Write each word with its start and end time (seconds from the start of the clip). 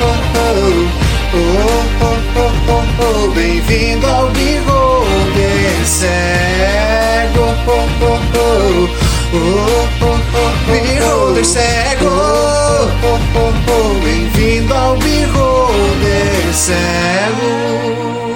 oh, 0.00 0.14
oh, 2.02 2.16
oh, 2.68 2.84
oh, 3.00 3.30
bem-vindo 3.32 4.06
ao 4.06 4.28
bigode 4.30 5.84
cego, 5.84 7.46
oh, 7.66 7.86
oh, 8.02 8.20
oh, 8.34 8.88
oh, 9.32 10.18
oh, 10.34 10.52
bigode 10.70 11.44
cego, 11.44 12.06
oh, 12.06 12.88
oh, 13.02 13.18
oh, 13.34 13.38
oh, 13.38 13.52
oh 13.70 13.94
bem-vindo 14.04 14.74
ao 14.74 14.96
bigode 14.96 16.52
cego. 16.52 18.27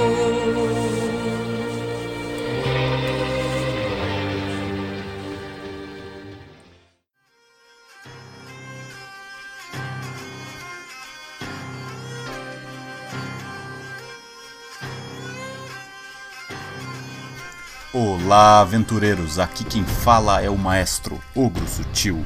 Olá, 17.95 18.61
aventureiros! 18.61 19.39
Aqui 19.39 19.65
quem 19.65 19.85
fala 19.85 20.41
é 20.41 20.49
o 20.49 20.57
maestro 20.57 21.21
Ogro 21.35 21.69
Sutil. 21.69 22.25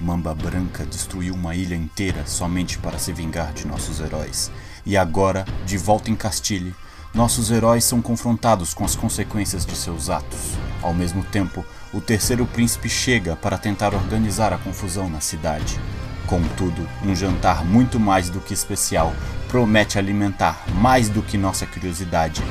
Mamba 0.00 0.34
Branca 0.34 0.84
destruiu 0.84 1.32
uma 1.32 1.54
ilha 1.54 1.76
inteira 1.76 2.26
somente 2.26 2.76
para 2.76 2.98
se 2.98 3.12
vingar 3.12 3.52
de 3.52 3.68
nossos 3.68 4.00
heróis. 4.00 4.50
E 4.84 4.96
agora, 4.96 5.44
de 5.64 5.78
volta 5.78 6.10
em 6.10 6.16
Castilhe, 6.16 6.74
nossos 7.14 7.52
heróis 7.52 7.84
são 7.84 8.02
confrontados 8.02 8.74
com 8.74 8.84
as 8.84 8.96
consequências 8.96 9.64
de 9.64 9.76
seus 9.76 10.10
atos. 10.10 10.54
Ao 10.82 10.92
mesmo 10.92 11.22
tempo, 11.22 11.64
o 11.94 12.00
terceiro 12.00 12.44
príncipe 12.44 12.88
chega 12.88 13.36
para 13.36 13.56
tentar 13.56 13.94
organizar 13.94 14.52
a 14.52 14.58
confusão 14.58 15.08
na 15.08 15.20
cidade. 15.20 15.78
Contudo, 16.26 16.84
um 17.04 17.14
jantar 17.14 17.64
muito 17.64 18.00
mais 18.00 18.28
do 18.28 18.40
que 18.40 18.52
especial 18.52 19.14
promete 19.46 20.00
alimentar 20.00 20.64
mais 20.74 21.08
do 21.08 21.22
que 21.22 21.38
nossa 21.38 21.64
curiosidade 21.64 22.42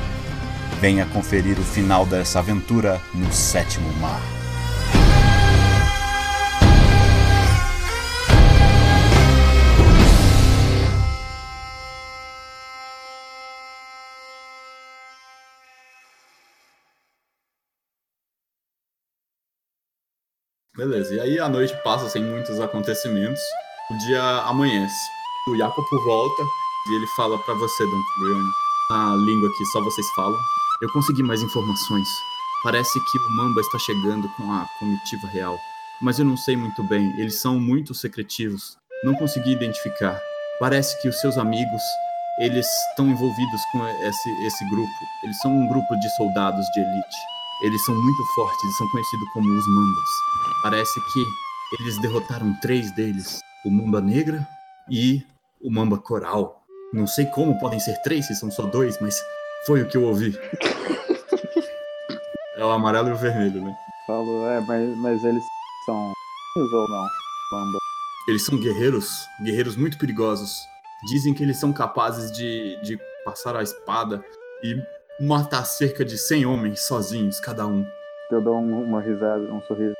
Venha 0.80 1.06
conferir 1.06 1.58
o 1.58 1.64
final 1.64 2.04
dessa 2.04 2.38
aventura 2.38 3.00
no 3.14 3.32
Sétimo 3.32 3.92
Mar. 3.94 4.20
Beleza, 20.76 21.14
e 21.14 21.20
aí 21.20 21.38
a 21.40 21.48
noite 21.48 21.74
passa 21.82 22.06
sem 22.10 22.22
muitos 22.22 22.60
acontecimentos. 22.60 23.40
O 23.90 23.96
dia 24.06 24.22
amanhece. 24.42 24.94
O 25.48 25.56
Jacopo 25.56 26.04
volta 26.04 26.42
e 26.88 26.96
ele 26.96 27.06
fala 27.16 27.38
para 27.38 27.54
você, 27.54 27.84
Don 27.84 28.02
Brian, 28.20 28.50
na 28.90 29.16
língua 29.16 29.50
que 29.56 29.64
só 29.66 29.80
vocês 29.82 30.06
falam. 30.14 30.38
Eu 30.80 30.90
consegui 30.92 31.22
mais 31.22 31.42
informações. 31.42 32.08
Parece 32.62 32.98
que 33.10 33.18
o 33.18 33.30
Mamba 33.36 33.60
está 33.60 33.78
chegando 33.78 34.28
com 34.36 34.52
a 34.52 34.66
comitiva 34.78 35.26
real. 35.28 35.58
Mas 36.00 36.18
eu 36.18 36.24
não 36.24 36.36
sei 36.36 36.56
muito 36.56 36.82
bem, 36.84 37.18
eles 37.18 37.40
são 37.40 37.58
muito 37.58 37.94
secretivos. 37.94 38.76
Não 39.02 39.14
consegui 39.14 39.52
identificar. 39.52 40.20
Parece 40.60 41.00
que 41.00 41.08
os 41.08 41.20
seus 41.20 41.38
amigos, 41.38 41.82
eles 42.38 42.66
estão 42.90 43.08
envolvidos 43.08 43.60
com 43.72 43.86
esse, 43.86 44.46
esse 44.46 44.68
grupo. 44.68 44.92
Eles 45.24 45.38
são 45.40 45.50
um 45.50 45.68
grupo 45.68 45.96
de 45.96 46.08
soldados 46.16 46.66
de 46.74 46.80
elite. 46.80 47.16
Eles 47.62 47.82
são 47.84 47.94
muito 47.94 48.24
fortes 48.34 48.64
e 48.64 48.76
são 48.76 48.88
conhecidos 48.90 49.28
como 49.32 49.48
os 49.48 49.66
Mambas. 49.68 50.08
Parece 50.62 51.00
que 51.12 51.24
eles 51.80 51.98
derrotaram 52.00 52.54
três 52.60 52.90
deles: 52.92 53.40
o 53.64 53.70
Mamba 53.70 54.00
Negra 54.00 54.46
e 54.90 55.22
o 55.60 55.70
Mamba 55.70 55.98
Coral. 55.98 56.65
Não 56.96 57.06
sei 57.06 57.26
como 57.26 57.58
podem 57.58 57.78
ser 57.78 58.00
três 58.00 58.26
se 58.26 58.34
são 58.34 58.50
só 58.50 58.62
dois, 58.62 58.98
mas 59.02 59.22
foi 59.66 59.82
o 59.82 59.86
que 59.86 59.98
eu 59.98 60.04
ouvi. 60.04 60.32
é 62.56 62.64
o 62.64 62.70
amarelo 62.70 63.10
e 63.10 63.12
o 63.12 63.16
vermelho, 63.16 63.62
né? 63.62 63.76
Falou, 64.06 64.50
é, 64.50 64.62
mas, 64.62 64.96
mas 64.96 65.22
eles 65.22 65.44
são 65.84 66.10
ou 66.56 66.88
não? 66.88 67.06
Bamba. 67.52 67.78
Eles 68.26 68.46
são 68.46 68.58
guerreiros, 68.58 69.28
guerreiros 69.44 69.76
muito 69.76 69.98
perigosos. 69.98 70.58
Dizem 71.10 71.34
que 71.34 71.42
eles 71.42 71.58
são 71.58 71.70
capazes 71.70 72.32
de, 72.32 72.80
de 72.80 72.98
passar 73.26 73.54
a 73.56 73.62
espada 73.62 74.24
e 74.64 74.82
matar 75.22 75.66
cerca 75.66 76.02
de 76.02 76.16
100 76.16 76.46
homens 76.46 76.86
sozinhos, 76.86 77.38
cada 77.40 77.66
um. 77.66 77.86
Eu 78.30 78.40
dou 78.40 78.56
um, 78.56 78.84
uma 78.84 79.02
risada, 79.02 79.52
um 79.52 79.60
sorriso. 79.64 79.92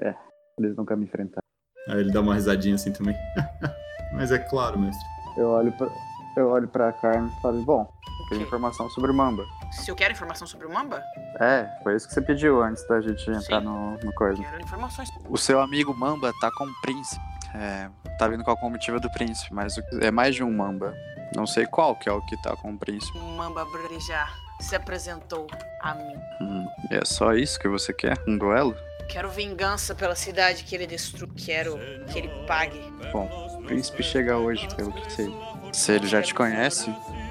É, 0.00 0.14
eles 0.56 0.76
nunca 0.76 0.94
me 0.94 1.06
enfrentaram. 1.06 1.42
Aí 1.88 1.98
ele 1.98 2.12
dá 2.12 2.20
uma 2.20 2.34
risadinha 2.34 2.76
assim 2.76 2.92
também. 2.92 3.16
Mas 4.14 4.30
é 4.30 4.38
claro, 4.38 4.78
mestre. 4.78 5.04
Eu 5.36 5.48
olho 5.48 5.72
pra, 5.72 5.88
eu 6.36 6.48
olho 6.48 6.68
pra 6.68 6.92
Carmen 6.92 7.30
e 7.36 7.40
falo, 7.42 7.62
bom, 7.62 7.88
eu 8.20 8.28
quero 8.28 8.42
informação 8.42 8.88
sobre 8.90 9.10
o 9.10 9.14
Mamba. 9.14 9.44
Se 9.72 9.90
eu 9.90 9.94
quero 9.96 10.12
informação 10.12 10.46
sobre 10.46 10.66
o 10.66 10.72
Mamba? 10.72 11.02
É, 11.40 11.68
foi 11.82 11.96
isso 11.96 12.06
que 12.08 12.14
você 12.14 12.22
pediu 12.22 12.62
antes 12.62 12.86
da 12.88 13.00
gente 13.00 13.28
entrar 13.30 13.60
Sim. 13.60 13.66
no, 13.66 13.98
no 13.98 14.12
coisa. 14.14 14.42
Quero 14.42 14.62
informações. 14.62 15.08
O 15.28 15.36
seu 15.36 15.60
amigo 15.60 15.94
Mamba 15.94 16.32
tá 16.40 16.50
com 16.56 16.64
o 16.64 16.80
príncipe. 16.80 17.20
É, 17.54 17.88
tá 18.18 18.26
vindo 18.28 18.42
com 18.42 18.50
a 18.50 18.56
comitiva 18.56 18.98
do 18.98 19.10
príncipe, 19.10 19.54
mas 19.54 19.76
o- 19.76 19.82
é 20.00 20.10
mais 20.10 20.34
de 20.34 20.42
um 20.42 20.52
Mamba. 20.52 20.94
Não 21.36 21.46
sei 21.46 21.66
qual 21.66 21.94
que 21.96 22.08
é 22.08 22.12
o 22.12 22.20
que 22.22 22.36
tá 22.42 22.56
com 22.56 22.72
o 22.72 22.78
príncipe. 22.78 23.16
O 23.18 23.22
Mamba 23.36 23.66
já 24.06 24.28
se 24.60 24.74
apresentou 24.76 25.46
a 25.80 25.94
mim. 25.94 26.16
Hum, 26.40 26.66
é 26.90 27.04
só 27.04 27.32
isso 27.34 27.58
que 27.58 27.68
você 27.68 27.92
quer? 27.92 28.16
Um 28.26 28.38
duelo? 28.38 28.74
Quero 29.08 29.28
vingança 29.28 29.94
pela 29.94 30.14
cidade 30.14 30.64
que 30.64 30.74
ele 30.74 30.86
destruiu. 30.86 31.32
Quero 31.36 31.76
que 32.10 32.18
ele 32.18 32.28
pague. 32.46 32.80
Bom, 33.12 33.28
o 33.58 33.62
príncipe 33.64 34.02
chega 34.02 34.36
hoje, 34.38 34.66
pelo 34.74 34.92
que 34.92 35.12
sei. 35.12 35.26
Se 35.74 35.90
ele 35.90 36.06
já 36.06 36.22
te 36.22 36.32
conhece, 36.32 36.84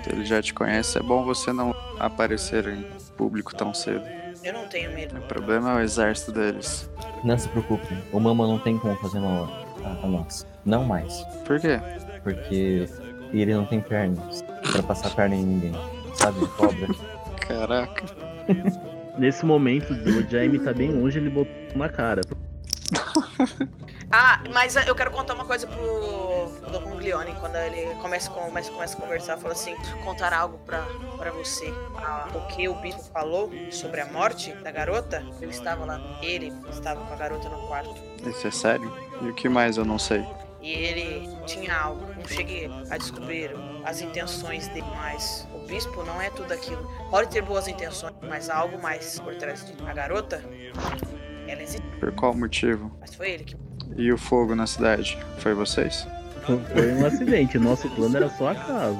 se 0.03 0.09
ele 0.11 0.25
já 0.25 0.41
te 0.41 0.53
conhece, 0.53 0.97
é 0.97 1.01
bom 1.01 1.23
você 1.23 1.53
não 1.53 1.73
aparecer 1.97 2.67
em 2.67 2.85
público 3.15 3.55
tão 3.55 3.73
cedo. 3.73 4.03
Eu 4.43 4.51
não 4.51 4.67
tenho 4.67 4.91
medo. 4.93 5.17
O 5.17 5.21
problema 5.21 5.71
é 5.71 5.75
o 5.75 5.79
exército 5.79 6.33
deles. 6.33 6.89
Não 7.23 7.37
se 7.37 7.47
preocupe, 7.47 7.97
o 8.11 8.19
Mama 8.19 8.45
não 8.45 8.59
tem 8.59 8.77
como 8.77 8.95
fazer 8.97 9.21
mal 9.21 9.47
a, 9.85 10.05
a 10.05 10.07
nós. 10.07 10.45
Não 10.65 10.83
mais. 10.83 11.23
Por 11.45 11.57
quê? 11.57 11.79
Porque 12.21 12.85
ele 13.31 13.53
não 13.55 13.65
tem 13.65 13.79
pernas 13.79 14.43
pra 14.73 14.83
passar 14.83 15.15
perna 15.15 15.35
em 15.35 15.45
ninguém. 15.45 15.73
Sabe? 16.13 16.45
Cobra. 16.57 16.87
Caraca. 17.47 18.03
Nesse 19.17 19.45
momento, 19.45 19.93
o 19.93 20.29
Jaime 20.29 20.59
tá 20.59 20.73
bem 20.73 20.91
longe, 20.91 21.17
ele 21.17 21.29
botou 21.29 21.53
na 21.75 21.87
cara. 21.87 22.21
Ah, 24.15 24.43
mas 24.53 24.75
eu 24.75 24.93
quero 24.93 25.09
contar 25.09 25.33
uma 25.33 25.43
coisa 25.43 25.65
pro 25.65 26.71
Dom 26.71 26.81
Conglione, 26.83 27.33
quando 27.39 27.55
ele 27.55 27.95
começa, 27.95 28.29
começa, 28.29 28.71
começa 28.71 28.95
a 28.95 29.01
conversar, 29.01 29.37
fala 29.37 29.53
assim, 29.53 29.75
contar 30.03 30.31
algo 30.31 30.59
pra, 30.59 30.85
pra 31.17 31.31
você. 31.31 31.73
Ah, 31.97 32.27
o 32.35 32.41
que 32.45 32.69
o 32.69 32.75
bispo 32.75 33.01
falou 33.11 33.51
sobre 33.71 34.01
a 34.01 34.05
morte 34.05 34.53
da 34.57 34.69
garota, 34.69 35.25
eu 35.41 35.49
estava 35.49 35.83
lá, 35.83 35.99
ele 36.21 36.53
estava 36.69 37.03
com 37.03 37.11
a 37.11 37.15
garota 37.15 37.49
no 37.49 37.67
quarto. 37.67 37.95
Isso 38.23 38.45
é 38.45 38.51
sério? 38.51 38.95
E 39.19 39.29
o 39.29 39.33
que 39.33 39.49
mais 39.49 39.77
eu 39.77 39.85
não 39.85 39.97
sei? 39.97 40.23
E 40.61 40.71
ele 40.71 41.27
tinha 41.47 41.75
algo, 41.75 42.05
não 42.15 42.25
cheguei 42.27 42.69
a 42.91 42.97
descobrir 42.97 43.49
as 43.83 43.99
intenções 43.99 44.67
dele, 44.67 44.85
mas 44.95 45.47
o 45.55 45.65
bispo 45.65 46.03
não 46.03 46.21
é 46.21 46.29
tudo 46.29 46.53
aquilo. 46.53 46.87
Pode 47.09 47.31
ter 47.31 47.41
boas 47.41 47.67
intenções, 47.67 48.13
mas 48.21 48.47
há 48.47 48.57
algo 48.57 48.79
mais 48.79 49.19
por 49.19 49.35
trás 49.35 49.65
de 49.65 49.73
a 49.89 49.93
garota. 49.93 50.41
Ela 51.53 51.63
existe, 51.63 51.83
Por 51.99 52.11
qual 52.13 52.33
motivo? 52.33 52.91
mas 52.99 53.13
foi 53.15 53.31
ele 53.31 53.43
que 53.43 53.55
E 53.95 54.11
o 54.11 54.17
fogo 54.17 54.55
na 54.55 54.65
cidade? 54.67 55.17
Foi 55.37 55.53
vocês? 55.53 56.07
Foi 56.45 56.91
um 56.91 57.05
acidente, 57.05 57.57
nosso 57.57 57.89
plano 57.91 58.17
era 58.17 58.29
só 58.29 58.49
acaso. 58.49 58.97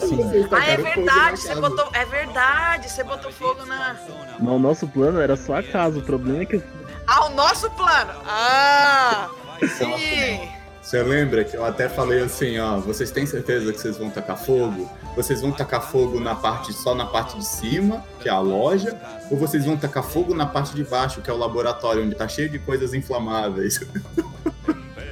Sim. 0.00 0.18
Ah, 0.52 0.66
é 0.66 0.76
verdade, 0.76 1.40
você 1.40 1.54
botou. 1.54 1.88
É 1.94 2.04
verdade, 2.04 2.90
você 2.90 3.02
botou 3.02 3.32
fogo 3.32 3.64
na. 3.64 3.96
Mas 4.38 4.52
o 4.52 4.58
nosso 4.58 4.86
plano 4.86 5.18
era 5.18 5.34
só 5.34 5.56
acaso. 5.56 6.00
O 6.00 6.02
problema 6.02 6.42
é 6.42 6.46
que 6.46 6.62
Ah, 7.06 7.24
o 7.24 7.30
nosso 7.30 7.70
plano! 7.70 8.12
Ah! 8.26 9.30
Sim! 9.78 10.57
Você 10.88 11.02
lembra 11.02 11.44
que 11.44 11.54
eu 11.54 11.66
até 11.66 11.86
falei 11.86 12.22
assim, 12.22 12.58
ó, 12.58 12.78
vocês 12.78 13.10
têm 13.10 13.26
certeza 13.26 13.70
que 13.74 13.78
vocês 13.78 13.98
vão 13.98 14.08
tacar 14.08 14.38
fogo? 14.38 14.90
Vocês 15.14 15.42
vão 15.42 15.52
tacar 15.52 15.82
fogo 15.82 16.18
na 16.18 16.34
parte 16.34 16.72
só 16.72 16.94
na 16.94 17.04
parte 17.04 17.36
de 17.36 17.44
cima, 17.44 18.02
que 18.18 18.26
é 18.26 18.32
a 18.32 18.38
loja, 18.38 18.98
ou 19.30 19.36
vocês 19.36 19.66
vão 19.66 19.76
tacar 19.76 20.02
fogo 20.02 20.34
na 20.34 20.46
parte 20.46 20.74
de 20.74 20.82
baixo, 20.82 21.20
que 21.20 21.28
é 21.28 21.32
o 21.32 21.36
laboratório, 21.36 22.02
onde 22.02 22.14
tá 22.14 22.26
cheio 22.26 22.48
de 22.48 22.58
coisas 22.58 22.94
inflamáveis? 22.94 23.78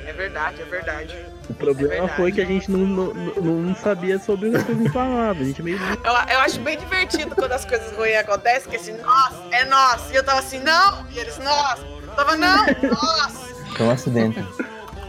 É 0.06 0.12
verdade, 0.14 0.62
é 0.62 0.64
verdade. 0.64 1.14
o 1.50 1.52
problema 1.52 2.06
É 2.06 2.08
foi 2.08 2.32
que 2.32 2.40
a 2.40 2.46
gente 2.46 2.70
não, 2.70 2.78
não, 2.78 3.12
não 3.42 3.76
sabia 3.76 4.18
sobre 4.18 4.56
as 4.56 4.62
coisas 4.62 4.86
inflamáveis. 4.86 5.42
A 5.42 5.48
gente 5.48 5.62
meio. 5.62 5.78
Eu, 5.78 6.34
eu 6.34 6.40
acho 6.40 6.58
bem 6.60 6.78
divertido 6.78 7.34
quando 7.34 7.52
as 7.52 7.66
coisas 7.66 7.94
ruins 7.94 8.16
acontecem, 8.16 8.70
que 8.70 8.76
assim, 8.76 8.96
nossa, 8.96 9.36
é 9.50 9.66
nosso. 9.66 10.10
E 10.10 10.16
eu 10.16 10.24
tava 10.24 10.38
assim, 10.38 10.58
não! 10.60 11.06
E 11.10 11.18
eles, 11.18 11.36
nossa! 11.36 11.82
Eu 11.82 12.14
tava, 12.16 12.34
não! 12.34 12.64
Nossa! 12.90 13.54
Foi 13.76 13.86
um 13.86 13.90
acidente. 13.90 14.42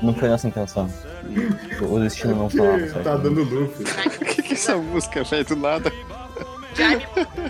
Não 0.02 0.14
foi 0.14 0.30
nossa 0.30 0.48
intenção. 0.48 0.90
O 1.82 2.00
destino 2.00 2.36
não 2.36 2.50
falava, 2.50 2.80
certo? 2.80 3.04
tá 3.04 3.16
dando 3.16 3.44
loop. 3.44 3.74
O 4.22 4.26
que, 4.26 4.42
que 4.42 4.54
é 4.54 4.54
essa 4.54 4.78
música, 4.78 5.24
velho? 5.24 5.46
Do 5.46 5.56
nada. 5.56 5.92
Jaime, 6.76 7.04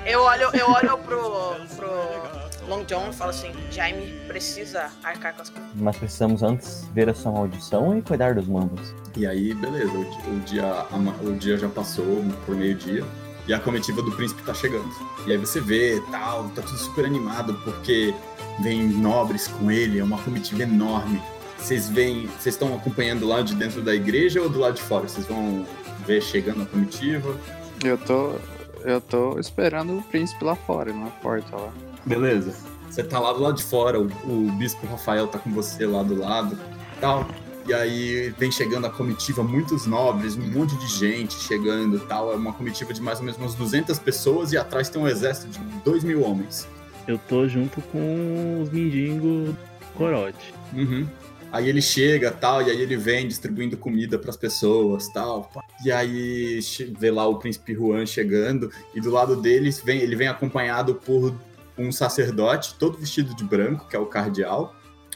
eu 0.06 0.22
olho, 0.22 0.50
eu 0.54 0.70
olho 0.72 0.98
pro, 1.00 1.56
pro 1.76 2.68
Long 2.68 2.84
John 2.86 3.10
e 3.10 3.14
falo 3.14 3.32
assim, 3.32 3.52
Jaime 3.72 4.14
precisa 4.28 4.90
arcar 5.04 5.34
com 5.36 5.42
as 5.42 5.50
coisas. 5.50 5.70
Mas 5.76 5.98
precisamos 5.98 6.44
antes 6.44 6.88
ver 6.94 7.10
a 7.10 7.14
sua 7.14 7.32
maldição 7.32 7.98
e 7.98 8.02
cuidar 8.02 8.36
dos 8.36 8.48
mambas. 8.48 8.94
E 9.16 9.28
aí, 9.28 9.54
beleza, 9.54 9.92
o, 9.92 10.02
o 10.02 10.40
dia, 10.42 10.86
o 11.22 11.34
dia 11.34 11.58
já 11.58 11.68
passou 11.68 12.24
por 12.46 12.56
meio-dia 12.56 13.04
e 13.48 13.54
a 13.54 13.60
comitiva 13.60 14.02
do 14.02 14.12
príncipe 14.12 14.44
tá 14.44 14.54
chegando. 14.54 14.90
E 15.26 15.32
aí 15.32 15.38
você 15.38 15.62
vê, 15.62 16.02
tal, 16.12 16.50
tá 16.50 16.62
tudo 16.62 16.78
super 16.78 17.06
animado 17.06 17.54
porque 17.64 18.14
vem 18.60 18.84
nobres 18.88 19.48
com 19.48 19.72
ele, 19.72 20.00
é 20.00 20.04
uma 20.04 20.18
comitiva 20.18 20.64
enorme. 20.64 21.22
Vocês 21.58 21.90
veem, 21.90 22.28
vocês 22.28 22.56
estão 22.56 22.76
acompanhando 22.76 23.28
lá 23.28 23.42
de 23.42 23.56
dentro 23.56 23.82
da 23.82 23.94
igreja 23.94 24.42
ou 24.42 24.50
do 24.50 24.60
lado 24.60 24.76
de 24.76 24.82
fora? 24.82 25.08
Vocês 25.08 25.26
vão 25.26 25.66
ver 26.06 26.22
chegando 26.22 26.64
a 26.64 26.66
comitiva? 26.66 27.36
Eu 27.84 27.98
tô. 27.98 28.36
Eu 28.84 29.02
tô 29.02 29.38
esperando 29.40 29.98
o 29.98 30.04
príncipe 30.04 30.46
lá 30.46 30.56
fora, 30.56 30.94
na 30.94 31.08
porta 31.08 31.56
lá. 31.56 31.74
Beleza. 32.06 32.54
Você 32.90 33.04
tá 33.04 33.20
lá 33.20 33.34
do 33.34 33.42
lado 33.42 33.56
de 33.56 33.64
fora, 33.64 34.00
o, 34.00 34.06
o 34.06 34.52
bispo 34.54 34.88
Rafael 34.88 35.28
tá 35.28 35.38
com 35.38 35.52
você 35.52 35.86
lá 35.86 36.04
do 36.04 36.18
lado, 36.18 36.58
tal. 37.02 37.28
E 37.68 37.74
aí 37.74 38.34
vem 38.38 38.50
chegando 38.50 38.88
a 38.88 38.90
comitiva, 38.90 39.44
muitos 39.44 39.86
nobres, 39.86 40.38
um 40.38 40.52
monte 40.52 40.78
de 40.78 40.88
gente 40.88 41.34
chegando, 41.34 42.00
tal. 42.00 42.32
É 42.32 42.36
uma 42.36 42.54
comitiva 42.54 42.94
de 42.94 43.02
mais 43.02 43.20
ou 43.20 43.26
menos 43.26 43.38
umas 43.38 43.56
200 43.56 44.00
pessoas 44.00 44.54
e 44.54 44.58
atrás 44.58 44.88
tem 44.88 45.02
um 45.02 45.08
exército 45.08 45.50
de 45.50 45.60
2 45.84 46.06
mil 46.06 46.24
homens. 46.24 46.66
Eu 47.06 47.18
tô 47.18 47.46
junto 47.48 47.82
com 47.82 48.62
os 48.62 48.70
mendigos 48.70 49.54
corote. 49.96 50.54
Uhum. 50.74 51.06
Aí 51.52 51.70
ele 51.70 51.82
chega, 51.82 52.30
tal, 52.32 52.62
e 52.62 52.70
aí 52.70 52.82
ele 52.82 52.98
vem 52.98 53.28
distribuindo 53.28 53.78
comida 53.78 54.20
pras 54.20 54.36
pessoas, 54.36 55.08
tal. 55.10 55.50
E 55.84 55.92
aí 55.92 56.60
vê 57.00 57.10
lá 57.10 57.26
o 57.26 57.38
príncipe 57.40 57.74
Juan 57.74 58.06
chegando 58.06 58.70
e 58.94 59.00
do 59.00 59.10
lado 59.10 59.36
deles 59.36 59.82
vem, 59.84 60.00
ele 60.00 60.16
vem 60.16 60.28
acompanhado 60.28 60.96
por 60.96 61.34
um 61.78 61.92
sacerdote 61.92 62.76
todo 62.76 62.98
vestido 62.98 63.34
de 63.36 63.44
branco, 63.44 63.88
que 63.88 63.96
é 63.96 64.00
o 64.00 64.06
cardeal. 64.06 64.76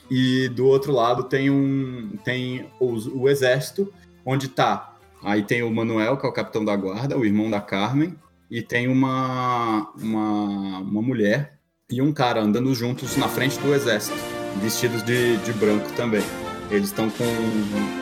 E 0.10 0.50
do 0.50 0.66
outro 0.66 0.92
lado 0.92 1.24
tem 1.24 1.50
um 1.50 2.12
tem 2.24 2.66
os- 2.80 3.08
o, 3.08 3.28
exército, 3.28 3.92
onde 4.26 4.48
tá. 4.48 4.96
Aí 5.24 5.44
tem 5.44 5.64
o 5.64 5.72
Manuel, 5.72 6.18
que 6.18 6.26
é 6.26 6.30
o 6.30 6.34
capitão 6.34 6.64
da 6.64 6.76
guarda, 6.76 7.18
o 7.18 7.26
irmão 7.26 7.50
da 7.50 7.62
Carmen, 7.62 8.16
e 8.50 8.62
tem 8.62 8.88
uma 8.88 9.92
uma, 9.98 10.80
uma 10.80 11.02
mulher 11.02 11.60
e 11.90 12.02
um 12.02 12.14
cara 12.14 12.42
andando 12.42 12.74
juntos 12.74 13.18
na 13.18 13.28
frente 13.28 13.60
do 13.60 13.74
exército 13.74 14.41
vestidos 14.62 15.04
de, 15.04 15.38
de 15.38 15.54
branco 15.54 15.92
também. 15.94 16.24
Eles 16.70 16.88
estão 16.88 17.10
com 17.10 17.26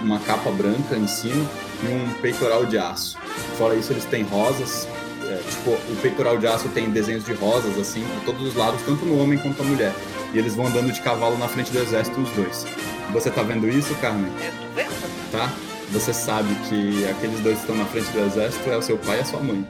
uma 0.04 0.20
capa 0.20 0.52
branca 0.52 0.96
em 0.96 1.08
cima 1.08 1.44
e 1.84 1.88
um 1.88 2.14
peitoral 2.22 2.66
de 2.66 2.78
aço. 2.78 3.18
Fora 3.58 3.76
isso, 3.76 3.92
eles 3.94 4.06
têm 4.06 4.24
rosas. 4.24 4.88
é, 5.28 5.38
tipo, 5.50 5.72
o 5.72 5.96
peitoral 6.02 6.38
de 6.38 6.48
aço 6.48 6.70
tem 6.70 6.90
desenhos 6.90 7.26
de 7.26 7.34
rosas, 7.34 7.78
assim, 7.80 8.04
por 8.16 8.34
todos 8.34 8.48
os 8.48 8.56
lados, 8.56 8.82
tanto 8.84 9.06
no 9.06 9.22
homem 9.22 9.38
quanto 9.40 9.64
na 9.64 9.70
mulher. 9.70 9.94
E 10.34 10.38
eles 10.38 10.56
vão 10.56 10.68
andando 10.68 10.92
de 10.92 11.02
cavalo 11.02 11.38
na 11.38 11.48
frente 11.48 11.72
do 11.72 11.80
exército, 11.80 12.20
os 12.22 12.30
dois. 12.32 12.66
Você 13.12 13.32
tá 13.32 13.42
vendo 13.42 13.68
isso, 13.68 13.94
Carmen? 13.96 14.32
Eu 14.40 14.52
tô 14.52 14.76
vendo. 14.76 15.32
Tá? 15.32 15.52
Você 15.92 16.14
sabe 16.14 16.54
que 16.68 17.08
aqueles 17.10 17.40
dois 17.40 17.56
que 17.56 17.62
estão 17.62 17.76
na 17.76 17.86
frente 17.86 18.12
do 18.12 18.20
exército 18.20 18.70
é 18.70 18.78
o 18.78 18.82
seu 18.82 18.98
pai 18.98 19.18
e 19.18 19.22
a 19.22 19.26
sua 19.26 19.40
mãe. 19.40 19.66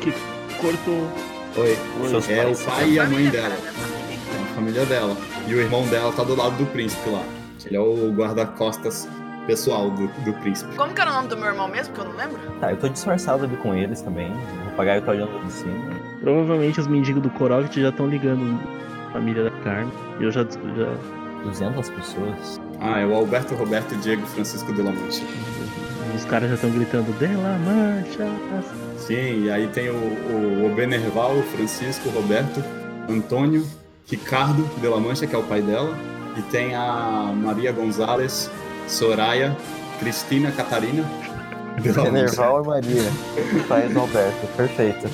Que 0.00 0.12
cortou. 0.60 1.08
Oi. 1.56 1.78
Seus 2.10 2.28
É 2.28 2.46
o 2.46 2.56
pai 2.56 2.90
e 2.90 2.98
a 2.98 3.06
mãe 3.06 3.30
dela. 3.30 3.56
É 3.56 4.42
a 4.42 4.54
família 4.54 4.84
dela. 4.84 5.16
E 5.46 5.54
o 5.54 5.60
irmão 5.60 5.86
dela 5.88 6.12
tá 6.12 6.22
do 6.22 6.34
lado 6.34 6.56
do 6.56 6.66
príncipe 6.66 7.10
lá. 7.10 7.22
Ele 7.64 7.76
é 7.76 7.80
o 7.80 8.12
guarda-costas 8.12 9.08
pessoal 9.46 9.90
do, 9.90 10.06
do 10.24 10.32
príncipe. 10.34 10.74
Como 10.76 10.94
que 10.94 11.00
era 11.00 11.10
o 11.10 11.14
nome 11.14 11.28
do 11.28 11.36
meu 11.36 11.48
irmão 11.48 11.68
mesmo, 11.68 11.92
que 11.94 12.00
eu 12.00 12.04
não 12.04 12.16
lembro? 12.16 12.38
Tá, 12.60 12.70
eu 12.70 12.76
tô 12.76 12.88
disfarçado 12.88 13.44
ali 13.44 13.56
com 13.56 13.74
eles 13.74 14.00
também. 14.00 14.30
O 14.32 14.70
papagaio 14.70 15.02
tá 15.02 15.12
olhando 15.12 15.44
de 15.44 15.52
cima. 15.52 15.74
Provavelmente 16.20 16.80
os 16.80 16.86
mendigos 16.86 17.22
do 17.22 17.30
Korovat 17.30 17.80
já 17.80 17.88
estão 17.88 18.06
ligando 18.06 18.58
a 19.08 19.12
família 19.12 19.44
da 19.44 19.50
carne. 19.62 19.90
E 20.20 20.24
eu 20.24 20.30
já, 20.30 20.42
já 20.44 20.94
200 21.44 21.90
pessoas. 21.90 22.60
Ah, 22.80 23.00
é 23.00 23.06
o 23.06 23.14
Alberto 23.14 23.54
Roberto 23.54 23.96
Diego 23.96 24.26
Francisco 24.26 24.72
de 24.72 24.82
la 24.82 24.92
Mancha. 24.92 25.24
os 26.14 26.24
caras 26.24 26.48
já 26.48 26.54
estão 26.54 26.70
gritando 26.70 27.16
De 27.18 27.26
La 27.26 27.58
Mancha. 27.58 28.26
Sim, 28.96 29.44
e 29.44 29.50
aí 29.50 29.66
tem 29.68 29.90
o, 29.90 29.94
o, 29.94 30.66
o 30.66 30.74
Benerval, 30.74 31.36
o 31.36 31.42
Francisco, 31.42 32.08
o 32.08 32.12
Roberto, 32.12 32.62
Antônio, 33.08 33.66
Ricardo 34.12 34.68
de 34.78 34.86
la 34.86 34.98
Mancha, 34.98 35.26
que 35.26 35.34
é 35.34 35.38
o 35.38 35.42
pai 35.42 35.62
dela, 35.62 35.96
e 36.36 36.42
tem 36.42 36.74
a 36.74 37.32
Maria 37.34 37.72
Gonzalez, 37.72 38.50
Soraya, 38.86 39.56
Cristina 39.98 40.52
Catarina 40.52 41.02
de 41.80 41.90
la 41.92 42.04
Mancha. 42.04 42.08
Enerval 42.08 42.62
e 42.62 42.66
Maria. 42.66 43.12
Pai 43.66 43.88
do 43.88 43.98
Alberto. 44.00 44.46
Perfeito. 44.54 45.08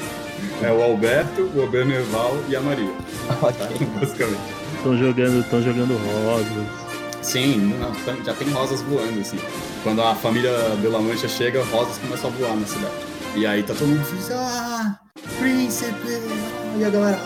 É 0.60 0.72
o 0.72 0.82
Alberto, 0.82 1.42
o 1.42 1.68
Benerval 1.68 2.36
e 2.48 2.56
a 2.56 2.60
Maria, 2.60 2.90
tá? 3.28 3.46
Ok. 3.46 3.86
basicamente. 4.00 4.40
Estão 4.78 4.96
jogando, 4.98 5.40
estão 5.40 5.62
jogando 5.62 5.96
rosas. 6.24 6.66
Sim, 7.22 7.74
não, 7.78 7.92
tá- 7.92 8.16
já 8.24 8.34
tem 8.34 8.50
rosas 8.50 8.82
voando, 8.82 9.20
assim. 9.20 9.38
Quando 9.84 10.02
a 10.02 10.16
família 10.16 10.50
de 10.80 10.88
La 10.88 10.98
Mancha 11.00 11.28
chega, 11.28 11.62
rosas 11.66 11.98
começam 11.98 12.30
a 12.30 12.32
voar 12.32 12.56
na 12.56 12.66
cidade. 12.66 12.94
E 13.36 13.46
aí 13.46 13.62
tá 13.62 13.74
todo 13.74 13.86
mundo 13.86 14.04
feliz, 14.04 14.30
ah, 14.32 14.98
príncipe! 15.38 16.20
E 16.78 16.84
a 16.84 16.90
galera, 16.90 17.18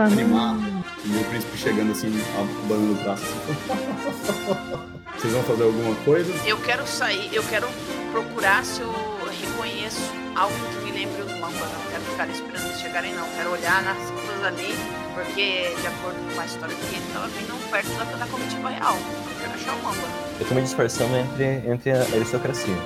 animado. 0.00 0.60
Mancha. 0.60 0.84
E 1.04 1.16
o 1.16 1.24
príncipe 1.24 1.56
chegando 1.56 1.92
assim, 1.92 2.12
abanando 2.34 2.92
o 2.92 3.02
braço 3.02 3.24
assim. 3.24 4.88
Vocês 5.18 5.32
vão 5.32 5.42
fazer 5.42 5.64
alguma 5.64 5.94
coisa? 6.04 6.32
Eu 6.46 6.56
quero 6.58 6.86
sair, 6.86 7.28
eu 7.34 7.42
quero 7.44 7.66
procurar 8.12 8.64
se 8.64 8.82
o 8.82 9.18
conheço 9.58 10.00
algo 10.36 10.54
que 10.54 10.84
me 10.84 10.98
lembre 10.98 11.22
os 11.22 11.32
Mamba. 11.40 11.66
Não 11.66 11.90
quero 11.90 12.02
ficar 12.04 12.28
esperando 12.28 12.66
eles 12.66 12.80
chegarem, 12.80 13.12
não. 13.14 13.28
Quero 13.36 13.50
olhar 13.50 13.82
nas 13.82 13.98
coisas 14.10 14.44
ali, 14.44 14.74
porque, 15.14 15.74
de 15.80 15.86
acordo 15.86 16.34
com 16.34 16.40
a 16.40 16.46
história 16.46 16.74
que 16.74 16.96
ele 16.96 17.12
tava 17.12 17.26
vindo 17.26 17.70
perto 17.70 17.88
da, 17.98 18.04
da 18.04 18.26
comitiva 18.26 18.70
real. 18.70 18.96
Eu 18.96 19.40
quero 19.40 19.54
achar 19.54 19.74
o 19.74 19.82
Mamba. 19.82 20.08
Eu 20.40 20.46
tô 20.46 20.54
me 20.54 20.62
disfarçando 20.62 21.16
entre, 21.16 21.68
entre 21.68 21.90
a 21.90 22.00
aristocracia. 22.02 22.76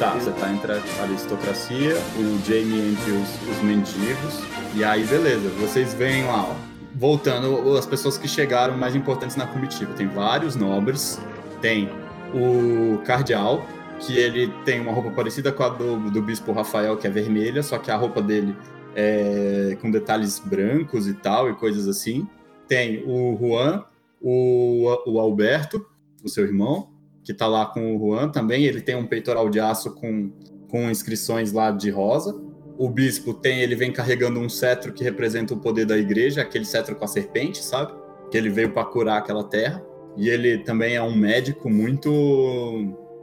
Tá, 0.00 0.14
você 0.14 0.30
tá 0.30 0.50
entre 0.50 0.72
a 0.72 1.02
aristocracia, 1.02 1.94
o 2.16 2.38
Jamie 2.46 2.92
entre 2.92 3.12
os, 3.12 3.48
os 3.50 3.62
mendigos. 3.62 4.40
E 4.74 4.82
aí, 4.82 5.04
beleza, 5.04 5.50
vocês 5.60 5.92
veem 5.92 6.24
lá, 6.24 6.42
ó. 6.42 6.54
Voltando, 6.94 7.76
as 7.76 7.84
pessoas 7.84 8.16
que 8.16 8.26
chegaram 8.26 8.78
mais 8.78 8.96
importantes 8.96 9.36
na 9.36 9.46
comitiva. 9.46 9.92
Tem 9.92 10.08
vários 10.08 10.56
nobres, 10.56 11.20
tem 11.60 11.90
o 12.32 12.96
cardeal, 13.04 13.62
que 13.98 14.16
ele 14.16 14.50
tem 14.64 14.80
uma 14.80 14.90
roupa 14.90 15.10
parecida 15.10 15.52
com 15.52 15.64
a 15.64 15.68
do, 15.68 16.10
do 16.10 16.22
bispo 16.22 16.50
Rafael, 16.52 16.96
que 16.96 17.06
é 17.06 17.10
vermelha, 17.10 17.62
só 17.62 17.76
que 17.76 17.90
a 17.90 17.96
roupa 17.96 18.22
dele 18.22 18.56
é 18.96 19.76
com 19.82 19.90
detalhes 19.90 20.38
brancos 20.38 21.06
e 21.06 21.12
tal, 21.12 21.50
e 21.50 21.54
coisas 21.54 21.86
assim. 21.86 22.26
Tem 22.66 23.04
o 23.06 23.36
Juan, 23.38 23.84
o, 24.18 24.96
o 25.06 25.20
Alberto, 25.20 25.86
o 26.24 26.28
seu 26.30 26.46
irmão, 26.46 26.88
que 27.30 27.34
tá 27.34 27.46
lá 27.46 27.64
com 27.64 27.94
o 27.94 27.98
Juan 27.98 28.28
também. 28.28 28.64
Ele 28.64 28.80
tem 28.80 28.96
um 28.96 29.06
peitoral 29.06 29.48
de 29.48 29.60
aço 29.60 29.94
com, 29.94 30.32
com 30.68 30.90
inscrições 30.90 31.52
lá 31.52 31.70
de 31.70 31.88
rosa. 31.88 32.34
O 32.76 32.88
bispo 32.88 33.32
tem, 33.32 33.60
ele 33.60 33.76
vem 33.76 33.92
carregando 33.92 34.40
um 34.40 34.48
cetro 34.48 34.92
que 34.92 35.04
representa 35.04 35.54
o 35.54 35.56
poder 35.56 35.86
da 35.86 35.96
igreja, 35.96 36.42
aquele 36.42 36.64
cetro 36.64 36.96
com 36.96 37.04
a 37.04 37.08
serpente, 37.08 37.62
sabe? 37.62 37.92
Que 38.32 38.36
ele 38.36 38.50
veio 38.50 38.72
para 38.72 38.84
curar 38.84 39.18
aquela 39.18 39.44
terra. 39.44 39.80
E 40.16 40.28
ele 40.28 40.58
também 40.58 40.96
é 40.96 41.02
um 41.02 41.14
médico 41.14 41.70
muito 41.70 42.10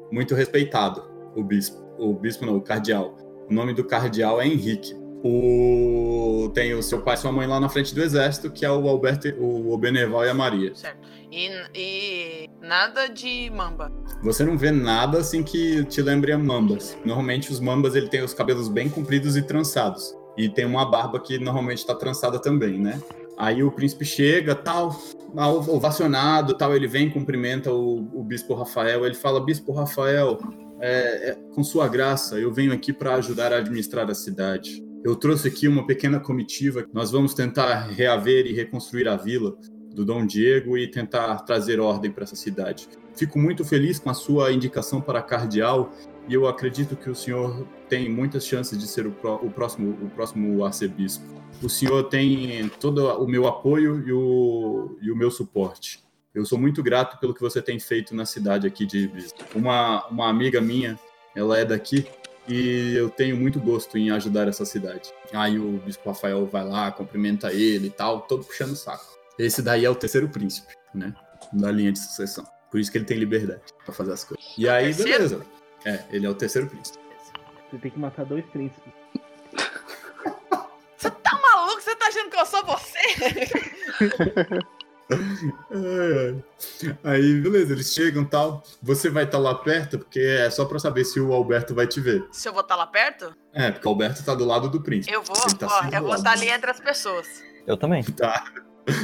muito 0.09 0.33
respeitado, 0.33 1.03
o 1.35 1.43
bispo. 1.43 1.85
O 1.97 2.13
bispo 2.13 2.45
não, 2.45 2.55
o 2.55 2.61
cardeal. 2.61 3.17
O 3.49 3.53
nome 3.53 3.73
do 3.73 3.83
cardeal 3.83 4.39
é 4.39 4.47
Henrique. 4.47 4.95
O... 5.23 6.49
Tem 6.53 6.73
o 6.73 6.81
seu 6.81 7.01
pai 7.01 7.15
e 7.15 7.17
sua 7.17 7.31
mãe 7.31 7.47
lá 7.47 7.59
na 7.59 7.69
frente 7.69 7.93
do 7.93 8.01
exército, 8.01 8.51
que 8.51 8.65
é 8.65 8.71
o 8.71 8.87
Alberto, 8.87 9.27
o 9.39 9.77
Beneval 9.77 10.25
e 10.25 10.29
a 10.29 10.33
Maria. 10.33 10.73
Certo. 10.75 11.07
E, 11.31 11.49
e 11.75 12.49
nada 12.61 13.07
de 13.07 13.49
mamba. 13.49 13.91
Você 14.23 14.43
não 14.43 14.57
vê 14.57 14.71
nada 14.71 15.19
assim 15.19 15.43
que 15.43 15.83
te 15.85 16.01
lembre 16.01 16.31
a 16.31 16.37
mambas. 16.37 16.97
Normalmente 17.05 17.51
os 17.51 17.59
mambas 17.59 17.95
ele 17.95 18.07
tem 18.07 18.23
os 18.23 18.33
cabelos 18.33 18.69
bem 18.69 18.89
compridos 18.89 19.35
e 19.35 19.41
trançados. 19.41 20.15
E 20.37 20.47
tem 20.47 20.65
uma 20.65 20.89
barba 20.89 21.19
que 21.19 21.37
normalmente 21.37 21.79
está 21.79 21.95
trançada 21.95 22.39
também, 22.39 22.79
né? 22.79 23.01
Aí 23.37 23.61
o 23.61 23.71
príncipe 23.71 24.03
chega, 24.05 24.55
tal, 24.55 24.99
ovacionado, 25.67 26.57
tal, 26.57 26.75
ele 26.75 26.87
vem, 26.87 27.09
cumprimenta 27.09 27.71
o, 27.71 27.97
o 28.13 28.23
bispo 28.23 28.55
Rafael, 28.55 29.05
ele 29.05 29.13
fala, 29.13 29.43
bispo 29.43 29.71
Rafael, 29.73 30.39
é, 30.79 31.29
é, 31.29 31.37
com 31.53 31.63
sua 31.63 31.87
graça, 31.87 32.39
eu 32.39 32.51
venho 32.51 32.73
aqui 32.73 32.91
para 32.91 33.15
ajudar 33.15 33.53
a 33.53 33.57
administrar 33.57 34.09
a 34.09 34.15
cidade. 34.15 34.83
Eu 35.03 35.15
trouxe 35.15 35.47
aqui 35.47 35.67
uma 35.67 35.85
pequena 35.85 36.19
comitiva, 36.19 36.85
nós 36.93 37.11
vamos 37.11 37.33
tentar 37.33 37.87
reaver 37.87 38.45
e 38.45 38.53
reconstruir 38.53 39.07
a 39.07 39.15
vila 39.15 39.57
do 39.93 40.03
Dom 40.05 40.25
Diego 40.25 40.77
e 40.77 40.87
tentar 40.87 41.35
trazer 41.39 41.79
ordem 41.79 42.11
para 42.11 42.23
essa 42.23 42.35
cidade. 42.35 42.87
Fico 43.15 43.39
muito 43.39 43.65
feliz 43.65 43.97
com 43.97 44.09
a 44.09 44.13
sua 44.13 44.51
indicação 44.51 45.01
para 45.01 45.21
cardeal 45.21 45.91
e 46.27 46.33
eu 46.33 46.47
acredito 46.47 46.95
que 46.95 47.09
o 47.09 47.15
senhor 47.15 47.65
tem 47.89 48.09
muitas 48.09 48.45
chances 48.45 48.77
de 48.77 48.87
ser 48.87 49.07
o, 49.07 49.11
pró 49.11 49.35
o 49.41 49.49
próximo, 49.49 49.97
o 50.03 50.09
próximo 50.09 50.63
arcebispo. 50.63 51.25
O 51.63 51.69
senhor 51.69 52.03
tem 52.03 52.69
todo 52.79 53.03
o 53.19 53.27
meu 53.27 53.47
apoio 53.47 54.07
e 54.07 54.11
o, 54.11 54.97
e 55.01 55.09
o 55.09 55.15
meu 55.15 55.31
suporte. 55.31 56.03
Eu 56.35 56.45
sou 56.45 56.59
muito 56.59 56.83
grato 56.83 57.19
pelo 57.19 57.33
que 57.33 57.41
você 57.41 57.61
tem 57.61 57.79
feito 57.79 58.13
na 58.13 58.25
cidade 58.25 58.67
aqui 58.67 58.85
de 58.85 59.05
Ibiza. 59.05 59.33
Uma, 59.55 60.05
uma 60.07 60.29
amiga 60.29 60.61
minha, 60.61 60.99
ela 61.35 61.57
é 61.57 61.65
daqui 61.65 62.05
e 62.47 62.95
eu 62.95 63.09
tenho 63.09 63.35
muito 63.37 63.59
gosto 63.59 63.97
em 63.97 64.09
ajudar 64.11 64.47
essa 64.47 64.65
cidade. 64.65 65.11
Aí 65.33 65.59
o 65.59 65.77
bispo 65.79 66.09
Rafael 66.09 66.45
vai 66.45 66.63
lá, 66.63 66.91
cumprimenta 66.91 67.51
ele 67.51 67.87
e 67.87 67.91
tal, 67.91 68.21
todo 68.21 68.43
puxando 68.43 68.71
o 68.71 68.75
saco. 68.75 69.17
Esse 69.37 69.61
daí 69.61 69.85
é 69.85 69.89
o 69.89 69.95
terceiro 69.95 70.29
príncipe, 70.29 70.73
né? 70.93 71.13
Da 71.53 71.71
linha 71.71 71.91
de 71.91 71.99
sucessão. 71.99 72.45
Por 72.71 72.79
isso 72.79 72.91
que 72.91 72.97
ele 72.97 73.05
tem 73.05 73.17
liberdade 73.17 73.61
para 73.83 73.93
fazer 73.93 74.13
as 74.13 74.23
coisas. 74.23 74.45
E 74.57 74.67
aí, 74.67 74.93
beleza. 74.93 75.45
É, 75.85 76.03
ele 76.11 76.25
é 76.25 76.29
o 76.29 76.35
terceiro 76.35 76.67
príncipe. 76.67 76.97
Você 77.69 77.77
tem 77.77 77.91
que 77.91 77.99
matar 77.99 78.25
dois 78.25 78.45
príncipes. 78.47 78.93
Você 80.97 81.11
tá 81.11 81.39
maluco? 81.39 81.81
Você 81.81 81.95
tá 81.95 82.07
achando 82.07 82.29
que 82.31 82.37
eu 82.37 82.45
sou 82.45 82.65
você? 82.65 82.99
Aí, 87.03 87.41
beleza, 87.41 87.73
eles 87.73 87.93
chegam 87.93 88.23
e 88.23 88.27
tal. 88.27 88.63
Você 88.81 89.09
vai 89.09 89.23
estar 89.23 89.37
tá 89.37 89.43
lá 89.43 89.55
perto, 89.55 89.99
porque 89.99 90.19
é 90.19 90.49
só 90.49 90.65
pra 90.65 90.79
saber 90.79 91.05
se 91.05 91.19
o 91.19 91.33
Alberto 91.33 91.73
vai 91.73 91.87
te 91.87 92.01
ver. 92.01 92.25
Se 92.31 92.47
eu 92.47 92.53
vou 92.53 92.61
estar 92.61 92.75
tá 92.75 92.81
lá 92.81 92.87
perto? 92.87 93.33
É, 93.53 93.71
porque 93.71 93.87
o 93.87 93.91
Alberto 93.91 94.23
tá 94.23 94.35
do 94.35 94.45
lado 94.45 94.69
do 94.69 94.81
príncipe. 94.81 95.13
Eu 95.13 95.23
vou, 95.23 95.35
tá 95.57 95.67
ó, 95.67 95.95
eu 95.95 96.01
vou 96.03 96.15
estar 96.15 96.31
ali 96.31 96.49
entre 96.49 96.69
as 96.69 96.79
pessoas. 96.79 97.27
Eu 97.65 97.77
também. 97.77 98.03
Tá. 98.17 98.43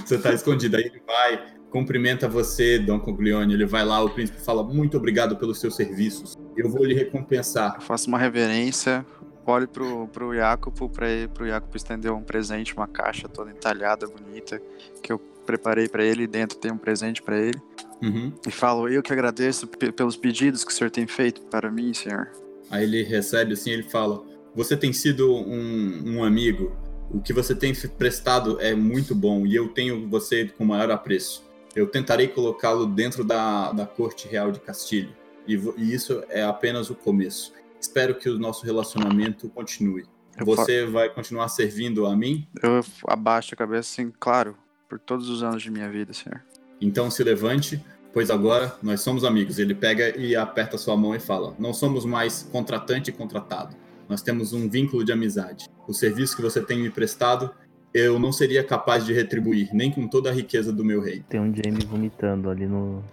Você 0.05 0.17
tá 0.17 0.31
escondido. 0.31 0.77
Aí 0.77 0.83
ele 0.83 1.01
vai, 1.05 1.45
cumprimenta 1.69 2.27
você, 2.27 2.79
Dom 2.79 2.99
Coglione. 2.99 3.53
Ele 3.53 3.65
vai 3.65 3.83
lá, 3.83 4.01
o 4.01 4.09
príncipe 4.09 4.39
fala: 4.39 4.63
Muito 4.63 4.95
obrigado 4.97 5.35
pelos 5.35 5.59
seus 5.59 5.75
serviços. 5.75 6.37
Eu 6.55 6.69
vou 6.69 6.85
lhe 6.85 6.93
recompensar. 6.93 7.75
Eu 7.75 7.81
faço 7.81 8.07
uma 8.07 8.17
reverência, 8.17 9.05
olho 9.45 9.67
pro, 9.67 10.07
pro 10.07 10.33
Jacopo, 10.33 10.89
pra, 10.89 11.07
pro 11.33 11.45
Jacopo 11.45 11.75
estender 11.75 12.11
um 12.13 12.23
presente, 12.23 12.73
uma 12.73 12.87
caixa 12.87 13.27
toda 13.27 13.51
entalhada, 13.51 14.07
bonita, 14.07 14.61
que 15.01 15.11
eu 15.11 15.19
preparei 15.43 15.87
para 15.87 16.03
ele. 16.03 16.25
Dentro 16.27 16.57
tem 16.57 16.71
um 16.71 16.77
presente 16.77 17.21
para 17.21 17.37
ele. 17.37 17.61
Uhum. 18.01 18.33
E 18.47 18.51
falo: 18.51 18.89
Eu 18.89 19.01
que 19.01 19.13
agradeço 19.13 19.67
pelos 19.67 20.17
pedidos 20.17 20.63
que 20.63 20.71
o 20.71 20.75
senhor 20.75 20.89
tem 20.89 21.07
feito 21.07 21.41
para 21.43 21.71
mim, 21.71 21.93
senhor. 21.93 22.31
Aí 22.69 22.83
ele 22.83 23.03
recebe 23.03 23.53
assim: 23.53 23.71
ele 23.71 23.83
fala: 23.83 24.23
Você 24.55 24.75
tem 24.75 24.91
sido 24.91 25.33
um, 25.33 26.17
um 26.17 26.23
amigo. 26.23 26.75
O 27.11 27.21
que 27.21 27.31
você 27.31 27.53
tem 27.53 27.73
prestado 27.97 28.59
é 28.59 28.73
muito 28.73 29.13
bom 29.13 29.45
e 29.45 29.55
eu 29.55 29.69
tenho 29.69 30.09
você 30.09 30.45
com 30.45 30.65
maior 30.65 30.89
apreço. 30.89 31.43
Eu 31.75 31.87
tentarei 31.87 32.27
colocá-lo 32.27 32.85
dentro 32.85 33.23
da, 33.23 33.71
da 33.71 33.85
corte 33.85 34.27
real 34.27 34.51
de 34.51 34.59
Castilho. 34.59 35.13
E, 35.47 35.53
e, 35.77 35.93
isso 35.93 36.23
é 36.29 36.43
apenas 36.43 36.89
o 36.89 36.95
começo. 36.95 37.53
Espero 37.79 38.15
que 38.15 38.29
o 38.29 38.39
nosso 38.39 38.65
relacionamento 38.65 39.49
continue. 39.49 40.05
Eu 40.37 40.45
Você 40.45 40.85
vai 40.85 41.09
continuar 41.09 41.47
servindo 41.49 42.05
a 42.05 42.15
mim? 42.15 42.47
Eu 42.61 42.81
abaixo 43.07 43.53
a 43.53 43.57
cabeça, 43.57 43.89
sim, 43.89 44.11
claro, 44.19 44.55
por 44.93 44.99
todos 44.99 45.27
os 45.27 45.41
anos 45.41 45.63
de 45.63 45.71
minha 45.71 45.89
vida, 45.89 46.13
senhor. 46.13 46.39
Então 46.79 47.09
se 47.09 47.23
levante, 47.23 47.83
pois 48.13 48.29
agora 48.29 48.75
nós 48.83 49.01
somos 49.01 49.23
amigos. 49.23 49.57
Ele 49.57 49.73
pega 49.73 50.15
e 50.15 50.35
aperta 50.35 50.77
sua 50.77 50.95
mão 50.95 51.15
e 51.15 51.19
fala: 51.19 51.55
Não 51.57 51.73
somos 51.73 52.05
mais 52.05 52.47
contratante 52.51 53.09
e 53.09 53.13
contratado. 53.13 53.75
Nós 54.07 54.21
temos 54.21 54.53
um 54.53 54.69
vínculo 54.69 55.03
de 55.03 55.11
amizade. 55.11 55.67
O 55.87 55.93
serviço 55.93 56.35
que 56.35 56.43
você 56.43 56.61
tem 56.61 56.77
me 56.77 56.91
prestado 56.91 57.51
eu 57.91 58.19
não 58.19 58.31
seria 58.31 58.63
capaz 58.63 59.05
de 59.05 59.13
retribuir, 59.13 59.69
nem 59.71 59.91
com 59.91 60.07
toda 60.07 60.29
a 60.29 60.33
riqueza 60.33 60.73
do 60.73 60.83
meu 60.83 60.99
rei. 60.99 61.23
Tem 61.29 61.39
um 61.39 61.53
Jamie 61.53 61.85
vomitando 61.85 62.49
ali 62.49 62.65
no. 62.65 63.03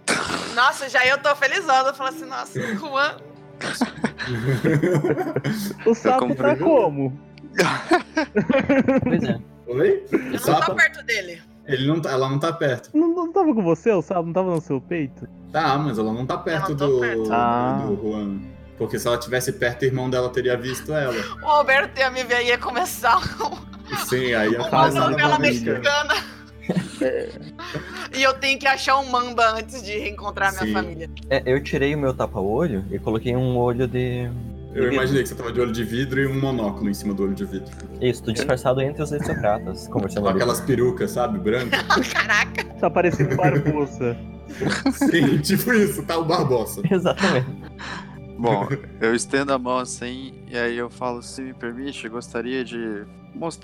Nossa, 0.55 0.89
já 0.89 1.05
eu 1.05 1.19
tô 1.19 1.35
felizando. 1.35 1.89
Eu 1.89 1.95
falo 1.95 2.09
assim, 2.09 2.25
nossa, 2.25 2.59
Juan. 2.77 3.17
o 5.85 5.95
sapo 5.95 6.35
tá 6.35 6.55
como? 6.55 7.19
pois 9.03 9.23
é. 9.23 9.39
Oi? 9.67 10.03
Eu 10.11 10.51
não 10.51 10.61
tô 10.61 10.75
perto 10.75 11.03
dele. 11.03 11.41
Ele 11.71 11.87
não 11.87 11.99
tá, 11.99 12.11
ela 12.11 12.29
não 12.29 12.39
tá 12.39 12.51
perto. 12.53 12.89
Não, 12.93 13.13
não 13.13 13.31
tava 13.31 13.53
com 13.53 13.63
você, 13.63 13.91
o 13.91 14.01
sapo? 14.01 14.25
Não 14.25 14.33
tava 14.33 14.55
no 14.55 14.61
seu 14.61 14.79
peito? 14.81 15.27
Tá, 15.51 15.77
mas 15.77 15.97
ela 15.97 16.13
não 16.13 16.25
tá 16.25 16.37
perto, 16.37 16.73
do, 16.73 16.99
perto. 16.99 17.23
do, 17.23 17.33
ah. 17.33 17.85
do 17.87 17.95
Juan. 18.01 18.39
Porque 18.77 18.97
se 18.97 19.07
ela 19.07 19.17
tivesse 19.17 19.53
perto, 19.53 19.83
o 19.83 19.85
irmão 19.85 20.09
dela 20.09 20.29
teria 20.29 20.57
visto 20.57 20.91
ela. 20.93 21.13
O 21.43 21.47
Alberto 21.47 21.99
ia 21.99 22.09
me 22.09 22.23
ver 22.23 22.41
e 22.41 22.47
ia 22.47 22.57
começar 22.57 23.21
Sim, 24.07 24.33
aí 24.33 24.53
eu 24.53 24.63
Uma 24.63 24.89
novela 24.89 25.37
mexicana. 25.37 26.15
e 28.15 28.23
eu 28.23 28.33
tenho 28.33 28.57
que 28.57 28.67
achar 28.67 28.97
um 28.97 29.05
mamba 29.09 29.51
antes 29.51 29.83
de 29.83 29.97
reencontrar 29.97 30.53
minha 30.53 30.73
família. 30.73 31.09
É, 31.29 31.43
eu 31.45 31.61
tirei 31.61 31.93
o 31.93 31.97
meu 31.97 32.13
tapa-olho 32.13 32.85
e 32.91 32.99
coloquei 32.99 33.35
um 33.35 33.57
olho 33.57 33.87
de. 33.87 34.29
Eu 34.73 34.91
imaginei 34.91 35.23
que 35.23 35.29
você 35.29 35.35
tava 35.35 35.51
de 35.51 35.59
olho 35.59 35.71
de 35.71 35.83
vidro 35.83 36.21
e 36.21 36.27
um 36.27 36.39
monóculo 36.39 36.89
em 36.89 36.93
cima 36.93 37.13
do 37.13 37.23
olho 37.23 37.33
de 37.33 37.43
vidro. 37.43 37.71
Isso, 37.99 38.23
tô 38.23 38.31
disfarçado 38.31 38.81
entre 38.81 39.03
os 39.03 39.11
aristocratas, 39.11 39.87
conversando 39.89 40.23
Com 40.23 40.29
aquelas 40.29 40.61
perucas, 40.61 41.11
sabe? 41.11 41.39
Brancas. 41.39 41.81
Caraca! 42.13 42.63
Tá 42.79 42.89
parecendo 42.89 43.35
Barbosa. 43.35 44.17
Sim, 44.93 45.37
tipo 45.39 45.73
isso, 45.73 46.03
tá 46.03 46.17
o 46.17 46.25
Barbosa. 46.25 46.81
Exatamente. 46.89 47.47
Bom, 48.37 48.67
eu 48.99 49.13
estendo 49.13 49.53
a 49.53 49.59
mão 49.59 49.77
assim 49.77 50.33
e 50.47 50.57
aí 50.57 50.77
eu 50.77 50.89
falo, 50.89 51.21
se 51.21 51.41
me 51.41 51.53
permite, 51.53 52.07
gostaria 52.09 52.63
de 52.63 53.05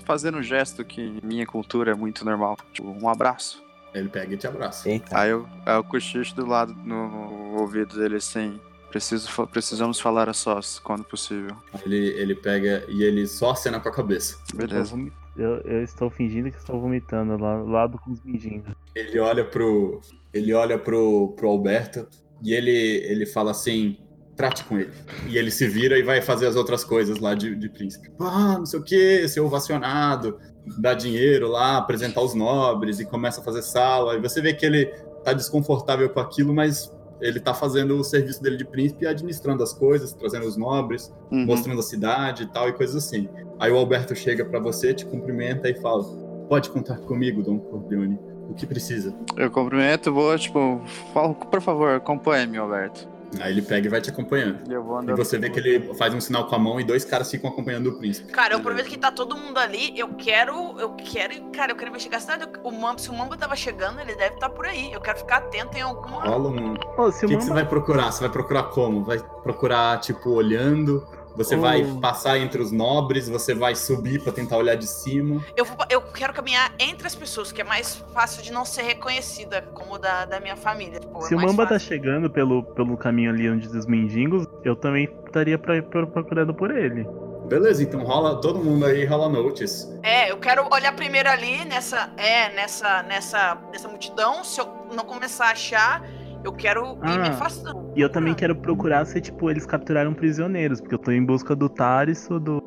fazer 0.04 0.34
um 0.34 0.42
gesto 0.42 0.84
que 0.84 1.00
em 1.00 1.20
minha 1.22 1.46
cultura 1.46 1.92
é 1.92 1.94
muito 1.94 2.24
normal. 2.24 2.56
Tipo, 2.72 2.88
um 2.88 3.08
abraço. 3.08 3.62
Ele 3.94 4.08
pega 4.08 4.34
e 4.34 4.36
te 4.36 4.46
abraça. 4.46 4.88
Eita. 4.88 5.18
Aí 5.18 5.30
eu, 5.30 5.46
aí 5.64 5.74
eu 5.74 5.82
cochicho 5.82 6.34
do 6.36 6.46
lado 6.46 6.74
no 6.84 7.58
ouvido 7.58 7.98
dele 7.98 8.16
assim. 8.16 8.60
Preciso, 8.90 9.46
precisamos 9.48 10.00
falar 10.00 10.28
a 10.28 10.32
sós, 10.32 10.78
quando 10.78 11.04
possível. 11.04 11.54
Ele, 11.84 11.96
ele 11.96 12.34
pega 12.34 12.84
e 12.88 13.02
ele 13.02 13.26
só 13.26 13.50
acena 13.50 13.78
com 13.78 13.88
a 13.88 13.92
cabeça. 13.92 14.38
Beleza. 14.54 14.96
Eu, 15.36 15.60
eu 15.60 15.82
estou 15.82 16.10
fingindo 16.10 16.50
que 16.50 16.56
estou 16.56 16.80
vomitando 16.80 17.36
lá 17.36 17.58
do 17.58 17.66
lado 17.66 17.98
com 17.98 18.10
os 18.10 18.22
mendigos. 18.24 18.74
Ele 18.94 19.18
olha 19.18 19.44
pro. 19.44 20.00
Ele 20.32 20.52
olha 20.52 20.78
pro, 20.78 21.34
pro 21.36 21.48
Alberto 21.48 22.06
e 22.42 22.52
ele, 22.52 22.70
ele 22.70 23.26
fala 23.26 23.50
assim: 23.50 23.98
trate 24.36 24.64
com 24.64 24.78
ele. 24.78 24.92
E 25.28 25.36
ele 25.36 25.50
se 25.50 25.66
vira 25.68 25.98
e 25.98 26.02
vai 26.02 26.22
fazer 26.22 26.46
as 26.46 26.56
outras 26.56 26.82
coisas 26.84 27.18
lá 27.18 27.34
de, 27.34 27.54
de 27.54 27.68
príncipe. 27.68 28.10
Ah, 28.20 28.56
não 28.58 28.66
sei 28.66 28.80
o 28.80 28.82
que, 28.82 29.28
ser 29.28 29.40
ovacionado, 29.40 30.38
dar 30.80 30.94
dinheiro 30.94 31.48
lá, 31.48 31.76
apresentar 31.76 32.22
os 32.22 32.34
nobres 32.34 33.00
e 33.00 33.04
começa 33.04 33.40
a 33.40 33.44
fazer 33.44 33.62
sala. 33.62 34.16
E 34.16 34.20
você 34.20 34.40
vê 34.40 34.54
que 34.54 34.64
ele 34.64 34.86
tá 35.24 35.32
desconfortável 35.32 36.08
com 36.08 36.20
aquilo, 36.20 36.54
mas 36.54 36.92
ele 37.20 37.40
tá 37.40 37.52
fazendo 37.54 37.96
o 37.98 38.04
serviço 38.04 38.42
dele 38.42 38.56
de 38.56 38.64
príncipe 38.64 39.06
administrando 39.06 39.62
as 39.62 39.72
coisas, 39.72 40.12
trazendo 40.12 40.46
os 40.46 40.56
nobres, 40.56 41.12
Uhum. 41.30 41.44
mostrando 41.46 41.80
a 41.80 41.82
cidade 41.82 42.44
e 42.44 42.46
tal, 42.46 42.68
e 42.68 42.72
coisas 42.72 42.96
assim. 42.96 43.28
Aí 43.58 43.70
o 43.70 43.76
Alberto 43.76 44.14
chega 44.14 44.44
pra 44.44 44.58
você, 44.60 44.94
te 44.94 45.04
cumprimenta 45.04 45.68
e 45.68 45.74
fala: 45.80 46.04
Pode 46.48 46.70
contar 46.70 46.98
comigo, 46.98 47.42
Dom 47.42 47.58
Corleone. 47.58 48.18
O 48.48 48.54
que 48.54 48.66
precisa? 48.66 49.14
Eu 49.36 49.50
cumprimento, 49.50 50.10
vou, 50.12 50.36
tipo, 50.38 50.80
falo, 51.12 51.34
por 51.34 51.60
favor, 51.60 51.90
acompanhe-me, 51.96 52.56
Alberto. 52.56 53.06
Aí 53.40 53.52
ele 53.52 53.62
pega 53.62 53.86
e 53.86 53.90
vai 53.90 54.00
te 54.00 54.10
acompanhando. 54.10 54.60
E 54.68 55.10
E 55.10 55.14
você 55.14 55.38
vê 55.38 55.50
que 55.50 55.58
ele 55.58 55.94
faz 55.94 56.14
um 56.14 56.20
sinal 56.20 56.46
com 56.46 56.54
a 56.54 56.58
mão 56.58 56.80
e 56.80 56.84
dois 56.84 57.04
caras 57.04 57.30
ficam 57.30 57.50
acompanhando 57.50 57.88
o 57.88 57.98
príncipe. 57.98 58.32
Cara, 58.32 58.54
eu 58.54 58.58
aproveito 58.58 58.88
que 58.88 58.96
tá 58.96 59.10
todo 59.10 59.36
mundo 59.36 59.58
ali. 59.58 59.98
Eu 59.98 60.08
quero. 60.14 60.78
Eu 60.78 60.90
quero. 60.90 61.34
Cara, 61.50 61.72
eu 61.72 61.76
quero 61.76 61.90
investigar 61.90 62.18
a 62.18 62.20
cidade. 62.20 62.46
O 62.62 62.70
Mamba, 62.70 62.98
se 62.98 63.10
o 63.10 63.14
Mamba 63.14 63.36
tava 63.36 63.54
chegando, 63.54 64.00
ele 64.00 64.14
deve 64.14 64.34
estar 64.34 64.48
por 64.50 64.66
aí. 64.66 64.92
Eu 64.92 65.00
quero 65.00 65.18
ficar 65.18 65.38
atento 65.38 65.76
em 65.76 65.82
alguma. 65.82 66.24
Rola 66.24 66.50
um. 66.50 66.72
O 66.74 66.76
que, 66.76 66.86
que 66.86 67.02
você 67.10 67.26
Mamba... 67.26 67.54
vai 67.54 67.66
procurar? 67.66 68.10
Você 68.12 68.20
vai 68.20 68.30
procurar 68.30 68.64
como? 68.64 69.04
Vai 69.04 69.18
procurar, 69.42 70.00
tipo, 70.00 70.30
olhando? 70.30 71.06
Você 71.38 71.56
Oh. 71.56 71.60
vai 71.60 71.82
passar 72.02 72.36
entre 72.38 72.60
os 72.60 72.70
nobres? 72.70 73.28
Você 73.28 73.54
vai 73.54 73.74
subir 73.74 74.20
pra 74.22 74.32
tentar 74.32 74.56
olhar 74.58 74.74
de 74.74 74.86
cima? 74.86 75.40
Eu, 75.56 75.64
vou- 75.64 75.86
eu 75.88 76.02
quero 76.02 76.32
caminhar 76.34 76.70
entre 76.78 77.06
as 77.06 77.14
pessoas, 77.14 77.50
que 77.52 77.60
é 77.60 77.64
mais 77.64 77.96
fácil 78.12 78.42
de 78.42 78.52
não 78.52 78.64
ser 78.64 78.82
reconhecida, 78.82 79.62
como 79.72 79.98
da, 79.98 80.24
da 80.24 80.40
minha 80.40 80.56
família. 80.56 81.00
Tipo, 81.00 81.22
Se 81.22 81.32
é 81.32 81.36
o 81.36 81.40
Mamba 81.40 81.62
tá 81.64 81.74
fácil. 81.74 81.88
chegando 81.88 82.28
pelo, 82.28 82.62
pelo 82.62 82.96
caminho 82.96 83.30
ali 83.30 83.48
onde 83.48 83.66
os 83.68 83.86
mendigos, 83.86 84.46
eu 84.64 84.76
também 84.76 85.08
estaria 85.26 85.56
pra, 85.56 85.80
pra- 85.82 86.06
procurando 86.06 86.52
por 86.52 86.70
ele. 86.76 87.06
Beleza, 87.46 87.82
então 87.82 88.02
rola 88.04 88.40
todo 88.42 88.58
mundo 88.58 88.84
aí, 88.84 89.06
rola 89.06 89.26
notes. 89.28 89.88
É, 90.02 90.30
eu 90.30 90.36
quero 90.36 90.68
olhar 90.70 90.92
primeiro 90.94 91.30
ali 91.30 91.64
nessa. 91.64 92.10
É, 92.18 92.52
nessa. 92.52 93.02
nessa. 93.04 93.56
nessa 93.72 93.88
multidão. 93.88 94.44
Se 94.44 94.60
eu 94.60 94.68
não 94.94 95.04
começar 95.04 95.46
a 95.46 95.50
achar, 95.52 96.04
eu 96.44 96.52
quero 96.52 96.84
ir 96.84 96.96
me 96.96 96.98
Ah, 97.02 97.28
afastando. 97.30 97.92
E 97.96 98.00
eu 98.00 98.08
também 98.08 98.34
quero 98.34 98.54
procurar 98.56 99.04
se, 99.04 99.20
tipo, 99.20 99.50
eles 99.50 99.66
capturaram 99.66 100.14
prisioneiros, 100.14 100.80
porque 100.80 100.94
eu 100.94 100.98
tô 100.98 101.10
em 101.10 101.24
busca 101.24 101.54
do 101.56 101.68
Tariso, 101.68 102.38
do, 102.40 102.62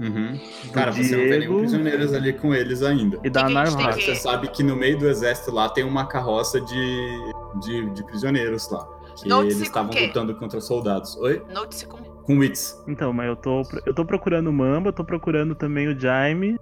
Uhum. 0.00 0.32
do 0.64 0.72
Cara, 0.72 0.90
você 0.90 1.14
não 1.16 1.22
vê 1.24 1.30
nenhum 1.30 1.40
Diego 1.40 1.58
prisioneiros 1.58 2.12
ali 2.14 2.32
com 2.32 2.54
eles 2.54 2.82
ainda. 2.82 3.18
e 3.22 3.30
da 3.30 3.44
Que 3.44 3.54
que 3.54 3.76
tem 3.76 3.92
Você 3.92 4.14
sabe 4.14 4.48
que 4.48 4.62
no 4.62 4.74
meio 4.74 4.98
do 4.98 5.06
exército 5.08 5.52
lá 5.52 5.68
tem 5.68 5.84
uma 5.84 6.06
carroça 6.06 6.60
de, 6.60 7.32
de, 7.60 7.90
de 7.90 8.04
prisioneiros 8.04 8.70
lá. 8.70 8.86
Que 9.16 9.30
eles 9.30 9.58
com 9.58 9.62
estavam 9.64 9.94
lutando 9.94 10.34
contra 10.34 10.60
soldados. 10.60 11.16
Oi? 11.18 11.42
Note-se 11.52 11.86
como. 11.86 12.04
Com 12.22 12.38
wits. 12.38 12.82
Então, 12.88 13.12
mas 13.12 13.26
eu 13.28 13.36
tô, 13.36 13.62
eu 13.84 13.92
tô 13.94 14.04
procurando 14.04 14.48
o 14.48 14.52
Mamba, 14.52 14.88
eu 14.88 14.92
tô 14.92 15.04
procurando 15.04 15.54
também 15.54 15.88
o 15.88 15.98
Jaime, 15.98 16.58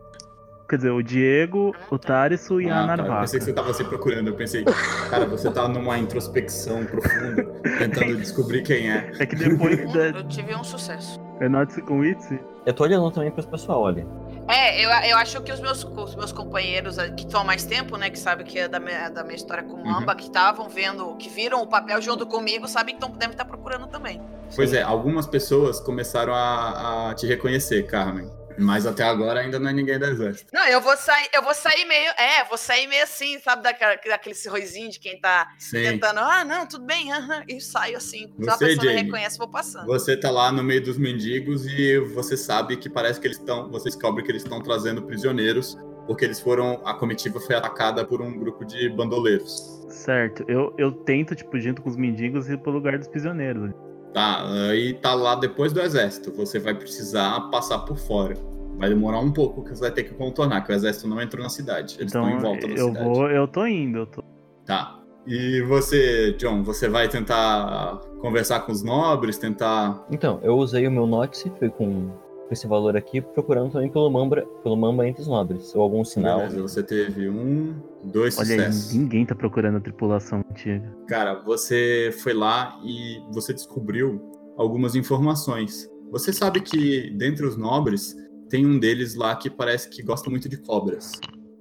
quer 0.70 0.76
dizer, 0.76 0.90
o 0.90 1.02
Diego, 1.02 1.74
o 1.90 1.98
Tariso 1.98 2.60
e 2.60 2.70
a 2.70 2.74
Ah, 2.74 2.76
tá, 2.76 2.82
eu 2.82 2.86
Narvaca. 2.96 3.20
pensei 3.22 3.38
que 3.40 3.44
você 3.44 3.52
tava 3.52 3.74
se 3.74 3.84
procurando. 3.84 4.28
Eu 4.28 4.34
pensei, 4.34 4.64
cara, 5.10 5.26
você 5.26 5.50
tá 5.50 5.66
numa 5.68 5.98
introspecção 5.98 6.84
profunda, 6.86 7.44
tentando 7.78 8.16
descobrir 8.16 8.62
quem 8.62 8.90
é. 8.90 9.10
É 9.18 9.26
que 9.26 9.34
depois 9.36 9.92
da... 9.92 10.06
eu 10.08 10.28
tive 10.28 10.54
um 10.54 10.64
sucesso. 10.64 11.20
É 11.40 11.48
Notice 11.48 11.82
com 11.82 11.98
Witsi? 12.00 12.38
Eu 12.64 12.72
tô 12.72 12.84
olhando 12.84 13.10
também 13.10 13.30
pros 13.30 13.46
pessoal, 13.46 13.82
olha. 13.82 14.06
É, 14.46 14.84
eu, 14.84 14.90
eu 15.10 15.16
acho 15.16 15.40
que 15.42 15.52
os 15.52 15.60
meus, 15.60 15.84
os 15.84 16.14
meus 16.16 16.32
companheiros 16.32 16.98
eh, 16.98 17.08
que 17.10 17.24
estão 17.24 17.40
há 17.42 17.44
mais 17.44 17.64
tempo, 17.64 17.96
né, 17.96 18.10
que 18.10 18.18
sabem 18.18 18.44
que 18.44 18.58
é 18.58 18.68
da 18.68 18.80
minha, 18.80 19.08
da 19.08 19.22
minha 19.22 19.36
história 19.36 19.62
com 19.62 19.74
o 19.74 19.76
Uhum. 19.76 19.84
Mamba, 19.92 20.14
que 20.14 20.24
estavam 20.24 20.68
vendo, 20.68 21.14
que 21.16 21.28
viram 21.28 21.62
o 21.62 21.66
papel 21.66 22.00
junto 22.02 22.26
comigo, 22.26 22.66
sabem 22.68 22.94
que 22.96 23.00
tão, 23.00 23.10
devem 23.10 23.30
estar 23.32 23.44
procurando 23.44 23.86
também. 23.86 24.20
Pois 24.54 24.72
é, 24.74 24.82
algumas 24.82 25.26
pessoas 25.26 25.78
começaram 25.80 26.34
a, 26.34 27.10
a 27.10 27.14
te 27.14 27.26
reconhecer, 27.26 27.84
Carmen. 27.86 28.28
Mas 28.60 28.86
até 28.86 29.02
agora 29.02 29.40
ainda 29.40 29.58
não 29.58 29.70
é 29.70 29.72
ninguém 29.72 29.98
do 29.98 30.04
exército. 30.04 30.50
Não, 30.52 30.66
eu 30.66 30.80
vou 30.80 30.96
sair, 30.96 31.28
eu 31.32 31.42
vou 31.42 31.54
sair 31.54 31.84
meio, 31.86 32.10
é, 32.18 32.44
vou 32.44 32.58
sair 32.58 32.86
meio 32.86 33.02
assim, 33.02 33.38
sabe, 33.38 33.62
daquela, 33.62 33.96
daquele 33.96 34.34
sorrisinho 34.34 34.90
de 34.90 35.00
quem 35.00 35.18
tá 35.18 35.50
Sim. 35.58 35.82
tentando, 35.82 36.18
ah, 36.20 36.44
não, 36.44 36.66
tudo 36.66 36.84
bem, 36.84 37.10
aham, 37.12 37.42
e 37.48 37.60
saio 37.60 37.96
assim. 37.96 38.32
Se 38.38 38.50
a 38.50 38.52
Você, 38.52 38.66
pessoa 38.66 38.86
Jamie, 38.86 39.02
reconhece, 39.04 39.38
vou 39.38 39.48
passando. 39.48 39.86
Você 39.86 40.16
tá 40.16 40.30
lá 40.30 40.52
no 40.52 40.62
meio 40.62 40.82
dos 40.82 40.98
mendigos 40.98 41.66
e 41.66 41.98
você 41.98 42.36
sabe 42.36 42.76
que 42.76 42.90
parece 42.90 43.18
que 43.18 43.26
eles 43.26 43.38
estão. 43.38 43.70
Você 43.70 43.84
descobre 43.88 44.22
que 44.22 44.30
eles 44.30 44.42
estão 44.42 44.60
trazendo 44.60 45.02
prisioneiros, 45.02 45.78
porque 46.06 46.24
eles 46.24 46.38
foram. 46.38 46.82
A 46.86 46.94
comitiva 46.94 47.40
foi 47.40 47.56
atacada 47.56 48.04
por 48.04 48.20
um 48.20 48.38
grupo 48.38 48.64
de 48.64 48.88
bandoleiros. 48.90 49.80
Certo, 49.88 50.44
eu, 50.48 50.74
eu 50.78 50.92
tento, 50.92 51.34
tipo, 51.34 51.58
junto 51.58 51.82
com 51.82 51.88
os 51.88 51.96
mendigos, 51.96 52.48
ir 52.48 52.58
pro 52.58 52.70
lugar 52.70 52.98
dos 52.98 53.08
prisioneiros. 53.08 53.70
Tá, 54.12 54.44
aí 54.68 54.94
tá 54.94 55.14
lá 55.14 55.34
depois 55.34 55.72
do 55.72 55.80
exército. 55.80 56.32
Você 56.32 56.58
vai 56.58 56.74
precisar 56.74 57.40
passar 57.50 57.80
por 57.80 57.96
fora. 57.96 58.34
Vai 58.76 58.88
demorar 58.88 59.20
um 59.20 59.30
pouco, 59.30 59.62
que 59.62 59.70
você 59.70 59.80
vai 59.80 59.90
ter 59.90 60.04
que 60.04 60.14
contornar, 60.14 60.62
que 60.62 60.72
o 60.72 60.74
exército 60.74 61.06
não 61.06 61.20
entrou 61.20 61.42
na 61.42 61.50
cidade. 61.50 61.96
Eles 62.00 62.10
então, 62.10 62.24
estão 62.24 62.38
em 62.38 62.42
volta 62.42 62.66
da 62.66 62.74
eu 62.74 62.86
cidade. 62.86 63.04
vou, 63.04 63.30
eu 63.30 63.46
tô 63.46 63.66
indo, 63.66 63.98
eu 63.98 64.06
tô... 64.06 64.24
Tá. 64.64 64.98
E 65.26 65.60
você, 65.62 66.32
John, 66.38 66.62
você 66.62 66.88
vai 66.88 67.06
tentar 67.06 68.00
conversar 68.20 68.60
com 68.60 68.72
os 68.72 68.82
nobres, 68.82 69.36
tentar. 69.36 70.06
Então, 70.10 70.40
eu 70.42 70.56
usei 70.56 70.86
o 70.86 70.90
meu 70.90 71.06
Notice, 71.06 71.52
fui 71.58 71.68
com 71.68 72.10
com 72.50 72.54
esse 72.54 72.66
valor 72.66 72.96
aqui, 72.96 73.20
procurando 73.20 73.70
também 73.70 73.88
pelo 73.88 74.10
Mamba, 74.10 74.42
pelo 74.64 74.76
Mamba 74.76 75.06
entre 75.06 75.22
os 75.22 75.28
nobres, 75.28 75.72
ou 75.72 75.82
algum 75.82 76.04
sinal. 76.04 76.40
Beleza, 76.40 76.60
você 76.60 76.82
teve 76.82 77.28
um, 77.28 77.80
dois 78.02 78.36
Olha 78.36 78.54
aí, 78.54 78.72
sucessos. 78.72 78.92
ninguém 78.92 79.24
tá 79.24 79.36
procurando 79.36 79.76
a 79.76 79.80
tripulação 79.80 80.44
antiga. 80.50 80.82
Cara, 81.06 81.34
você 81.44 82.12
foi 82.24 82.34
lá 82.34 82.76
e 82.82 83.22
você 83.32 83.54
descobriu 83.54 84.20
algumas 84.56 84.96
informações. 84.96 85.88
Você 86.10 86.32
sabe 86.32 86.60
que 86.60 87.10
dentre 87.10 87.46
os 87.46 87.56
nobres 87.56 88.16
tem 88.48 88.66
um 88.66 88.80
deles 88.80 89.14
lá 89.14 89.36
que 89.36 89.48
parece 89.48 89.88
que 89.88 90.02
gosta 90.02 90.28
muito 90.28 90.48
de 90.48 90.56
cobras. 90.56 91.12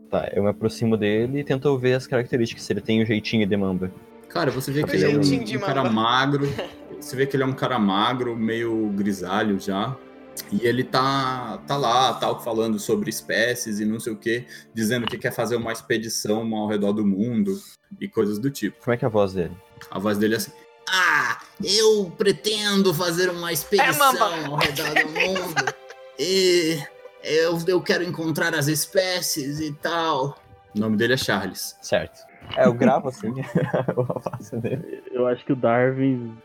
Tá, 0.09 0.27
eu 0.33 0.41
me 0.41 0.49
aproximo 0.49 0.97
dele 0.97 1.41
e 1.41 1.43
tento 1.43 1.77
ver 1.77 1.93
as 1.93 2.07
características, 2.07 2.63
se 2.63 2.73
ele 2.73 2.81
tem 2.81 3.03
o 3.03 3.05
jeitinho 3.05 3.45
de 3.45 3.55
Mamba. 3.55 3.91
Cara, 4.27 4.49
você 4.49 4.71
vê 4.71 4.83
que 4.83 4.95
ele 4.95 5.05
é 5.05 5.09
um, 5.09 5.21
um 5.21 5.59
cara 5.59 5.83
magro. 5.87 6.47
Você 6.99 7.15
vê 7.15 7.25
que 7.25 7.33
ele 7.33 7.43
é 7.43 7.45
um 7.45 7.53
cara 7.53 7.79
magro, 7.79 8.35
meio 8.35 8.89
grisalho 8.89 9.57
já. 9.57 9.95
E 10.51 10.65
ele 10.65 10.83
tá, 10.83 11.57
tá 11.67 11.77
lá, 11.77 12.13
tal, 12.13 12.39
falando 12.41 12.79
sobre 12.79 13.09
espécies 13.09 13.79
e 13.79 13.85
não 13.85 13.99
sei 13.99 14.13
o 14.13 14.17
que, 14.17 14.45
dizendo 14.73 15.07
que 15.07 15.17
quer 15.17 15.31
fazer 15.31 15.55
uma 15.55 15.71
expedição 15.71 16.55
ao 16.55 16.67
redor 16.67 16.93
do 16.93 17.05
mundo 17.05 17.59
e 17.99 18.07
coisas 18.07 18.39
do 18.39 18.49
tipo. 18.49 18.77
Como 18.83 18.93
é 18.93 18.97
que 18.97 19.05
é 19.05 19.07
a 19.07 19.11
voz 19.11 19.33
dele? 19.33 19.55
A 19.91 19.99
voz 19.99 20.17
dele 20.17 20.35
é 20.35 20.37
assim: 20.37 20.51
Ah, 20.89 21.39
eu 21.63 22.11
pretendo 22.17 22.93
fazer 22.93 23.29
uma 23.29 23.51
expedição 23.51 24.13
Mamba. 24.13 24.47
ao 24.47 24.55
redor 24.55 24.93
do 24.93 25.09
mundo. 25.09 25.73
E 26.17 26.81
eu, 27.23 27.57
eu 27.67 27.81
quero 27.81 28.03
encontrar 28.03 28.53
as 28.53 28.67
espécies 28.67 29.59
e 29.59 29.73
tal. 29.73 30.37
O 30.75 30.79
nome 30.79 30.97
dele 30.97 31.13
é 31.13 31.17
Charles. 31.17 31.77
Certo. 31.81 32.19
É, 32.55 32.65
eu 32.65 32.73
gravo 32.73 33.09
assim 33.09 33.31
dele. 34.59 35.03
Eu 35.11 35.27
acho 35.27 35.45
que 35.45 35.53
o 35.53 35.55
Darwin. 35.55 36.35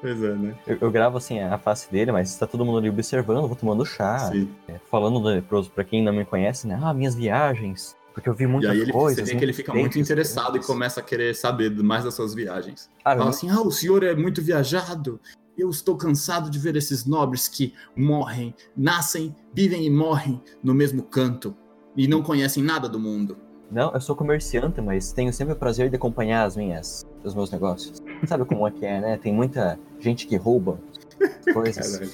Pois 0.00 0.22
é, 0.22 0.34
né? 0.34 0.54
Eu, 0.66 0.78
eu 0.82 0.90
gravo 0.90 1.16
assim 1.16 1.40
a 1.40 1.58
face 1.58 1.90
dele, 1.90 2.12
mas 2.12 2.36
tá 2.36 2.46
todo 2.46 2.64
mundo 2.64 2.78
ali 2.78 2.88
observando, 2.90 3.38
eu 3.38 3.48
vou 3.48 3.56
tomando 3.56 3.84
chá, 3.84 4.30
é, 4.68 4.78
falando 4.90 5.18
do 5.20 5.28
leproso 5.28 5.70
pra 5.70 5.84
quem 5.84 6.02
não 6.02 6.12
me 6.12 6.24
conhece, 6.24 6.66
né? 6.66 6.78
Ah, 6.82 6.92
minhas 6.92 7.14
viagens. 7.14 7.96
Porque 8.14 8.28
eu 8.30 8.34
vi 8.34 8.44
E 8.44 8.46
muita 8.46 8.70
aí 8.70 8.80
ele, 8.80 8.92
coisa. 8.92 9.24
você 9.24 9.30
vê 9.32 9.38
que 9.38 9.44
ele 9.44 9.52
fica 9.52 9.74
muito 9.74 9.98
interessado 9.98 10.56
e 10.56 10.60
começa 10.60 11.00
a 11.00 11.02
querer 11.02 11.34
saber 11.34 11.70
mais 11.70 12.04
das 12.04 12.14
suas 12.14 12.34
viagens. 12.34 12.88
Ah, 13.04 13.12
eu 13.12 13.18
Fala 13.18 13.30
assim: 13.30 13.50
Ah, 13.50 13.60
o 13.60 13.70
senhor 13.70 14.02
é 14.02 14.14
muito 14.14 14.40
viajado. 14.40 15.20
Eu 15.56 15.68
estou 15.70 15.96
cansado 15.96 16.48
de 16.50 16.58
ver 16.58 16.76
esses 16.76 17.04
nobres 17.06 17.46
que 17.48 17.74
morrem, 17.94 18.54
nascem, 18.76 19.34
vivem 19.52 19.84
e 19.84 19.90
morrem 19.90 20.40
no 20.62 20.74
mesmo 20.74 21.02
canto 21.02 21.54
e 21.96 22.06
não 22.06 22.22
conhecem 22.22 22.62
nada 22.62 22.88
do 22.88 22.98
mundo. 23.00 23.36
Não, 23.70 23.92
eu 23.92 24.00
sou 24.00 24.14
comerciante, 24.14 24.80
mas 24.80 25.12
tenho 25.12 25.32
sempre 25.32 25.54
o 25.54 25.56
prazer 25.56 25.90
de 25.90 25.96
acompanhar 25.96 26.44
as 26.44 26.56
minhas, 26.56 27.04
os 27.24 27.34
meus 27.34 27.50
negócios. 27.50 27.98
Sabe 28.26 28.44
como 28.44 28.66
é 28.66 28.70
que 28.70 28.84
é, 28.84 29.00
né? 29.00 29.18
Tem 29.22 29.32
muita 29.32 29.78
gente 29.98 30.26
que 30.26 30.36
rouba 30.36 30.78
coisas. 31.52 31.96
Caralho. 31.96 32.10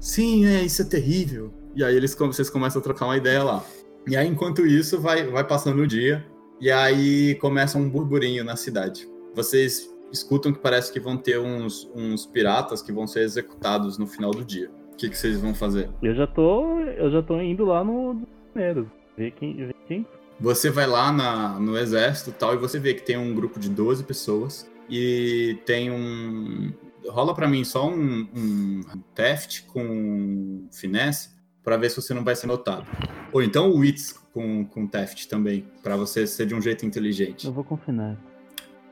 Sim, 0.00 0.46
é, 0.46 0.62
isso 0.62 0.82
é 0.82 0.84
terrível. 0.84 1.52
E 1.74 1.82
aí 1.82 1.96
eles, 1.96 2.14
vocês 2.14 2.50
começam 2.50 2.80
a 2.80 2.82
trocar 2.82 3.06
uma 3.06 3.16
ideia 3.16 3.42
lá. 3.42 3.64
E 4.06 4.16
aí, 4.16 4.26
enquanto 4.28 4.66
isso, 4.66 5.00
vai, 5.00 5.24
vai 5.26 5.46
passando 5.46 5.80
o 5.82 5.86
dia. 5.86 6.24
E 6.60 6.70
aí 6.70 7.34
começa 7.36 7.78
um 7.78 7.88
burburinho 7.88 8.44
na 8.44 8.56
cidade. 8.56 9.08
Vocês 9.34 9.88
escutam 10.12 10.52
que 10.52 10.58
parece 10.58 10.92
que 10.92 11.00
vão 11.00 11.16
ter 11.16 11.38
uns, 11.38 11.90
uns 11.94 12.26
piratas 12.26 12.82
que 12.82 12.92
vão 12.92 13.06
ser 13.06 13.20
executados 13.20 13.96
no 13.98 14.06
final 14.06 14.30
do 14.32 14.44
dia. 14.44 14.70
O 14.92 14.96
que, 14.96 15.08
que 15.08 15.16
vocês 15.16 15.40
vão 15.40 15.54
fazer? 15.54 15.88
Eu 16.02 16.14
já 16.14 16.26
tô. 16.26 16.80
Eu 16.80 17.10
já 17.10 17.22
tô 17.22 17.40
indo 17.40 17.64
lá 17.64 17.82
no 17.82 18.22
primeiro. 18.52 18.90
Ver 19.16 19.30
quem. 19.32 19.54
Ver 19.56 19.74
quem. 19.88 20.06
Você 20.38 20.70
vai 20.70 20.86
lá 20.86 21.10
na- 21.12 21.58
no 21.58 21.76
exército 21.78 22.30
e 22.30 22.32
tal, 22.32 22.54
e 22.54 22.58
você 22.58 22.78
vê 22.78 22.94
que 22.94 23.02
tem 23.02 23.16
um 23.16 23.34
grupo 23.34 23.58
de 23.58 23.68
12 23.70 24.02
pessoas. 24.04 24.68
E 24.94 25.58
tem 25.64 25.90
um. 25.90 26.70
Rola 27.08 27.34
pra 27.34 27.48
mim 27.48 27.64
só 27.64 27.88
um, 27.88 28.28
um 28.36 28.82
theft 29.14 29.62
com 29.62 30.68
finesse 30.70 31.30
pra 31.64 31.78
ver 31.78 31.88
se 31.88 31.96
você 31.96 32.12
não 32.12 32.22
vai 32.22 32.36
ser 32.36 32.46
notado. 32.46 32.86
Ou 33.32 33.42
então 33.42 33.70
o 33.70 33.78
wits 33.78 34.12
com, 34.34 34.66
com 34.66 34.86
theft 34.86 35.28
também, 35.28 35.66
pra 35.82 35.96
você 35.96 36.26
ser 36.26 36.44
de 36.44 36.54
um 36.54 36.60
jeito 36.60 36.84
inteligente. 36.84 37.46
Eu 37.46 37.54
vou 37.54 37.64
confinar. 37.64 38.20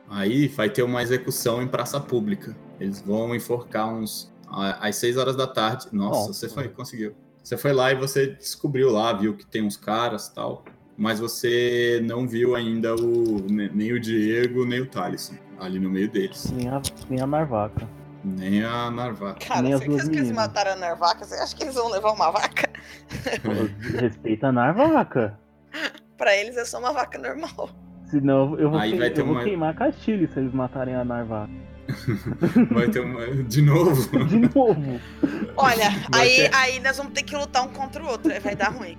Aí 0.09 0.47
vai 0.47 0.71
ter 0.71 0.81
uma 0.81 1.03
execução 1.03 1.61
em 1.61 1.67
praça 1.67 1.99
pública. 1.99 2.57
Eles 2.79 2.99
vão 2.99 3.35
enforcar 3.35 3.93
uns 3.93 4.33
às 4.49 4.95
6 4.95 5.17
horas 5.17 5.35
da 5.35 5.45
tarde. 5.45 5.85
Nossa, 5.91 6.27
Nossa. 6.27 6.33
você 6.33 6.49
foi, 6.49 6.67
conseguiu. 6.69 7.15
Você 7.43 7.57
foi 7.57 7.73
lá 7.73 7.91
e 7.91 7.95
você 7.95 8.27
descobriu 8.27 8.89
lá, 8.89 9.13
viu 9.13 9.35
que 9.35 9.45
tem 9.45 9.61
uns 9.61 9.77
caras 9.77 10.29
e 10.29 10.33
tal. 10.33 10.65
Mas 11.01 11.19
você 11.19 11.99
não 12.03 12.27
viu 12.27 12.55
ainda 12.55 12.93
o 12.95 13.41
ne- 13.49 13.71
nem 13.73 13.91
o 13.91 13.99
Diego, 13.99 14.63
nem 14.67 14.81
o 14.81 14.85
Thaleson 14.85 15.33
ali 15.59 15.79
no 15.79 15.89
meio 15.89 16.07
deles. 16.07 16.51
Nem 16.55 16.69
a, 16.69 16.79
nem 17.09 17.19
a 17.19 17.25
Narvaca. 17.25 17.89
Nem 18.23 18.63
a 18.63 18.91
Narva. 18.91 19.35
Cara, 19.43 19.63
Nem 19.63 19.73
as 19.73 19.79
certeza 19.79 20.11
que 20.11 20.17
eles 20.17 20.31
mataram 20.31 20.73
a 20.73 20.75
Narvaca? 20.75 21.25
Você 21.25 21.33
acha 21.33 21.55
que 21.55 21.63
eles 21.63 21.73
vão 21.73 21.89
levar 21.89 22.11
uma 22.11 22.29
vaca? 22.29 22.69
Respeita 23.99 24.49
a 24.49 24.51
Narvaca. 24.51 25.39
Pra 26.19 26.35
eles 26.37 26.55
é 26.55 26.65
só 26.65 26.77
uma 26.77 26.93
vaca 26.93 27.17
normal. 27.17 27.71
Senão 28.11 28.55
eu 28.59 28.69
vou, 28.69 28.77
Aí 28.79 28.91
queim- 28.91 28.99
vai 28.99 29.09
ter 29.09 29.21
eu 29.21 29.25
vou 29.25 29.33
uma- 29.35 29.43
queimar 29.43 29.69
a 29.71 29.73
Castilho 29.73 30.31
se 30.31 30.37
eles 30.39 30.53
matarem 30.53 30.93
a 30.93 31.03
Narvaca. 31.03 31.51
Vai 32.71 32.89
ter 32.89 32.99
uma. 32.99 33.25
De 33.43 33.61
novo. 33.61 34.01
De 34.27 34.39
novo. 34.55 34.99
Olha, 35.57 35.89
Vai 36.11 36.21
aí, 36.21 36.35
ter- 36.35 36.55
aí 36.55 36.79
nós 36.79 36.97
vamos 36.97 37.13
ter 37.13 37.23
que 37.23 37.35
lutar 37.35 37.63
um 37.63 37.69
contra 37.69 38.03
o 38.03 38.07
outro. 38.07 38.31
Vai 38.41 38.55
dar 38.55 38.69
ruim. 38.69 38.97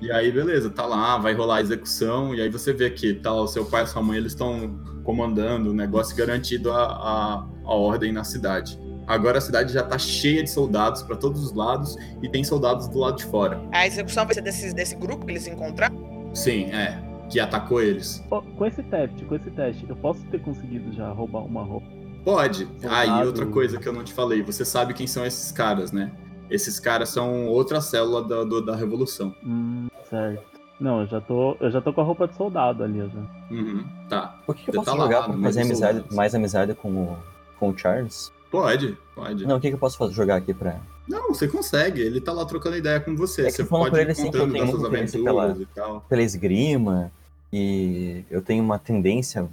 E 0.00 0.10
aí, 0.12 0.30
beleza, 0.30 0.68
tá 0.70 0.84
lá, 0.84 1.16
vai 1.18 1.32
rolar 1.34 1.56
a 1.56 1.60
execução, 1.60 2.34
e 2.34 2.40
aí 2.40 2.50
você 2.50 2.72
vê 2.72 2.90
que 2.90 3.14
tá, 3.14 3.32
o 3.32 3.46
seu 3.46 3.64
pai 3.64 3.84
e 3.84 3.86
sua 3.86 4.02
mãe 4.02 4.18
eles 4.18 4.32
estão 4.32 4.78
comandando 5.02 5.70
o 5.70 5.72
negócio 5.72 6.14
garantido 6.16 6.70
a, 6.70 6.84
a, 6.84 7.46
a 7.64 7.74
ordem 7.74 8.12
na 8.12 8.22
cidade. 8.22 8.78
Agora 9.06 9.38
a 9.38 9.40
cidade 9.40 9.72
já 9.72 9.82
tá 9.82 9.96
cheia 9.98 10.42
de 10.42 10.50
soldados 10.50 11.02
pra 11.02 11.16
todos 11.16 11.42
os 11.42 11.52
lados 11.54 11.96
e 12.22 12.28
tem 12.28 12.42
soldados 12.44 12.88
do 12.88 12.98
lado 12.98 13.16
de 13.16 13.24
fora. 13.24 13.60
A 13.72 13.86
execução 13.86 14.26
vai 14.26 14.34
ser 14.34 14.42
desse, 14.42 14.74
desse 14.74 14.96
grupo 14.96 15.24
que 15.24 15.32
eles 15.32 15.46
encontraram. 15.46 15.96
Sim, 16.34 16.64
é. 16.72 17.00
Que 17.30 17.40
atacou 17.40 17.80
eles. 17.80 18.22
Com 18.28 18.66
esse 18.66 18.82
teste, 18.82 19.24
com 19.24 19.34
esse 19.36 19.50
teste, 19.52 19.86
eu 19.88 19.96
posso 19.96 20.20
ter 20.26 20.40
conseguido 20.40 20.92
já 20.92 21.08
roubar 21.10 21.44
uma 21.44 21.62
roupa. 21.64 21.86
Pode. 22.26 22.66
Ah, 22.90 23.06
e 23.06 23.24
outra 23.24 23.46
coisa 23.46 23.78
que 23.78 23.88
eu 23.88 23.92
não 23.92 24.02
te 24.02 24.12
falei, 24.12 24.42
você 24.42 24.64
sabe 24.64 24.92
quem 24.92 25.06
são 25.06 25.24
esses 25.24 25.52
caras, 25.52 25.92
né? 25.92 26.10
Esses 26.50 26.80
caras 26.80 27.08
são 27.10 27.46
outra 27.46 27.80
célula 27.80 28.20
da, 28.20 28.42
do- 28.42 28.60
da 28.60 28.74
revolução. 28.74 29.32
Hum, 29.44 29.86
certo. 30.10 30.42
Não, 30.80 31.02
eu 31.02 31.06
já 31.06 31.20
tô. 31.20 31.56
Eu 31.60 31.70
já 31.70 31.80
tô 31.80 31.92
com 31.92 32.00
a 32.00 32.04
roupa 32.04 32.26
de 32.26 32.34
soldado 32.36 32.82
ali, 32.82 32.98
já. 32.98 33.20
Uhum, 33.54 33.84
tá. 34.08 34.40
Por 34.44 34.56
que 34.56 34.62
eu 34.68 34.74
Você 34.74 34.78
posso 34.80 34.90
tá 34.90 34.96
jogar 35.04 35.22
pra 35.22 35.38
fazer 35.38 35.62
amizade, 35.62 36.04
mais 36.12 36.34
amizade 36.34 36.74
com 36.74 36.88
o, 36.90 37.16
com 37.60 37.70
o 37.70 37.78
Charles? 37.78 38.32
Pode, 38.50 38.98
pode. 39.14 39.46
Não, 39.46 39.56
o 39.56 39.60
que, 39.60 39.68
que 39.68 39.74
eu 39.74 39.78
posso 39.78 39.96
fazer, 39.96 40.12
jogar 40.12 40.34
aqui 40.36 40.52
pra. 40.52 40.80
Não, 41.08 41.28
você 41.28 41.46
consegue. 41.46 42.00
Ele 42.00 42.20
tá 42.20 42.32
lá 42.32 42.44
trocando 42.44 42.76
ideia 42.76 42.98
com 42.98 43.14
você. 43.14 43.42
É 43.42 43.44
que 43.46 43.52
você 43.52 43.64
pode 43.64 43.90
pra 43.90 44.00
ir 44.00 44.02
ele, 44.02 44.10
assim, 44.10 44.22
que 44.30 44.36
eu 44.36 44.40
contando 44.40 44.52
tenho 44.52 44.64
das 44.66 44.74
suas 44.74 44.84
aventuras 44.84 45.24
pela- 45.24 45.56
e 45.62 45.66
tal. 45.66 46.00
pela 46.08 46.22
esgrima 46.22 47.12
e 47.52 48.24
eu 48.28 48.42
tenho 48.42 48.64
uma 48.64 48.78
tendência. 48.80 49.48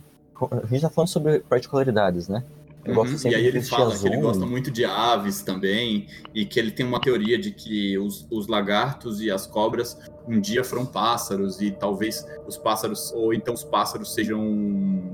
A 0.51 0.65
gente 0.65 0.81
tá 0.81 0.89
falando 0.89 1.07
sobre 1.09 1.39
particularidades, 1.39 2.27
né? 2.27 2.43
Uhum, 2.85 2.95
E 3.31 3.35
aí 3.35 3.45
ele 3.45 3.61
fala 3.61 3.97
que 3.97 4.05
ele 4.07 4.17
gosta 4.17 4.45
muito 4.45 4.69
de 4.69 4.83
aves 4.83 5.41
também, 5.41 6.07
e 6.33 6.45
que 6.45 6.59
ele 6.59 6.69
tem 6.71 6.85
uma 6.85 6.99
teoria 6.99 7.37
de 7.37 7.51
que 7.51 7.97
os, 7.97 8.27
os 8.29 8.47
lagartos 8.47 9.21
e 9.21 9.31
as 9.31 9.47
cobras 9.47 9.97
um 10.27 10.39
dia 10.39 10.63
foram 10.63 10.85
pássaros, 10.85 11.61
e 11.61 11.71
talvez 11.71 12.25
os 12.47 12.57
pássaros, 12.57 13.11
ou 13.13 13.33
então 13.33 13.53
os 13.53 13.63
pássaros 13.63 14.13
sejam 14.13 14.41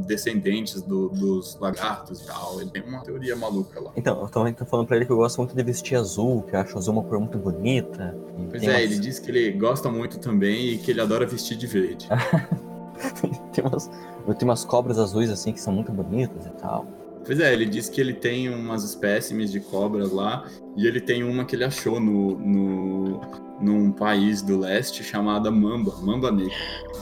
descendentes 0.06 0.82
do- 0.82 1.10
dos 1.10 1.58
lagartos 1.60 2.22
e 2.22 2.26
tal. 2.26 2.60
Ele 2.62 2.70
tem 2.72 2.82
uma 2.84 3.04
teoria 3.04 3.36
maluca 3.36 3.80
lá. 3.80 3.92
Então, 3.96 4.20
eu 4.22 4.28
também 4.30 4.54
tô 4.54 4.66
falando 4.66 4.88
pra 4.88 4.96
ele 4.96 5.06
que 5.06 5.12
eu 5.12 5.18
gosto 5.18 5.38
muito 5.38 5.56
de 5.56 5.64
vestir 5.64 5.96
azul, 5.96 6.42
que 6.44 6.56
eu 6.56 6.60
acho 6.60 6.78
azul 6.78 6.94
uma 6.94 7.04
cor 7.04 7.20
muito 7.20 7.38
bonita. 7.38 8.16
Pois 8.50 8.64
é, 8.64 8.68
umas- 8.72 8.82
ele 8.84 9.00
diz 9.00 9.20
que 9.20 9.30
ele 9.30 9.52
gosta 9.52 9.90
muito 9.90 10.20
também 10.20 10.70
e 10.74 10.78
que 10.78 10.90
ele 10.92 11.02
adora 11.02 11.26
vestir 11.26 11.58
de 11.58 11.68
verde. 11.68 12.08
tem 13.54 13.64
umas, 13.64 13.90
eu 14.28 14.34
tenho 14.34 14.50
umas 14.50 14.66
cobras 14.66 14.98
azuis 15.00 15.30
assim 15.30 15.52
que 15.54 15.60
são 15.62 15.74
muito 15.74 15.92
bonitas 15.92 16.46
e 16.46 16.50
tal. 16.62 16.86
Pois 17.26 17.40
é, 17.40 17.54
ele 17.54 17.66
diz 17.66 17.90
que 17.90 18.00
ele 18.02 18.14
tem 18.14 18.50
umas 18.50 18.84
espécimes 18.84 19.52
de 19.52 19.60
cobras 19.60 20.12
lá, 20.12 20.46
e 20.76 20.88
ele 20.88 21.00
tem 21.00 21.24
uma 21.24 21.46
que 21.46 21.56
ele 21.56 21.64
achou 21.64 22.00
no, 22.00 22.38
no, 22.40 23.22
num 23.60 23.92
país 23.92 24.42
do 24.42 24.58
leste 24.60 25.04
chamada 25.04 25.52
Mamba, 25.52 25.94
Mamba 26.02 26.32
Negra. 26.32 26.56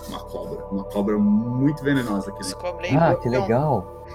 Uma 0.09 0.19
cobra, 0.19 0.65
uma 0.65 0.83
cobra 0.85 1.17
muito 1.17 1.83
venenosa. 1.83 2.31
Que 2.31 2.37
ele... 2.37 2.43
Descobrei. 2.43 2.95
Ah, 2.95 3.15
que 3.15 3.29
legal! 3.29 4.05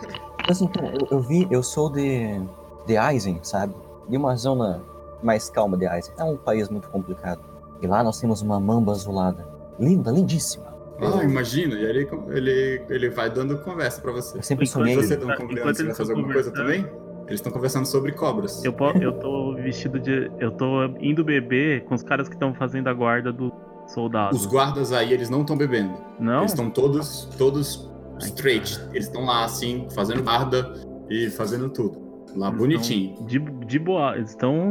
Mas 0.47 0.61
então, 0.61 0.85
eu, 0.87 1.07
eu 1.11 1.21
vi, 1.21 1.47
eu 1.51 1.63
sou 1.63 1.89
de, 1.89 2.41
de 2.87 2.97
Eisen, 2.97 3.39
sabe? 3.43 3.75
De 4.09 4.17
uma 4.17 4.35
zona 4.37 4.83
mais 5.23 5.49
calma 5.49 5.77
de 5.77 5.87
Eisen. 5.87 6.13
É 6.19 6.25
um 6.25 6.37
país 6.37 6.69
muito 6.69 6.89
complicado. 6.89 7.41
E 7.81 7.87
lá 7.87 8.03
nós 8.03 8.19
temos 8.19 8.43
uma 8.43 8.59
mamba 8.59 8.93
azulada. 8.93 9.47
Linda, 9.79 10.11
lindíssima. 10.11 10.72
Ah, 11.01 11.25
imagina, 11.25 11.75
e 11.75 11.85
aí 11.85 11.91
ele, 11.91 12.09
ele, 12.31 12.83
ele 12.89 13.11
vai 13.11 13.29
dando 13.31 13.59
conversa 13.59 14.01
pra 14.01 14.13
você. 14.13 14.39
Eu 14.39 14.43
sempre 14.43 14.67
Enquanto 14.67 14.85
sonhei. 14.85 14.97
Você, 14.97 15.15
Enquanto 15.15 15.29
Dom 15.31 15.37
Congliano, 15.37 15.69
eles 15.69 15.77
você 15.79 15.83
vai 15.85 15.93
estão 15.93 16.07
fazer 16.07 16.13
alguma 16.13 16.33
coisa 16.35 16.51
conversando- 16.51 16.83
também? 16.83 17.03
Eles 17.27 17.35
estão 17.41 17.53
conversando 17.53 17.87
sobre 17.87 18.13
cobras. 18.13 18.65
Eu, 18.65 18.75
eu 19.01 19.13
tô 19.15 19.55
vestido 19.55 19.99
de. 19.99 20.31
Eu 20.39 20.51
tô 20.51 20.85
indo 21.01 21.25
beber 21.25 21.85
com 21.85 21.95
os 21.95 22.03
caras 22.03 22.29
que 22.29 22.35
estão 22.35 22.53
fazendo 22.53 22.89
a 22.89 22.93
guarda 22.93 23.33
do 23.33 23.51
soldado. 23.87 24.35
Os 24.37 24.45
guardas 24.45 24.93
aí, 24.93 25.13
eles 25.13 25.31
não 25.31 25.41
estão 25.41 25.57
bebendo. 25.57 25.95
Não? 26.21 26.41
Eles 26.41 26.53
estão 26.53 26.69
todos, 26.69 27.25
todos 27.39 27.91
straight. 28.21 28.79
Eles 28.91 29.07
estão 29.07 29.25
lá, 29.25 29.45
assim, 29.45 29.87
fazendo 29.95 30.23
guarda 30.23 30.73
e 31.09 31.31
fazendo 31.31 31.69
tudo. 31.71 31.97
Lá 32.37 32.49
Eles 32.49 32.59
bonitinho. 32.59 33.25
De, 33.25 33.39
de 33.39 33.79
boa. 33.79 34.15
Eles 34.17 34.31
estão. 34.31 34.69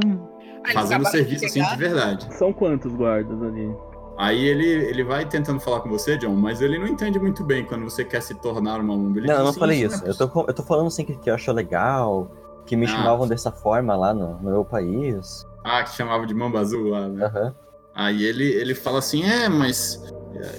Ah, 0.63 0.73
Fazendo 0.73 1.05
serviço, 1.07 1.45
assim, 1.45 1.63
de 1.63 1.75
verdade. 1.77 2.31
São 2.36 2.53
quantos 2.53 2.93
guardas 2.93 3.41
ali? 3.41 3.73
Aí 4.17 4.43
ele, 4.45 4.65
ele 4.67 5.04
vai 5.04 5.26
tentando 5.28 5.60
falar 5.60 5.82
com 5.82 5.89
você, 5.89 6.17
John, 6.17 6.36
mas 6.36 6.62
ele 6.62 6.78
não 6.78 6.88
entende 6.88 7.17
muito 7.19 7.43
bem 7.43 7.65
quando 7.65 7.84
você 7.84 8.04
quer 8.04 8.21
se 8.21 8.36
tornar 8.36 8.80
uma 8.80 8.95
mumba. 8.95 9.19
Ele 9.19 9.28
Não, 9.28 9.36
eu 9.36 9.41
não 9.43 9.50
assim, 9.50 9.60
falei 9.60 9.84
isso. 9.84 10.06
é 10.06 10.10
Eu 10.10 10.15
tô, 10.15 10.45
eu 10.47 10.54
tô 10.54 10.63
falando 10.63 10.88
assim 10.88 11.06
que, 11.06 11.15
que 11.15 11.30
eu 11.30 11.34
acho 11.36 11.52
legal, 11.52 12.30
que 12.65 12.76
me 12.76 12.86
Ah. 12.86 12.89
chamavam 12.89 13.28
dessa 13.28 13.52
forma 13.52 13.95
lá 13.95 14.13
no, 14.13 14.34
no 14.39 14.52
meu 14.52 14.65
país. 14.65 15.47
Ah, 15.63 15.84
que 15.84 15.91
chamava 15.95 16.26
de 16.28 16.34
mamba 16.34 16.60
azul 16.60 16.89
lá, 16.89 17.08
né? 17.08 17.26
Aham. 17.26 17.56
Aí 17.93 18.24
ele, 18.24 18.45
ele 18.45 18.74
fala 18.76 19.00
assim, 19.00 19.24
é, 19.24 19.50
mas 19.50 20.02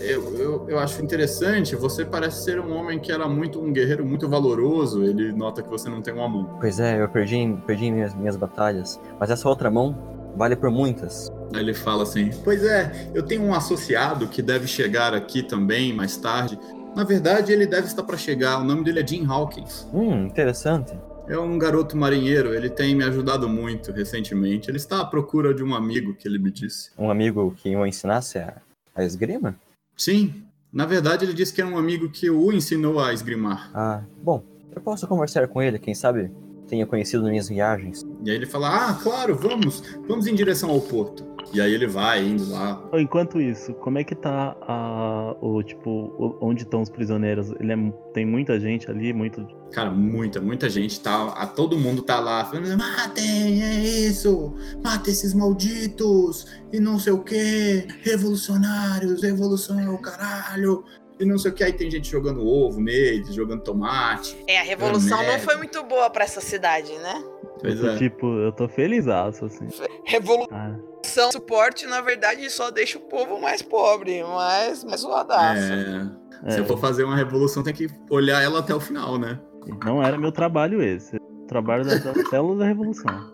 eu, 0.00 0.36
eu, 0.36 0.64
eu 0.68 0.78
acho 0.78 1.02
interessante, 1.02 1.74
você 1.74 2.04
parece 2.04 2.44
ser 2.44 2.60
um 2.60 2.76
homem 2.76 2.98
que 2.98 3.10
era 3.10 3.26
muito 3.26 3.60
um 3.60 3.72
guerreiro 3.72 4.04
muito 4.04 4.28
valoroso. 4.28 5.02
Ele 5.02 5.32
nota 5.32 5.62
que 5.62 5.68
você 5.70 5.88
não 5.88 6.02
tem 6.02 6.12
uma 6.12 6.28
mão. 6.28 6.58
Pois 6.60 6.78
é, 6.78 7.00
eu 7.00 7.08
perdi, 7.08 7.56
perdi 7.66 7.90
minhas, 7.90 8.14
minhas 8.14 8.36
batalhas. 8.36 9.00
Mas 9.18 9.30
essa 9.30 9.48
outra 9.48 9.70
mão 9.70 9.96
vale 10.34 10.56
por 10.56 10.70
muitas. 10.70 11.30
Aí 11.54 11.60
ele 11.60 11.74
fala 11.74 12.02
assim, 12.02 12.30
pois 12.44 12.64
é, 12.64 13.10
eu 13.14 13.22
tenho 13.22 13.42
um 13.42 13.54
associado 13.54 14.26
que 14.26 14.42
deve 14.42 14.66
chegar 14.66 15.14
aqui 15.14 15.42
também 15.42 15.92
mais 15.92 16.16
tarde. 16.16 16.58
Na 16.96 17.04
verdade, 17.04 17.52
ele 17.52 17.66
deve 17.66 17.86
estar 17.86 18.02
para 18.02 18.16
chegar. 18.16 18.58
O 18.60 18.64
nome 18.64 18.84
dele 18.84 19.00
é 19.00 19.06
Jim 19.06 19.26
Hawkins. 19.26 19.86
Hum, 19.92 20.26
interessante. 20.26 20.92
É 21.28 21.38
um 21.38 21.58
garoto 21.58 21.96
marinheiro, 21.96 22.52
ele 22.52 22.68
tem 22.68 22.94
me 22.94 23.04
ajudado 23.04 23.48
muito 23.48 23.92
recentemente. 23.92 24.68
Ele 24.68 24.76
está 24.76 25.00
à 25.00 25.04
procura 25.04 25.54
de 25.54 25.62
um 25.62 25.74
amigo 25.74 26.14
que 26.14 26.26
ele 26.26 26.38
me 26.38 26.50
disse. 26.50 26.90
Um 26.98 27.10
amigo 27.10 27.54
que 27.56 27.74
o 27.74 27.86
ensinasse 27.86 28.38
a, 28.38 28.60
a 28.94 29.04
esgrima? 29.04 29.54
Sim, 29.96 30.42
na 30.72 30.84
verdade 30.84 31.24
ele 31.24 31.32
disse 31.32 31.52
que 31.54 31.62
é 31.62 31.64
um 31.64 31.78
amigo 31.78 32.10
que 32.10 32.28
o 32.28 32.52
ensinou 32.52 32.98
a 32.98 33.12
esgrimar. 33.12 33.70
Ah, 33.72 34.02
bom, 34.22 34.42
eu 34.74 34.82
posso 34.82 35.06
conversar 35.06 35.46
com 35.46 35.62
ele, 35.62 35.78
quem 35.78 35.94
sabe 35.94 36.30
tenha 36.72 36.86
conhecido 36.86 37.22
nas 37.24 37.30
minhas 37.30 37.48
viagens. 37.50 38.02
E 38.24 38.30
aí 38.30 38.36
ele 38.36 38.46
fala: 38.46 38.88
Ah, 38.88 38.94
claro, 38.94 39.36
vamos, 39.36 39.82
vamos 40.08 40.26
em 40.26 40.34
direção 40.34 40.70
ao 40.70 40.80
porto. 40.80 41.22
E 41.52 41.60
aí 41.60 41.74
ele 41.74 41.86
vai 41.86 42.24
indo 42.26 42.50
lá. 42.50 42.82
Enquanto 42.94 43.38
isso, 43.38 43.74
como 43.74 43.98
é 43.98 44.04
que 44.04 44.14
tá 44.14 44.56
a, 44.62 45.36
o 45.42 45.62
tipo, 45.62 45.90
o- 45.90 46.38
onde 46.40 46.62
estão 46.62 46.80
os 46.80 46.88
prisioneiros? 46.88 47.50
Ele 47.60 47.72
é- 47.74 47.92
tem 48.14 48.24
muita 48.24 48.58
gente 48.58 48.90
ali, 48.90 49.12
muito. 49.12 49.46
Cara, 49.70 49.90
muita, 49.90 50.40
muita 50.40 50.70
gente 50.70 50.98
tá. 51.00 51.26
A, 51.36 51.46
todo 51.46 51.76
mundo 51.76 52.00
tá 52.00 52.18
lá 52.20 52.42
falando: 52.46 52.78
Matem, 52.78 53.62
é 53.62 53.74
isso! 54.08 54.54
Matem 54.82 55.12
esses 55.12 55.34
malditos! 55.34 56.46
E 56.72 56.80
não 56.80 56.98
sei 56.98 57.12
o 57.12 57.18
que! 57.22 57.86
Revolucionários, 58.00 59.22
revolução 59.22 59.78
é 59.78 59.90
o 59.90 59.98
caralho! 59.98 60.84
E 61.18 61.24
não 61.24 61.38
sei 61.38 61.50
o 61.50 61.54
que. 61.54 61.64
Aí 61.64 61.72
tem 61.72 61.90
gente 61.90 62.10
jogando 62.10 62.46
ovo 62.46 62.80
neles, 62.80 63.34
jogando 63.34 63.62
tomate. 63.62 64.36
É, 64.46 64.58
a 64.58 64.62
revolução 64.62 65.22
não 65.24 65.38
foi 65.38 65.56
muito 65.56 65.82
boa 65.84 66.10
pra 66.10 66.24
essa 66.24 66.40
cidade, 66.40 66.92
né? 66.98 67.22
Pois 67.60 67.80
tô, 67.80 67.86
é. 67.86 67.96
Tipo, 67.96 68.26
eu 68.38 68.52
tô 68.52 68.68
feliz, 68.68 69.06
assim. 69.06 69.68
Revolução, 70.04 70.48
Ah, 70.50 71.32
suporte, 71.32 71.86
na 71.86 72.00
verdade, 72.00 72.48
só 72.50 72.70
deixa 72.70 72.98
o 72.98 73.02
povo 73.02 73.40
mais 73.40 73.62
pobre, 73.62 74.22
mais, 74.24 74.82
mais 74.84 75.00
zoadaço. 75.00 75.72
É, 75.72 76.10
é, 76.44 76.50
Se 76.50 76.58
eu 76.58 76.64
for 76.66 76.78
fazer 76.78 77.04
uma 77.04 77.16
revolução, 77.16 77.62
tem 77.62 77.72
que 77.72 77.88
olhar 78.10 78.42
ela 78.42 78.58
até 78.58 78.74
o 78.74 78.80
final, 78.80 79.18
né? 79.18 79.40
não 79.84 80.02
era 80.02 80.18
meu 80.18 80.32
trabalho 80.32 80.82
esse. 80.82 81.16
O 81.16 81.46
trabalho 81.46 81.84
das, 81.84 82.02
células 82.28 82.58
da 82.58 82.66
revolução. 82.66 83.32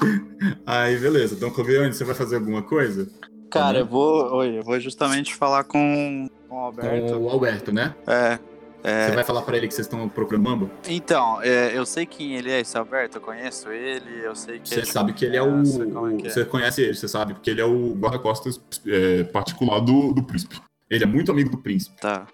Aí, 0.66 0.96
beleza. 0.98 1.34
Então, 1.34 1.50
Coviane, 1.50 1.92
você 1.92 2.04
vai 2.04 2.14
fazer 2.14 2.36
alguma 2.36 2.62
coisa? 2.62 3.08
Cara, 3.50 3.78
eu 3.78 3.86
vou, 3.86 4.32
oi, 4.36 4.58
eu 4.58 4.62
vou 4.62 4.78
justamente 4.78 5.34
falar 5.34 5.64
com, 5.64 6.28
com 6.50 6.56
o 6.56 6.64
Alberto. 6.64 7.12
Com 7.14 7.24
o 7.24 7.30
Alberto, 7.30 7.72
né? 7.72 7.94
É, 8.06 8.38
é, 8.82 9.06
Você 9.06 9.14
vai 9.14 9.24
falar 9.24 9.42
pra 9.42 9.56
ele 9.56 9.68
que 9.68 9.74
vocês 9.74 9.86
estão 9.86 10.10
Mamba? 10.38 10.68
Então, 10.88 11.40
é, 11.42 11.76
eu 11.76 11.86
sei 11.86 12.04
quem 12.04 12.34
ele 12.34 12.50
é, 12.50 12.60
esse 12.60 12.76
Alberto, 12.76 13.18
eu 13.18 13.20
conheço 13.20 13.70
ele, 13.70 14.24
eu 14.24 14.34
sei 14.34 14.58
que 14.58 14.68
Você 14.68 14.76
ele 14.76 14.86
sabe 14.86 15.12
que 15.12 15.24
ele 15.24 15.36
é 15.36 15.42
o. 15.42 15.58
Nossa, 15.58 15.86
como 15.86 16.08
é 16.08 16.16
que 16.16 16.26
é? 16.26 16.30
Você 16.30 16.44
conhece 16.44 16.82
ele, 16.82 16.94
você 16.94 17.06
sabe, 17.06 17.34
porque 17.34 17.50
ele 17.50 17.60
é 17.60 17.64
o 17.64 17.94
guarda-costas 17.94 18.60
é, 18.86 19.22
particular 19.24 19.80
do, 19.80 20.12
do 20.12 20.22
príncipe. 20.24 20.60
Ele 20.88 21.04
é 21.04 21.06
muito 21.06 21.30
amigo 21.30 21.50
do 21.50 21.58
príncipe. 21.58 21.96
Tá. 22.00 22.26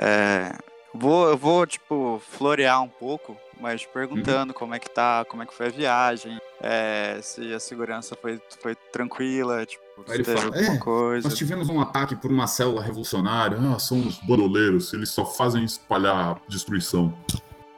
É, 0.00 0.52
vou, 0.94 1.28
eu 1.28 1.36
vou, 1.36 1.66
tipo, 1.66 2.22
florear 2.30 2.82
um 2.82 2.88
pouco, 2.88 3.36
mas 3.60 3.84
perguntando 3.84 4.54
como 4.54 4.74
é 4.74 4.78
que 4.78 4.88
tá, 4.88 5.26
como 5.28 5.42
é 5.42 5.46
que 5.46 5.52
foi 5.52 5.66
a 5.66 5.70
viagem, 5.70 6.38
é, 6.62 7.18
se 7.20 7.52
a 7.52 7.60
segurança 7.60 8.16
foi, 8.16 8.40
foi 8.62 8.74
tranquila, 8.74 9.66
tipo, 9.66 9.87
Aí 10.08 10.14
ele 10.16 10.24
fala, 10.24 10.56
"É, 10.56 10.76
coisa. 10.78 11.28
Nós 11.28 11.36
tivemos 11.36 11.68
um 11.68 11.80
ataque 11.80 12.14
por 12.16 12.30
uma 12.30 12.46
célula 12.46 12.82
revolucionária. 12.82 13.58
Ah, 13.60 13.78
são 13.78 13.98
os 14.00 14.18
bandoleiros, 14.18 14.92
eles 14.92 15.08
só 15.10 15.24
fazem 15.24 15.64
espalhar 15.64 16.40
destruição 16.48 17.12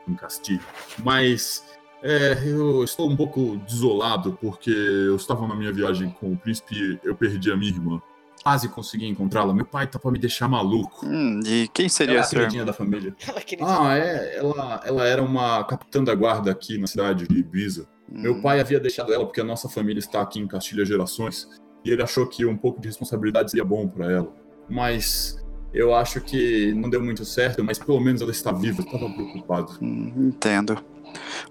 em 0.09 0.15
Castilho. 0.15 0.61
Mas 1.03 1.65
é, 2.03 2.43
eu 2.47 2.83
estou 2.85 3.09
um 3.11 3.17
pouco 3.17 3.57
desolado 3.67 4.37
porque 4.41 4.71
eu 4.71 5.17
estava 5.17 5.47
na 5.47 5.55
minha 5.55 5.73
viagem 5.73 6.11
com 6.11 6.33
o 6.33 6.37
príncipe 6.37 6.75
e 6.75 7.01
eu 7.07 7.15
perdi 7.15 7.51
a 7.51 7.57
minha 7.57 7.71
irmã. 7.71 8.01
Quase 8.43 8.71
consegui 8.71 9.07
encontrá-la. 9.07 9.53
Meu 9.53 9.67
pai 9.67 9.87
tá 9.87 9.99
pra 9.99 10.11
me 10.11 10.19
deixar 10.19 10.49
maluco. 10.49 11.05
Hum, 11.05 11.41
e 11.45 11.69
quem 11.75 11.85
Ela 11.85 11.91
seria 11.91 12.17
é 12.17 12.21
a 12.23 12.27
queridinha 12.27 12.65
da 12.65 12.73
família. 12.73 13.15
Ela 13.29 13.41
queria 13.43 13.67
Ah, 13.67 13.95
é. 13.99 14.39
Ela, 14.39 14.81
ela 14.85 15.05
era 15.07 15.23
uma 15.23 15.63
capitã 15.65 16.03
da 16.03 16.15
guarda 16.15 16.51
aqui 16.51 16.79
na 16.79 16.87
cidade 16.87 17.29
de 17.29 17.39
Ibiza. 17.39 17.87
Meu 18.09 18.33
Hum, 18.37 18.41
pai 18.41 18.59
havia 18.59 18.81
deixado 18.81 19.13
ela 19.13 19.27
porque 19.27 19.43
a 19.43 19.45
nossa 19.45 19.69
família 19.69 19.99
está 19.99 20.23
aqui 20.23 20.41
em 20.41 20.49
Castilha 20.49 20.87
gerações 20.87 21.47
e 21.85 21.91
ele 21.91 22.03
achou 22.03 22.27
que 22.27 22.45
um 22.45 22.57
pouco 22.57 22.81
de 22.81 22.89
responsabilidade 22.89 23.51
seria 23.51 23.65
bom 23.65 23.89
para 23.89 24.11
ela. 24.11 24.33
Mas 24.69 25.43
eu 25.73 25.95
acho 25.95 26.21
que 26.21 26.73
não 26.75 26.89
deu 26.91 27.03
muito 27.03 27.25
certo, 27.25 27.63
mas 27.65 27.79
pelo 27.79 28.01
menos 28.01 28.21
ela 28.23 28.31
está 28.31 28.53
viva. 28.53 28.83
Estava 28.83 29.09
preocupado. 29.11 29.73
hum, 29.81 30.13
entendo. 30.29 30.77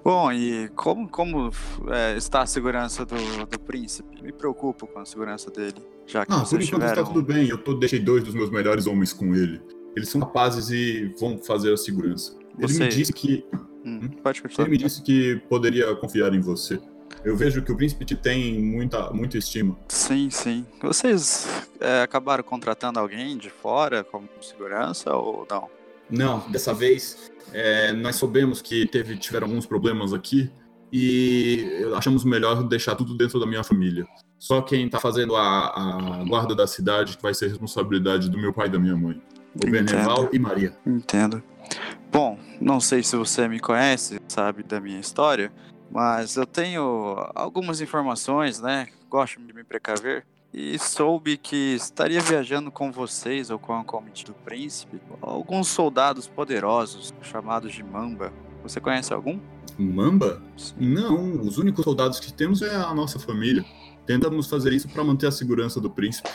Bom, 0.04 0.32
e 0.32 0.70
como, 0.70 1.10
como 1.10 1.52
é, 1.90 2.16
está 2.16 2.42
a 2.44 2.46
segurança 2.46 3.06
do, 3.06 3.16
do 3.46 3.60
príncipe? 3.60 4.22
Me 4.24 4.32
preocupo 4.32 4.88
com 4.88 5.00
a 5.00 5.06
segurança 5.06 5.52
dele, 5.52 5.76
já 6.08 6.26
que 6.26 6.32
Ah, 6.32 6.40
por 6.40 6.46
enquanto 6.62 6.64
tiveram... 6.66 6.88
está 6.88 7.04
tudo 7.04 7.22
bem. 7.22 7.50
Eu 7.50 7.58
tô, 7.58 7.74
deixei 7.74 8.00
dois 8.00 8.24
dos 8.24 8.34
meus 8.34 8.50
melhores 8.50 8.88
homens 8.88 9.12
com 9.12 9.36
ele. 9.36 9.62
Eles 9.98 10.08
são 10.08 10.22
capazes 10.22 10.70
e 10.70 11.14
vão 11.20 11.38
fazer 11.40 11.74
a 11.74 11.78
segurança. 11.78 12.38
Ele 12.58 12.68
Você- 12.72 12.80
me 12.84 12.88
disse 12.90 13.12
que 13.12 13.46
Hum, 13.86 14.10
pode 14.24 14.42
continuar. 14.42 14.68
ele 14.68 14.72
me 14.72 14.78
disse 14.84 15.02
que 15.02 15.42
poderia 15.50 15.94
confiar 15.96 16.34
em 16.34 16.40
você. 16.42 16.80
Eu 17.24 17.36
vejo 17.36 17.62
que 17.62 17.72
o 17.72 17.76
príncipe 17.76 18.06
te 18.06 18.16
tem 18.16 18.60
muita, 18.60 19.12
muita 19.12 19.38
estima. 19.38 19.78
Sim, 19.90 20.30
sim. 20.30 20.66
Vocês 20.82 21.48
é, 21.80 22.02
acabaram 22.02 22.44
contratando 22.44 23.00
alguém 23.00 23.38
de 23.38 23.50
fora 23.50 24.04
como 24.04 24.28
segurança 24.42 25.14
ou 25.16 25.46
não? 25.50 25.70
Não, 26.10 26.40
dessa 26.50 26.74
vez 26.74 27.32
é, 27.54 27.92
nós 27.94 28.16
soubemos 28.16 28.62
que 28.62 28.88
teve, 28.88 29.18
tiveram 29.18 29.48
alguns 29.48 29.66
problemas 29.66 30.14
aqui 30.14 30.50
e 30.92 31.86
achamos 31.96 32.24
melhor 32.24 32.64
deixar 32.64 32.96
tudo 32.96 33.16
dentro 33.16 33.40
da 33.40 33.46
minha 33.46 33.64
família. 33.64 34.08
Só 34.38 34.62
quem 34.62 34.90
tá 34.90 35.00
fazendo 35.00 35.36
a, 35.36 36.22
a 36.22 36.24
guarda 36.24 36.56
da 36.56 36.66
cidade 36.66 37.18
que 37.18 37.22
vai 37.22 37.34
ser 37.34 37.50
responsabilidade 37.50 38.30
do 38.30 38.38
meu 38.38 38.54
pai 38.54 38.68
e 38.68 38.72
da 38.72 38.80
minha 38.80 38.96
mãe. 38.96 39.22
O. 39.56 39.70
Beneval 39.70 40.30
e 40.32 40.40
Maria. 40.40 40.74
Entendo. 40.86 41.44
Bom, 42.12 42.40
não 42.60 42.80
sei 42.80 43.04
se 43.04 43.16
você 43.16 43.48
me 43.48 43.60
conhece, 43.60 44.20
sabe 44.28 44.64
da 44.64 44.80
minha 44.80 45.00
história, 45.00 45.52
mas 45.92 46.36
eu 46.36 46.46
tenho 46.46 47.16
algumas 47.34 47.82
informações, 47.82 48.60
né? 48.60 48.88
Gosto 49.10 49.42
de 49.42 49.54
me 49.54 49.64
precaver. 49.64 50.26
E 50.52 50.80
soube 50.80 51.38
que 51.38 51.76
estaria 51.76 52.20
viajando 52.22 52.72
com 52.72 52.92
vocês 52.92 53.52
ou 53.52 53.60
com 53.60 53.74
a 53.74 53.84
comitiva 53.84 54.32
do 54.32 54.44
príncipe 54.44 55.00
alguns 55.22 55.68
soldados 55.68 56.28
poderosos 56.28 57.14
chamados 57.22 57.72
de 57.72 57.84
Mamba. 57.84 58.34
Você 58.64 58.80
conhece 58.80 59.14
algum? 59.14 59.40
Mamba? 59.78 60.42
Não, 60.78 61.40
os 61.42 61.58
únicos 61.58 61.84
soldados 61.86 62.20
que 62.20 62.34
temos 62.34 62.62
é 62.62 62.76
a 62.76 62.94
nossa 62.94 63.20
família. 63.20 63.64
Tentamos 64.06 64.48
fazer 64.48 64.74
isso 64.74 64.90
para 64.90 65.04
manter 65.04 65.28
a 65.28 65.32
segurança 65.32 65.80
do 65.80 65.90
príncipe. 65.90 66.30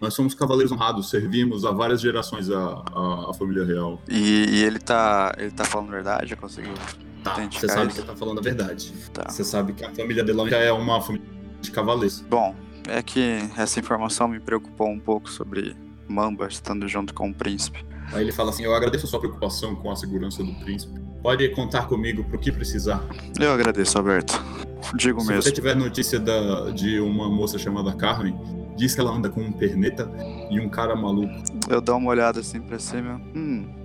Nós 0.00 0.12
somos 0.12 0.34
cavaleiros 0.34 0.70
honrados, 0.70 1.08
servimos 1.08 1.64
há 1.64 1.70
várias 1.70 2.00
gerações 2.00 2.50
a, 2.50 2.84
a, 2.92 3.30
a 3.30 3.34
família 3.34 3.64
real. 3.64 4.00
E, 4.08 4.46
e 4.50 4.62
ele 4.62 4.78
tá. 4.78 5.34
ele 5.38 5.50
tá 5.50 5.64
falando 5.64 5.90
verdade, 5.90 6.28
já 6.28 6.36
conseguiu. 6.36 6.74
Tá, 7.24 7.32
Entendi, 7.32 7.58
você 7.58 7.66
cara, 7.66 7.80
sabe 7.80 7.94
que 7.94 8.02
tá 8.02 8.14
falando 8.14 8.38
a 8.38 8.42
verdade. 8.42 8.92
Tá. 9.12 9.30
Você 9.30 9.42
sabe 9.42 9.72
que 9.72 9.82
a 9.82 9.90
família 9.90 10.22
Delonja 10.22 10.56
é 10.58 10.70
uma 10.70 11.00
família 11.00 11.26
de 11.60 11.70
cavaleiros. 11.70 12.20
Bom, 12.28 12.54
é 12.86 13.02
que 13.02 13.38
essa 13.56 13.80
informação 13.80 14.28
me 14.28 14.38
preocupou 14.38 14.88
um 14.88 15.00
pouco 15.00 15.30
sobre 15.30 15.74
Mamba 16.06 16.46
estando 16.46 16.86
junto 16.86 17.14
com 17.14 17.30
o 17.30 17.34
príncipe. 17.34 17.82
Aí 18.12 18.22
ele 18.22 18.32
fala 18.32 18.50
assim: 18.50 18.62
Eu 18.64 18.74
agradeço 18.74 19.06
a 19.06 19.08
sua 19.08 19.18
preocupação 19.18 19.74
com 19.74 19.90
a 19.90 19.96
segurança 19.96 20.44
do 20.44 20.52
príncipe. 20.56 21.00
Pode 21.22 21.48
contar 21.50 21.88
comigo 21.88 22.22
pro 22.24 22.38
que 22.38 22.52
precisar. 22.52 23.02
Eu 23.40 23.50
agradeço, 23.52 23.96
Alberto. 23.96 24.34
Digo 24.94 25.22
Se 25.22 25.28
mesmo. 25.28 25.42
você 25.42 25.50
tiver 25.50 25.74
notícia 25.74 26.20
da, 26.20 26.70
de 26.70 27.00
uma 27.00 27.30
moça 27.30 27.56
chamada 27.56 27.94
Carmen, 27.94 28.38
diz 28.76 28.94
que 28.94 29.00
ela 29.00 29.10
anda 29.10 29.30
com 29.30 29.40
um 29.40 29.50
perneta 29.50 30.10
e 30.50 30.60
um 30.60 30.68
cara 30.68 30.94
maluco. 30.94 31.32
Eu 31.70 31.80
dou 31.80 31.96
uma 31.96 32.10
olhada 32.10 32.40
assim 32.40 32.60
pra 32.60 32.78
cima. 32.78 33.18
Hum. 33.34 33.83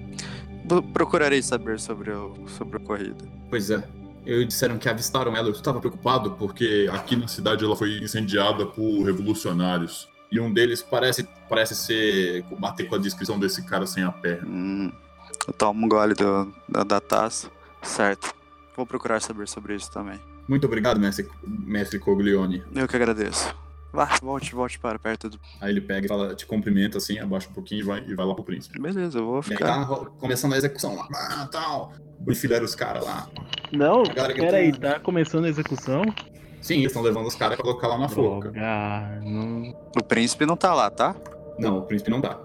Procurarei 0.94 1.42
saber 1.42 1.80
sobre 1.80 2.12
o, 2.12 2.36
sobre 2.58 2.78
a 2.78 2.80
corrida. 2.80 3.26
Pois 3.50 3.70
é. 3.70 3.84
Eu 4.26 4.46
disseram 4.46 4.78
que 4.78 4.88
avistaram 4.88 5.36
ela. 5.36 5.48
Eu 5.48 5.54
estava 5.54 5.80
preocupado 5.80 6.32
porque 6.32 6.88
aqui 6.92 7.16
na 7.16 7.28
cidade 7.28 7.64
ela 7.66 7.76
foi 7.76 7.98
incendiada 8.00 8.66
por 8.66 9.04
revolucionários. 9.04 10.08
E 10.32 10.40
um 10.40 10.54
deles 10.54 10.82
parece, 10.84 11.28
parece 11.50 11.76
ser. 11.76 12.44
bater 12.60 12.88
com 12.88 12.96
a 12.96 13.00
descrição 13.00 13.40
desse 13.40 13.64
cara 13.66 13.88
sem 13.88 14.04
a 14.04 14.12
perna. 14.12 14.48
Hum. 14.48 14.92
Eu 15.48 15.54
tomo 15.54 15.86
um 15.86 15.90
gole 15.90 16.14
do- 16.14 16.54
da, 16.68 16.84
da 16.84 17.00
taça. 17.00 17.50
Certo. 17.82 18.34
Vou 18.76 18.86
procurar 18.86 19.20
saber 19.22 19.48
sobre 19.48 19.76
isso 19.76 19.90
também. 19.92 20.20
Muito 20.48 20.66
obrigado, 20.66 21.00
mestre, 21.00 21.28
mestre 21.46 21.98
Coglione. 22.00 22.64
Eu 22.76 22.88
que 22.88 22.96
agradeço. 22.96 23.54
Vá, 23.92 24.08
volte, 24.22 24.54
volte 24.54 24.80
para 24.80 25.00
perto 25.00 25.30
do. 25.30 25.40
Aí 25.60 25.72
ele 25.72 25.82
pega 25.82 26.06
e 26.06 26.08
fala, 26.10 26.36
te 26.36 26.46
cumprimenta 26.46 26.98
assim, 27.00 27.18
abaixa 27.20 27.50
um 27.50 27.54
pouquinho 27.54 27.80
e 27.82 27.84
vai, 27.84 28.04
e 28.08 28.14
vai 28.16 28.26
lá 28.26 28.36
pro 28.36 28.44
príncipe. 28.44 28.80
Beleza, 28.80 29.18
eu 29.20 29.26
vou 29.26 29.36
E 29.36 29.38
aí 29.38 29.44
ficar. 29.44 29.88
tá 29.88 30.06
começando 30.20 30.54
a 30.54 30.58
execução 30.58 30.96
lá. 30.96 31.08
Ah, 31.14 31.48
tal. 31.52 31.92
Enfileram 32.28 32.66
os 32.66 32.76
caras 32.76 33.04
lá. 33.04 33.28
Não, 33.72 34.04
peraí, 34.04 34.72
tá- 34.72 34.94
tá 34.94 35.00
começando 35.00 35.46
a 35.46 35.50
execução? 35.50 36.04
Sim, 36.62 36.76
eles 36.80 36.88
estão 36.88 37.02
levando 37.02 37.26
os 37.28 37.36
caras 37.36 37.56
pra 37.56 37.64
colocar 37.64 37.88
lá 37.88 37.98
na 37.98 38.10
forca. 38.10 38.52
Droga, 38.52 39.20
não... 39.24 39.70
O 39.98 40.04
príncipe 40.04 40.46
não 40.46 40.58
tá 40.58 40.74
lá, 40.74 40.90
tá? 40.90 41.16
Não, 41.58 41.80
o 41.80 41.82
príncipe 41.84 42.12
não 42.12 42.20
dá. 42.20 42.36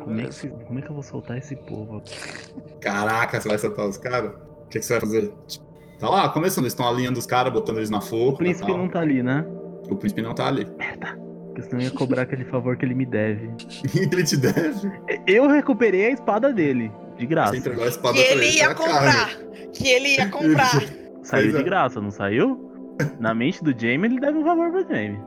Como 0.00 0.20
é, 0.20 0.24
que, 0.28 0.48
como 0.48 0.78
é 0.78 0.82
que 0.82 0.88
eu 0.90 0.94
vou 0.94 1.02
soltar 1.02 1.38
esse 1.38 1.54
povo 1.54 1.98
aqui? 1.98 2.14
Caraca, 2.80 3.40
você 3.40 3.48
vai 3.48 3.58
soltar 3.58 3.86
os 3.86 3.96
caras? 3.96 4.32
O 4.64 4.68
que, 4.68 4.78
que 4.80 4.84
você 4.84 4.94
vai 4.94 5.00
fazer? 5.00 5.32
Tá 5.98 6.08
lá, 6.08 6.28
começando, 6.30 6.64
eles 6.64 6.72
estão 6.72 6.88
alinhando 6.88 7.18
os 7.18 7.26
caras, 7.26 7.52
botando 7.52 7.76
eles 7.76 7.90
na 7.90 8.00
forca. 8.00 8.34
O 8.34 8.38
príncipe 8.38 8.66
tal. 8.68 8.78
não 8.78 8.88
tá 8.88 9.00
ali, 9.00 9.22
né? 9.22 9.44
O 9.90 9.96
príncipe 9.96 10.22
não 10.22 10.34
tá 10.34 10.46
ali. 10.46 10.64
Porque 10.64 11.62
senão 11.62 11.80
eu 11.80 11.88
ia 11.88 11.90
cobrar 11.90 12.22
aquele 12.22 12.44
favor 12.44 12.76
que 12.76 12.84
ele 12.84 12.94
me 12.94 13.04
deve. 13.04 13.50
ele 13.94 14.24
te 14.24 14.36
deve. 14.36 14.90
Eu 15.26 15.48
recuperei 15.48 16.06
a 16.06 16.10
espada 16.10 16.52
dele, 16.52 16.92
de 17.16 17.26
graça. 17.26 17.52
Você 17.52 17.58
entregou 17.58 17.84
a 17.84 17.88
espada 17.88 18.14
Que 18.14 18.24
pra 18.24 18.32
ele 18.32 18.46
ele. 18.46 18.56
ia 18.56 18.74
comprar. 18.74 19.30
Que 19.72 19.88
ele 19.88 20.08
ia 20.16 20.28
comprar. 20.30 20.82
Saiu 21.22 21.52
de 21.52 21.58
é. 21.58 21.62
graça, 21.62 22.00
não 22.00 22.10
saiu? 22.10 22.70
Na 23.18 23.34
mente 23.34 23.62
do 23.64 23.72
Jamie, 23.78 24.06
ele 24.10 24.20
deve 24.20 24.38
um 24.38 24.44
favor 24.44 24.70
pro 24.70 24.82
Jamie. 24.82 25.20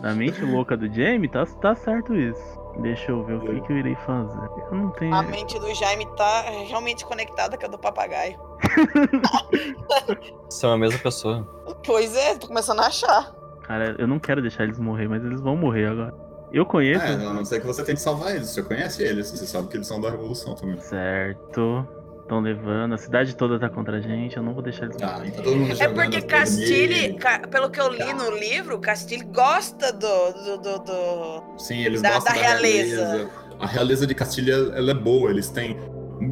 Na 0.00 0.14
mente 0.14 0.42
louca 0.44 0.76
do 0.76 0.86
Jamie, 0.92 1.28
tá, 1.28 1.44
tá 1.44 1.74
certo 1.74 2.14
isso. 2.14 2.58
Deixa 2.80 3.10
eu 3.10 3.24
ver 3.24 3.34
o 3.34 3.40
que, 3.40 3.60
que 3.62 3.72
eu 3.72 3.78
irei 3.78 3.96
fazer. 4.06 4.38
Eu 4.70 4.76
não 4.76 4.90
tenho. 4.90 5.12
A 5.12 5.22
mente 5.22 5.58
do 5.58 5.74
Jaime 5.74 6.06
tá 6.16 6.42
realmente 6.68 7.04
conectada 7.04 7.58
com 7.58 7.66
a 7.66 7.68
do 7.68 7.78
papagaio. 7.78 8.38
São 10.48 10.72
a 10.72 10.78
mesma 10.78 10.98
pessoa. 11.00 11.42
Pois 11.84 12.14
é, 12.14 12.36
tô 12.36 12.46
começando 12.46 12.80
a 12.80 12.86
achar. 12.86 13.32
Cara, 13.68 13.94
eu 13.98 14.06
não 14.08 14.18
quero 14.18 14.40
deixar 14.42 14.64
eles 14.64 14.78
morrer, 14.78 15.06
mas 15.08 15.22
eles 15.24 15.40
vão 15.40 15.54
morrer 15.56 15.86
agora. 15.86 16.14
Eu 16.50 16.64
conheço. 16.64 17.04
É, 17.04 17.12
a 17.12 17.32
não 17.34 17.44
ser 17.44 17.60
que 17.60 17.66
você 17.66 17.84
tente 17.84 18.00
salvar 18.00 18.34
eles. 18.34 18.48
Você 18.48 18.62
conhece 18.62 19.02
eles, 19.02 19.30
você 19.30 19.46
sabe 19.46 19.68
que 19.68 19.76
eles 19.76 19.86
são 19.86 20.00
da 20.00 20.10
Revolução 20.10 20.54
também. 20.54 20.80
Certo. 20.80 21.86
Estão 22.22 22.40
levando, 22.40 22.94
a 22.94 22.98
cidade 22.98 23.34
toda 23.36 23.58
tá 23.58 23.70
contra 23.70 23.96
a 23.96 24.00
gente, 24.00 24.36
eu 24.36 24.42
não 24.42 24.52
vou 24.52 24.62
deixar 24.62 24.84
eles 24.84 24.96
Ah, 25.02 25.12
morrer. 25.12 25.28
então 25.28 25.44
todo 25.44 25.56
mundo 25.56 25.72
É 25.82 25.88
porque 25.88 26.20
nele. 26.50 27.14
ca- 27.14 27.38
pelo 27.50 27.70
que 27.70 27.80
eu 27.80 27.88
li 27.90 28.12
no 28.12 28.30
livro, 28.36 28.78
Castilhe 28.78 29.24
gosta 29.24 29.92
do. 29.92 30.32
do, 30.32 30.58
do, 30.58 30.78
do- 30.84 31.58
Sim, 31.58 31.84
eles 31.84 32.02
da- 32.02 32.12
gostam 32.14 32.34
da 32.34 32.40
da, 32.40 32.46
realeza. 32.48 32.96
realeza. 33.06 33.30
A 33.58 33.66
realeza 33.66 34.06
de 34.06 34.14
Castilha, 34.14 34.52
ela 34.74 34.90
é 34.90 34.94
boa. 34.94 35.30
Eles 35.30 35.48
têm, 35.50 35.76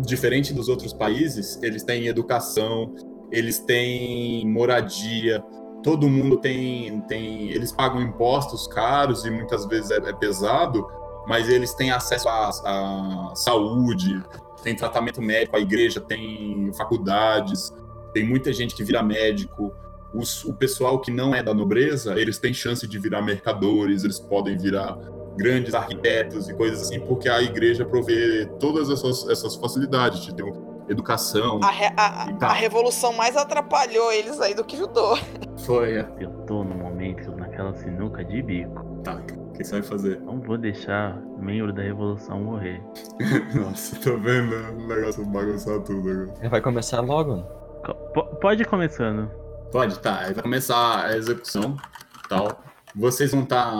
diferente 0.02 0.52
dos 0.52 0.68
outros 0.68 0.92
países, 0.92 1.58
eles 1.62 1.82
têm 1.82 2.06
educação, 2.08 2.94
eles 3.32 3.58
têm 3.60 4.46
moradia. 4.46 5.42
Todo 5.82 6.08
mundo 6.08 6.36
tem, 6.38 7.00
tem, 7.02 7.50
eles 7.50 7.70
pagam 7.72 8.02
impostos 8.02 8.66
caros 8.66 9.24
e 9.24 9.30
muitas 9.30 9.66
vezes 9.66 9.90
é, 9.90 9.96
é 9.96 10.12
pesado, 10.12 10.86
mas 11.28 11.48
eles 11.48 11.74
têm 11.74 11.90
acesso 11.90 12.28
à, 12.28 12.48
à 12.48 13.32
saúde, 13.34 14.22
tem 14.62 14.74
tratamento 14.74 15.22
médico, 15.22 15.56
a 15.56 15.60
igreja 15.60 16.00
tem 16.00 16.72
faculdades, 16.76 17.72
tem 18.12 18.26
muita 18.26 18.52
gente 18.52 18.74
que 18.74 18.82
vira 18.82 19.02
médico. 19.02 19.72
Os- 20.14 20.44
o 20.44 20.54
pessoal 20.54 21.00
que 21.00 21.10
não 21.10 21.34
é 21.34 21.42
da 21.42 21.52
nobreza, 21.54 22.18
eles 22.18 22.38
têm 22.38 22.52
chance 22.54 22.86
de 22.86 22.98
virar 22.98 23.22
mercadores, 23.22 24.02
eles 24.02 24.18
podem 24.18 24.56
virar 24.56 24.96
grandes 25.36 25.74
arquitetos 25.74 26.48
e 26.48 26.54
coisas 26.54 26.80
assim, 26.82 26.98
porque 27.00 27.28
a 27.28 27.42
igreja 27.42 27.84
provê 27.84 28.46
todas 28.58 28.88
essas, 28.88 29.28
essas 29.28 29.54
facilidades 29.56 30.22
de 30.22 30.34
ter 30.34 30.42
educação. 30.88 31.60
A, 31.62 31.70
re- 31.70 31.92
a- 31.96 32.22
a- 32.24 32.32
Tá. 32.34 32.52
revolução 32.52 33.12
mais 33.12 33.36
atrapalhou 33.36 34.12
eles 34.12 34.40
aí 34.40 34.54
do 34.54 34.64
que 34.64 34.76
ajudou. 34.76 35.18
Foi, 35.58 35.94
é. 35.98 36.06
Eu 36.20 36.30
tô 36.46 36.62
no 36.64 36.74
momento 36.74 37.30
naquela 37.32 37.74
sinuca 37.74 38.24
de 38.24 38.42
bico. 38.42 38.84
Tá. 39.02 39.20
que 39.56 39.64
você 39.64 39.72
vai 39.80 39.82
fazer? 39.82 40.20
Não 40.20 40.38
vou 40.40 40.58
deixar 40.58 41.16
membro 41.38 41.72
da 41.72 41.80
revolução 41.82 42.38
morrer. 42.40 42.82
Nossa, 43.54 43.96
tô 44.00 44.18
vendo 44.18 44.54
o 44.54 44.86
negócio 44.86 45.24
bagunçar 45.24 45.80
tudo 45.80 46.10
agora. 46.10 46.48
Vai 46.50 46.60
começar 46.60 47.00
logo? 47.00 47.42
Co- 47.84 47.94
po- 48.12 48.36
Pode 48.36 48.62
ir 48.62 48.66
começando. 48.66 49.30
Pode, 49.72 49.98
tá. 50.00 50.18
Aí 50.20 50.34
vai 50.34 50.42
começar 50.42 51.06
a 51.06 51.16
execução 51.16 51.76
tal. 52.28 52.60
Vocês 52.94 53.30
vão 53.32 53.44
estar. 53.44 53.72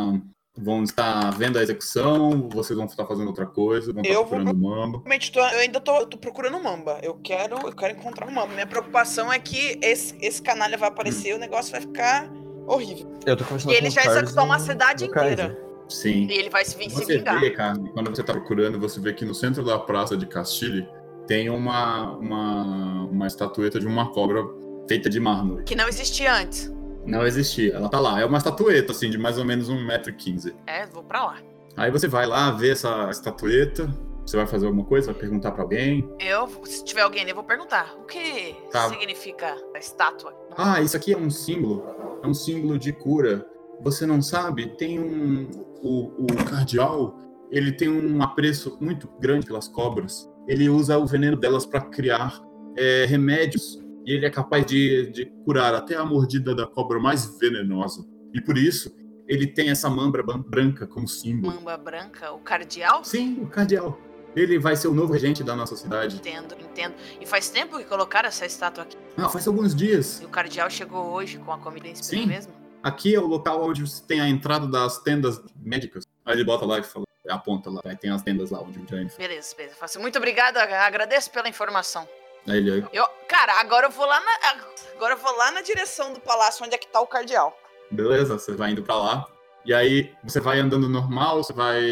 Vão 0.57 0.83
estar 0.83 1.31
vendo 1.37 1.59
a 1.59 1.63
execução, 1.63 2.49
vocês 2.51 2.77
vão 2.77 2.87
estar 2.87 3.05
fazendo 3.05 3.27
outra 3.29 3.45
coisa, 3.47 3.93
vão 3.93 4.03
estar 4.03 4.15
Eu 4.15 4.25
vou 4.25 4.39
procurando 4.39 4.57
o 4.57 4.69
mamba. 4.69 5.03
Tô- 5.33 5.41
eu 5.41 5.59
ainda 5.61 5.81
tô, 5.81 6.07
tô 6.07 6.17
procurando 6.19 6.57
o 6.57 6.63
Mamba. 6.63 6.99
Eu 7.03 7.15
quero, 7.23 7.57
eu 7.67 7.73
quero 7.73 7.95
encontrar 7.99 8.27
o 8.27 8.33
Mamba. 8.33 8.53
Minha 8.55 8.67
preocupação 8.67 9.33
é 9.33 9.39
que 9.39 9.79
esse, 9.83 10.15
esse 10.21 10.41
canalha 10.41 10.77
vai 10.79 10.89
aparecer 10.89 11.31
e 11.31 11.35
o 11.35 11.39
negócio 11.39 11.71
vai 11.73 11.81
ficar 11.81 12.31
horrível. 12.67 13.07
Eu 13.27 13.37
tô 13.37 13.45
conversando 13.45 13.73
E 13.73 13.77
ele 13.77 13.91
já 13.91 14.05
executou 14.07 14.45
uma 14.45 14.59
cidade 14.59 15.05
inteira. 15.05 15.59
Sim. 15.89 16.27
E 16.29 16.33
ele 16.33 16.51
vai 16.51 16.65
se, 16.65 16.77
vir- 16.77 16.91
se 16.91 16.97
Você 17.05 17.19
vingar. 17.19 17.39
vê, 17.41 17.51
cara, 17.51 17.79
quando 17.93 18.11
você 18.11 18.23
tá 18.23 18.33
procurando, 18.33 18.79
você 18.81 18.99
vê 18.99 19.13
que 19.13 19.25
no 19.25 19.35
centro 19.35 19.63
da 19.65 19.79
praça 19.79 20.17
de 20.17 20.27
Castilho 20.27 20.89
tem 21.27 21.49
uma, 21.51 22.13
uma, 22.17 23.05
uma 23.05 23.27
estatueta 23.27 23.79
de 23.79 23.87
uma 23.87 24.11
cobra 24.11 24.43
feita 24.89 25.09
de 25.11 25.21
mármore. 25.21 25.65
Que 25.65 25.75
não 25.77 25.89
existia 25.89 26.33
antes. 26.35 26.73
Não 27.07 27.25
existia, 27.27 27.75
ela 27.75 27.89
tá 27.89 28.01
lá. 28.01 28.21
É 28.21 28.25
uma 28.25 28.39
estatueta, 28.39 28.93
assim, 28.93 29.09
de 29.11 29.17
mais 29.19 29.39
ou 29.39 29.45
menos 29.45 29.69
1,15m. 29.71 30.55
É, 30.67 30.87
vou 30.87 31.03
pra 31.05 31.25
lá. 31.25 31.39
Aí 31.77 31.91
você 31.91 32.09
vai 32.09 32.27
lá 32.27 32.51
ver 32.51 32.73
essa 32.73 33.09
estatueta, 33.11 33.89
você 34.25 34.37
vai 34.37 34.47
fazer 34.47 34.67
alguma 34.67 34.85
coisa, 34.85 35.13
vai 35.13 35.21
perguntar 35.21 35.53
pra 35.53 35.63
alguém. 35.63 36.09
Eu, 36.19 36.49
se 36.65 36.85
tiver 36.85 37.03
alguém 37.03 37.21
ali, 37.23 37.31
eu 37.31 37.35
vou 37.37 37.45
perguntar. 37.45 37.95
O 37.99 38.05
que 38.05 38.57
Tá. 38.73 38.89
significa 38.89 39.55
a 39.75 39.79
estátua? 39.79 40.35
Ah, 40.57 40.81
isso 40.81 40.97
aqui 40.97 41.13
é 41.13 41.19
um 41.19 41.31
símbolo. 41.31 41.85
É 42.23 42.27
um 42.27 42.35
símbolo 42.35 42.79
de 42.79 42.93
cura. 42.93 43.47
Você 43.83 44.07
não 44.07 44.21
sabe? 44.23 44.75
Tem 44.77 44.99
um. 44.99 45.49
O, 45.83 46.25
o 46.25 46.45
cardeal, 46.49 47.17
ele 47.51 47.71
tem 47.71 47.89
um 47.89 48.23
apreço 48.23 48.77
muito 48.81 49.07
grande 49.21 49.47
pelas 49.47 49.69
cobras. 49.69 50.29
Ele 50.49 50.69
usa 50.69 50.99
o 50.99 51.07
veneno 51.07 51.37
delas 51.37 51.67
para 51.67 51.83
criar 51.83 52.41
é, 52.77 53.05
remédios. 53.05 53.79
E 54.07 54.13
ele 54.13 54.25
é 54.25 54.31
capaz 54.31 54.65
de, 54.65 55.11
de 55.11 55.27
curar 55.45 55.75
até 55.75 55.97
a 55.97 56.05
mordida 56.05 56.55
da 56.55 56.65
cobra 56.67 56.99
mais 57.01 57.27
venenosa. 57.41 58.07
E 58.33 58.41
por 58.41 58.57
isso, 58.57 58.95
ele 59.27 59.47
tem 59.47 59.69
essa 59.71 59.91
mambra 59.91 60.23
ban- 60.23 60.41
branca 60.41 60.87
como 60.87 61.09
símbolo. 61.09 61.53
Mamba 61.57 61.77
branca, 61.77 62.31
o 62.33 62.39
cardeal? 62.39 63.05
Sim, 63.05 63.41
o 63.43 63.49
cardeal. 63.49 63.99
Ele 64.37 64.59
vai 64.59 64.77
ser 64.77 64.87
o 64.89 64.95
novo 64.95 65.13
regente 65.13 65.43
da 65.43 65.57
nossa 65.57 65.75
cidade. 65.77 66.17
Entendo, 66.17 66.55
entendo. 66.61 66.95
E 67.21 67.27
faz 67.27 67.49
tempo 67.49 67.79
que 67.79 67.85
colocaram 67.85 68.29
essa 68.29 68.47
estátua 68.47 68.85
aqui. 68.85 68.97
Ah, 69.17 69.29
faz 69.29 69.49
alguns 69.49 69.75
dias. 69.75 70.21
E 70.21 70.25
o 70.25 70.29
cardeal 70.29 70.69
chegou 70.71 71.07
hoje 71.13 71.39
com 71.39 71.51
a 71.53 71.59
comida 71.59 71.89
em 71.89 71.95
Sim. 71.97 72.27
mesmo? 72.27 72.53
Aqui 72.83 73.15
é 73.15 73.19
o 73.19 73.27
local 73.27 73.65
onde 73.67 73.81
você 73.81 74.01
tem 74.05 74.21
a 74.21 74.29
entrada 74.29 74.69
das 74.69 74.99
tendas 74.99 75.43
médicas. 75.59 76.05
Aí 76.25 76.35
ele 76.37 76.45
bota 76.45 76.65
lá 76.65 76.79
e 76.79 76.83
fala, 76.85 77.07
aponta 77.29 77.71
lá, 77.71 77.81
aí 77.85 77.97
tem 77.97 78.11
as 78.11 78.23
tendas 78.23 78.51
lá 78.51 78.61
onde 78.61 78.79
o 78.79 78.87
Giant. 78.87 79.11
Beleza, 79.17 79.57
beleza. 79.57 79.99
Muito 79.99 80.17
obrigado, 80.19 80.59
ag- 80.59 80.73
agradeço 80.73 81.31
pela 81.33 81.49
informação. 81.49 82.07
Ele, 82.47 82.87
Eu, 82.93 83.07
cara, 83.29 83.61
agora 83.61 83.87
eu 83.87 83.91
vou 83.91 84.07
lá 84.07 84.21
na. 84.21 84.57
Agora 84.95 85.15
eu 85.15 85.19
vou 85.19 85.37
lá 85.37 85.51
na 85.51 85.61
direção 85.61 86.13
do 86.13 86.21
palácio 86.21 86.65
onde 86.65 86.75
é 86.75 86.79
que 86.79 86.87
tá 86.87 87.01
o 87.01 87.07
cardeal. 87.07 87.59
beleza, 87.91 88.39
você 88.39 88.53
vai 88.53 88.71
indo 88.71 88.83
pra 88.83 88.97
lá. 88.97 89.27
E 89.65 89.75
aí 89.75 90.15
você 90.23 90.39
vai 90.39 90.61
andando 90.61 90.89
normal, 90.89 91.43
você 91.43 91.53
vai 91.53 91.83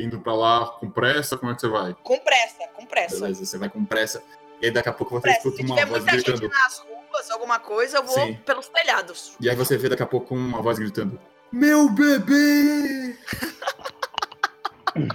indo 0.00 0.20
pra 0.20 0.34
lá 0.34 0.66
com 0.66 0.88
pressa, 0.88 1.36
como 1.36 1.50
é 1.50 1.54
que 1.54 1.60
você 1.60 1.68
vai? 1.68 1.96
Com 2.02 2.16
pressa, 2.20 2.68
com 2.74 2.86
pressa. 2.86 3.20
Beleza, 3.20 3.44
você 3.44 3.58
vai 3.58 3.68
com 3.68 3.84
pressa. 3.84 4.22
E 4.62 4.66
aí 4.66 4.70
daqui 4.70 4.88
a 4.88 4.92
pouco 4.92 5.20
você 5.20 5.30
escuta 5.30 5.62
uma 5.62 5.84
voz 5.84 6.04
muita 6.04 6.18
gente 6.18 6.48
nas 6.48 6.78
ruas, 6.78 7.30
alguma 7.30 7.58
coisa, 7.58 7.98
eu 7.98 8.04
vou 8.04 8.14
Sim. 8.14 8.34
pelos 8.46 8.68
telhados. 8.68 9.32
E 9.40 9.50
aí 9.50 9.56
você 9.56 9.76
vê 9.76 9.88
daqui 9.88 10.02
a 10.02 10.06
pouco 10.06 10.32
uma 10.32 10.62
voz 10.62 10.78
gritando: 10.78 11.18
Meu 11.50 11.88
bebê! 11.88 13.16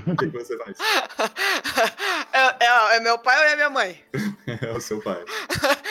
o 0.07 0.15
que, 0.15 0.27
que 0.29 0.37
você 0.37 0.57
faz? 0.57 0.77
É, 2.35 2.65
é- 2.65 2.97
é 2.97 2.99
meu 2.99 3.17
pai 3.19 3.37
ou 3.37 3.43
é 3.45 3.55
minha 3.55 3.69
mãe? 3.69 3.99
É 4.61 4.71
o 4.71 4.81
seu 4.81 4.99
pai. 5.01 5.23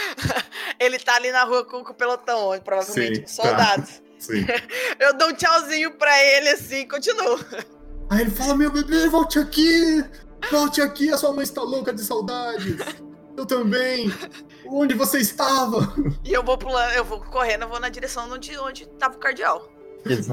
Ele 0.78 0.98
tá 0.98 1.14
ali 1.16 1.30
na 1.32 1.44
rua 1.44 1.64
com, 1.64 1.82
com 1.84 1.92
o 1.92 1.94
pelotão, 1.94 2.50
provavelmente, 2.64 3.16
Sim, 3.16 3.22
com 3.22 3.28
soldados. 3.28 4.02
Sim. 4.18 4.44
Eu 5.00 5.16
dou 5.16 5.28
um 5.28 5.32
tchauzinho 5.34 5.92
pra 5.92 6.16
ele 6.24 6.50
assim, 6.50 6.86
continuo. 6.86 7.38
Aí 8.10 8.20
ele 8.20 8.30
fala: 8.30 8.54
Meu 8.56 8.70
bebê, 8.70 9.08
volte 9.08 9.38
aqui! 9.38 10.04
Volte 10.50 10.80
aqui, 10.82 11.10
a 11.10 11.16
sua 11.16 11.32
mãe 11.32 11.42
está 11.44 11.62
louca 11.62 11.92
de 11.92 12.02
saudades! 12.02 12.76
Eu 13.36 13.46
também! 13.46 14.12
Onde 14.66 14.94
você 14.94 15.18
estava? 15.18 15.92
E 16.24 16.32
eu 16.32 16.42
vou 16.44 16.58
pulando, 16.58 16.92
eu 16.92 17.04
vou 17.04 17.20
correndo, 17.20 17.62
eu 17.62 17.68
vou 17.68 17.80
na 17.80 17.88
direção 17.88 18.30
onde, 18.30 18.56
onde 18.58 18.86
tava 18.98 19.16
o 19.16 19.18
cardeal. 19.18 19.68
Beleza. 20.04 20.32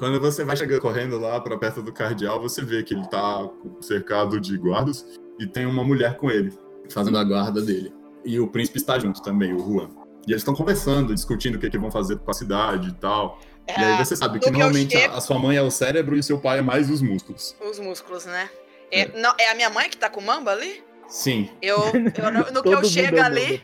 Quando 0.00 0.18
você 0.18 0.44
vai 0.46 0.56
chegando 0.56 0.80
correndo 0.80 1.18
lá 1.18 1.38
pra 1.42 1.58
perto 1.58 1.82
do 1.82 1.92
cardeal, 1.92 2.40
você 2.40 2.62
vê 2.62 2.82
que 2.82 2.94
ele 2.94 3.06
tá 3.08 3.46
cercado 3.82 4.40
de 4.40 4.56
guardas 4.56 5.04
e 5.38 5.46
tem 5.46 5.66
uma 5.66 5.84
mulher 5.84 6.16
com 6.16 6.30
ele, 6.30 6.50
fazendo 6.90 7.18
a 7.18 7.22
guarda 7.22 7.60
dele. 7.60 7.92
E 8.24 8.40
o 8.40 8.48
príncipe 8.48 8.78
está 8.78 8.98
junto 8.98 9.20
também, 9.20 9.52
o 9.52 9.58
Juan. 9.58 9.90
E 10.26 10.32
eles 10.32 10.40
estão 10.40 10.54
conversando, 10.54 11.14
discutindo 11.14 11.56
o 11.56 11.58
que, 11.58 11.68
que 11.68 11.76
vão 11.76 11.90
fazer 11.90 12.16
com 12.18 12.30
a 12.30 12.34
cidade 12.34 12.88
e 12.88 12.94
tal. 12.94 13.38
E 13.68 13.72
aí 13.72 13.98
você 14.02 14.16
sabe 14.16 14.38
que 14.40 14.50
normalmente 14.50 14.96
a- 14.96 15.00
chego- 15.00 15.14
a 15.16 15.20
sua 15.20 15.38
mãe 15.38 15.58
é 15.58 15.62
o 15.62 15.70
cérebro 15.70 16.16
e 16.16 16.20
o 16.20 16.22
seu 16.22 16.38
pai 16.40 16.60
é 16.60 16.62
mais 16.62 16.88
os 16.88 17.02
músculos. 17.02 17.54
Os 17.60 17.78
músculos, 17.78 18.24
né? 18.24 18.48
É, 18.90 19.06
não, 19.20 19.34
é 19.38 19.50
a 19.50 19.54
minha 19.54 19.68
mãe 19.68 19.90
que 19.90 19.98
tá 19.98 20.08
com 20.08 20.20
o 20.20 20.24
mamba 20.26 20.50
ali? 20.52 20.82
Sim. 21.08 21.50
Eu, 21.60 21.76
eu 21.78 22.32
no, 22.32 22.52
no 22.52 22.62
que 22.62 22.68
eu 22.70 22.84
chego 22.84 23.18
é 23.18 23.20
ali. 23.20 23.60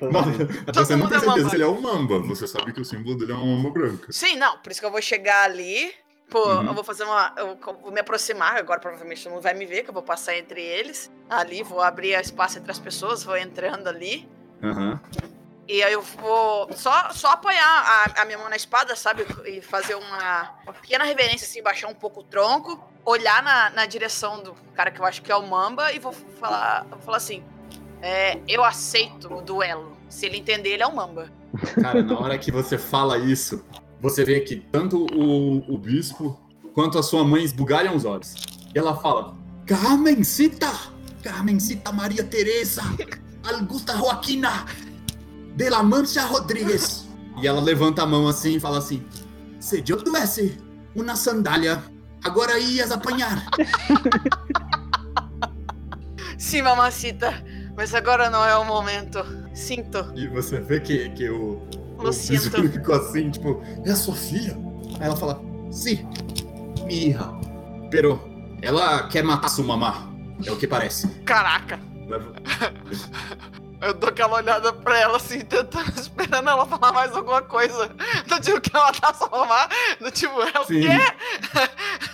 Mas 0.67 0.77
você 0.77 0.93
não 0.97 1.05
mundo 1.07 1.09
tem 1.09 1.17
é 1.17 1.21
certeza 1.21 1.37
mamba. 1.39 1.49
se 1.51 1.57
ele 1.57 1.65
é 1.65 1.69
um 1.69 1.81
mamba. 1.81 2.19
Você 2.21 2.47
sabe 2.47 2.73
que 2.75 2.81
o 2.81 2.85
símbolo 2.85 3.17
dele 3.17 3.33
é 3.33 3.35
uma 3.35 3.57
mamba 3.57 3.71
branca. 3.71 4.07
Sim, 4.13 4.37
não, 4.37 4.59
por 4.59 4.71
isso 4.71 4.81
que 4.81 4.87
eu 4.87 4.91
vou 4.91 5.01
chegar 5.01 5.45
ali. 5.45 5.91
Pô, 6.29 6.45
Uhum. 6.45 6.67
eu 6.67 6.75
vou 6.75 6.83
fazer 6.85 7.05
uma. 7.05 7.33
Eu 7.37 7.57
vou 7.83 7.93
me 7.93 8.01
aproximar, 8.01 8.57
agora 8.57 8.81
provavelmente 8.81 9.23
todo 9.23 9.33
mundo 9.33 9.43
vai 9.43 9.55
me 9.55 9.65
ver, 9.65 9.85
que 9.85 9.91
eu 9.91 9.95
vou 9.95 10.03
passar 10.03 10.37
entre 10.37 10.61
eles. 10.61 11.11
Ali, 11.31 11.63
vou 11.63 11.81
abrir 11.81 12.19
espaço 12.21 12.59
entre 12.59 12.71
as 12.71 12.79
pessoas, 12.79 13.23
vou 13.23 13.37
entrando 13.37 13.89
ali. 13.89 14.29
Aham. 14.63 15.01
E 15.69 15.83
aí 15.83 15.93
eu 15.93 16.03
vou 16.03 16.73
só, 16.75 17.11
só 17.11 17.29
apoiar 17.33 17.65
a, 18.17 18.23
a 18.23 18.25
minha 18.25 18.39
mão 18.39 18.49
na 18.49 18.55
espada, 18.55 18.95
sabe? 18.95 19.27
E 19.47 19.61
fazer 19.61 19.97
uma, 19.97 20.51
uma 20.65 20.73
pequena 20.73 21.03
reverência, 21.05 21.45
assim, 21.45 21.61
baixar 21.61 21.89
um 21.89 21.95
pouco 21.95 22.21
o 22.21 22.23
tronco, 22.23 22.81
olhar 23.05 23.43
na, 23.43 23.71
na 23.71 23.85
direção 23.87 24.41
do 24.45 24.55
cara 24.75 24.93
que 24.93 25.01
eu 25.01 25.05
acho 25.05 25.23
que 25.23 25.31
é 25.33 25.35
o 25.37 25.45
Mamba 25.45 25.93
e 25.93 25.99
vou 25.99 26.13
falar, 26.13 26.85
vou 26.89 27.01
falar 27.01 27.17
assim: 27.17 27.43
é, 28.03 28.39
eu 28.47 28.63
aceito 28.65 29.33
o 29.33 29.41
duelo. 29.43 29.97
Se 30.09 30.27
ele 30.27 30.37
entender, 30.39 30.71
ele 30.71 30.83
é 30.85 30.87
o 30.87 30.95
Mamba. 30.95 31.31
Cara, 31.83 32.01
na 32.03 32.17
hora 32.19 32.39
que 32.39 32.53
você 32.53 32.79
fala 32.79 33.19
isso, 33.19 33.65
você 34.01 34.25
vê 34.25 34.41
que 34.41 34.57
tanto 34.57 35.07
o, 35.15 35.59
o 35.73 35.79
bispo 35.79 36.39
quanto 36.75 36.99
a 36.99 37.03
sua 37.03 37.25
mãe 37.25 37.43
esbugalham 37.43 37.97
os 37.97 38.05
olhos. 38.05 38.35
E 38.75 38.79
ela 38.79 38.95
fala: 38.97 39.35
Carmencita! 39.67 40.71
Carmencita 41.23 41.91
Maria 41.93 42.23
Teresa! 42.23 42.83
Augusta 43.43 43.97
Joaquina! 43.97 44.67
De 45.57 45.71
la 45.71 45.83
Mancha 45.83 46.25
Rodrigues! 46.27 47.09
E 47.41 47.47
ela 47.47 47.61
levanta 47.61 48.03
a 48.03 48.07
mão 48.07 48.29
assim 48.29 48.57
e 48.57 48.61
fala 48.61 48.79
assim: 48.79 49.03
Se 49.59 49.83
eu 49.87 50.03
tivesse 50.03 50.59
uma 50.95 51.17
sandália, 51.17 51.83
agora 52.23 52.59
ias 52.59 52.93
apanhar. 52.93 53.47
Sim, 56.39 56.63
mamacita, 56.63 57.33
mas 57.75 57.95
agora 57.95 58.29
não 58.29 58.45
é 58.45 58.57
o 58.57 58.65
momento. 58.65 59.25
Sinto, 59.55 60.13
E 60.15 60.29
você 60.29 60.61
vê 60.61 60.81
que, 60.81 61.09
que 61.11 61.31
o, 61.31 61.63
bispo 62.11 62.57
sinto. 62.57 62.69
ficou 62.69 62.95
assim, 62.95 63.31
tipo, 63.31 63.63
é 63.85 63.91
a 63.91 63.97
sua 63.97 64.15
filha? 64.15 64.57
Aí 65.01 65.07
ela 65.07 65.17
fala, 65.17 65.41
sim, 65.71 66.07
minha 66.87 67.09
hija. 67.09 67.29
Pero, 67.91 68.21
ela 68.63 69.09
quer 69.09 69.23
matar 69.23 69.49
sua 69.49 69.65
mamá. 69.65 70.11
É 70.45 70.51
o 70.51 70.57
que 70.57 70.67
parece. 70.67 71.09
Caraca! 71.25 71.81
Eu 73.81 73.93
dou 73.95 74.09
aquela 74.09 74.37
olhada 74.37 74.73
pra 74.73 74.99
ela 74.99 75.17
assim, 75.19 75.41
tentando, 75.41 75.91
esperando 76.01 76.49
ela 76.49 76.65
falar 76.67 76.93
mais 76.93 77.15
alguma 77.15 77.43
coisa. 77.43 77.89
Do 78.27 78.41
tipo, 78.41 78.61
quer 78.61 78.79
matar 78.79 79.15
sua 79.15 79.29
mamá? 79.29 79.69
Do 80.01 80.11
tipo, 80.11 80.41
é 80.43 80.61
o 80.61 80.65
Sim. 80.65 80.81
quê? 80.81 80.89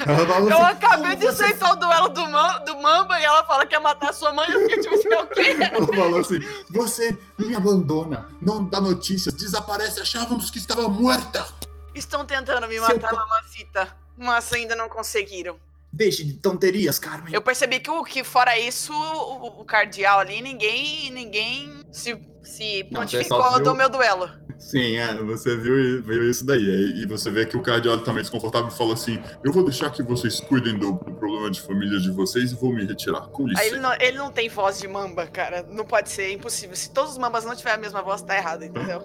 Ela 0.06 0.38
Eu 0.50 0.58
assim, 0.58 0.72
acabei 0.76 1.02
"Como 1.12 1.16
de 1.16 1.26
você 1.26 1.44
aceitar 1.44 1.72
o 1.72 1.76
duelo 1.76 2.08
do, 2.08 2.26
Man- 2.28 2.60
do 2.64 2.76
Mamba 2.80 3.18
e 3.20 3.24
ela 3.24 3.44
fala 3.44 3.62
que 3.62 3.68
quer 3.70 3.80
matar 3.80 4.12
sua 4.12 4.32
mãe. 4.32 4.50
Eu 4.50 4.60
fiquei 4.62 4.80
tipo 4.80 4.94
assim, 4.94 5.12
é 5.12 5.20
o 5.20 5.26
quê? 5.28 5.56
Ela 5.72 5.86
falou 5.86 6.20
assim: 6.20 6.40
Você 6.70 7.16
me 7.38 7.54
abandona, 7.54 8.28
não 8.40 8.64
dá 8.64 8.80
notícias, 8.80 9.34
desaparece, 9.34 10.00
achávamos 10.00 10.50
que 10.50 10.58
estava 10.58 10.88
morta. 10.88 11.46
Estão 11.94 12.24
tentando 12.24 12.66
me 12.66 12.74
Seu 12.74 12.82
matar, 12.82 13.10
pa- 13.10 13.16
mamacita, 13.16 13.96
mas 14.16 14.52
ainda 14.52 14.74
não 14.74 14.88
conseguiram. 14.88 15.56
Deixe 15.92 16.24
de 16.24 16.32
tonterias, 16.34 16.98
Carmen. 16.98 17.34
Eu 17.34 17.42
percebi 17.42 17.78
que, 17.78 17.90
o, 17.90 18.02
que 18.02 18.24
fora 18.24 18.58
isso, 18.58 18.92
o, 18.94 19.60
o 19.60 19.64
cardeal 19.64 20.20
ali, 20.20 20.40
ninguém 20.40 21.10
ninguém 21.10 21.82
se, 21.92 22.18
se 22.42 22.82
você 22.82 22.84
pontificou 22.84 23.62
do 23.62 23.74
meu 23.74 23.88
duelo. 23.88 24.30
Sim, 24.62 24.96
é, 24.96 25.14
você 25.16 25.56
viu, 25.56 26.02
viu 26.02 26.30
isso 26.30 26.46
daí. 26.46 26.62
E 26.62 27.04
você 27.06 27.30
vê 27.30 27.44
que 27.44 27.56
o 27.56 27.62
cardeal 27.62 27.98
tá 27.98 28.12
meio 28.12 28.22
desconfortável 28.22 28.68
e 28.68 28.70
fala 28.70 28.94
assim: 28.94 29.22
Eu 29.44 29.52
vou 29.52 29.64
deixar 29.64 29.90
que 29.90 30.02
vocês 30.02 30.40
cuidem 30.40 30.78
do, 30.78 30.92
do 30.92 31.12
problema 31.12 31.50
de 31.50 31.60
família 31.60 31.98
de 31.98 32.10
vocês 32.10 32.52
e 32.52 32.54
vou 32.54 32.72
me 32.72 32.84
retirar. 32.86 33.22
Com 33.28 33.46
Aí 33.56 33.66
ele 33.68 33.80
não, 33.80 33.92
ele 34.00 34.16
não 34.16 34.30
tem 34.30 34.48
voz 34.48 34.78
de 34.78 34.88
mamba, 34.88 35.26
cara. 35.26 35.66
Não 35.70 35.84
pode 35.84 36.08
ser, 36.10 36.22
é 36.22 36.32
impossível. 36.32 36.74
Se 36.74 36.90
todos 36.90 37.12
os 37.12 37.18
mambas 37.18 37.44
não 37.44 37.54
tiverem 37.54 37.78
a 37.78 37.82
mesma 37.82 38.02
voz, 38.02 38.22
tá 38.22 38.36
errado, 38.36 38.64
entendeu? 38.64 39.02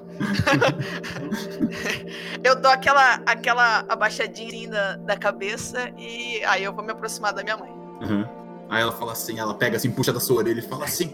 eu 2.44 2.56
dou 2.56 2.72
aquela, 2.72 3.16
aquela 3.26 3.84
abaixadinha 3.90 4.70
da, 4.70 4.96
da 4.96 5.18
cabeça 5.18 5.92
e 5.98 6.42
aí 6.46 6.64
eu 6.64 6.72
vou 6.72 6.84
me 6.84 6.92
aproximar 6.92 7.34
da 7.34 7.44
minha 7.44 7.58
mãe. 7.58 7.72
Uhum. 8.02 8.26
Aí 8.70 8.82
ela 8.82 8.92
fala 8.92 9.14
assim, 9.14 9.40
ela 9.40 9.54
pega 9.54 9.78
assim, 9.78 9.92
puxa 9.92 10.14
da 10.14 10.20
sua 10.20 10.38
orelha 10.38 10.60
e 10.60 10.64
fala 10.64 10.86
assim: 10.86 11.14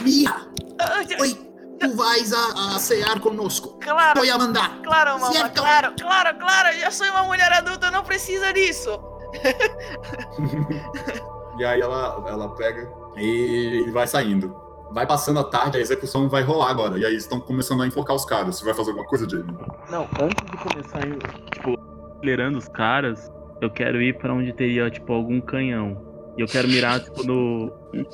Mia, 0.00 0.34
oi, 1.20 1.53
tu 1.90 1.96
vais 1.96 2.32
a, 2.32 2.74
a 2.76 2.78
cear 2.78 3.20
conosco. 3.20 3.78
Claro, 3.80 4.18
Voy 4.20 4.30
a 4.30 4.38
mandar. 4.38 4.78
claro, 4.82 5.18
mamãe, 5.20 5.32
Certo. 5.38 5.60
claro, 5.62 5.92
claro, 6.00 6.38
claro. 6.38 6.68
Eu 6.68 6.80
já 6.80 6.90
sou 6.90 7.06
uma 7.08 7.24
mulher 7.24 7.52
adulta, 7.52 7.90
não 7.90 8.02
preciso 8.02 8.52
disso. 8.52 8.98
E 11.56 11.64
aí 11.64 11.80
ela, 11.80 12.24
ela 12.28 12.48
pega 12.56 12.90
e 13.16 13.88
vai 13.92 14.08
saindo. 14.08 14.54
Vai 14.90 15.06
passando 15.06 15.38
a 15.38 15.44
tarde, 15.44 15.78
a 15.78 15.80
execução 15.80 16.28
vai 16.28 16.42
rolar 16.42 16.70
agora. 16.70 16.98
E 16.98 17.04
aí 17.06 17.14
estão 17.14 17.38
começando 17.40 17.82
a 17.82 17.86
enfocar 17.86 18.16
os 18.16 18.24
caras. 18.24 18.56
Você 18.56 18.64
vai 18.64 18.74
fazer 18.74 18.90
alguma 18.90 19.06
coisa, 19.06 19.28
Jamie? 19.28 19.56
Não, 19.88 20.02
antes 20.20 20.44
de 20.50 20.56
começar, 20.56 21.06
eu, 21.06 21.18
tipo, 21.52 21.78
acelerando 22.16 22.58
os 22.58 22.68
caras, 22.68 23.30
eu 23.60 23.70
quero 23.70 24.02
ir 24.02 24.18
pra 24.18 24.32
onde 24.34 24.52
teria, 24.52 24.90
tipo, 24.90 25.12
algum 25.12 25.40
canhão. 25.40 25.96
E 26.36 26.40
eu 26.42 26.46
quero 26.48 26.66
mirar, 26.68 27.00
tipo, 27.00 27.22
no. 27.24 27.70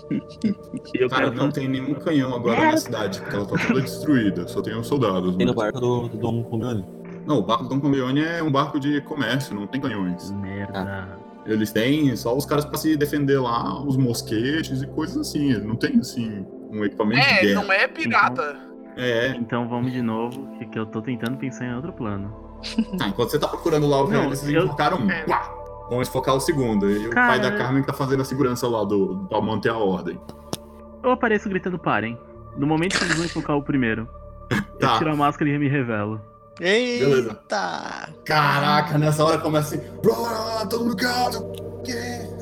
Eu 0.95 1.09
Cara, 1.09 1.31
quero 1.31 1.37
não 1.37 1.51
tem 1.51 1.68
nenhum 1.68 1.95
canhão 1.95 2.35
agora 2.35 2.73
na 2.73 2.77
cidade, 2.77 3.21
porque 3.21 3.35
ela 3.37 3.47
tá 3.47 3.57
toda 3.66 3.81
destruída. 3.81 4.47
Só 4.49 4.61
tem 4.61 4.75
os 4.77 4.87
soldados. 4.87 5.37
Tem 5.37 5.47
no 5.47 5.55
mas- 5.55 5.64
barco 5.73 5.81
do, 5.81 6.09
do 6.09 6.18
Dom 6.18 6.43
Congrani. 6.45 6.85
Não, 7.27 7.39
o 7.39 7.43
barco 7.43 7.64
do 7.64 7.68
Don 7.71 7.81
Corleone 7.81 8.23
é 8.25 8.43
um 8.43 8.51
barco 8.51 8.81
de 8.81 9.01
comércio, 9.03 9.55
não 9.55 9.66
tem 9.66 9.81
canhões. 9.81 10.31
Merda. 10.33 11.18
Eles 11.47 11.71
têm 11.73 12.14
só 12.16 12.37
os 12.37 12.45
caras 12.45 12.64
pra 12.64 12.77
se 12.79 12.97
defender 12.97 13.39
lá, 13.39 13.81
os 13.83 13.97
mosquetes 13.97 14.83
e 14.83 14.87
coisas 14.87 15.16
assim. 15.16 15.53
Não 15.59 15.77
tem, 15.77 15.99
assim, 16.01 16.45
um 16.71 16.85
equipamento 16.85 17.21
de 17.27 17.33
É, 17.35 17.41
guerra. 17.43 17.62
não 17.62 17.73
é 17.73 17.87
pirata. 17.89 18.57
É, 18.97 19.29
Então 19.37 19.68
vamos 19.68 19.93
de 19.93 20.03
novo, 20.03 20.47
que, 20.59 20.79
eu 20.79 20.85
tô 20.87 21.01
tentando 21.01 21.37
pensar 21.39 21.66
em 21.66 21.75
outro 21.75 21.93
plano. 21.93 22.35
Tá, 22.99 23.07
enquanto 23.09 23.31
você 23.31 23.39
tá 23.39 23.49
procurando 23.49 23.87
lá 23.87 24.03
o 24.03 24.11
não, 24.11 24.29
vocês 24.29 24.53
eu- 24.53 24.66
um. 24.66 25.11
É. 25.11 25.25
Vamos 25.91 26.09
focar 26.09 26.34
o 26.36 26.41
segundo. 26.41 26.88
E 26.91 27.09
o 27.09 27.11
Cara- 27.11 27.26
pai 27.28 27.41
da 27.41 27.51
Carmen 27.59 27.82
tá 27.82 27.93
fazendo 27.93 28.22
a 28.22 28.24
segurança 28.24 28.66
lá 28.68 28.84
do, 28.84 29.26
pra 29.28 29.41
manter 29.41 29.68
a 29.70 29.76
ordem. 29.76 30.18
Eu 31.03 31.11
apareço 31.11 31.49
gritando 31.49 31.78
parem. 31.78 32.16
No 32.57 32.66
momento 32.66 32.97
que 32.99 33.05
eles 33.05 33.16
vão 33.16 33.24
enfocar 33.26 33.57
o 33.57 33.62
primeiro, 33.62 34.09
Tá. 34.80 34.93
eu 34.95 34.99
tiro 34.99 35.12
a 35.12 35.16
máscara 35.16 35.51
e 35.51 35.59
me 35.59 35.68
revelo. 35.68 36.20
Beleza. 36.59 37.30
Eita! 37.30 38.09
Caraca, 38.24 38.99
nessa 38.99 39.24
hora 39.24 39.38
começa 39.38 39.74
assim. 39.76 39.84
"Brrr, 40.03 40.68
todo 40.68 40.84
mundo 40.84 40.97
calado. 40.97 41.53
Que? 41.84 41.93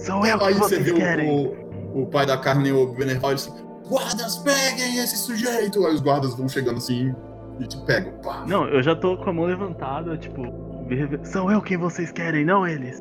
Sou 0.05 0.26
eu 0.26 0.44
Aí 0.44 0.55
que 0.55 0.61
você 0.61 0.80
vê 0.80 0.92
querem. 0.92 1.30
o, 1.30 2.03
o 2.03 2.07
pai 2.07 2.26
da 2.26 2.36
Carmen 2.36 2.68
e 2.68 2.72
o 2.72 2.92
Benerval 2.94 3.30
assim. 3.32 3.53
Guardas, 3.88 4.36
peguem 4.38 4.99
esse 4.99 5.16
sujeito! 5.18 5.86
Aí 5.86 5.94
os 5.94 6.01
guardas 6.01 6.34
vão 6.34 6.49
chegando 6.49 6.78
assim 6.78 7.14
e 7.61 7.66
te 7.66 7.78
pegam. 7.86 8.12
Pá. 8.22 8.44
Não, 8.46 8.66
eu 8.68 8.82
já 8.82 8.94
tô 8.96 9.16
com 9.16 9.30
a 9.30 9.32
mão 9.32 9.44
levantada, 9.44 10.16
tipo, 10.18 10.42
sou 11.24 11.51
eu 11.53 11.62
quem 11.62 11.76
vocês 11.78 12.11
querem, 12.11 12.44
não 12.44 12.66
eles. 12.66 13.01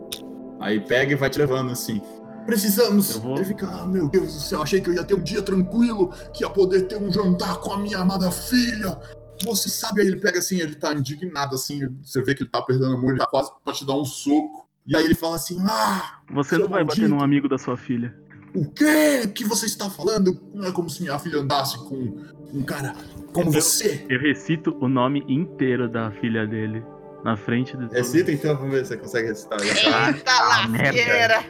Aí 0.60 0.80
pega 0.80 1.14
e 1.14 1.16
vai 1.16 1.30
te 1.30 1.38
levando 1.39 1.72
assim. 1.72 2.01
Precisamos! 2.45 3.16
Eu 3.16 3.22
vou- 3.22 3.36
Ele 3.36 3.45
fica, 3.45 3.68
ah, 3.68 3.86
meu 3.86 4.08
Deus 4.08 4.34
do 4.34 4.39
céu, 4.39 4.62
achei 4.62 4.80
que 4.80 4.89
eu 4.89 4.93
ia 4.93 5.03
ter 5.03 5.16
um 5.16 5.22
dia 5.22 5.41
tranquilo, 5.41 6.14
que 6.34 6.43
ia 6.43 6.49
poder 6.49 6.84
ter 6.84 6.95
um 6.97 7.12
jantar 7.12 7.58
com 7.58 7.74
a 7.74 7.80
minha 7.80 7.99
amada 7.99 8.32
filha. 8.32 8.97
Você 9.43 9.70
sabe, 9.70 10.01
aí 10.01 10.08
ele 10.08 10.16
pega 10.20 10.39
assim, 10.39 10.60
ele 10.60 10.76
tá 10.76 10.93
indignado 10.93 11.53
assim, 11.55 11.82
você 12.03 12.22
vê 12.24 12.34
que 12.34 12.43
ele 12.43 12.49
tá 12.49 12.62
perdendo 12.62 12.93
a 12.95 12.97
mão, 12.97 13.10
ele 13.10 13.20
tá 13.20 13.28
quase 13.28 13.51
pra 13.64 13.74
te 13.74 13.86
dar 13.86 13.95
um 13.95 14.05
soco. 14.05 14.66
E 14.88 14.95
aí 14.95 15.03
ele 15.03 15.14
fala 15.14 15.36
assim, 15.36 15.58
ah, 15.70 16.20
Você 16.32 16.58
não 16.58 16.68
vai 16.70 16.84
bater 16.84 17.01
maldito. 17.01 17.08
num 17.10 17.22
amigo 17.22 17.49
da 17.49 17.58
sua 17.58 17.76
filha. 17.78 18.16
o 18.55 18.66
quê 18.72 19.28
que 19.28 19.43
você 19.43 19.66
está 19.68 19.89
falando? 19.89 20.39
Não 20.55 20.66
é 20.66 20.72
como 20.72 20.89
se 20.89 21.03
minha 21.03 21.20
filha 21.20 21.39
andasse 21.41 21.78
com 21.78 22.18
um 22.53 22.64
cara 22.64 22.95
como 23.34 23.49
Eu- 23.49 23.51
você. 23.62 24.05
Eu 24.10 24.20
recito 24.20 24.76
o 24.82 24.88
nome 24.88 25.24
inteiro 25.28 25.88
da 25.88 26.10
filha 26.12 26.47
dele. 26.47 26.82
Na 27.24 27.36
frente 27.36 27.76
todos. 27.76 27.91
Recita 27.93 28.32
então, 28.32 28.55
vamos 28.55 28.72
ver 28.72 28.86
se 28.86 28.89
você 28.89 28.97
consegue 28.97 29.28
recitar. 29.30 29.59
Eita 29.61 30.32
Ah, 30.32 30.68
merda. 30.68 30.88
lasqueira. 30.97 31.43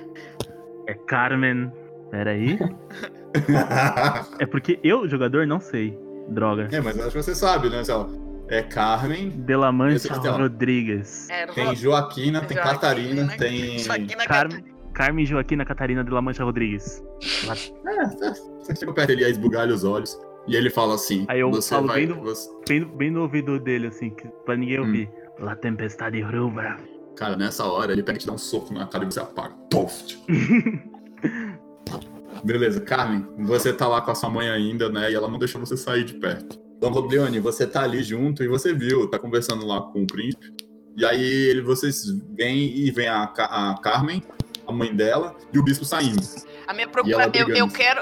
É 0.88 0.93
Carmen. 0.93 1.72
Peraí. 2.11 2.57
É 4.39 4.45
porque 4.47 4.80
eu, 4.84 5.07
jogador, 5.07 5.45
não 5.45 5.59
sei. 5.59 5.97
Droga. 6.30 6.68
é, 6.72 6.82
mas 6.82 6.97
eu 6.97 7.03
acho 7.03 7.11
que 7.15 7.22
você 7.24 7.36
sabe, 7.36 7.70
né? 7.70 7.84
É 8.49 8.63
Carmen, 8.63 9.30
De 9.30 9.55
La 9.55 9.72
Mancha 9.72 9.97
Esse 9.97 10.11
aqui, 10.11 10.28
ó. 10.28 10.38
Rodrigues. 10.38 11.30
É, 11.30 11.45
não 11.45 11.53
tem 11.53 11.76
Joaquina, 11.76 12.41
tem 12.41 12.55
Joaquina, 12.57 12.74
Catarina, 12.74 13.24
né? 13.26 13.36
tem. 13.38 13.78
Joaquina 13.80 14.26
Carmen, 14.26 14.63
Carmen 14.93 15.26
Joaquina 15.26 15.65
Catarina 15.65 16.03
de 16.03 16.09
La 16.09 16.22
Mancha 16.22 16.43
Rodrigues. 16.43 17.03
Você 18.61 18.76
chega 18.76 18.93
perto 18.93 19.07
dele 19.09 19.22
e 19.22 19.26
aí 19.26 19.32
esbugalha 19.32 19.74
os 19.74 19.84
olhos. 19.84 20.18
E 20.47 20.55
ele 20.55 20.70
fala 20.70 20.95
assim: 20.95 21.26
Aí 21.28 21.41
eu 21.41 21.51
você 21.51 21.76
falo 21.76 21.88
vai. 21.88 21.97
bem 22.05 22.07
do- 22.07 22.22
você- 22.22 22.49
Bem, 22.68 22.86
bem 22.86 23.11
no 23.11 23.22
ouvido 23.22 23.59
dele, 23.59 23.88
assim, 23.88 24.09
que, 24.09 24.28
pra 24.45 24.55
ninguém 24.55 24.80
Hum. 24.80 25.07
La 25.39 25.55
Tempestade 25.55 26.21
Rubra. 26.21 26.77
Cara, 27.15 27.35
nessa 27.35 27.65
hora 27.65 27.91
ele 27.91 28.03
pega 28.03 28.17
e 28.17 28.21
te 28.21 28.27
dá 28.27 28.33
um 28.33 28.38
soco 28.38 28.73
na 28.73 28.85
cara 28.85 29.03
e 29.03 29.07
você 29.07 29.19
apaga. 29.19 29.55
Poft! 29.71 30.19
Beleza, 32.43 32.79
Carmen, 32.81 33.27
você 33.39 33.73
tá 33.73 33.88
lá 33.88 34.01
com 34.01 34.11
a 34.11 34.15
sua 34.15 34.29
mãe 34.29 34.49
ainda, 34.49 34.89
né? 34.89 35.11
E 35.11 35.15
ela 35.15 35.27
não 35.27 35.39
deixou 35.39 35.59
você 35.59 35.75
sair 35.75 36.03
de 36.03 36.13
perto. 36.13 36.59
Dom 36.79 36.91
Roblione, 36.91 37.39
você 37.39 37.65
tá 37.65 37.83
ali 37.83 38.03
junto 38.03 38.43
e 38.43 38.47
você 38.47 38.73
viu, 38.73 39.09
tá 39.09 39.17
conversando 39.17 39.65
lá 39.65 39.81
com 39.81 40.03
o 40.03 40.07
príncipe. 40.07 40.53
E 40.95 41.03
aí 41.03 41.23
ele, 41.23 41.61
vocês 41.61 42.05
vêm 42.35 42.77
e 42.77 42.91
vem 42.91 43.07
a, 43.07 43.23
a 43.23 43.77
Carmen, 43.81 44.23
a 44.67 44.71
mãe 44.71 44.95
dela, 44.95 45.35
e 45.51 45.57
o 45.57 45.63
bispo 45.63 45.85
saindo. 45.85 46.21
A 46.67 46.73
minha 46.73 46.88
preocupação. 46.88 47.31
Eu, 47.33 47.55
eu 47.55 47.69
quero. 47.69 48.01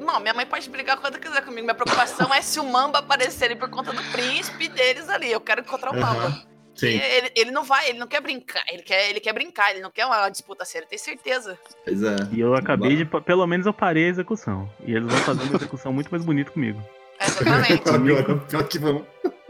Não, 0.00 0.20
minha 0.20 0.34
mãe 0.34 0.46
pode 0.46 0.68
brigar 0.70 0.98
quando 0.98 1.18
quiser 1.18 1.42
comigo. 1.42 1.62
Minha 1.62 1.74
preocupação 1.74 2.32
é 2.32 2.42
se 2.42 2.60
o 2.60 2.64
Mamba 2.64 3.00
aparecerem 3.00 3.56
por 3.56 3.70
conta 3.70 3.92
do 3.92 4.02
príncipe 4.12 4.68
deles 4.68 5.08
ali. 5.08 5.32
Eu 5.32 5.40
quero 5.40 5.62
encontrar 5.62 5.90
o 5.90 6.00
Mamba. 6.00 6.46
Ele, 6.82 7.32
ele 7.34 7.50
não 7.50 7.64
vai, 7.64 7.88
ele 7.88 7.98
não 7.98 8.06
quer 8.06 8.20
brincar. 8.20 8.62
Ele 8.70 8.82
quer, 8.82 9.08
ele 9.10 9.20
quer 9.20 9.32
brincar, 9.32 9.70
ele 9.70 9.80
não 9.80 9.90
quer 9.90 10.06
uma 10.06 10.28
disputa 10.28 10.64
séria, 10.64 10.86
tem 10.86 10.98
certeza. 10.98 11.58
pois 11.84 12.02
é. 12.02 12.16
E 12.32 12.40
eu 12.40 12.54
acabei 12.54 12.96
de. 12.96 13.04
Pelo 13.04 13.46
menos 13.46 13.66
eu 13.66 13.72
parei 13.72 14.06
a 14.06 14.08
execução. 14.08 14.68
E 14.84 14.94
eles 14.94 15.10
vão 15.10 15.20
fazer 15.20 15.42
uma 15.44 15.56
execução 15.56 15.92
muito 15.92 16.10
mais 16.10 16.24
bonita 16.24 16.50
comigo. 16.50 16.82
Exatamente. 17.20 17.82
Pior, 18.04 18.46
pior 18.46 18.64
que 18.64 18.78
vão. 18.78 19.06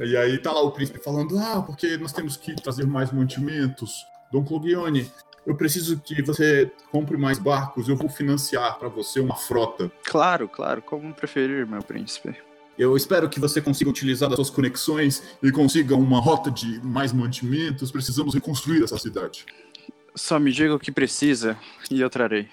E 0.00 0.16
aí 0.16 0.38
tá 0.38 0.52
lá 0.52 0.60
o 0.60 0.72
príncipe 0.72 0.98
falando, 0.98 1.38
ah, 1.38 1.62
porque 1.62 1.96
nós 1.98 2.12
temos 2.12 2.36
que 2.36 2.54
trazer 2.56 2.84
mais 2.84 3.12
mantimentos. 3.12 4.04
Dom 4.32 4.44
Clogione, 4.44 5.10
eu 5.46 5.56
preciso 5.56 5.98
que 6.00 6.20
você 6.20 6.70
compre 6.90 7.16
mais 7.16 7.38
barcos, 7.38 7.88
eu 7.88 7.96
vou 7.96 8.08
financiar 8.08 8.78
pra 8.78 8.88
você 8.88 9.20
uma 9.20 9.36
frota. 9.36 9.90
Claro, 10.04 10.48
claro, 10.48 10.82
como 10.82 11.14
preferir, 11.14 11.66
meu 11.66 11.82
príncipe. 11.82 12.36
Eu 12.78 12.96
espero 12.96 13.28
que 13.28 13.40
você 13.40 13.60
consiga 13.60 13.90
utilizar 13.90 14.28
das 14.28 14.36
suas 14.36 14.50
conexões 14.50 15.22
e 15.42 15.50
consiga 15.50 15.96
uma 15.96 16.20
rota 16.20 16.50
de 16.50 16.80
mais 16.84 17.12
mantimentos. 17.12 17.90
Precisamos 17.90 18.34
reconstruir 18.34 18.84
essa 18.84 18.96
cidade. 18.96 19.44
Só 20.14 20.38
me 20.38 20.52
diga 20.52 20.74
o 20.74 20.78
que 20.78 20.92
precisa 20.92 21.58
e 21.90 22.00
eu 22.00 22.08
trarei. 22.08 22.48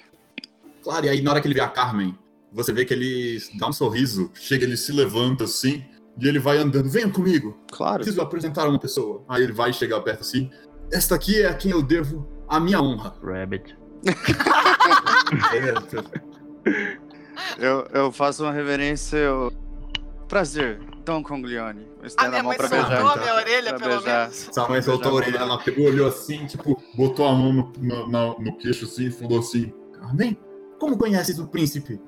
Claro, 0.84 1.06
e 1.06 1.10
aí 1.10 1.22
na 1.22 1.32
hora 1.32 1.42
que 1.42 1.48
ele 1.48 1.54
vê 1.54 1.62
a 1.62 1.68
Carmen, 1.68 2.18
você 2.52 2.74
vê 2.74 2.86
que 2.86 2.94
ele 2.94 3.40
dá 3.60 3.68
um 3.68 3.74
sorriso, 3.74 4.32
chega, 4.34 4.64
ele 4.66 4.78
se 4.78 4.92
levanta 4.92 5.44
assim, 5.44 5.84
e 6.20 6.28
ele 6.28 6.40
vai 6.40 6.58
andando. 6.58 6.90
Venha 6.90 7.10
comigo, 7.10 7.60
Claro. 7.72 7.98
preciso 7.98 8.22
apresentar 8.22 8.68
uma 8.68 8.80
pessoa. 8.80 9.24
Aí 9.28 9.44
ele 9.44 9.54
vai 9.54 9.72
chegar 9.74 10.00
perto 10.02 10.22
assim. 10.22 10.50
Esta 10.92 11.16
aqui 11.16 11.42
é 11.42 11.48
a 11.48 11.54
quem 11.54 11.72
eu 11.72 11.84
devo 11.84 12.28
a 12.48 12.60
minha 12.60 12.82
honra. 12.82 13.16
Rabbit. 13.22 13.76
Eu, 17.58 17.88
eu 17.94 18.12
faço 18.12 18.44
uma 18.44 18.52
reverência. 18.52 19.18
Eu... 19.18 19.52
Prazer, 20.36 20.82
Dom 21.06 21.24
Conglione. 21.24 21.88
A 22.18 22.28
minha 22.28 22.44
mãe 22.44 22.58
pra 22.58 22.68
soltou 22.68 22.90
beijar. 22.90 23.10
a 23.14 23.16
minha 23.22 23.36
orelha, 23.36 23.70
Pra 23.70 23.80
pelo 23.80 24.02
beijar. 24.02 24.20
menos. 24.24 24.50
Sua 24.52 24.68
mãe 24.68 24.82
soltou 24.82 25.12
a 25.12 25.16
orelha, 25.16 25.38
ela 25.38 25.64
pegou, 25.64 25.86
olhou 25.86 26.10
assim, 26.10 26.46
tipo, 26.46 26.76
botou 26.94 27.26
a 27.26 27.32
mão 27.32 27.54
no, 27.54 27.72
no, 27.78 28.08
na- 28.12 28.38
no 28.38 28.58
queixo 28.58 28.84
assim 28.84 29.06
e 29.06 29.12
falou 29.12 29.40
assim: 29.40 29.74
Carmen, 29.94 30.38
como 30.78 30.98
conheces 30.98 31.40
o 31.40 31.48
príncipe? 31.48 32.02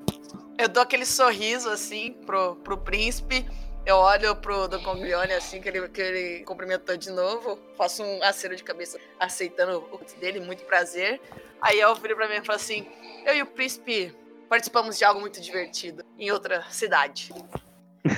Eu 0.58 0.68
dou 0.68 0.82
aquele 0.82 1.06
sorriso 1.06 1.70
assim 1.70 2.12
pro, 2.26 2.56
pro 2.56 2.76
príncipe. 2.76 3.48
Eu 3.86 3.96
olho 3.96 4.36
pro 4.36 4.68
Don 4.68 4.82
Conglione 4.82 5.32
assim, 5.32 5.58
que 5.62 5.68
ele, 5.70 5.88
que 5.88 5.98
ele 6.02 6.44
cumprimentou 6.44 6.98
de 6.98 7.08
novo. 7.10 7.58
Faço 7.78 8.02
um 8.02 8.22
aceno 8.22 8.54
de 8.54 8.62
cabeça 8.62 8.98
aceitando 9.18 9.78
o 9.90 10.20
dele, 10.20 10.38
muito 10.40 10.64
prazer. 10.66 11.18
Aí 11.62 11.80
eu 11.80 11.94
viro 11.94 12.14
pra 12.14 12.28
mim 12.28 12.34
e 12.34 12.44
falo 12.44 12.56
assim: 12.56 12.86
Eu 13.24 13.36
e 13.36 13.40
o 13.40 13.46
príncipe 13.46 14.14
participamos 14.50 14.98
de 14.98 15.04
algo 15.06 15.18
muito 15.18 15.40
divertido 15.40 16.04
em 16.18 16.30
outra 16.30 16.62
cidade. 16.68 17.32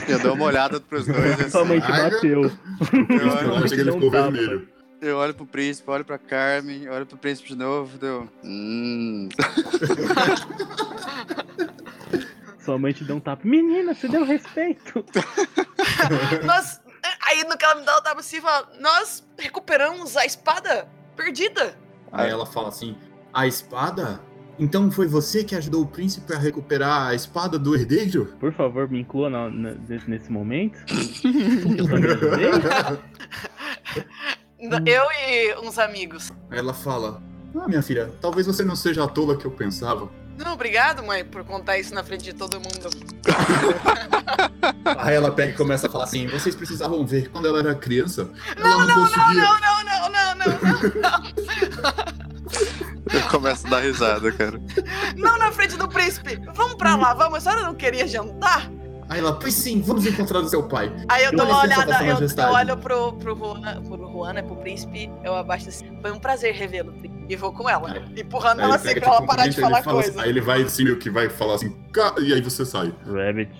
Eu 0.08 0.18
dou 0.20 0.34
uma 0.34 0.44
olhada 0.44 0.80
pros 0.80 1.06
dois 1.06 1.40
assim. 1.40 1.50
Sua 1.50 1.64
mãe 1.64 1.80
te 1.80 1.86
Caralho. 1.86 2.10
bateu. 2.14 2.42
Eu 2.42 3.18
Eu 3.46 3.56
achei 3.56 3.68
que 3.70 3.80
ele 3.80 3.92
ficou 3.92 4.10
tapa. 4.10 4.30
vermelho. 4.30 4.68
eu 5.00 5.16
olho 5.16 5.34
pro 5.34 5.46
príncipe, 5.46 5.90
olho 5.90 6.04
pra 6.04 6.18
Carmen, 6.18 6.88
olho 6.88 7.06
pro 7.06 7.16
príncipe 7.16 7.48
de 7.48 7.56
novo, 7.56 7.96
deu. 7.98 8.28
Hum. 8.44 9.28
Sua 12.58 12.78
mãe 12.78 12.92
te 12.92 13.04
deu 13.04 13.16
um 13.16 13.20
tapa. 13.20 13.42
Menina, 13.46 13.94
você 13.94 14.06
deu 14.08 14.24
respeito. 14.24 15.04
nós. 16.44 16.80
Aí 17.26 17.44
no 17.44 17.56
que 17.56 17.64
ela 17.64 17.76
me 17.76 17.86
dá, 17.86 17.92
eu 17.94 18.02
tava 18.02 18.20
assim, 18.20 18.40
fala, 18.40 18.68
nós 18.80 19.24
recuperamos 19.38 20.16
a 20.16 20.26
espada 20.26 20.86
perdida. 21.16 21.74
Aí 22.12 22.28
ela 22.30 22.44
fala 22.44 22.68
assim: 22.68 22.96
A 23.32 23.46
espada? 23.46 24.20
Então 24.60 24.90
foi 24.90 25.06
você 25.08 25.42
que 25.42 25.54
ajudou 25.56 25.80
o 25.82 25.86
príncipe 25.86 26.34
a 26.34 26.38
recuperar 26.38 27.08
a 27.08 27.14
espada 27.14 27.58
do 27.58 27.74
herdeiro? 27.74 28.26
Por 28.38 28.52
favor, 28.52 28.90
me 28.90 29.00
inclua 29.00 29.30
na- 29.30 29.48
na- 29.48 29.74
nesse, 30.06 30.30
momento. 30.30 30.78
Eu 31.78 31.86
também. 31.88 32.10
Eu 34.92 35.04
e 35.26 35.56
uns 35.66 35.78
amigos. 35.78 36.30
Aí 36.50 36.58
ela 36.58 36.74
fala: 36.74 37.22
Ah, 37.58 37.66
minha 37.66 37.80
filha, 37.82 38.12
talvez 38.20 38.46
você 38.46 38.62
não 38.62 38.76
seja 38.76 39.02
a 39.02 39.08
tola 39.08 39.34
que 39.34 39.46
eu 39.46 39.50
pensava. 39.50 40.10
Não, 40.36 40.52
obrigado, 40.52 41.02
mãe, 41.02 41.24
por 41.24 41.42
contar 41.44 41.78
isso 41.78 41.94
na 41.94 42.04
frente 42.04 42.24
de 42.24 42.34
todo 42.34 42.54
mundo. 42.60 42.90
Aí 44.98 45.14
ela 45.14 45.30
pega 45.32 45.52
e 45.52 45.56
começa 45.56 45.86
a 45.86 45.90
falar 45.90 46.04
assim: 46.04 46.26
Vocês 46.26 46.54
precisavam 46.54 47.06
ver 47.06 47.30
quando 47.30 47.48
ela 47.48 47.60
era 47.60 47.74
criança. 47.74 48.28
Não, 48.58 48.66
ela 48.70 48.84
não, 48.86 48.96
não, 48.96 49.02
conseguia. 49.08 49.42
não, 49.42 49.58
não, 49.60 49.84
não, 49.84 50.10
não, 50.10 50.34
não, 50.34 50.46
não. 52.14 52.19
Eu 53.12 53.22
começo 53.30 53.66
a 53.66 53.70
dar 53.70 53.80
risada, 53.80 54.30
cara. 54.32 54.60
Não 55.16 55.38
na 55.38 55.50
frente 55.52 55.76
do 55.76 55.88
príncipe. 55.88 56.40
Vamos 56.54 56.74
pra 56.74 56.96
lá, 56.96 57.14
vamos. 57.14 57.38
A 57.38 57.40
senhora 57.40 57.62
não 57.62 57.74
queria 57.74 58.06
jantar? 58.06 58.70
Aí 59.08 59.18
ela, 59.18 59.32
pois 59.32 59.54
sim, 59.54 59.80
vamos 59.80 60.06
encontrar 60.06 60.38
o 60.38 60.48
seu 60.48 60.62
pai. 60.62 60.92
Aí 61.08 61.24
eu 61.24 61.32
dou 61.36 61.44
uma 61.44 61.62
olhada, 61.62 62.04
eu, 62.04 62.16
eu 62.20 62.52
olho 62.52 62.76
pro, 62.76 63.12
pro 63.14 63.36
Juana, 63.36 63.80
pro 63.80 64.12
Juana, 64.12 64.42
pro 64.42 64.54
príncipe, 64.56 65.10
eu 65.24 65.34
abaixo 65.34 65.68
assim. 65.68 65.98
Foi 66.00 66.12
um 66.12 66.18
prazer 66.20 66.54
revê-lo. 66.54 66.94
E 67.28 67.34
vou 67.34 67.52
com 67.52 67.68
ela, 67.68 67.90
Aí- 67.90 68.20
empurrando 68.20 68.60
Aí 68.60 68.66
ela 68.66 68.76
assim 68.76 68.94
pra 68.94 69.06
ela 69.08 69.14
tipo, 69.16 69.26
parar 69.26 69.46
de 69.48 69.60
falar 69.60 69.82
fala 69.82 70.00
assim- 70.00 70.10
coisa. 70.12 70.22
Aí 70.24 70.28
ele 70.30 70.40
vai 70.40 70.62
assim, 70.62 70.84
meio 70.84 70.96
que 70.96 71.10
vai 71.10 71.28
falar 71.28 71.54
assim, 71.56 71.70
"Cá", 71.92 72.14
e 72.18 72.32
aí 72.32 72.40
você 72.40 72.64
sai. 72.64 72.94
Rabbit. 73.04 73.50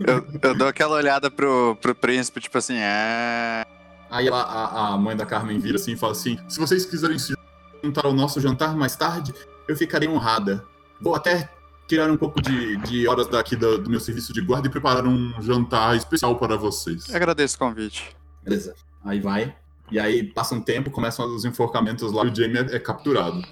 Eu, 0.00 0.26
eu 0.42 0.54
dou 0.56 0.66
aquela 0.68 0.96
olhada 0.96 1.30
pro, 1.30 1.76
pro 1.80 1.94
príncipe, 1.94 2.40
tipo 2.40 2.56
assim, 2.58 2.76
é. 2.78 3.64
Aí 4.12 4.28
ela, 4.28 4.42
a, 4.42 4.88
a 4.92 4.98
mãe 4.98 5.16
da 5.16 5.24
Carmen 5.24 5.58
vira 5.58 5.76
assim 5.76 5.92
e 5.92 5.96
fala 5.96 6.12
assim: 6.12 6.38
se 6.48 6.60
vocês 6.60 6.84
quiserem 6.84 7.18
se 7.18 7.34
juntar 7.82 8.04
ao 8.06 8.12
nosso 8.12 8.40
jantar 8.40 8.76
mais 8.76 8.94
tarde, 8.94 9.32
eu 9.66 9.74
ficarei 9.74 10.08
honrada. 10.08 10.62
Vou 11.00 11.14
até 11.14 11.48
tirar 11.88 12.10
um 12.10 12.16
pouco 12.16 12.40
de, 12.40 12.76
de 12.76 13.08
horas 13.08 13.26
daqui 13.26 13.56
do, 13.56 13.78
do 13.78 13.90
meu 13.90 13.98
serviço 13.98 14.32
de 14.32 14.40
guarda 14.40 14.68
e 14.68 14.70
preparar 14.70 15.06
um 15.06 15.32
jantar 15.42 15.96
especial 15.96 16.36
para 16.36 16.56
vocês. 16.56 17.12
Agradeço 17.14 17.56
o 17.56 17.58
convite. 17.58 18.14
Beleza. 18.44 18.74
Aí 19.04 19.18
vai. 19.20 19.54
E 19.90 19.98
aí 19.98 20.22
passa 20.22 20.54
um 20.54 20.60
tempo, 20.60 20.90
começam 20.90 21.26
os 21.34 21.44
enforcamentos 21.44 22.12
lá 22.12 22.24
e 22.24 22.28
o 22.30 22.34
Jamie 22.34 22.58
é, 22.58 22.76
é 22.76 22.78
capturado. 22.78 23.42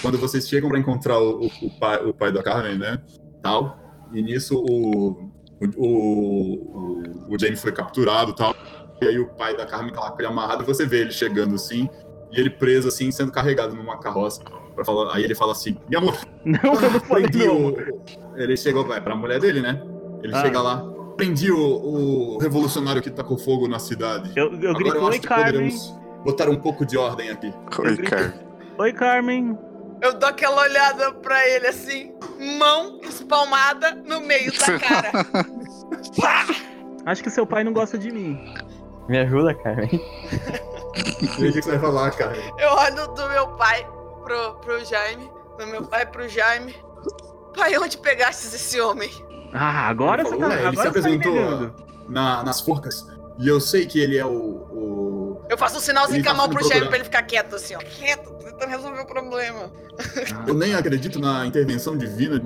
Quando 0.00 0.16
vocês 0.16 0.48
chegam 0.48 0.68
pra 0.70 0.78
encontrar 0.78 1.18
o, 1.18 1.46
o- 1.46 1.66
o 1.66 1.78
pai, 1.78 2.04
o 2.06 2.14
pai 2.14 2.32
da 2.32 2.42
Carmen, 2.42 2.78
né? 2.78 3.02
Tal. 3.42 3.78
E 4.12 4.22
nisso 4.22 4.56
o, 4.56 5.30
o, 5.76 7.28
o, 7.28 7.34
o 7.34 7.38
Jamie 7.38 7.56
foi 7.56 7.72
capturado 7.72 8.32
tal. 8.34 8.54
E 9.02 9.06
aí 9.08 9.18
o 9.18 9.26
pai 9.28 9.56
da 9.56 9.66
Carmen 9.66 9.92
tá 9.92 10.00
lá 10.00 10.10
com 10.10 10.18
ele 10.20 10.28
amarrado. 10.28 10.64
Você 10.64 10.86
vê 10.86 11.00
ele 11.00 11.10
chegando 11.12 11.54
assim. 11.54 11.88
E 12.32 12.40
ele 12.40 12.50
preso 12.50 12.88
assim, 12.88 13.10
sendo 13.12 13.30
carregado 13.32 13.74
numa 13.74 13.98
carroça. 13.98 14.42
Pra 14.74 14.84
falar, 14.84 15.14
aí 15.14 15.22
ele 15.24 15.34
fala 15.34 15.52
assim: 15.52 15.76
Meu 15.88 16.00
amor, 16.00 16.16
Não, 16.44 16.58
eu 16.62 16.90
não 16.90 17.00
falei 17.00 17.28
prendi 17.28 17.46
não. 17.46 17.66
o. 17.68 17.76
Ele 18.36 18.56
chegou, 18.56 18.84
vai 18.84 19.00
pra 19.00 19.14
mulher 19.14 19.38
dele, 19.40 19.60
né? 19.60 19.80
Ele 20.22 20.34
Ah. 20.34 20.40
chega 20.42 20.60
lá. 20.60 20.84
Prendi 21.16 21.52
o, 21.52 21.58
o 21.58 22.38
revolucionário 22.38 23.00
que 23.00 23.08
tacou 23.08 23.38
fogo 23.38 23.68
na 23.68 23.78
cidade. 23.78 24.32
Eu, 24.34 24.46
eu 24.60 24.70
Agora 24.70 24.74
grito, 24.74 24.96
eu 24.96 25.02
oi 25.04 25.10
acho 25.10 25.20
que 25.20 25.28
Carmen. 25.28 25.46
poderemos 25.52 25.94
botar 26.24 26.48
um 26.48 26.56
pouco 26.56 26.84
de 26.84 26.98
ordem 26.98 27.30
aqui. 27.30 27.54
Oi, 27.78 27.96
cara. 27.98 28.34
Oi 28.78 28.92
Carmen. 28.92 29.56
Eu 30.02 30.14
dou 30.18 30.28
aquela 30.28 30.60
olhada 30.62 31.12
pra 31.14 31.48
ele 31.48 31.68
assim, 31.68 32.12
mão 32.58 32.98
espalmada 33.04 33.94
no 33.94 34.20
meio 34.22 34.50
da 34.58 34.76
cara. 34.80 35.12
Acho 37.06 37.22
que 37.22 37.30
seu 37.30 37.46
pai 37.46 37.62
não 37.62 37.72
gosta 37.72 37.96
de 37.96 38.10
mim. 38.10 38.52
Me 39.08 39.18
ajuda, 39.18 39.54
Carmen. 39.54 39.88
Veja 41.38 41.50
o 41.50 41.52
que 41.52 41.62
você 41.62 41.70
vai 41.72 41.78
falar, 41.78 42.10
cara. 42.12 42.36
Eu 42.58 42.70
olho 42.70 43.08
do 43.14 43.28
meu 43.28 43.48
pai 43.56 43.86
pro, 44.22 44.54
pro 44.56 44.84
Jaime, 44.84 45.30
do 45.58 45.66
meu 45.66 45.82
pai 45.84 46.06
pro 46.06 46.28
Jaime. 46.28 46.74
Pai, 47.56 47.76
onde 47.78 47.98
pegastes 47.98 48.54
esse 48.54 48.80
homem? 48.80 49.10
Ah, 49.52 49.88
agora 49.88 50.22
Ele 50.22 50.30
você 50.30 50.36
tá, 50.38 50.48
né? 50.48 50.62
Ele 50.66 50.76
se 50.76 50.82
tá 50.82 50.88
apresentou 50.88 51.32
entendendo. 51.36 51.74
na- 52.08 52.42
nas 52.42 52.60
forcas. 52.60 53.06
E 53.38 53.48
eu 53.48 53.60
sei 53.60 53.86
que 53.86 54.00
ele 54.00 54.16
é 54.16 54.24
o. 54.24 54.30
o- 54.30 55.42
Eu 55.48 55.58
faço 55.58 55.76
um 55.78 55.80
sinalzinho 55.80 56.22
com 56.22 56.30
a 56.30 56.32
tá 56.32 56.36
mão 56.38 56.48
pro 56.48 56.66
Jaime 56.66 56.86
pra 56.86 56.96
ele 56.96 57.04
ficar 57.04 57.22
quieto 57.22 57.54
assim, 57.56 57.74
ó. 57.74 57.78
Quieto, 57.78 58.32
tentando 58.34 58.70
resolver 58.70 59.00
o 59.02 59.06
problema. 59.06 59.70
Eu 60.46 60.54
nem 60.54 60.74
acredito 60.74 61.18
na 61.20 61.44
intervenção 61.46 61.96
divina, 61.96 62.40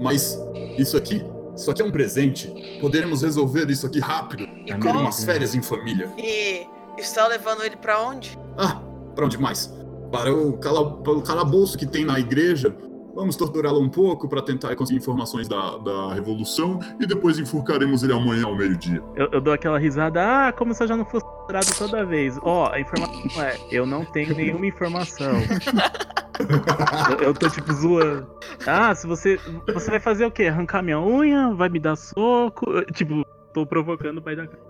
mas 0.00 0.38
isso 0.78 0.96
aqui. 0.96 1.24
Isso 1.60 1.70
aqui 1.70 1.82
é 1.82 1.84
um 1.84 1.90
presente. 1.90 2.78
Poderemos 2.80 3.20
resolver 3.20 3.68
isso 3.68 3.86
aqui 3.86 4.00
rápido. 4.00 4.48
E 4.64 4.72
como? 4.78 5.00
umas 5.00 5.22
férias 5.22 5.54
em 5.54 5.60
família. 5.60 6.10
E 6.16 6.66
está 6.96 7.26
levando 7.26 7.62
ele 7.62 7.76
pra 7.76 8.02
onde? 8.02 8.38
Ah, 8.56 8.80
pra 9.14 9.26
onde 9.26 9.36
mais? 9.36 9.70
Para 10.10 10.34
o, 10.34 10.54
para 10.54 11.12
o 11.12 11.20
calabouço 11.20 11.76
que 11.76 11.84
tem 11.84 12.02
na 12.02 12.18
igreja. 12.18 12.74
Vamos 13.14 13.36
torturá-lo 13.36 13.80
um 13.80 13.88
pouco 13.88 14.28
para 14.28 14.42
tentar 14.42 14.74
conseguir 14.76 14.98
informações 14.98 15.48
da, 15.48 15.78
da 15.78 16.14
revolução 16.14 16.78
e 17.00 17.06
depois 17.06 17.38
enforcaremos 17.38 18.02
ele 18.02 18.12
amanhã 18.12 18.44
ao 18.46 18.56
meio-dia. 18.56 19.02
Eu, 19.14 19.28
eu 19.32 19.40
dou 19.40 19.52
aquela 19.52 19.78
risada, 19.78 20.48
ah, 20.48 20.52
como 20.52 20.72
se 20.74 20.82
eu 20.82 20.88
já 20.88 20.96
não 20.96 21.04
fosse 21.04 21.24
torturado 21.24 21.66
toda 21.76 22.04
vez. 22.04 22.38
Ó, 22.42 22.70
a 22.70 22.80
informação 22.80 23.42
é, 23.42 23.58
eu 23.70 23.84
não 23.84 24.04
tenho 24.04 24.34
nenhuma 24.34 24.66
informação. 24.66 25.32
eu, 27.20 27.28
eu 27.28 27.34
tô 27.34 27.48
tipo 27.50 27.72
zoando. 27.72 28.26
Ah, 28.66 28.94
se 28.94 29.06
você. 29.06 29.38
Você 29.72 29.90
vai 29.90 30.00
fazer 30.00 30.24
o 30.26 30.30
quê? 30.30 30.44
Arrancar 30.44 30.82
minha 30.82 31.00
unha? 31.00 31.52
Vai 31.54 31.68
me 31.68 31.78
dar 31.78 31.96
soco? 31.96 32.70
Eu, 32.70 32.84
Tipo, 32.86 33.24
tô 33.52 33.66
provocando 33.66 34.18
o 34.18 34.22
pai 34.22 34.36
da 34.36 34.46
cara. 34.46 34.62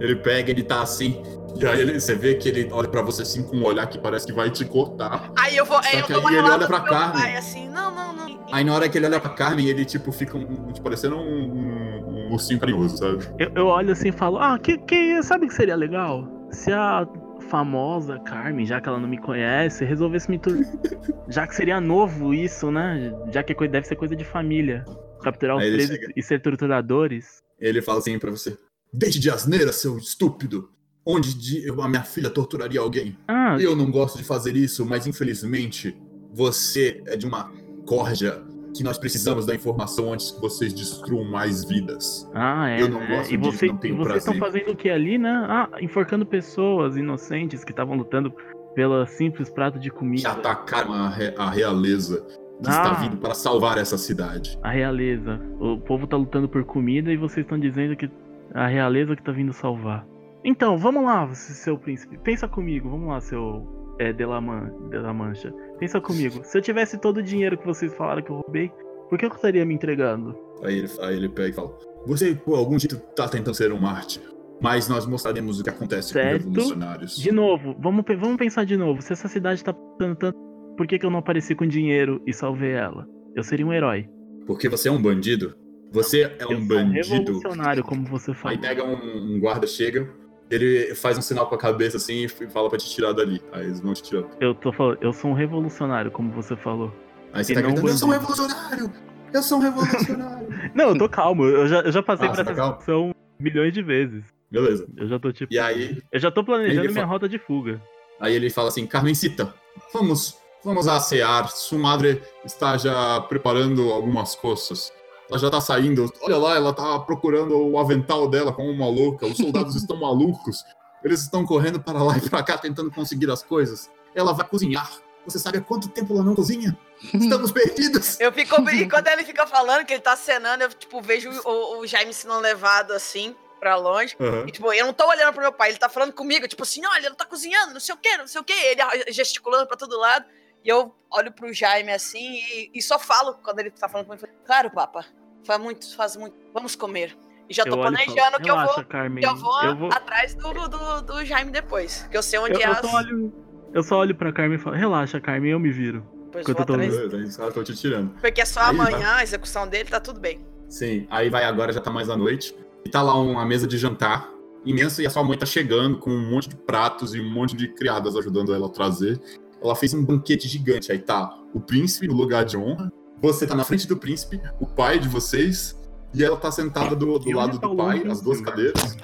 Ele 0.00 0.16
pega, 0.16 0.50
ele 0.50 0.62
tá 0.62 0.82
assim, 0.82 1.22
e 1.60 1.66
aí 1.66 1.80
ele- 1.80 2.00
você 2.00 2.14
vê 2.14 2.34
que 2.34 2.48
ele 2.48 2.68
olha 2.72 2.88
pra 2.88 3.02
você 3.02 3.22
assim 3.22 3.42
com 3.42 3.56
um 3.56 3.64
olhar 3.64 3.86
que 3.86 3.98
parece 3.98 4.26
que 4.26 4.32
vai 4.32 4.50
te 4.50 4.64
cortar. 4.64 5.30
Aí 5.36 5.56
eu 5.56 5.64
vou, 5.64 5.78
aí 5.78 5.84
Só 5.84 5.98
eu 5.98 6.04
que 6.04 6.12
dou 6.12 6.20
uma 6.22 6.30
aí 6.30 6.36
ele 6.36 6.48
olha 6.48 6.66
pra 6.66 6.80
Carmen. 6.80 7.22
pai 7.22 7.36
assim, 7.36 7.68
não, 7.68 7.94
não, 7.94 8.12
não. 8.14 8.44
Aí 8.52 8.64
na 8.64 8.74
hora 8.74 8.88
que 8.88 8.98
ele 8.98 9.06
olha 9.06 9.20
pra 9.20 9.30
Carmen, 9.30 9.68
ele 9.68 9.84
tipo 9.84 10.10
fica 10.12 10.36
um, 10.36 10.72
tipo, 10.72 10.82
parecendo 10.82 11.16
um, 11.16 12.28
um, 12.28 12.32
ursinho 12.32 12.58
carinhoso, 12.58 12.96
sabe? 12.96 13.24
Eu, 13.38 13.52
eu 13.54 13.66
olho 13.66 13.92
assim 13.92 14.08
e 14.08 14.12
falo, 14.12 14.38
ah, 14.38 14.58
que, 14.58 14.78
que, 14.78 15.22
sabe 15.22 15.46
o 15.46 15.48
que 15.48 15.54
seria 15.54 15.76
legal? 15.76 16.28
Se 16.50 16.72
a 16.72 17.06
famosa 17.48 18.18
Carmen, 18.20 18.64
já 18.66 18.80
que 18.80 18.88
ela 18.88 18.98
não 18.98 19.08
me 19.08 19.18
conhece, 19.18 19.84
resolvesse 19.84 20.30
me 20.30 20.38
tur... 20.38 20.58
Já 21.28 21.46
que 21.46 21.54
seria 21.54 21.80
novo 21.80 22.34
isso, 22.34 22.70
né? 22.70 23.12
Já 23.32 23.42
que 23.42 23.52
é 23.52 23.68
deve 23.68 23.86
ser 23.86 23.96
coisa 23.96 24.14
de 24.14 24.24
família. 24.24 24.84
Capturar 25.22 25.56
os 25.56 25.62
Aí 25.62 25.72
presos 25.72 25.98
e 26.14 26.22
ser 26.22 26.40
torturadores. 26.42 27.42
Ele 27.58 27.80
fala 27.80 27.98
assim 27.98 28.18
pra 28.18 28.30
você: 28.30 28.58
Deixe 28.96 29.18
de 29.18 29.28
asneira, 29.28 29.72
seu 29.72 29.98
estúpido! 29.98 30.70
Onde 31.04 31.34
de- 31.34 31.66
eu- 31.66 31.82
a 31.82 31.88
minha 31.88 32.02
filha 32.04 32.30
torturaria 32.30 32.80
alguém? 32.80 33.16
Ah, 33.28 33.56
Eu 33.60 33.74
não 33.76 33.90
gosto 33.90 34.16
de 34.16 34.24
fazer 34.24 34.54
isso, 34.56 34.86
mas 34.86 35.06
infelizmente 35.06 35.94
você 36.32 37.02
é 37.06 37.16
de 37.16 37.26
uma 37.26 37.50
corja 37.84 38.42
que 38.74 38.82
nós 38.82 38.96
precisamos 38.98 39.44
da 39.46 39.54
informação 39.54 40.12
antes 40.12 40.30
que 40.32 40.40
vocês 40.40 40.72
destruam 40.72 41.24
mais 41.24 41.64
vidas. 41.64 42.28
ah 42.34 42.70
é. 42.70 42.80
eu 42.82 42.88
não 42.88 43.00
né? 43.00 43.16
gosto 43.18 43.34
e 43.34 43.36
disso, 43.36 43.52
você- 43.58 43.66
não 43.66 43.76
tenho 43.76 43.94
e 43.94 43.98
vocês 43.98 44.18
estão 44.18 44.34
fazendo 44.34 44.70
o 44.72 44.76
que 44.76 44.88
ali, 44.88 45.18
né? 45.18 45.30
Ah, 45.48 45.68
enforcando 45.80 46.24
pessoas 46.24 46.96
inocentes 46.96 47.62
que 47.64 47.70
estavam 47.72 47.96
lutando 47.96 48.32
pela 48.74 49.06
simples 49.06 49.50
prato 49.50 49.78
de 49.78 49.90
Que 49.90 49.96
comida. 49.96 50.28
atacaram 50.30 50.92
a, 50.94 51.08
re- 51.08 51.34
a 51.36 51.50
realeza 51.50 52.24
que 52.62 52.68
está 52.70 52.92
Ah. 52.92 52.94
vindo 52.94 53.16
para 53.18 53.34
salvar 53.34 53.76
essa 53.78 53.98
cidade. 53.98 54.58
A 54.62 54.70
realeza. 54.70 55.40
O 55.60 55.78
povo 55.78 56.06
tá 56.06 56.16
lutando 56.16 56.48
por 56.48 56.64
comida 56.64 57.12
e 57.12 57.16
vocês 57.16 57.44
estão 57.44 57.58
dizendo 57.58 57.94
que 57.96 58.08
a 58.52 58.66
realeza 58.66 59.16
que 59.16 59.22
tá 59.22 59.32
vindo 59.32 59.52
salvar. 59.52 60.06
Então, 60.44 60.76
vamos 60.76 61.04
lá, 61.04 61.32
seu 61.34 61.78
príncipe. 61.78 62.18
Pensa 62.18 62.46
comigo, 62.46 62.90
vamos 62.90 63.08
lá, 63.08 63.20
seu 63.20 63.66
é, 63.98 64.12
de, 64.12 64.24
la 64.26 64.40
Man, 64.40 64.70
de 64.90 64.98
la 64.98 65.12
Mancha. 65.12 65.52
Pensa 65.78 66.00
comigo. 66.00 66.42
Se 66.44 66.58
eu 66.58 66.62
tivesse 66.62 66.98
todo 66.98 67.18
o 67.18 67.22
dinheiro 67.22 67.56
que 67.56 67.66
vocês 67.66 67.94
falaram 67.94 68.22
que 68.22 68.30
eu 68.30 68.36
roubei, 68.36 68.70
por 69.08 69.18
que 69.18 69.24
eu 69.24 69.30
estaria 69.30 69.64
me 69.64 69.74
entregando? 69.74 70.36
Aí 70.62 70.78
ele, 70.78 70.88
aí 71.00 71.16
ele 71.16 71.28
pega 71.28 71.48
e 71.48 71.52
fala: 71.52 71.76
Você, 72.06 72.34
por 72.34 72.58
algum 72.58 72.78
jeito, 72.78 72.96
tá 73.16 73.28
tentando 73.28 73.54
ser 73.54 73.72
um 73.72 73.80
mártir. 73.80 74.22
Mas 74.60 74.88
nós 74.88 75.06
mostraremos 75.06 75.60
o 75.60 75.64
que 75.64 75.70
acontece 75.70 76.12
Certo. 76.12 76.44
com 76.44 76.50
revolucionários. 76.50 77.16
De 77.16 77.32
novo, 77.32 77.74
vamos, 77.78 78.04
vamos 78.06 78.36
pensar 78.36 78.64
de 78.64 78.76
novo. 78.76 79.02
Se 79.02 79.12
essa 79.12 79.28
cidade 79.28 79.62
tá 79.62 79.72
passando 79.72 80.16
tanto, 80.16 80.38
por 80.76 80.86
que, 80.86 80.98
que 80.98 81.04
eu 81.04 81.10
não 81.10 81.18
apareci 81.18 81.54
com 81.54 81.66
dinheiro 81.66 82.22
e 82.26 82.32
salvei 82.32 82.72
ela? 82.72 83.06
Eu 83.34 83.42
seria 83.42 83.66
um 83.66 83.72
herói. 83.72 84.08
Porque 84.46 84.68
você 84.68 84.88
é 84.88 84.92
um 84.92 85.00
bandido. 85.00 85.54
Você 85.94 86.22
é 86.22 86.36
eu 86.42 86.46
um 86.48 86.50
sou 86.50 86.58
um 86.58 86.66
bandido. 86.66 87.14
revolucionário, 87.14 87.84
como 87.84 88.04
você 88.06 88.30
Aí 88.32 88.36
falou. 88.36 88.58
pega 88.58 88.84
um, 88.84 89.34
um 89.36 89.40
guarda, 89.40 89.66
chega, 89.66 90.08
ele 90.50 90.94
faz 90.94 91.16
um 91.16 91.22
sinal 91.22 91.46
com 91.48 91.54
a 91.54 91.58
cabeça 91.58 91.96
assim 91.96 92.24
e 92.24 92.28
fala 92.28 92.68
pra 92.68 92.78
te 92.78 92.90
tirar 92.90 93.12
dali. 93.12 93.40
Aí 93.52 93.64
eles 93.64 93.80
vão 93.80 93.94
te 93.94 94.02
tirar. 94.02 94.24
Eu 94.40 94.54
tô 94.54 94.72
falando, 94.72 94.98
eu 95.00 95.12
sou 95.12 95.30
um 95.30 95.34
revolucionário, 95.34 96.10
como 96.10 96.30
você 96.32 96.56
falou. 96.56 96.92
Aí 97.32 97.44
você 97.44 97.52
E 97.52 97.54
tá 97.54 97.62
não 97.62 97.68
gritando: 97.70 97.88
Eu 97.90 97.96
sou 97.96 98.08
um 98.08 98.12
bandido." 98.12 98.32
revolucionário! 98.32 98.92
Eu 99.32 99.42
sou 99.42 99.58
um 99.58 99.60
revolucionário! 99.62 100.48
Não, 100.74 100.88
eu 100.90 100.98
tô 100.98 101.08
calmo. 101.08 101.44
Eu 101.44 101.66
já, 101.66 101.80
eu 101.80 101.90
já 101.92 102.02
passei 102.02 102.26
Ah, 102.26 102.30
por 102.30 102.36
tá 102.36 102.42
essa 102.42 102.50
situação 102.54 103.12
milhões 103.40 103.72
de 103.72 103.82
vezes. 103.82 104.24
Beleza. 104.50 104.86
Eu 104.96 105.08
já 105.08 105.18
tô 105.18 105.32
tipo. 105.32 105.52
E 105.52 105.58
aí, 105.58 106.00
Eu 106.12 106.20
já 106.20 106.30
tô 106.30 106.44
planejando 106.44 106.92
minha 106.92 107.04
fa- 107.04 107.10
rota 107.12 107.28
de 107.28 107.38
fuga. 107.38 107.80
aí 108.20 108.34
ele 108.34 108.48
fala 108.50 108.68
assim: 108.68 108.86
Carmencita, 108.86 109.52
vamos, 109.92 110.38
vamos 110.64 110.86
assear. 110.86 111.48
Sua 111.50 111.78
madre 111.78 112.22
está 112.44 112.76
já 112.76 113.20
preparando 113.22 113.90
algumas 113.90 114.34
coisas. 114.36 114.92
Ela 115.28 115.38
já 115.38 115.50
tá 115.50 115.60
saindo. 115.60 116.12
Olha 116.20 116.36
lá, 116.36 116.56
ela 116.56 116.72
tá 116.72 116.98
procurando 117.00 117.56
o 117.56 117.78
avental 117.78 118.28
dela 118.28 118.52
como 118.52 118.70
uma 118.70 118.86
louca. 118.86 119.26
Os 119.26 119.36
soldados 119.36 119.74
estão 119.76 119.96
malucos. 119.96 120.64
Eles 121.02 121.20
estão 121.20 121.44
correndo 121.44 121.80
para 121.80 122.02
lá 122.02 122.16
e 122.16 122.28
para 122.28 122.42
cá 122.42 122.58
tentando 122.58 122.90
conseguir 122.90 123.30
as 123.30 123.42
coisas. 123.42 123.90
Ela 124.14 124.32
vai 124.32 124.46
cozinhar. 124.46 124.90
Você 125.26 125.38
sabe 125.38 125.58
há 125.58 125.60
quanto 125.60 125.88
tempo 125.88 126.12
ela 126.14 126.22
não 126.22 126.34
cozinha? 126.34 126.76
Estamos 127.12 127.50
perdidos. 127.50 128.20
Eu 128.20 128.32
fico. 128.32 128.68
E 128.70 128.88
quando 128.88 129.08
ele 129.08 129.24
fica 129.24 129.46
falando 129.46 129.84
que 129.84 129.94
ele 129.94 130.02
tá 130.02 130.16
cenando, 130.16 130.64
eu 130.64 130.68
tipo, 130.68 131.00
vejo 131.00 131.30
o, 131.44 131.78
o 131.80 131.86
Jaime 131.86 132.12
sendo 132.12 132.38
levado 132.38 132.92
assim 132.92 133.34
pra 133.58 133.76
longe. 133.76 134.14
Aham. 134.20 134.44
E, 134.46 134.52
tipo, 134.52 134.72
eu 134.72 134.84
não 134.84 134.92
tô 134.92 135.08
olhando 135.08 135.32
pro 135.32 135.40
meu 135.40 135.52
pai, 135.52 135.70
ele 135.70 135.78
tá 135.78 135.88
falando 135.88 136.12
comigo, 136.12 136.46
tipo 136.46 136.62
assim, 136.62 136.84
olha, 136.84 137.06
ele 137.06 137.14
tá 137.14 137.24
cozinhando, 137.24 137.72
não 137.72 137.80
sei 137.80 137.94
o 137.94 137.98
que, 137.98 138.16
não 138.18 138.26
sei 138.26 138.40
o 138.40 138.44
que. 138.44 138.52
Ele 138.52 138.82
gesticulando 139.08 139.66
pra 139.66 139.76
todo 139.76 139.98
lado. 139.98 140.26
E 140.64 140.68
eu 140.68 140.94
olho 141.10 141.30
pro 141.32 141.52
Jaime 141.52 141.92
assim 141.92 142.36
e, 142.36 142.70
e 142.74 142.82
só 142.82 142.98
falo 142.98 143.34
quando 143.42 143.58
ele 143.60 143.70
tá 143.70 143.88
falando 143.88 144.06
comigo. 144.06 144.26
Claro, 144.46 144.70
papa. 144.70 145.04
Faz 145.46 145.60
muito, 145.60 145.94
faz 145.94 146.16
muito. 146.16 146.34
Vamos 146.54 146.74
comer. 146.74 147.16
E 147.48 147.52
já 147.54 147.64
tô 147.64 147.70
Eu 147.76 147.82
falo, 147.82 147.94
planejando 147.94 148.36
que 148.40 148.50
eu 148.50 148.54
"Relaxa, 148.54 148.74
vou, 148.76 148.84
Carmen, 148.86 149.22
que 149.22 149.28
eu 149.28 149.36
vou, 149.36 149.62
eu 149.62 149.76
vou- 149.76 149.92
atrás 149.92 150.34
do, 150.34 150.52
do, 150.68 151.02
do 151.02 151.24
Jaime 151.24 151.50
depois. 151.50 152.08
Que 152.10 152.16
eu 152.16 152.22
sei 152.22 152.38
onde 152.38 152.54
Eu, 152.54 152.60
é 152.60 152.64
eu 152.66 152.72
as. 152.72 152.78
só 152.78 152.96
olho, 152.96 153.32
eu 153.74 153.82
só 153.82 153.98
olho 153.98 154.14
pra 154.14 154.32
Carmen 154.32 154.56
e 154.58 154.60
falo, 154.60 154.74
relaxa, 154.76 155.20
Carmen, 155.20 155.50
eu 155.52 155.60
me 155.60 155.70
viro. 155.70 156.02
Vou 156.32 156.40
eu 156.40 156.54
tô 156.54 156.62
atrás. 156.62 156.94
Estão 156.94 157.62
te 157.62 157.74
tirando. 157.76 158.14
Porque 158.18 158.40
é 158.40 158.44
só 158.46 158.60
Aí, 158.60 158.70
amanhã 158.70 159.16
a 159.16 159.22
execução 159.22 159.68
dele, 159.68 159.90
tá 159.90 160.00
tudo 160.00 160.18
bem. 160.18 160.40
Sim, 160.68 161.06
aí 161.10 161.28
vai 161.28 161.44
agora, 161.44 161.70
já 161.72 161.80
tá 161.80 161.90
mais 161.90 162.08
à 162.08 162.16
noite. 162.16 162.56
E 162.86 162.88
tá 162.90 163.02
lá 163.02 163.14
uma 163.14 163.44
mesa 163.44 163.66
de 163.66 163.76
jantar 163.76 164.30
imensa 164.64 165.02
e 165.02 165.06
a 165.06 165.10
sua 165.10 165.22
mãe 165.22 165.36
tá 165.36 165.44
chegando 165.44 165.98
com 165.98 166.10
um 166.10 166.30
monte 166.30 166.48
de 166.48 166.56
pratos 166.56 167.14
e 167.14 167.20
um 167.20 167.30
monte 167.30 167.54
de 167.54 167.68
criadas 167.68 168.16
ajudando 168.16 168.54
ela 168.54 168.66
a 168.66 168.70
trazer. 168.70 169.20
Ela 169.64 169.74
fez 169.74 169.94
um 169.94 170.04
banquete 170.04 170.46
gigante. 170.46 170.92
Aí 170.92 170.98
tá 170.98 171.36
o 171.54 171.60
príncipe 171.60 172.06
no 172.06 172.14
lugar 172.14 172.44
de 172.44 172.56
honra. 172.56 172.92
Você 173.22 173.46
tá 173.46 173.54
na 173.54 173.64
frente 173.64 173.88
do 173.88 173.96
príncipe, 173.96 174.40
o 174.60 174.66
pai 174.66 174.98
de 174.98 175.08
vocês. 175.08 175.74
E 176.12 176.22
ela 176.22 176.36
tá 176.36 176.52
sentada 176.52 176.94
do, 176.94 177.18
do 177.18 177.30
lado 177.32 177.58
tá 177.58 177.66
do 177.66 177.74
pai, 177.74 178.04
as 178.06 178.20
duas 178.20 178.40
cadeiras. 178.40 178.96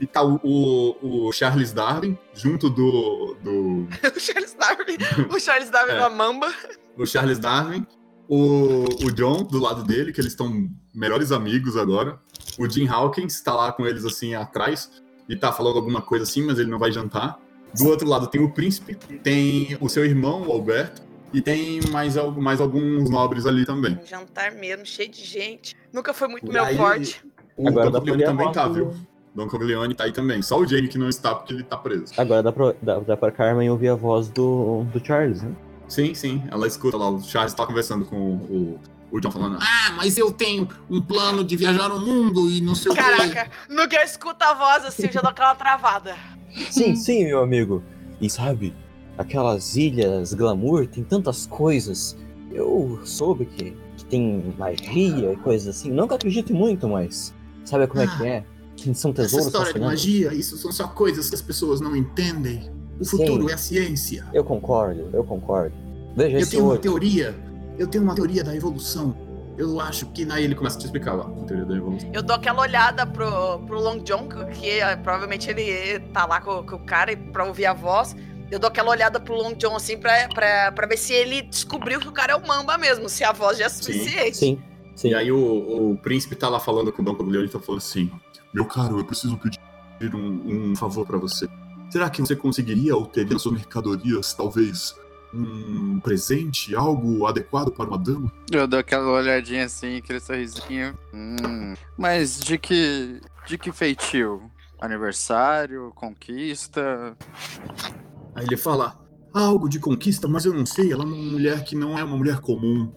E 0.00 0.06
tá 0.06 0.22
o, 0.22 0.40
o, 0.42 1.28
o 1.28 1.32
Charles 1.32 1.72
Darwin 1.72 2.18
junto 2.34 2.68
do, 2.68 3.36
do, 3.42 3.86
o 4.16 4.20
Charles 4.20 4.54
Darwin. 4.54 4.96
O 5.34 5.38
Charles 5.38 5.70
Darwin 5.70 5.92
É. 5.92 6.00
na 6.00 6.10
mamba. 6.10 6.52
o 6.98 7.06
Charles 7.06 7.38
Darwin, 7.38 7.86
o, 8.28 8.84
o 9.06 9.12
John 9.12 9.44
do 9.44 9.58
lado 9.60 9.84
dele, 9.84 10.12
que 10.12 10.20
eles 10.20 10.32
estão 10.32 10.68
melhores 10.92 11.30
amigos 11.30 11.76
agora. 11.76 12.18
O 12.58 12.68
Jim 12.68 12.86
Hawkins 12.88 13.40
tá 13.40 13.54
lá 13.54 13.72
com 13.72 13.86
eles 13.86 14.04
assim 14.04 14.34
atrás 14.34 14.90
e 15.28 15.36
tá 15.36 15.52
falando 15.52 15.76
alguma 15.76 16.02
coisa 16.02 16.24
assim, 16.24 16.44
mas 16.44 16.58
ele 16.58 16.70
não 16.70 16.78
vai 16.78 16.90
jantar. 16.90 17.38
Do 17.76 17.88
outro 17.88 18.06
lado 18.08 18.26
tem 18.26 18.40
o 18.42 18.50
príncipe, 18.50 18.94
tem 18.94 19.76
o 19.80 19.88
seu 19.88 20.04
irmão, 20.04 20.42
o 20.46 20.52
Alberto, 20.52 21.02
e 21.32 21.40
tem 21.40 21.80
mais, 21.90 22.16
mais 22.36 22.60
alguns 22.60 23.08
nobres 23.08 23.46
ali 23.46 23.64
também. 23.64 23.98
Um 24.02 24.06
jantar 24.06 24.52
mesmo, 24.52 24.84
cheio 24.84 25.08
de 25.08 25.24
gente. 25.24 25.74
Nunca 25.92 26.12
foi 26.12 26.28
muito 26.28 26.46
E 26.46 26.52
meu 26.52 26.64
aí- 26.64 26.76
forte. 26.76 27.24
O 27.56 27.68
Agora 27.68 27.88
a 27.88 28.00
também 28.00 28.52
tá, 28.52 28.66
viu? 28.68 28.94
Don 29.34 29.46
Corleone 29.48 29.94
tá 29.94 30.04
aí 30.04 30.12
também. 30.12 30.42
Só 30.42 30.58
o 30.58 30.66
Jane 30.66 30.88
que 30.88 30.98
não 30.98 31.08
está 31.08 31.34
porque 31.34 31.54
ele 31.54 31.62
tá 31.62 31.76
preso. 31.76 32.12
Agora 32.18 32.42
dá 32.42 32.52
pra, 32.52 32.74
dá, 32.82 32.98
dá 33.00 33.16
pra 33.16 33.30
Carmen 33.30 33.70
ouvir 33.70 33.88
a 33.88 33.94
voz 33.94 34.28
do, 34.28 34.84
do 34.92 35.04
Charles, 35.04 35.42
né? 35.42 35.52
Sim, 35.88 36.14
sim. 36.14 36.42
Ela 36.50 36.66
escuta 36.66 36.96
lá, 36.96 37.08
o 37.10 37.22
Charles 37.22 37.54
tá 37.54 37.66
conversando 37.66 38.04
com 38.04 38.16
o, 38.16 38.80
o 39.10 39.20
John 39.20 39.30
falando: 39.30 39.58
Ah, 39.60 39.92
mas 39.96 40.16
eu 40.18 40.30
tenho 40.32 40.68
um 40.90 41.00
plano 41.00 41.44
de 41.44 41.56
viajar 41.56 41.88
no 41.88 42.00
mundo 42.00 42.50
e 42.50 42.60
não 42.60 42.74
sei 42.74 42.92
o 42.92 42.94
quê. 42.94 43.00
Caraca, 43.02 43.50
no 43.68 43.86
que 43.88 43.96
eu 43.96 44.02
escuto 44.02 44.42
a 44.44 44.54
voz 44.54 44.84
assim, 44.84 45.06
eu 45.06 45.12
já 45.12 45.20
dou 45.20 45.30
aquela 45.30 45.54
travada. 45.54 46.14
Sim, 46.70 46.94
sim, 46.94 47.24
meu 47.24 47.42
amigo. 47.42 47.82
E 48.20 48.28
sabe, 48.28 48.74
aquelas 49.16 49.76
ilhas 49.76 50.34
glamour, 50.34 50.86
tem 50.86 51.02
tantas 51.04 51.46
coisas. 51.46 52.16
Eu 52.50 53.00
soube 53.04 53.46
que, 53.46 53.76
que 53.96 54.04
tem 54.04 54.54
magia 54.58 55.32
e 55.32 55.36
coisas 55.36 55.76
assim. 55.76 55.90
Não 55.90 56.06
que 56.06 56.12
eu 56.12 56.16
acredite 56.16 56.52
muito, 56.52 56.88
mas 56.88 57.34
sabe 57.64 57.86
como 57.86 58.02
é 58.02 58.06
que 58.06 58.26
é? 58.26 58.44
Que 58.76 58.94
são 58.94 59.10
Essa 59.12 59.22
tesouros 59.22 59.46
história 59.46 59.72
de 59.72 59.80
magia, 59.80 60.34
isso 60.34 60.56
são 60.56 60.72
só 60.72 60.88
coisas 60.88 61.28
que 61.28 61.34
as 61.34 61.42
pessoas 61.42 61.80
não 61.80 61.96
entendem. 61.96 62.70
O 63.00 63.04
futuro 63.04 63.44
Sim. 63.44 63.50
é 63.50 63.54
a 63.54 63.58
ciência. 63.58 64.26
Eu 64.32 64.44
concordo, 64.44 65.08
eu 65.12 65.24
concordo. 65.24 65.74
Veja 66.16 66.38
Eu 66.38 66.48
tenho 66.48 66.64
uma 66.64 66.78
teoria. 66.78 67.34
Eu 67.78 67.86
tenho 67.86 68.04
uma 68.04 68.14
teoria 68.14 68.44
da 68.44 68.54
evolução. 68.54 69.16
Eu 69.56 69.80
acho 69.80 70.06
que. 70.06 70.30
Aí 70.30 70.44
ele 70.44 70.54
começa 70.54 70.76
a 70.76 70.80
te 70.80 70.86
explicar 70.86 71.14
lá, 71.14 71.24
a 71.24 71.44
teoria 71.44 71.64
da 71.64 71.76
evolução. 71.76 72.10
Eu 72.12 72.22
dou 72.22 72.36
aquela 72.36 72.62
olhada 72.62 73.06
pro, 73.06 73.58
pro 73.60 73.80
Long 73.80 73.98
John, 73.98 74.28
que, 74.52 74.80
eh, 74.80 74.96
provavelmente 74.96 75.50
ele 75.50 76.00
tá 76.12 76.24
lá 76.26 76.40
com, 76.40 76.62
com 76.64 76.76
o 76.76 76.84
cara 76.84 77.12
e 77.12 77.16
pra 77.16 77.44
ouvir 77.44 77.66
a 77.66 77.72
voz. 77.72 78.16
Eu 78.50 78.58
dou 78.58 78.68
aquela 78.68 78.90
olhada 78.90 79.18
pro 79.18 79.34
Long 79.34 79.54
John 79.54 79.74
assim 79.76 79.96
pra, 79.96 80.28
pra, 80.28 80.72
pra 80.72 80.86
ver 80.86 80.98
se 80.98 81.12
ele 81.12 81.42
descobriu 81.42 82.00
que 82.00 82.08
o 82.08 82.12
cara 82.12 82.32
é 82.32 82.36
o 82.36 82.46
Mamba 82.46 82.76
mesmo, 82.76 83.08
se 83.08 83.24
a 83.24 83.32
voz 83.32 83.56
já 83.56 83.64
é 83.64 83.68
suficiente. 83.68 84.36
Sim, 84.36 84.62
sim. 84.94 85.08
E 85.08 85.14
aí 85.14 85.32
o, 85.32 85.92
o 85.92 85.98
príncipe 85.98 86.34
tá 86.34 86.48
lá 86.48 86.60
falando 86.60 86.92
com 86.92 87.00
o 87.00 87.04
Don 87.04 87.14
Corleone 87.14 87.46
e 87.46 87.50
tá 87.50 87.58
falando 87.58 87.80
assim: 87.80 88.10
Meu 88.52 88.64
caro, 88.66 88.98
eu 88.98 89.04
preciso 89.04 89.38
pedir 89.38 89.58
um, 90.14 90.70
um 90.72 90.76
favor 90.76 91.06
pra 91.06 91.18
você. 91.18 91.48
Será 91.90 92.08
que 92.08 92.20
você 92.20 92.34
conseguiria 92.34 92.96
obter 92.96 93.28
nas 93.28 93.42
suas 93.42 93.54
mercadorias, 93.54 94.32
talvez, 94.32 94.94
um 95.34 96.00
presente, 96.00 96.74
algo 96.74 97.26
adequado 97.26 97.70
para 97.70 97.86
uma 97.86 97.98
dama? 97.98 98.30
Eu 98.50 98.66
dou 98.66 98.78
aquela 98.78 99.10
olhadinha 99.10 99.64
assim, 99.64 99.98
aquele 99.98 100.20
sorrisinho. 100.20 100.96
Hum, 101.12 101.74
mas 101.96 102.40
de 102.40 102.58
que. 102.58 103.20
De 103.46 103.58
que 103.58 103.72
feitio? 103.72 104.50
Aniversário? 104.80 105.92
Conquista? 105.94 107.16
Aí 108.34 108.44
ele 108.44 108.56
fala: 108.56 108.98
Algo 109.32 109.68
de 109.68 109.80
conquista, 109.80 110.28
mas 110.28 110.44
eu 110.44 110.52
não 110.52 110.66
sei. 110.66 110.92
Ela 110.92 111.04
é 111.04 111.06
uma 111.06 111.16
mulher 111.16 111.64
que 111.64 111.74
não 111.74 111.98
é 111.98 112.04
uma 112.04 112.16
mulher 112.16 112.40
comum. 112.40 112.92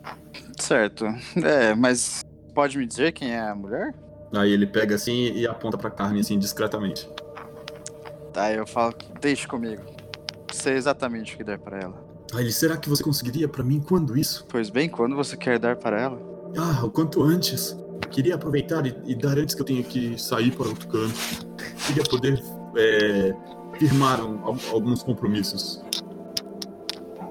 Certo. 0.59 1.05
É, 1.43 1.73
mas 1.73 2.23
pode 2.53 2.77
me 2.77 2.85
dizer 2.85 3.13
quem 3.13 3.31
é 3.31 3.39
a 3.39 3.55
mulher? 3.55 3.93
Aí 4.33 4.51
ele 4.51 4.67
pega 4.67 4.95
assim 4.95 5.31
e 5.33 5.47
aponta 5.47 5.77
pra 5.77 5.89
Carmen 5.89 6.19
assim 6.19 6.37
discretamente. 6.37 7.07
Aí 8.35 8.55
eu 8.55 8.67
falo, 8.67 8.93
deixe 9.21 9.47
comigo. 9.47 9.81
Sei 10.51 10.73
exatamente 10.73 11.33
o 11.33 11.37
que 11.37 11.43
der 11.43 11.57
pra 11.57 11.79
ela. 11.79 12.04
Será 12.51 12.77
que 12.77 12.89
você 12.89 13.03
conseguiria 13.03 13.47
pra 13.47 13.63
mim 13.63 13.81
quando 13.85 14.17
isso? 14.17 14.45
Pois 14.49 14.69
bem, 14.69 14.89
quando 14.89 15.15
você 15.15 15.35
quer 15.37 15.57
dar 15.59 15.75
para 15.75 15.99
ela? 16.01 16.19
Ah, 16.57 16.85
o 16.85 16.89
quanto 16.91 17.23
antes. 17.23 17.75
Queria 18.11 18.35
aproveitar 18.35 18.85
e, 18.85 18.95
e 19.05 19.15
dar 19.15 19.37
antes 19.37 19.55
que 19.55 19.61
eu 19.61 19.65
tenha 19.65 19.83
que 19.83 20.17
sair 20.21 20.51
para 20.51 20.67
outro 20.67 20.87
canto. 20.87 21.13
Queria 21.87 22.03
poder 22.03 22.41
é, 22.77 23.33
firmar 23.77 24.23
um- 24.23 24.43
al- 24.45 24.57
alguns 24.71 25.01
compromissos. 25.03 25.81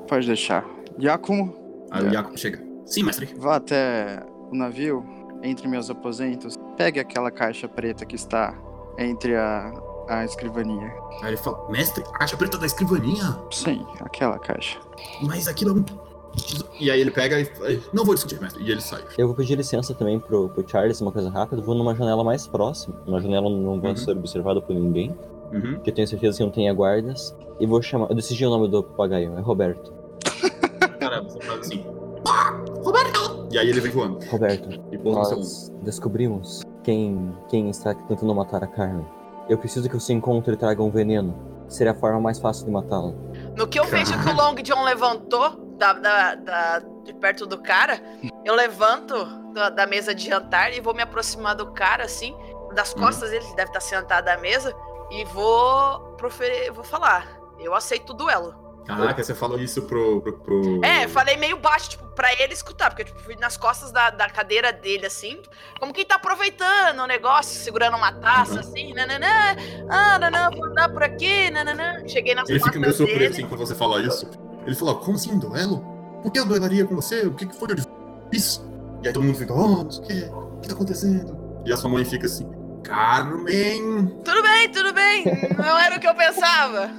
Pode 0.09 0.27
deixar. 0.27 0.65
Giacomo, 0.99 1.55
Aí 1.91 2.03
o 2.05 2.09
É. 2.09 2.13
Jacob 2.13 2.37
chega. 2.37 2.63
Sim, 2.87 3.05
mestre. 3.05 3.29
vá 3.39 3.57
até 3.57 4.23
o 4.51 4.55
navio, 4.57 5.05
entre 5.43 5.69
meus 5.69 5.89
aposentos. 5.91 6.59
Pegue 6.77 6.99
aquela 7.01 7.31
caixa 7.31 7.69
preta 7.69 8.05
que 8.05 8.17
está 8.17 8.55
entre 8.99 9.37
a, 9.37 9.73
a 10.09 10.25
escrivania. 10.25 10.93
Aí 11.23 11.29
ele 11.31 11.37
fala, 11.37 11.69
mestre, 11.71 12.03
a 12.15 12.19
caixa 12.19 12.37
preta 12.37 12.59
da 12.59 12.67
escrivaninha? 12.67 13.39
Sim, 13.51 13.85
aquela 14.01 14.39
caixa. 14.39 14.79
Mas 15.23 15.49
aquilo 15.49 15.71
é 15.71 15.75
um... 15.75 15.85
E 16.81 16.91
aí 16.91 17.01
ele 17.01 17.11
pega 17.13 17.39
e 17.41 17.45
fala, 17.45 17.71
não 17.93 18.05
vou 18.05 18.15
discutir, 18.15 18.41
mestre. 18.41 18.63
E 18.63 18.71
ele 18.71 18.81
sai. 18.81 19.03
Eu 19.17 19.29
vou 19.29 19.37
pedir 19.37 19.57
licença 19.57 19.95
também 19.95 20.19
pro, 20.19 20.49
pro 20.49 20.69
Charles, 20.69 21.01
uma 21.01 21.13
coisa 21.13 21.31
rápida. 21.31 21.63
Vou 21.63 21.75
numa 21.77 21.95
janela 21.95 22.25
mais 22.25 22.47
próxima. 22.47 22.97
Uma 23.07 23.21
janela 23.21 23.47
onde 23.47 23.61
não 23.65 23.81
vai 23.81 23.91
Uhum. 23.93 23.97
ser 23.97 24.11
observada 24.17 24.61
por 24.61 24.75
ninguém. 24.75 25.17
Uhum. 25.53 25.79
Que 25.81 25.91
eu 25.91 25.95
tenho 25.95 26.09
certeza 26.09 26.39
que 26.39 26.43
não 26.45 26.51
tenha 26.51 26.75
guardas. 26.75 27.37
E 27.61 27.67
vou 27.67 27.81
chamar. 27.81 28.09
Eu 28.11 28.17
decidi 28.17 28.45
o 28.45 28.51
nome 28.51 28.67
do 28.67 28.83
papagaio, 28.83 29.39
é 29.39 29.41
Roberto. 29.41 29.93
Cara, 30.99 31.23
você 31.23 31.41
faz 31.41 31.61
assim. 31.61 31.85
"Ah, 32.27 32.61
Roberto! 32.83 33.47
E 33.53 33.59
aí 33.59 33.69
ele 33.69 33.81
vem 33.81 33.93
voando. 33.93 34.19
Roberto, 34.29 34.69
E 34.91 34.97
nós 34.99 35.71
descobrimos 35.83 36.63
quem, 36.83 37.33
quem 37.49 37.71
está 37.71 37.95
tentando 37.95 38.35
matar 38.35 38.65
a 38.65 38.67
Carmen. 38.67 39.07
Eu 39.49 39.59
preciso 39.59 39.89
que 39.89 39.95
você 39.95 40.13
encontre 40.13 40.55
e 40.55 40.57
traga 40.57 40.83
um 40.83 40.91
veneno. 40.91 41.35
Seria 41.69 41.93
a 41.93 41.95
forma 41.95 42.21
mais 42.21 42.39
fácil 42.39 42.65
de 42.67 42.71
matá-la. 42.71 43.13
No 43.57 43.67
que 43.67 43.79
eu 43.79 43.85
vejo 43.85 44.13
que 44.23 44.29
o 44.29 44.35
Long 44.35 44.55
John 44.57 44.83
levantou 44.85 45.51
da, 45.79 45.93
da, 45.93 46.35
da- 46.35 46.79
de 47.05 47.13
perto 47.15 47.47
do 47.47 47.59
cara, 47.61 48.01
eu 48.45 48.55
levanto 48.55 49.15
da, 49.53 49.69
da 49.71 49.87
mesa 49.87 50.15
de 50.15 50.27
jantar 50.29 50.73
e 50.73 50.81
vou 50.81 50.95
me 50.95 51.03
aproximar 51.03 51.55
do 51.55 51.73
cara, 51.73 52.05
assim, 52.05 52.35
das 52.75 52.95
costas 52.95 53.31
dele, 53.31 53.45
que 53.45 53.55
deve 53.57 53.69
estar 53.69 53.81
sentado 53.81 54.29
à 54.29 54.37
mesa, 54.39 54.75
e 55.11 55.25
vou 55.27 56.01
proferir, 56.17 56.73
vou 56.73 56.83
falar. 56.85 57.27
Eu 57.59 57.75
aceito 57.75 58.11
o 58.11 58.15
duelo. 58.15 58.55
Caraca, 58.87 59.23
você 59.23 59.35
falou 59.35 59.59
isso 59.59 59.83
pro. 59.83 60.21
pro, 60.21 60.33
pro- 60.35 60.85
É, 60.85 61.09
falei 61.09 61.37
meio 61.37 61.57
baixo, 61.57 61.91
tipo, 61.91 62.05
pra 62.09 62.33
ele 62.35 62.53
escutar, 62.53 62.91
porque 62.91 63.05
tipo, 63.05 63.19
fui 63.21 63.35
nas 63.37 63.57
costas 63.57 63.91
da, 63.91 64.11
da 64.11 64.29
cadeira 64.29 64.73
dele, 64.73 65.07
assim, 65.07 65.41
como 65.81 65.93
quem 65.93 66.05
tá 66.05 66.17
aproveitando 66.17 66.99
o 67.01 67.07
negócio, 67.07 67.59
segurando 67.61 67.97
uma 67.97 68.13
taça, 68.13 68.55
Uhum. 68.55 68.61
assim, 68.61 68.93
nananã, 68.93 69.57
ah, 69.89 70.19
nanã, 70.19 70.51
vou 70.51 70.65
andar 70.67 70.89
por 70.91 71.03
aqui, 71.03 71.51
nananã. 71.51 72.07
Cheguei 72.07 72.35
nas 72.35 72.49
Ele 72.49 72.59
fica 72.59 72.73
meio 72.79 72.85
costas 72.93 72.97
surpreso 72.97 73.19
dele. 73.21 73.33
assim 73.35 73.47
quando 73.47 73.61
você 73.67 73.75
fala 73.75 74.01
isso. 74.03 74.29
Ele 74.67 74.75
fala, 74.77 74.95
como 74.97 75.15
assim, 75.15 75.39
duelo? 75.39 75.79
Por 76.23 76.31
que 76.31 76.39
eu 76.39 76.47
duelaria 76.47 76.85
com 76.87 76.95
você? 76.95 77.27
O 77.27 77.35
que, 77.35 77.47
que 77.47 77.55
foi 77.57 77.69
eu 77.73 77.77
fiz? 78.33 78.63
E 79.03 79.09
aí 79.09 79.13
todo 79.13 79.23
mundo 79.25 79.37
fica, 79.37 79.53
oh, 79.53 79.83
o 79.83 79.89
que, 79.89 80.25
o 80.25 80.61
que 80.61 80.69
tá 80.69 80.75
acontecendo? 80.75 81.37
E 81.67 81.73
a 81.73 81.77
sua 81.77 81.91
mãe 81.91 82.05
fica 82.05 82.27
assim, 82.27 82.47
Carmen! 82.85 84.07
Tudo 84.25 84.43
bem, 84.43 84.69
tudo 84.71 84.93
bem. 84.93 85.25
Não 85.57 85.79
era 85.79 85.97
o 85.97 86.01
que 86.01 86.07
eu 86.07 86.15
pensava. 86.15 86.91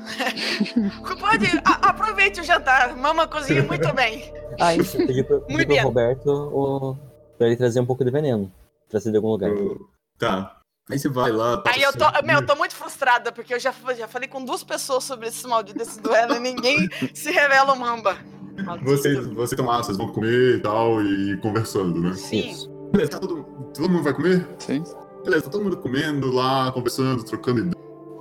Pode, 1.20 1.46
a- 1.64 1.90
aproveite 1.90 2.42
o 2.42 2.44
jantar. 2.44 2.96
Mama 2.98 3.28
cozinha 3.28 3.64
muito 3.64 3.94
bem. 3.94 4.34
Ah, 4.60 4.76
isso. 4.76 4.98
Eu 5.00 5.08
pedi 5.08 5.24
pro, 5.24 5.42
pedi 5.42 5.54
Muito 5.54 5.68
pro. 5.74 5.84
Roberto 5.84 6.28
o, 6.30 6.98
Pra 7.38 7.48
ele 7.48 7.56
trazer 7.56 7.80
um 7.80 7.86
pouco 7.86 8.04
de 8.04 8.12
veneno. 8.12 8.52
Trazer 8.90 9.12
de 9.12 9.18
algum 9.18 9.30
lugar. 9.30 9.52
Pro- 9.52 9.90
Tá. 10.18 10.58
Aí 10.90 10.98
você 11.00 11.10
vai 11.10 11.32
lá. 11.32 11.58
tá 11.58 11.72
Aí 11.72 11.82
eu 11.82 11.92
tô, 11.92 12.06
certo. 12.06 12.26
meu, 12.26 12.40
eu 12.40 12.46
tô 12.46 12.56
muito 12.56 12.76
frustrada, 12.76 13.32
porque 13.32 13.54
eu 13.54 13.60
já, 13.60 13.74
já 13.98 14.08
falei 14.08 14.30
com 14.30 14.44
duas 14.46 14.64
pessoas 14.64 15.04
sobre 15.04 15.28
esse 15.28 15.46
maldito 15.48 15.80
desse 15.80 16.00
duelo 16.00 16.36
e 16.36 16.40
ninguém 16.40 16.88
se 17.14 17.32
revela 17.32 17.74
o 17.74 17.80
Mamba. 17.80 18.18
Maldito. 18.64 18.90
Vocês, 18.92 19.18
vocês 19.28 19.52
estão 19.54 19.66
lá, 19.66 19.78
vocês 19.78 19.98
vão 19.98 20.08
comer 20.10 20.58
e 20.58 20.60
tal, 20.62 21.02
e 21.02 21.38
conversando, 21.42 22.00
né? 22.00 22.14
Sim. 22.14 22.54
Beleza, 22.92 23.12
tá 23.12 23.20
todo, 23.20 23.44
todo 23.74 23.90
mundo 23.90 24.04
vai 24.04 24.14
comer? 24.14 24.48
Sim. 24.60 24.84
Beleza, 25.26 25.46
tá 25.46 25.50
todo 25.50 25.64
mundo 25.64 25.78
comendo 25.78 26.32
lá, 26.32 26.72
conversando, 26.72 27.24
trocando 27.24 27.72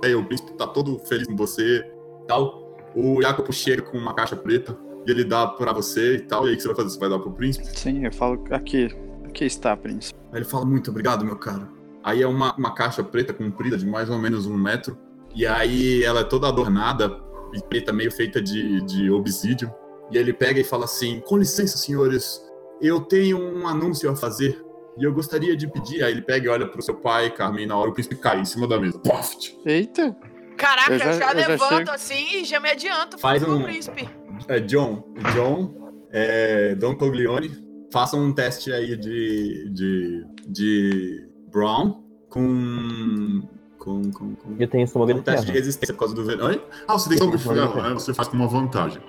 ideia. 0.01 0.17
O 0.17 0.25
príncipe 0.25 0.53
tá 0.53 0.65
todo 0.65 0.97
feliz 0.99 1.27
com 1.27 1.35
você 1.35 1.77
e 1.77 2.27
tal. 2.27 2.75
O 2.95 3.21
Jacopo 3.21 3.53
chega 3.53 3.83
com 3.83 3.95
uma 3.95 4.15
caixa 4.15 4.35
preta 4.35 4.75
e 5.05 5.11
ele 5.11 5.23
dá 5.23 5.45
pra 5.45 5.71
você 5.71 6.15
e 6.15 6.21
tal. 6.21 6.45
E 6.45 6.49
aí 6.49 6.53
o 6.53 6.57
que 6.57 6.63
você 6.63 6.67
vai 6.69 6.77
fazer? 6.77 6.89
Você 6.89 6.99
vai 6.99 7.09
dar 7.09 7.19
pro 7.19 7.31
príncipe? 7.31 7.67
Sim, 7.77 8.05
eu 8.05 8.11
falo 8.11 8.43
aqui. 8.49 8.89
Aqui 9.23 9.45
está, 9.45 9.77
príncipe. 9.77 10.19
Aí 10.31 10.39
ele 10.39 10.45
fala, 10.45 10.65
muito 10.65 10.89
obrigado, 10.89 11.23
meu 11.23 11.35
caro. 11.35 11.67
Aí 12.03 12.23
é 12.23 12.27
uma, 12.27 12.55
uma 12.55 12.73
caixa 12.73 13.03
preta 13.03 13.33
comprida 13.33 13.77
de 13.77 13.85
mais 13.85 14.09
ou 14.09 14.17
menos 14.17 14.47
um 14.47 14.57
metro. 14.57 14.97
E 15.35 15.45
aí 15.45 16.03
ela 16.03 16.21
é 16.21 16.23
toda 16.23 16.47
adornada, 16.47 17.21
e 17.53 17.61
preta, 17.61 17.93
meio 17.93 18.11
feita 18.11 18.41
de, 18.41 18.81
de 18.81 19.11
obsídio. 19.11 19.71
E 20.11 20.17
ele 20.17 20.33
pega 20.33 20.59
e 20.59 20.63
fala 20.63 20.85
assim: 20.85 21.19
Com 21.19 21.37
licença, 21.37 21.77
senhores, 21.77 22.41
eu 22.81 22.99
tenho 22.99 23.37
um 23.37 23.67
anúncio 23.67 24.09
a 24.09 24.15
fazer. 24.15 24.64
E 24.97 25.03
eu 25.03 25.13
gostaria 25.13 25.55
de 25.57 25.67
pedir. 25.67 26.03
Aí 26.03 26.11
ele 26.11 26.21
pega 26.21 26.45
e 26.45 26.49
olha 26.49 26.67
pro 26.67 26.81
seu 26.81 26.95
pai, 26.95 27.29
Carmen, 27.29 27.63
e 27.63 27.67
na 27.67 27.77
hora 27.77 27.89
o 27.89 27.93
príncipe 27.93 28.15
cai 28.15 28.39
em 28.39 28.45
cima 28.45 28.67
da 28.67 28.79
mesa. 28.79 28.97
Poft! 28.99 29.57
Eita! 29.65 30.15
Caraca, 30.57 30.93
Eu 30.93 30.99
já- 30.99 31.05
já, 31.05 31.11
eu 31.11 31.19
já 31.19 31.31
levanto 31.49 31.69
chego. 31.77 31.91
assim 31.91 32.37
e 32.37 32.45
já 32.45 32.59
me 32.61 32.69
adianto 32.69 33.17
Faz 33.17 33.43
um- 33.43 33.61
príncipe. 33.63 34.07
É, 34.47 34.59
John, 34.61 35.03
John, 35.33 35.91
é, 36.11 36.75
Don 36.75 36.95
Coglione, 36.95 37.51
façam 37.91 38.21
um 38.23 38.33
teste 38.33 38.71
aí 38.71 38.95
de, 38.95 39.69
de, 39.73 40.25
de 40.47 41.27
Brown 41.51 42.01
com. 42.29 43.41
com, 43.77 44.11
com, 44.11 44.35
com 44.35 44.55
Eu 44.57 44.67
tenho 44.67 44.83
estômago 44.85 45.11
um 45.11 45.15
de 45.15 45.21
teste 45.23 45.45
de 45.45 45.51
resistência 45.51 45.93
por 45.93 45.99
causa 45.99 46.15
do 46.15 46.23
veneno. 46.23 46.47
Oi? 46.47 46.61
Ah, 46.87 46.93
você 46.93 47.09
tem 47.09 47.17
como 47.17 47.31
de 47.35 47.37
Sim, 47.43 47.49
ferro, 47.53 47.81
né? 47.81 47.93
Você 47.93 48.13
faz 48.13 48.27
com 48.29 48.35
uma 48.37 48.47
vantagem. 48.47 49.01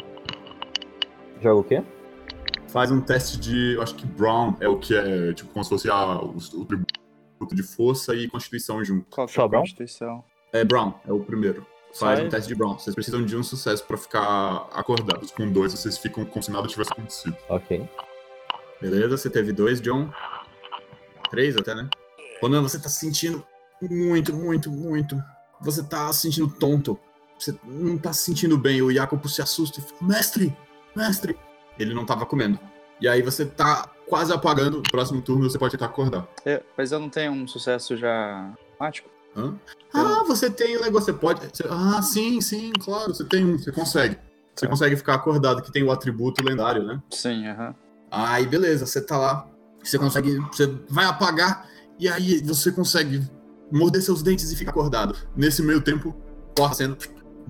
Joga 1.41 1.61
o 1.61 1.65
quê? 1.65 1.83
Faz 2.69 2.91
um 2.91 3.01
teste 3.01 3.39
de. 3.39 3.75
Eu 3.75 3.83
acho 3.83 3.95
que 3.95 4.07
Brown 4.07 4.55
é 4.61 4.69
o 4.69 4.79
que 4.79 4.95
é, 4.95 5.33
tipo, 5.33 5.51
como 5.53 5.65
se 5.65 5.71
fosse 5.71 5.89
a, 5.91 6.21
o, 6.21 6.37
o 6.37 6.65
tributo 6.65 7.55
de 7.55 7.63
força 7.63 8.15
e 8.15 8.29
constituição 8.29 8.85
junto. 8.85 9.07
Qual 9.11 9.27
que 9.27 9.39
é 9.39 9.43
a 9.43 9.49
Brown? 9.49 9.63
constituição? 9.63 10.25
É 10.53 10.65
Brown, 10.65 10.95
é 11.07 11.13
o 11.13 11.21
primeiro. 11.21 11.67
Faz 11.95 12.19
Sai. 12.19 12.27
um 12.27 12.31
teste 12.31 12.49
de 12.49 12.55
Brown. 12.55 12.79
Vocês 12.79 12.95
precisam 12.95 13.25
de 13.25 13.37
um 13.37 13.43
sucesso 13.43 13.85
pra 13.87 13.97
ficar 13.97 14.69
acordados. 14.73 15.31
Com 15.31 15.51
dois, 15.51 15.73
vocês 15.73 15.97
ficam 15.97 16.25
como 16.25 16.43
se 16.43 16.51
nada 16.51 16.67
tivesse 16.69 16.93
acontecido. 16.93 17.37
Ok. 17.49 17.89
Beleza, 18.81 19.17
você 19.17 19.31
teve 19.31 19.53
dois, 19.53 19.81
John. 19.81 20.11
Três 21.31 21.57
até, 21.57 21.75
né? 21.75 21.89
Quando 22.41 22.61
você 22.63 22.79
tá 22.79 22.89
se 22.89 23.01
sentindo 23.01 23.45
muito, 23.81 24.35
muito, 24.35 24.71
muito. 24.71 25.17
Você 25.63 25.83
tá 25.83 26.13
se 26.13 26.23
sentindo 26.23 26.49
tonto. 26.49 26.99
Você 27.39 27.59
não 27.65 27.97
tá 27.97 28.13
se 28.13 28.25
sentindo 28.25 28.59
bem. 28.59 28.83
O 28.83 28.93
Jacopo 28.93 29.29
se 29.29 29.41
assusta 29.41 29.81
e 29.81 29.83
fala: 29.83 30.13
Mestre! 30.13 30.57
Mestre! 30.95 31.37
Ele 31.79 31.95
não 31.95 32.05
tava 32.07 32.25
comendo. 32.27 32.59
E 33.01 33.07
aí 33.09 33.23
você 33.23 33.45
tá 33.45 33.89
quase 34.09 34.33
apagando. 34.33 34.79
No 34.79 34.83
próximo 34.83 35.21
turno 35.21 35.49
você 35.51 35.59
pode 35.59 35.73
tentar 35.73 35.87
acordar. 35.87 36.27
É, 36.45 36.63
mas 36.77 36.93
eu 36.93 36.99
não 36.99 37.09
tenho 37.11 37.33
um 37.33 37.47
sucesso 37.47 37.97
já 37.97 38.53
automático? 38.71 39.09
Hã? 39.37 39.55
Ah, 39.93 40.25
você 40.27 40.49
tem 40.51 40.77
o 40.77 40.81
negócio. 40.81 41.07
Você 41.07 41.13
pode. 41.13 41.41
Ah, 41.69 42.01
sim, 42.01 42.41
sim, 42.41 42.73
claro. 42.73 43.15
Você 43.15 43.25
tem 43.25 43.45
um. 43.45 43.59
Você 43.59 43.71
consegue. 43.73 44.17
Você 44.55 44.65
Tá. 44.65 44.71
consegue 44.71 44.97
ficar 44.97 45.15
acordado, 45.17 45.61
que 45.61 45.71
tem 45.71 45.83
o 45.83 45.91
atributo 45.91 46.43
lendário, 46.43 46.83
né? 46.83 47.03
Sim, 47.11 47.47
aham. 47.47 47.75
Aí, 48.11 48.47
beleza, 48.47 48.87
você 48.87 49.03
tá 49.03 49.19
lá, 49.19 49.47
você 49.83 49.99
consegue, 49.99 50.39
você 50.51 50.67
vai 50.89 51.05
apagar, 51.05 51.69
e 51.99 52.09
aí 52.09 52.41
você 52.43 52.73
consegue 52.73 53.23
morder 53.71 54.01
seus 54.01 54.23
dentes 54.23 54.51
e 54.51 54.57
ficar 54.57 54.71
acordado. 54.71 55.15
Nesse 55.37 55.61
meio 55.63 55.83
tempo, 55.83 56.17
corta 56.57 56.77
sendo 56.77 56.97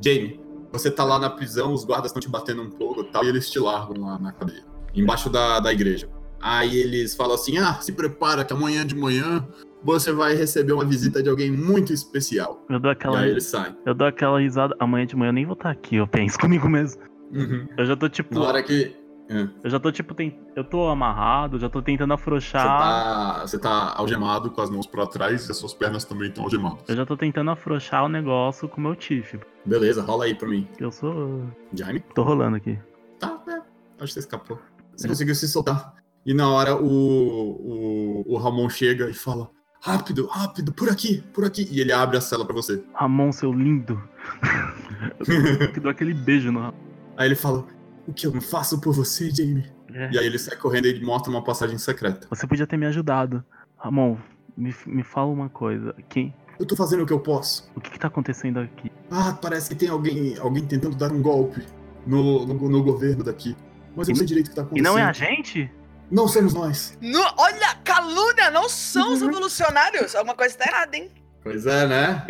Jamie, 0.04 0.40
você 0.78 0.90
tá 0.90 1.04
lá 1.04 1.18
na 1.18 1.30
prisão, 1.30 1.72
os 1.72 1.84
guardas 1.84 2.10
estão 2.10 2.20
te 2.20 2.28
batendo 2.28 2.62
um 2.62 2.70
pouco 2.70 3.00
e 3.00 3.04
tal, 3.04 3.24
e 3.24 3.28
eles 3.28 3.50
te 3.50 3.58
largam 3.58 4.04
lá 4.04 4.18
na 4.18 4.32
cadeia, 4.32 4.64
embaixo 4.94 5.28
da, 5.30 5.60
da 5.60 5.72
igreja. 5.72 6.08
Aí 6.40 6.76
eles 6.76 7.14
falam 7.14 7.34
assim: 7.34 7.58
ah, 7.58 7.74
se 7.80 7.92
prepara 7.92 8.44
que 8.44 8.52
amanhã 8.52 8.86
de 8.86 8.94
manhã 8.94 9.46
você 9.82 10.12
vai 10.12 10.34
receber 10.34 10.72
uma 10.72 10.84
visita 10.84 11.22
de 11.22 11.28
alguém 11.28 11.50
muito 11.50 11.92
especial. 11.92 12.64
Eu 12.68 12.78
dou 12.80 12.90
E 12.90 12.92
aquela, 12.92 13.20
aí 13.20 13.30
eles 13.30 13.44
saem. 13.44 13.74
eu 13.86 13.94
dou 13.94 14.06
aquela 14.06 14.40
risada. 14.40 14.74
Amanhã 14.78 15.06
de 15.06 15.16
manhã 15.16 15.28
eu 15.30 15.34
nem 15.34 15.44
vou 15.46 15.54
estar 15.54 15.70
aqui, 15.70 15.96
eu 15.96 16.06
penso 16.06 16.38
comigo 16.40 16.68
mesmo. 16.68 17.00
Uhum. 17.32 17.66
Eu 17.76 17.86
já 17.86 17.96
tô 17.96 18.08
tipo. 18.08 18.34
Na 18.34 18.42
hora 18.42 18.62
que 18.62 18.94
Eu 19.28 19.70
já 19.70 19.80
tô 19.80 19.90
tipo. 19.90 20.14
Tem... 20.14 20.38
Eu 20.54 20.62
tô 20.62 20.88
amarrado, 20.88 21.58
já 21.58 21.68
tô 21.68 21.82
tentando 21.82 22.14
afrouxar. 22.14 22.64
tá, 22.64 23.40
você 23.46 23.58
tá 23.58 23.94
algemado 23.96 24.50
com 24.50 24.60
as 24.60 24.70
mãos 24.70 24.86
pra 24.86 25.06
trás 25.06 25.48
e 25.48 25.50
as 25.50 25.56
suas 25.56 25.74
pernas 25.74 26.04
também 26.04 26.28
estão 26.28 26.44
algemadas. 26.44 26.88
Eu 26.88 26.96
já 26.96 27.04
tô 27.04 27.16
tentando 27.16 27.50
afrouxar 27.50 28.04
o 28.04 28.08
negócio 28.08 28.68
com 28.68 28.80
o 28.80 28.84
meu 28.84 28.94
Tiff. 28.94 29.38
Beleza, 29.64 30.02
rola 30.02 30.26
aí 30.26 30.34
pra 30.34 30.48
mim. 30.48 30.68
Eu 30.78 30.92
sou. 30.92 31.44
Jaime? 31.72 32.00
Tô 32.14 32.22
rolando 32.22 32.56
aqui. 32.56 32.78
Tá, 33.18 33.40
é. 33.48 33.52
Acho 33.52 33.64
que 33.98 34.08
você 34.12 34.20
escapou. 34.20 34.58
Você 34.96 35.08
conseguiu 35.08 35.34
se 35.34 35.48
soltar. 35.48 35.94
E 36.24 36.32
na 36.32 36.48
hora 36.48 36.76
o, 36.76 36.86
o, 36.86 38.34
o 38.34 38.36
Ramon 38.36 38.68
chega 38.68 39.10
e 39.10 39.14
fala: 39.14 39.50
Rápido, 39.80 40.26
rápido, 40.26 40.72
por 40.72 40.88
aqui, 40.88 41.22
por 41.32 41.44
aqui. 41.44 41.68
E 41.70 41.80
ele 41.80 41.92
abre 41.92 42.16
a 42.16 42.20
cela 42.20 42.44
pra 42.44 42.54
você. 42.54 42.82
Ramon, 42.94 43.32
seu 43.32 43.52
lindo. 43.52 44.00
eu 45.74 45.82
dou 45.82 45.90
aquele 45.90 46.14
beijo 46.14 46.52
no 46.52 46.60
Ramon. 46.60 46.86
Aí 47.16 47.26
ele 47.26 47.34
fala: 47.34 47.64
O 48.06 48.12
que 48.12 48.26
eu 48.26 48.32
não 48.32 48.40
faço 48.40 48.80
por 48.80 48.92
você, 48.94 49.30
Jamie? 49.30 49.64
É. 49.92 50.10
E 50.12 50.18
aí 50.18 50.26
ele 50.26 50.38
sai 50.38 50.56
correndo 50.56 50.86
e 50.86 51.02
mostra 51.04 51.30
uma 51.30 51.42
passagem 51.42 51.78
secreta. 51.78 52.26
Você 52.30 52.46
podia 52.46 52.66
ter 52.66 52.76
me 52.76 52.86
ajudado. 52.86 53.44
Ramon, 53.76 54.16
me, 54.56 54.74
me 54.86 55.02
fala 55.02 55.26
uma 55.30 55.48
coisa. 55.48 55.94
Quem, 56.08 56.34
Eu 56.58 56.66
tô 56.66 56.76
fazendo 56.76 57.02
o 57.02 57.06
que 57.06 57.12
eu 57.12 57.20
posso. 57.20 57.70
o 57.74 57.80
que, 57.80 57.90
que 57.90 57.98
tá 57.98 58.08
acontecendo 58.08 58.58
aqui? 58.60 58.90
Ah, 59.10 59.36
parece 59.40 59.68
que 59.70 59.74
tem 59.74 59.88
alguém, 59.88 60.36
alguém 60.38 60.64
tentando 60.64 60.96
dar 60.96 61.12
um 61.12 61.20
golpe 61.22 61.64
no, 62.06 62.46
no, 62.46 62.54
no 62.68 62.82
governo 62.82 63.24
daqui. 63.24 63.56
Mas 63.96 64.08
eu 64.08 64.12
não 64.12 64.18
sei 64.18 64.26
direito 64.26 64.46
o 64.48 64.50
que 64.50 64.56
tá 64.56 64.62
E 64.62 64.64
acontecendo. 64.64 64.84
não 64.92 64.98
é 64.98 65.02
a 65.04 65.12
gente? 65.12 65.70
Não 66.10 66.28
somos 66.28 66.54
nós. 66.54 66.96
No- 67.00 67.18
olha, 67.38 67.74
calúnia, 67.82 68.50
não 68.50 68.68
são 68.68 69.12
os 69.14 69.20
revolucionários. 69.22 70.14
Alguma 70.14 70.34
coisa 70.36 70.56
tá 70.56 70.64
errada, 70.70 70.96
hein? 70.96 71.10
Pois 71.42 71.66
é, 71.66 71.86
né? 71.88 72.26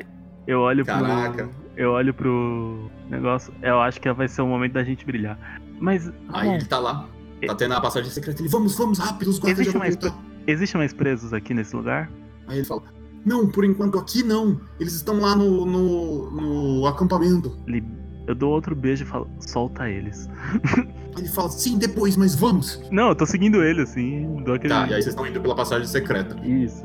Eu 0.46 0.60
olho 0.60 0.84
Caraca. 0.86 1.44
pro. 1.48 1.66
Eu 1.76 1.90
olho 1.90 2.14
pro 2.14 2.90
negócio. 3.10 3.52
Eu 3.60 3.80
acho 3.80 4.00
que 4.00 4.10
vai 4.12 4.28
ser 4.28 4.40
o 4.42 4.46
momento 4.46 4.72
da 4.72 4.84
gente 4.84 5.04
brilhar. 5.04 5.38
Mas. 5.80 6.08
Aí 6.08 6.46
Ramon, 6.46 6.54
ele 6.56 6.64
tá 6.64 6.78
lá. 6.78 7.08
Tá 7.46 7.54
tendo 7.54 7.74
a 7.74 7.80
passagem 7.80 8.10
secreta. 8.10 8.40
Ele, 8.42 8.48
vamos, 8.48 8.76
vamos, 8.76 8.98
rápido, 8.98 9.28
os 9.28 9.38
guardas 9.38 9.58
já 9.66 9.72
Existe 9.72 9.98
vão 9.98 10.10
mais. 10.12 10.22
Existem 10.46 10.78
mais 10.78 10.92
presos 10.92 11.32
aqui 11.32 11.52
nesse 11.52 11.74
lugar? 11.76 12.10
Aí 12.48 12.58
ele 12.58 12.64
fala: 12.66 12.82
Não, 13.24 13.46
por 13.48 13.64
enquanto 13.64 13.98
aqui 13.98 14.22
não. 14.22 14.60
Eles 14.80 14.94
estão 14.94 15.20
lá 15.20 15.34
no, 15.36 15.66
no, 15.66 16.30
no 16.30 16.86
acampamento. 16.86 17.56
Ele- 17.66 17.84
Eu 18.26 18.34
dou 18.34 18.50
outro 18.52 18.74
beijo 18.74 19.04
e 19.04 19.06
falo, 19.06 19.28
solta 19.40 19.88
eles. 19.88 20.28
Ele 21.16 21.28
fala: 21.28 21.48
Sim, 21.48 21.78
depois, 21.78 22.16
mas 22.16 22.34
vamos. 22.34 22.80
Não, 22.90 23.08
eu 23.08 23.14
tô 23.14 23.24
seguindo 23.24 23.62
ele, 23.62 23.82
assim. 23.82 24.42
Dou 24.44 24.54
aquele. 24.54 24.72
Tá, 24.74 24.80
e 24.80 24.94
aí 24.94 25.02
vocês 25.02 25.06
estão 25.06 25.26
indo 25.26 25.40
pela 25.40 25.54
passagem 25.54 25.86
secreta. 25.86 26.36
Isso. 26.46 26.84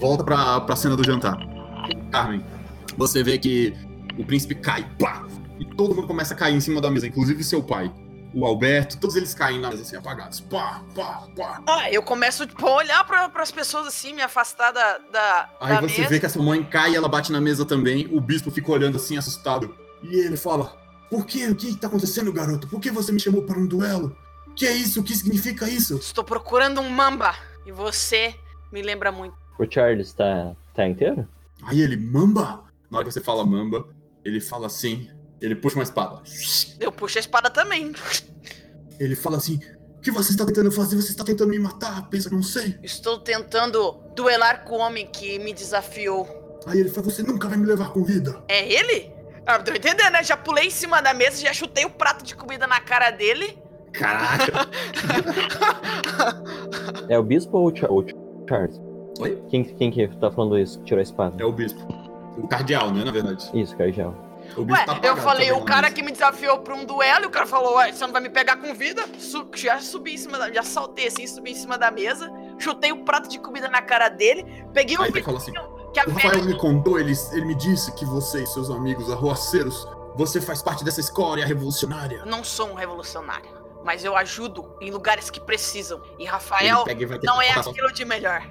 Volta 0.00 0.22
pra, 0.22 0.60
pra 0.60 0.76
cena 0.76 0.96
do 0.96 1.04
jantar. 1.04 1.36
Carmen, 2.12 2.44
você 2.96 3.22
vê 3.24 3.36
que 3.38 3.74
o 4.18 4.24
príncipe 4.24 4.54
cai, 4.54 4.86
pá! 4.98 5.26
E 5.58 5.64
todo 5.64 5.94
mundo 5.94 6.06
começa 6.06 6.34
a 6.34 6.36
cair 6.36 6.54
em 6.54 6.60
cima 6.60 6.80
da 6.80 6.88
mesa, 6.90 7.06
inclusive 7.08 7.42
seu 7.42 7.62
pai. 7.62 7.92
O 8.34 8.44
Alberto, 8.44 8.98
todos 8.98 9.14
eles 9.14 9.32
caem 9.32 9.60
na 9.60 9.70
mesa 9.70 9.82
assim, 9.82 9.96
apagados. 9.96 10.40
Pá, 10.40 10.82
pá, 10.94 11.28
pá. 11.36 11.62
Ah, 11.66 11.90
eu 11.90 12.02
começo 12.02 12.46
tipo, 12.46 12.66
a 12.66 12.74
olhar 12.74 13.04
pra, 13.06 13.28
pras 13.28 13.52
pessoas 13.52 13.86
assim, 13.86 14.12
me 14.12 14.22
afastar 14.22 14.72
da, 14.72 14.98
da, 14.98 15.50
Aí 15.60 15.74
da 15.74 15.80
você 15.80 15.98
mesa. 15.98 16.10
vê 16.10 16.20
que 16.20 16.26
essa 16.26 16.42
mãe 16.42 16.62
cai 16.64 16.92
e 16.92 16.96
ela 16.96 17.08
bate 17.08 17.30
na 17.30 17.40
mesa 17.40 17.64
também. 17.64 18.08
O 18.10 18.20
bispo 18.20 18.50
fica 18.50 18.72
olhando 18.72 18.96
assim, 18.96 19.16
assustado. 19.16 19.74
E 20.02 20.16
ele 20.16 20.36
fala: 20.36 20.76
Por 21.08 21.24
quê? 21.24 21.46
O 21.46 21.54
que 21.54 21.76
tá 21.76 21.86
acontecendo, 21.86 22.32
garoto? 22.32 22.66
Por 22.66 22.80
que 22.80 22.90
você 22.90 23.12
me 23.12 23.20
chamou 23.20 23.42
para 23.42 23.58
um 23.58 23.66
duelo? 23.66 24.16
Que 24.56 24.66
é 24.66 24.72
isso? 24.72 25.00
O 25.00 25.04
que 25.04 25.14
significa 25.14 25.68
isso? 25.68 25.96
Estou 25.96 26.24
procurando 26.24 26.80
um 26.80 26.88
mamba. 26.88 27.34
E 27.64 27.72
você 27.72 28.34
me 28.72 28.82
lembra 28.82 29.10
muito. 29.12 29.36
O 29.58 29.64
Charles 29.70 30.12
tá, 30.12 30.54
tá 30.74 30.86
inteiro? 30.86 31.26
Aí 31.62 31.80
ele, 31.80 31.96
Mamba? 31.96 32.64
Na 32.90 32.98
hora 32.98 33.06
que 33.06 33.12
você 33.12 33.20
fala 33.20 33.44
Mamba, 33.46 33.86
ele 34.24 34.40
fala 34.40 34.66
assim. 34.66 35.08
Ele 35.44 35.54
puxa 35.54 35.76
uma 35.76 35.82
espada. 35.82 36.22
Eu 36.80 36.90
puxo 36.90 37.18
a 37.18 37.20
espada 37.20 37.50
também. 37.50 37.92
Ele 38.98 39.14
fala 39.14 39.36
assim: 39.36 39.60
O 39.98 40.00
que 40.00 40.10
você 40.10 40.30
está 40.30 40.46
tentando 40.46 40.72
fazer? 40.72 40.96
Você 40.96 41.10
está 41.10 41.22
tentando 41.22 41.50
me 41.50 41.58
matar? 41.58 42.08
Pensa, 42.08 42.30
não 42.30 42.42
sei. 42.42 42.78
Estou 42.82 43.18
tentando 43.18 43.92
duelar 44.16 44.64
com 44.64 44.76
o 44.76 44.78
homem 44.78 45.06
que 45.06 45.38
me 45.38 45.52
desafiou. 45.52 46.60
Aí 46.66 46.80
ele 46.80 46.88
fala: 46.88 47.10
Você 47.10 47.22
nunca 47.22 47.46
vai 47.48 47.58
me 47.58 47.66
levar 47.66 47.90
com 47.90 48.02
vida. 48.02 48.42
É 48.48 48.66
ele? 48.72 49.12
Ah, 49.46 49.58
tô 49.58 49.70
entendendo, 49.72 50.10
né? 50.12 50.24
Já 50.24 50.36
pulei 50.38 50.68
em 50.68 50.70
cima 50.70 51.02
da 51.02 51.12
mesa, 51.12 51.36
já 51.42 51.52
chutei 51.52 51.84
o 51.84 51.90
prato 51.90 52.24
de 52.24 52.34
comida 52.34 52.66
na 52.66 52.80
cara 52.80 53.10
dele. 53.10 53.58
Caraca! 53.92 54.66
É 57.08 57.18
o 57.18 57.22
Bispo 57.22 57.58
ou 57.58 57.70
o, 57.70 57.76
Cha- 57.76 57.90
o 57.90 58.04
Charles? 58.48 58.80
Oi? 59.20 59.42
Quem, 59.50 59.64
quem 59.64 59.90
que 59.90 60.08
tá 60.18 60.30
falando 60.30 60.58
isso? 60.58 60.82
Tirou 60.84 60.98
a 61.00 61.02
espada? 61.02 61.36
É 61.40 61.44
o 61.44 61.52
bispo. 61.52 61.80
O 62.36 62.48
cardeal, 62.48 62.90
né? 62.92 63.04
Na 63.04 63.12
verdade. 63.12 63.48
Isso, 63.54 63.76
Cardial. 63.76 64.14
O 64.56 64.62
Ué, 64.70 64.84
tá 64.84 64.92
eu 64.92 64.96
apagado 65.12 65.20
falei, 65.22 65.48
também 65.48 65.62
o 65.62 65.64
cara 65.64 65.90
que 65.90 66.02
me 66.02 66.12
desafiou 66.12 66.58
pra 66.60 66.74
um 66.74 66.84
duelo, 66.84 67.24
e 67.24 67.26
o 67.26 67.30
cara 67.30 67.46
falou, 67.46 67.76
ué, 67.76 67.92
você 67.92 68.04
não 68.06 68.12
vai 68.12 68.22
me 68.22 68.28
pegar 68.30 68.56
com 68.56 68.72
vida? 68.74 69.02
Su- 69.18 69.48
já 69.54 69.80
subi 69.80 70.14
em 70.14 70.18
cima 70.18 70.38
da. 70.38 70.52
Já 70.52 70.62
saltei 70.62 71.06
assim, 71.08 71.26
subi 71.26 71.50
em 71.52 71.54
cima 71.54 71.76
da 71.76 71.90
mesa, 71.90 72.30
chutei 72.58 72.92
o 72.92 73.04
prato 73.04 73.28
de 73.28 73.38
comida 73.38 73.68
na 73.68 73.82
cara 73.82 74.08
dele, 74.08 74.44
peguei 74.72 74.96
um 74.98 75.02
Aí 75.02 75.22
fala 75.22 75.38
assim: 75.38 75.52
que 75.92 76.00
a 76.00 76.04
O 76.06 76.10
Rafael 76.10 76.30
velha. 76.34 76.44
me 76.44 76.58
contou, 76.58 76.98
ele, 76.98 77.12
ele 77.32 77.44
me 77.46 77.54
disse 77.54 77.92
que 77.92 78.04
você 78.04 78.42
e 78.42 78.46
seus 78.46 78.70
amigos 78.70 79.10
arroaceiros, 79.10 79.88
você 80.16 80.40
faz 80.40 80.62
parte 80.62 80.84
dessa 80.84 81.00
escória 81.00 81.44
revolucionária. 81.46 82.18
Eu 82.18 82.26
não 82.26 82.44
sou 82.44 82.68
um 82.70 82.74
revolucionário, 82.74 83.48
mas 83.84 84.04
eu 84.04 84.16
ajudo 84.16 84.76
em 84.80 84.90
lugares 84.90 85.30
que 85.30 85.40
precisam. 85.40 86.00
E 86.18 86.24
Rafael 86.24 86.84
e 86.88 87.26
não 87.26 87.40
é 87.42 87.46
cortar 87.46 87.62
sua- 87.64 87.72
aquilo 87.72 87.92
de 87.92 88.04
melhor. 88.04 88.42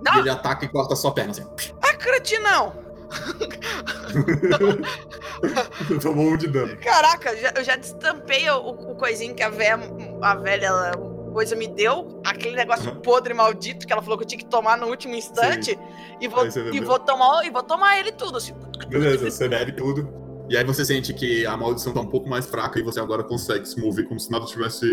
Não, 0.00 0.20
ele 0.20 0.30
ataca 0.30 0.64
e 0.64 0.68
corta 0.68 0.94
sua 0.94 1.10
perna 1.12 1.32
assim. 1.32 1.44
ah, 1.82 1.94
cretinão! 1.96 2.86
Tomou 6.02 6.26
um 6.32 6.36
de 6.36 6.48
dano. 6.48 6.76
Caraca, 6.78 7.36
já- 7.36 7.52
eu 7.56 7.64
já 7.64 7.76
destampei 7.76 8.48
o, 8.50 8.56
o 8.68 8.94
coisinho 8.96 9.34
que 9.34 9.42
a 9.42 9.48
velha, 9.50 9.78
a 10.22 10.34
velha 10.34 10.66
ela- 10.66 10.92
coisa 11.32 11.54
me 11.54 11.68
deu, 11.68 12.20
aquele 12.24 12.56
negócio 12.56 12.90
Uhum. 12.90 13.00
podre 13.00 13.32
maldito 13.34 13.86
que 13.86 13.92
ela 13.92 14.02
falou 14.02 14.18
que 14.18 14.24
eu 14.24 14.28
tinha 14.28 14.38
que 14.40 14.46
tomar 14.46 14.76
no 14.76 14.88
último 14.88 15.14
instante, 15.14 15.78
e 16.20 16.26
vou, 16.26 16.44
e 16.72 16.80
vou 16.80 16.98
tomar 16.98 17.44
e 17.46 17.50
vou 17.50 17.62
tomar 17.62 17.98
ele 18.00 18.10
tudo, 18.12 18.38
assim. 18.38 18.54
Beleza, 18.88 19.30
você 19.30 19.48
bebe 19.48 19.72
tudo. 19.72 20.08
E 20.48 20.56
aí 20.56 20.64
você 20.64 20.82
sente 20.84 21.12
que 21.12 21.44
a 21.46 21.54
maldição 21.56 21.92
tá 21.92 22.00
um 22.00 22.06
pouco 22.06 22.28
mais 22.28 22.46
fraca 22.46 22.78
e 22.78 22.82
você 22.82 22.98
agora 22.98 23.22
consegue 23.22 23.66
se 23.68 23.78
mover 23.78 24.08
como 24.08 24.18
se 24.18 24.30
nada 24.32 24.46
tivesse. 24.46 24.86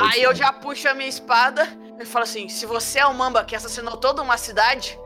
Aí 0.00 0.22
eu 0.22 0.34
já 0.34 0.50
puxo 0.52 0.88
a 0.88 0.94
minha 0.94 1.08
espada 1.08 1.68
e 2.00 2.04
falo 2.06 2.22
assim: 2.24 2.48
se 2.48 2.64
você 2.64 3.00
é 3.00 3.06
o 3.06 3.12
Mamba 3.14 3.44
que 3.44 3.54
assassinou 3.54 3.98
toda 3.98 4.22
uma 4.22 4.38
cidade, 4.38 4.98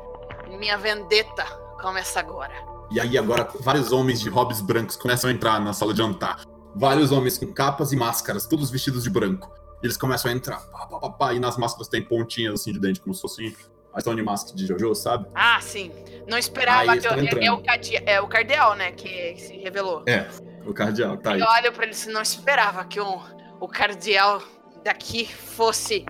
minha 0.48 0.78
vendetta 0.78 1.44
começa 1.80 2.20
agora. 2.20 2.52
E 2.90 2.98
aí 3.00 3.16
agora 3.18 3.48
vários 3.60 3.92
homens 3.92 4.20
de 4.20 4.28
hobbies 4.28 4.60
brancos 4.60 4.96
começam 4.96 5.28
a 5.30 5.32
entrar 5.32 5.60
na 5.60 5.72
sala 5.72 5.92
de 5.92 5.98
jantar. 5.98 6.40
Vários 6.74 7.10
homens 7.12 7.38
com 7.38 7.52
capas 7.52 7.92
e 7.92 7.96
máscaras, 7.96 8.46
todos 8.46 8.70
vestidos 8.70 9.02
de 9.04 9.10
branco. 9.10 9.52
E 9.82 9.86
eles 9.86 9.96
começam 9.96 10.30
a 10.30 10.34
entrar. 10.34 10.58
Pá, 10.70 10.86
pá, 10.86 10.98
pá, 10.98 11.10
pá, 11.10 11.34
e 11.34 11.40
nas 11.40 11.56
máscaras 11.56 11.88
tem 11.88 12.02
pontinhas 12.02 12.54
assim 12.60 12.72
de 12.72 12.78
dente, 12.80 13.00
como 13.00 13.14
se 13.14 13.20
fosse 13.20 13.56
a 13.92 14.00
Stone 14.00 14.22
Mask 14.22 14.54
de 14.54 14.66
Jojo, 14.66 14.94
sabe? 14.94 15.26
Ah, 15.34 15.58
sim. 15.60 15.92
Não 16.28 16.36
esperava 16.38 16.92
Aí 16.92 17.00
que 17.00 17.06
eu, 17.06 17.12
é, 17.12 17.46
é 17.46 17.52
o 17.52 17.62
cardi- 17.62 18.02
é 18.06 18.20
o 18.20 18.28
cardeal, 18.28 18.74
né? 18.74 18.92
Que 18.92 19.36
se 19.36 19.56
revelou. 19.56 20.02
É, 20.06 20.28
o 20.66 20.72
cardeal, 20.74 21.16
tá 21.16 21.32
aí. 21.32 21.40
Eu 21.40 21.46
olho 21.46 21.72
pra 21.72 21.84
ele 21.84 21.92
assim, 21.92 22.10
não 22.12 22.22
esperava 22.22 22.84
que 22.84 23.00
o, 23.00 23.20
o 23.60 23.66
cardeal 23.68 24.42
daqui 24.84 25.26
fosse 25.32 26.04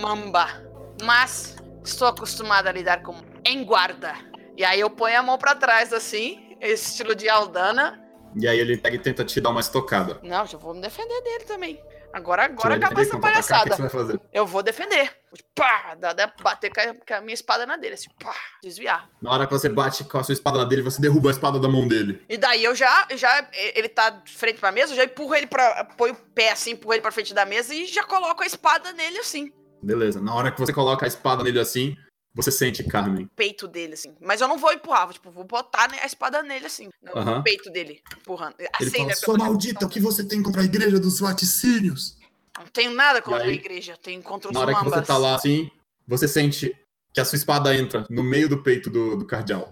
mamba. 0.00 0.46
Mas 1.02 1.56
estou 1.84 2.08
acostumada 2.08 2.68
a 2.68 2.72
lidar 2.72 3.02
com 3.02 3.14
em 3.44 3.64
guarda. 3.64 4.14
E 4.56 4.64
aí 4.64 4.80
eu 4.80 4.90
ponho 4.90 5.18
a 5.18 5.22
mão 5.22 5.36
pra 5.36 5.54
trás 5.54 5.92
assim, 5.92 6.56
esse 6.60 6.90
estilo 6.90 7.14
de 7.14 7.28
Aldana. 7.28 8.00
E 8.36 8.48
aí 8.48 8.58
ele 8.58 8.76
pega 8.76 8.96
e 8.96 8.98
tenta 8.98 9.24
te 9.24 9.40
dar 9.40 9.50
uma 9.50 9.60
estocada. 9.60 10.18
Não, 10.22 10.46
já 10.46 10.58
vou 10.58 10.74
me 10.74 10.80
defender 10.80 11.20
dele 11.22 11.44
também. 11.44 11.80
Agora, 12.14 12.44
agora 12.44 12.78
defender 12.78 13.00
essa 13.00 13.16
atacar, 13.16 13.78
palhaçada. 13.90 14.20
Eu 14.32 14.46
vou 14.46 14.62
defender. 14.62 15.10
Pá, 15.52 15.96
dá, 15.98 16.12
dá, 16.12 16.32
bater 16.40 16.72
com 16.72 16.80
a, 16.80 16.94
com 16.94 17.14
a 17.14 17.20
minha 17.20 17.34
espada 17.34 17.66
na 17.66 17.76
dele, 17.76 17.94
assim, 17.94 18.08
pá, 18.22 18.34
desviar. 18.62 19.10
Na 19.20 19.32
hora 19.32 19.46
que 19.48 19.52
você 19.52 19.68
bate 19.68 20.04
com 20.04 20.18
a 20.18 20.22
sua 20.22 20.32
espada 20.32 20.58
na 20.58 20.64
dele, 20.64 20.82
você 20.82 21.02
derruba 21.02 21.28
a 21.28 21.32
espada 21.32 21.58
da 21.58 21.68
mão 21.68 21.88
dele. 21.88 22.22
E 22.28 22.36
daí 22.36 22.62
eu 22.62 22.72
já, 22.72 23.08
já 23.16 23.48
ele 23.52 23.88
tá 23.88 24.10
de 24.10 24.32
frente 24.32 24.60
pra 24.60 24.70
mesa, 24.70 24.92
eu 24.92 24.96
já 24.96 25.04
empurro 25.04 25.34
ele 25.34 25.48
pra. 25.48 25.84
põe 25.96 26.12
o 26.12 26.14
pé 26.14 26.52
assim, 26.52 26.72
empurro 26.72 26.94
ele 26.94 27.02
pra 27.02 27.10
frente 27.10 27.34
da 27.34 27.44
mesa 27.44 27.74
e 27.74 27.84
já 27.86 28.04
coloco 28.04 28.44
a 28.44 28.46
espada 28.46 28.92
nele 28.92 29.18
assim. 29.18 29.52
Beleza. 29.82 30.20
Na 30.20 30.32
hora 30.34 30.52
que 30.52 30.60
você 30.60 30.72
coloca 30.72 31.04
a 31.04 31.08
espada 31.08 31.42
nele 31.42 31.58
assim, 31.58 31.96
você 32.34 32.50
sente, 32.50 32.82
Carmen. 32.84 33.28
Peito 33.36 33.68
dele, 33.68 33.94
assim. 33.94 34.14
Mas 34.20 34.40
eu 34.40 34.48
não 34.48 34.58
vou 34.58 34.72
empurrar, 34.72 35.04
vou, 35.04 35.12
tipo, 35.14 35.30
vou 35.30 35.44
botar 35.44 35.88
ne- 35.88 36.00
a 36.00 36.06
espada 36.06 36.42
nele 36.42 36.66
assim. 36.66 36.88
No 37.02 37.42
peito 37.42 37.70
dele, 37.70 38.02
empurrando. 38.16 38.54
Ele 38.58 38.68
Assim, 38.74 38.90
fala, 38.90 39.06
né? 39.08 39.14
sua 39.14 39.38
maldita, 39.38 39.86
o 39.86 39.88
que 39.88 40.00
você 40.00 40.24
tem 40.24 40.42
contra 40.42 40.62
a 40.62 40.64
igreja 40.64 40.98
dos 40.98 41.20
vaticínios? 41.20 42.16
Não 42.58 42.66
tenho 42.66 42.92
nada 42.92 43.20
contra 43.22 43.42
aí, 43.44 43.50
a 43.50 43.54
igreja, 43.54 43.96
tenho 44.00 44.22
contra 44.22 44.48
os 44.48 44.54
Na 44.54 44.60
hora 44.60 44.74
que 44.74 44.84
você 44.84 45.02
tá 45.02 45.16
lá 45.18 45.34
assim, 45.36 45.70
você 46.06 46.26
sente 46.28 46.74
que 47.12 47.20
a 47.20 47.24
sua 47.24 47.36
espada 47.36 47.74
entra 47.76 48.04
no 48.10 48.22
meio 48.22 48.48
do 48.48 48.62
peito 48.62 48.90
do, 48.90 49.16
do 49.16 49.24
cardeal. 49.26 49.70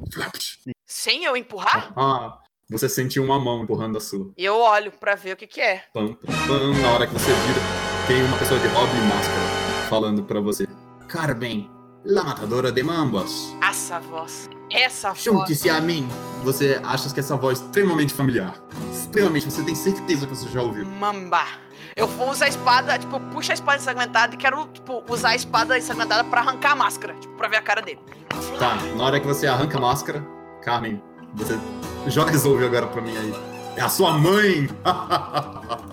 Sem 0.86 1.24
eu 1.24 1.36
empurrar, 1.36 1.92
Ah, 1.96 2.38
você 2.68 2.88
sente 2.88 3.18
uma 3.20 3.38
mão 3.40 3.62
empurrando 3.64 3.98
a 3.98 4.00
sua. 4.00 4.32
e 4.36 4.44
eu 4.44 4.56
olho 4.56 4.92
pra 4.92 5.14
ver 5.14 5.32
o 5.34 5.36
que 5.36 5.46
que 5.46 5.60
é. 5.60 5.84
Pam, 5.92 6.14
pam, 6.14 6.32
pam. 6.46 6.72
Na 6.80 6.92
hora 6.92 7.06
que 7.06 7.12
você 7.12 7.32
vira, 7.32 7.60
tem 8.06 8.22
uma 8.24 8.38
pessoa 8.38 8.58
de 8.60 8.66
hobby 8.68 8.96
e 8.96 9.00
máscara 9.02 9.88
falando 9.88 10.22
pra 10.24 10.40
você. 10.40 10.66
Carmen, 11.08 11.68
la 12.04 12.24
matadora 12.24 12.72
de 12.72 12.82
mambas. 12.82 13.54
Essa 13.62 14.00
voz. 14.00 14.48
Essa 14.70 15.10
voz. 15.10 15.22
Junte-se 15.22 15.68
a 15.70 15.80
mim. 15.80 16.08
Você 16.44 16.80
acha 16.82 17.12
que 17.12 17.20
essa 17.20 17.36
voz 17.36 17.60
é 17.60 17.64
extremamente 17.64 18.12
familiar. 18.12 18.54
Extremamente, 18.92 19.50
você 19.50 19.62
tem 19.62 19.74
certeza 19.74 20.26
que 20.26 20.34
você 20.34 20.48
já 20.48 20.62
ouviu. 20.62 20.84
Mamba. 20.86 21.44
Eu 21.94 22.06
vou 22.06 22.30
usar 22.30 22.46
a 22.46 22.48
espada, 22.48 22.98
tipo, 22.98 23.20
puxa 23.32 23.52
a 23.52 23.54
espada 23.54 23.78
ensanguentada 23.78 24.34
e 24.34 24.38
quero, 24.38 24.66
tipo, 24.68 25.04
usar 25.08 25.30
a 25.30 25.36
espada 25.36 25.78
ensanguentada 25.78 26.24
pra 26.24 26.40
arrancar 26.40 26.72
a 26.72 26.76
máscara, 26.76 27.14
tipo, 27.14 27.34
pra 27.34 27.48
ver 27.48 27.56
a 27.56 27.62
cara 27.62 27.82
dele. 27.82 28.00
Tá, 28.58 28.76
na 28.96 29.04
hora 29.04 29.20
que 29.20 29.26
você 29.26 29.46
arranca 29.46 29.76
a 29.76 29.80
máscara, 29.80 30.26
Carmen, 30.62 31.02
você 31.34 31.58
joga 32.06 32.30
resolve 32.30 32.64
agora 32.64 32.86
pra 32.86 33.02
mim 33.02 33.16
aí. 33.16 33.34
É 33.76 33.82
a 33.82 33.88
sua 33.88 34.12
mãe! 34.18 34.68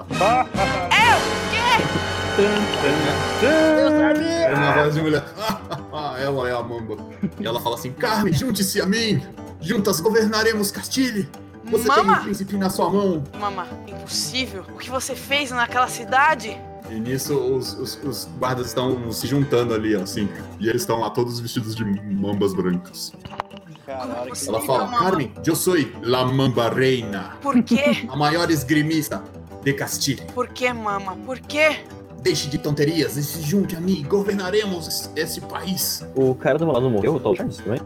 É 0.91 0.98
uma 4.53 4.71
voz 4.73 4.93
de 4.95 5.01
mulher. 5.01 5.23
ela 6.21 6.49
é 6.49 6.53
a 6.53 6.63
mamba. 6.63 6.97
E 7.39 7.45
ela 7.45 7.59
fala 7.59 7.75
assim: 7.75 7.91
Carmen, 7.91 8.33
junte-se 8.33 8.81
a 8.81 8.85
mim! 8.85 9.21
Juntas 9.61 9.99
governaremos 9.99 10.71
Castilhe! 10.71 11.29
Você 11.65 11.87
tem 11.87 11.97
Mama. 11.97 12.19
um 12.19 12.23
príncipe 12.23 12.57
na 12.57 12.69
sua 12.69 12.89
mão! 12.89 13.23
Mama, 13.39 13.67
impossível. 13.87 14.63
O 14.73 14.77
que 14.77 14.89
você 14.89 15.13
fez 15.15 15.51
naquela 15.51 15.87
cidade? 15.87 16.57
E 16.89 16.95
nisso 16.95 17.35
os, 17.37 17.73
os- 17.73 17.99
os 18.03 18.25
guardas 18.39 18.67
estão 18.67 19.11
se 19.11 19.27
juntando 19.27 19.73
ali, 19.75 19.93
assim. 19.95 20.27
E 20.59 20.67
eles 20.67 20.81
estão 20.81 20.99
lá 20.99 21.09
todos 21.11 21.39
vestidos 21.39 21.75
de 21.75 21.83
mambas 21.85 22.53
brancas. 22.55 23.13
Caralho, 23.85 24.31
que 24.31 24.47
Ela 24.49 24.61
fala: 24.61 24.87
Carmen, 24.97 25.31
eu 25.45 25.55
sou 25.55 25.75
la 26.01 26.25
mamba 26.25 26.69
reina, 26.69 27.33
Por 27.41 27.61
quê? 27.61 28.07
a 28.07 28.15
maior 28.15 28.49
esgrimista 28.49 29.21
de 29.63 29.73
Castilhe. 29.73 30.23
Por 30.33 30.47
quê, 30.47 30.71
mama? 30.73 31.15
Por 31.25 31.37
quê? 31.39 31.81
Deixe 32.21 32.47
de 32.49 32.57
tonterias 32.57 33.15
e 33.17 33.23
se 33.23 33.41
junte 33.41 33.75
a 33.75 33.79
mim. 33.79 34.03
Governaremos 34.07 34.87
esse- 34.87 35.09
esse 35.15 35.41
país. 35.41 36.05
O 36.15 36.35
cara 36.35 36.57
do 36.57 36.65
meu 36.65 36.73
lado 36.73 36.89
morreu, 36.89 37.15
o 37.15 37.19
Tall 37.19 37.35
Charles 37.35 37.57
também? 37.57 37.79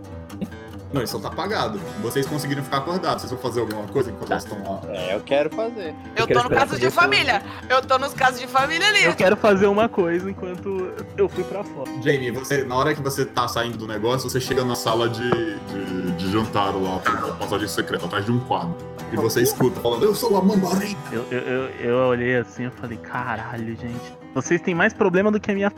Não, 0.92 1.02
isso 1.02 1.20
tá 1.20 1.28
apagado. 1.28 1.80
Vocês 2.04 2.24
conseguiram 2.28 2.64
ficar 2.64 2.78
acordados. 2.78 3.22
Vocês 3.24 3.32
vão 3.32 3.40
fazer 3.42 3.62
alguma 3.62 3.88
coisa 3.88 4.12
enquanto 4.12 4.30
elas 4.32 4.44
estão 4.44 4.60
lá? 4.64 4.80
É, 4.94 5.16
eu 5.16 5.22
quero 5.22 5.50
fazer. 5.50 5.96
Eu 6.16 6.28
quero 6.28 6.44
tô 6.44 6.50
no 6.50 6.56
caso 6.56 6.80
de 6.80 6.92
família. 6.92 7.42
Eu 7.68 7.82
tô 7.82 7.98
nos 7.98 8.14
casos 8.14 8.40
de 8.40 8.46
família 8.46 8.88
ali. 8.88 9.04
Eu 9.04 9.16
quero 9.16 9.36
fazer 9.36 9.66
uma 9.66 9.90
coisa 9.90 10.30
enquanto 10.30 10.94
eu 11.18 11.28
fui 11.28 11.44
pra 11.46 11.64
fora. 11.64 11.90
Jamie, 12.04 12.30
você, 12.30 12.64
na 12.64 12.76
hora 12.76 12.94
que 12.94 13.02
você 13.02 13.26
tá 13.26 13.48
saindo 13.48 13.76
do 13.76 13.88
negócio, 13.88 14.30
você 14.30 14.40
chega 14.40 14.64
na 14.64 14.76
sala 14.76 15.10
de, 15.10 15.28
de, 15.32 16.12
de 16.12 16.32
jantar 16.32 16.72
lá, 16.76 17.00
com 17.00 17.38
passagem 17.38 17.68
secreta, 17.68 18.06
atrás 18.06 18.24
de 18.24 18.32
um 18.32 18.40
quadro. 18.42 18.76
E 19.12 19.16
você 19.16 19.42
escuta 19.42 19.80
falando, 19.82 20.04
eu 20.04 20.14
sou 20.14 20.38
a 20.38 20.44
Mamba 20.44 20.76
Reina. 20.76 20.98
Eu, 21.12 21.26
eu, 21.32 21.40
eu, 21.40 21.70
eu 21.80 21.98
olhei 22.08 22.36
assim 22.38 22.68
e 22.68 22.70
falei, 22.70 23.00
caralho, 23.00 23.76
gente. 23.76 24.23
Vocês 24.34 24.62
têm 24.62 24.74
mais 24.76 24.94
problema 24.94 25.32
do 25.32 25.40
que 25.40 25.52
a 25.52 25.54
minha. 25.54 25.72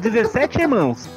17 0.00 0.60
irmãos. 0.60 1.08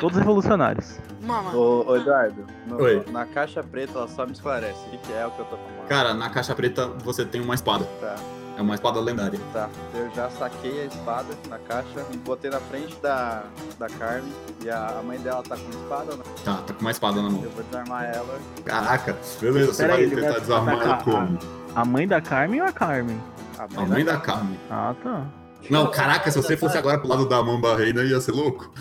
Todos 0.00 0.16
revolucionários. 0.18 0.98
Mama, 1.22 1.54
Ô, 1.54 1.84
ô, 1.86 1.96
Eduardo, 1.96 2.44
no- 2.66 2.76
Oi. 2.82 3.04
na 3.12 3.24
caixa 3.26 3.62
preta 3.62 3.98
ela 3.98 4.08
só 4.08 4.24
me 4.26 4.32
esclarece. 4.32 4.78
O 4.86 4.90
que 4.90 4.98
que 4.98 5.12
é 5.12 5.26
o 5.26 5.30
que 5.30 5.40
eu 5.40 5.44
tô 5.44 5.56
falando? 5.56 5.86
Cara, 5.88 6.14
na 6.14 6.30
caixa 6.30 6.54
preta 6.54 6.86
você 7.04 7.24
tem 7.24 7.40
uma 7.40 7.54
espada. 7.54 7.84
Tá, 8.00 8.16
É 8.56 8.62
uma 8.62 8.74
espada 8.74 8.98
lendária. 9.00 9.38
tá. 9.52 9.68
Eu 9.94 10.10
já 10.14 10.28
saquei 10.30 10.82
a 10.82 10.84
espada 10.86 11.28
na 11.48 11.58
caixa 11.58 12.04
botei 12.24 12.50
na 12.50 12.58
frente 12.58 12.96
da, 13.02 13.42
da 13.78 13.86
Carmen. 13.88 14.32
E 14.64 14.70
a, 14.70 14.98
a 14.98 15.02
mãe 15.02 15.18
dela 15.20 15.42
tá 15.42 15.56
com 15.56 15.68
espada, 15.70 16.16
né? 16.16 16.22
Tá, 16.44 16.56
tá 16.66 16.74
com 16.74 16.80
uma 16.80 16.90
espada 16.90 17.22
na 17.22 17.30
mão. 17.30 17.42
Eu 17.44 17.50
vou 17.50 17.62
desarmar 17.64 18.04
ela. 18.04 18.38
Caraca, 18.64 19.16
beleza, 19.40 19.72
você 19.72 19.82
Pera 19.82 19.92
vai 19.94 20.02
aí, 20.02 20.06
ele 20.10 20.16
tentar 20.16 20.30
vai 20.32 20.40
desarmar 20.40 20.80
ela 20.80 20.96
como? 21.04 21.38
A 21.76 21.84
mãe 21.84 22.08
da 22.08 22.20
Carmen 22.20 22.60
ou 22.62 22.66
a 22.66 22.72
Carmen? 22.72 23.20
A 23.58 23.64
A 23.64 23.86
mãe 23.86 24.04
da 24.04 24.16
Carmen. 24.16 24.58
Ah, 24.70 24.94
tá. 25.02 25.22
Não, 25.68 25.90
caraca, 25.90 26.30
se 26.30 26.40
você 26.40 26.56
fosse 26.56 26.78
agora 26.78 26.98
pro 26.98 27.08
lado 27.08 27.28
da 27.28 27.42
Mamba 27.42 27.76
Reina, 27.76 28.02
ia 28.02 28.20
ser 28.20 28.32
louco. 28.32 28.72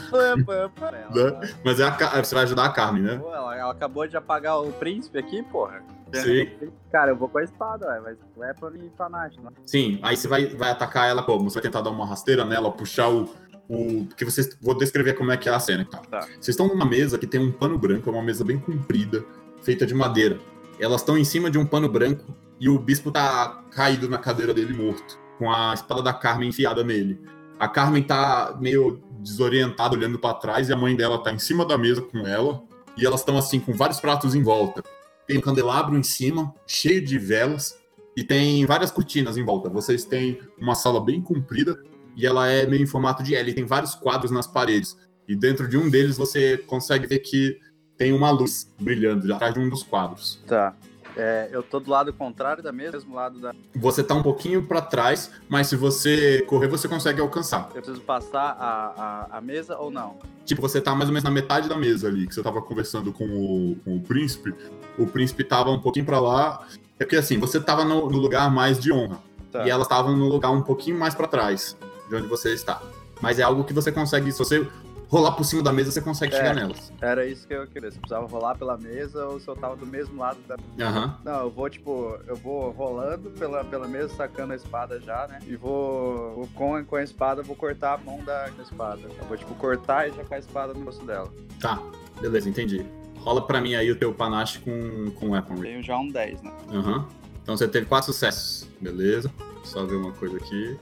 Né? 1.13 1.51
Mas 1.63 1.79
é 1.79 1.83
a, 1.83 1.91
Ca- 1.91 2.23
você 2.23 2.33
vai 2.35 2.43
ajudar 2.45 2.65
a 2.65 2.69
Carmen, 2.69 3.03
né? 3.03 3.17
Pô, 3.17 3.33
ela, 3.33 3.71
acabou 3.71 4.07
de 4.07 4.15
apagar 4.15 4.61
o 4.61 4.71
príncipe 4.71 5.17
aqui, 5.17 5.43
porra. 5.43 5.81
Sim. 6.13 6.49
Cara, 6.91 7.11
eu 7.11 7.15
vou 7.15 7.29
com 7.29 7.37
a 7.37 7.43
espada, 7.43 7.87
ué, 7.87 7.99
mas 8.01 8.17
weapon 8.35 8.71
e 8.75 8.89
panache, 8.97 9.39
né? 9.41 9.49
Sim, 9.65 9.99
aí 10.01 10.17
você 10.17 10.27
vai, 10.27 10.47
vai 10.47 10.71
atacar 10.71 11.07
ela 11.07 11.21
como? 11.21 11.49
Você 11.49 11.55
vai 11.55 11.63
tentar 11.63 11.81
dar 11.81 11.91
uma 11.91 12.05
rasteira 12.05 12.43
nela, 12.43 12.71
puxar 12.71 13.09
o. 13.09 13.29
o 13.69 14.05
porque 14.05 14.25
vocês. 14.25 14.57
Vou 14.59 14.75
descrever 14.75 15.13
como 15.13 15.31
é 15.31 15.37
que 15.37 15.47
é 15.47 15.53
a 15.53 15.59
cena, 15.59 15.85
tá? 15.85 15.99
Tá. 15.99 16.21
Vocês 16.21 16.49
estão 16.49 16.67
numa 16.67 16.85
mesa 16.85 17.19
que 17.19 17.27
tem 17.27 17.39
um 17.39 17.51
pano 17.51 17.77
branco, 17.77 18.09
é 18.09 18.13
uma 18.13 18.23
mesa 18.23 18.43
bem 18.43 18.57
comprida, 18.57 19.23
feita 19.61 19.85
de 19.85 19.93
madeira. 19.93 20.39
Elas 20.79 21.01
estão 21.01 21.15
em 21.15 21.23
cima 21.23 21.51
de 21.51 21.59
um 21.59 21.65
pano 21.65 21.87
branco 21.87 22.33
e 22.59 22.69
o 22.69 22.79
bispo 22.79 23.11
tá 23.11 23.61
caído 23.69 24.09
na 24.09 24.17
cadeira 24.17 24.51
dele 24.53 24.73
morto, 24.73 25.18
com 25.39 25.49
a 25.49 25.73
espada 25.73 26.03
da 26.03 26.13
Carmen 26.13 26.49
enfiada 26.49 26.83
nele. 26.83 27.17
A 27.57 27.67
Carmen 27.67 28.03
tá 28.03 28.57
meio 28.59 29.01
desorientada, 29.21 29.95
olhando 29.95 30.19
pra 30.19 30.33
trás, 30.33 30.67
e 30.67 30.73
a 30.73 30.75
mãe 30.75 30.95
dela 30.95 31.17
tá 31.17 31.31
em 31.31 31.39
cima 31.39 31.65
da 31.65 31.77
mesa 31.77 32.01
com 32.01 32.27
ela, 32.27 32.61
e 32.97 33.05
elas 33.05 33.21
estão 33.21 33.37
assim, 33.37 33.59
com 33.59 33.73
vários 33.73 34.01
pratos 34.01 34.35
em 34.35 34.43
volta. 34.43 34.83
Tem 35.25 35.37
um 35.37 35.41
candelabro 35.41 35.97
em 35.97 36.03
cima, 36.03 36.53
cheio 36.67 37.03
de 37.03 37.17
velas, 37.17 37.79
e 38.17 38.23
tem 38.23 38.65
várias 38.65 38.91
cortinas 38.91 39.37
em 39.37 39.45
volta. 39.45 39.69
Vocês 39.69 40.03
têm 40.03 40.41
uma 40.59 40.75
sala 40.75 40.99
bem 41.03 41.21
comprida 41.21 41.81
e 42.17 42.25
ela 42.25 42.49
é 42.49 42.65
meio 42.65 42.83
em 42.83 42.87
formato 42.87 43.23
de 43.23 43.33
L. 43.33 43.49
e 43.49 43.53
Tem 43.53 43.65
vários 43.65 43.95
quadros 43.95 44.29
nas 44.29 44.45
paredes. 44.45 44.97
E 45.25 45.35
dentro 45.35 45.69
de 45.69 45.77
um 45.77 45.89
deles 45.89 46.17
você 46.17 46.57
consegue 46.57 47.07
ver 47.07 47.19
que 47.19 47.57
tem 47.97 48.11
uma 48.11 48.29
luz 48.29 48.73
brilhando 48.79 49.33
atrás 49.33 49.53
de 49.53 49.59
um 49.59 49.69
dos 49.69 49.83
quadros. 49.83 50.43
Tá. 50.45 50.75
É, 51.17 51.49
eu 51.51 51.63
tô 51.63 51.79
do 51.79 51.89
lado 51.89 52.13
contrário 52.13 52.61
da 52.61 52.71
mesa, 52.71 52.93
mesmo 52.93 53.15
lado 53.15 53.39
da. 53.39 53.53
Você 53.75 54.03
tá 54.03 54.13
um 54.13 54.23
pouquinho 54.23 54.63
pra 54.63 54.81
trás, 54.81 55.31
mas 55.47 55.67
se 55.67 55.75
você 55.75 56.41
correr, 56.47 56.67
você 56.67 56.87
consegue 56.87 57.19
alcançar. 57.21 57.69
Eu 57.73 57.81
preciso 57.81 58.01
passar 58.01 58.55
a, 58.59 59.27
a, 59.31 59.37
a 59.37 59.41
mesa 59.41 59.77
ou 59.77 59.89
não? 59.91 60.17
Tipo, 60.45 60.61
você 60.61 60.79
tá 60.79 60.93
mais 60.95 61.09
ou 61.09 61.13
menos 61.13 61.23
na 61.23 61.31
metade 61.31 61.67
da 61.67 61.75
mesa 61.75 62.07
ali, 62.07 62.27
que 62.27 62.33
você 62.33 62.43
tava 62.43 62.61
conversando 62.61 63.11
com 63.11 63.25
o, 63.25 63.75
com 63.83 63.97
o 63.97 64.01
príncipe. 64.01 64.53
O 64.97 65.07
príncipe 65.07 65.43
tava 65.43 65.69
um 65.71 65.79
pouquinho 65.79 66.05
pra 66.05 66.19
lá. 66.19 66.65
É 66.99 67.05
porque 67.05 67.15
assim, 67.15 67.39
você 67.39 67.59
tava 67.59 67.83
no, 67.83 68.09
no 68.09 68.17
lugar 68.17 68.51
mais 68.51 68.79
de 68.79 68.91
honra. 68.91 69.19
Tá. 69.51 69.65
E 69.65 69.69
elas 69.69 69.85
estavam 69.85 70.15
no 70.15 70.27
lugar 70.27 70.51
um 70.51 70.61
pouquinho 70.61 70.97
mais 70.97 71.15
pra 71.15 71.27
trás 71.27 71.75
de 72.07 72.15
onde 72.15 72.27
você 72.27 72.53
está. 72.53 72.81
Mas 73.21 73.39
é 73.39 73.43
algo 73.43 73.63
que 73.63 73.73
você 73.73 73.91
consegue, 73.91 74.31
se 74.31 74.39
você 74.39 74.65
rolar 75.09 75.31
por 75.33 75.43
cima 75.43 75.61
da 75.63 75.73
mesa, 75.73 75.91
você 75.91 75.99
consegue 76.01 76.33
É. 76.33 76.37
chegar 76.37 76.53
nelas. 76.55 76.93
Era 77.01 77.25
isso 77.25 77.45
que 77.47 77.53
eu 77.53 77.67
queria. 77.67 77.89
Eu 77.89 77.93
precisava 77.93 78.27
rolar 78.27 78.55
pela 78.55 78.77
mesa 78.77 79.25
ou 79.25 79.39
se 79.39 79.47
eu 79.47 79.55
tava 79.55 79.75
do 79.75 79.85
mesmo 79.85 80.17
lado 80.19 80.37
da. 80.47 80.55
Aham. 80.85 81.17
Não, 81.25 81.39
eu 81.41 81.49
vou, 81.51 81.69
tipo, 81.69 82.17
eu 82.27 82.35
vou 82.35 82.69
rolando 82.71 83.29
pela, 83.31 83.65
pela 83.65 83.87
mesa, 83.87 84.13
sacando 84.15 84.53
a 84.53 84.55
espada 84.55 84.99
já, 85.01 85.27
né? 85.27 85.39
E 85.47 85.55
vou, 85.55 86.35
vou 86.35 86.47
com, 86.53 86.85
com 86.85 86.95
a 86.95 87.03
espada, 87.03 87.41
eu 87.41 87.45
vou 87.45 87.55
cortar 87.55 87.95
a 87.95 87.97
mão 87.97 88.23
da, 88.23 88.47
da 88.47 88.63
espada. 88.63 89.01
Eu 89.19 89.25
vou, 89.25 89.35
tipo, 89.35 89.53
cortar 89.55 90.07
e 90.07 90.11
jogar 90.11 90.35
a 90.35 90.39
espada 90.39 90.73
no 90.73 90.85
rosto 90.85 91.03
dela. 91.05 91.27
Tá, 91.59 91.81
beleza, 92.21 92.47
entendi. 92.47 92.85
Rola 93.17 93.45
pra 93.45 93.59
mim 93.59 93.75
aí 93.75 93.91
o 93.91 93.95
teu 93.97 94.13
panache 94.13 94.59
com, 94.59 95.11
com 95.11 95.31
weaponry. 95.31 95.61
Tenho 95.63 95.83
já 95.83 95.97
um 95.97 96.07
10, 96.07 96.41
né? 96.41 96.51
Aham. 96.71 97.05
Então 97.43 97.57
você 97.57 97.67
teve 97.67 97.85
quatro 97.87 98.13
sucessos. 98.13 98.67
Beleza. 98.79 99.29
Só 99.63 99.85
ver 99.85 99.95
uma 99.95 100.11
coisa 100.13 100.37
aqui. 100.37 100.79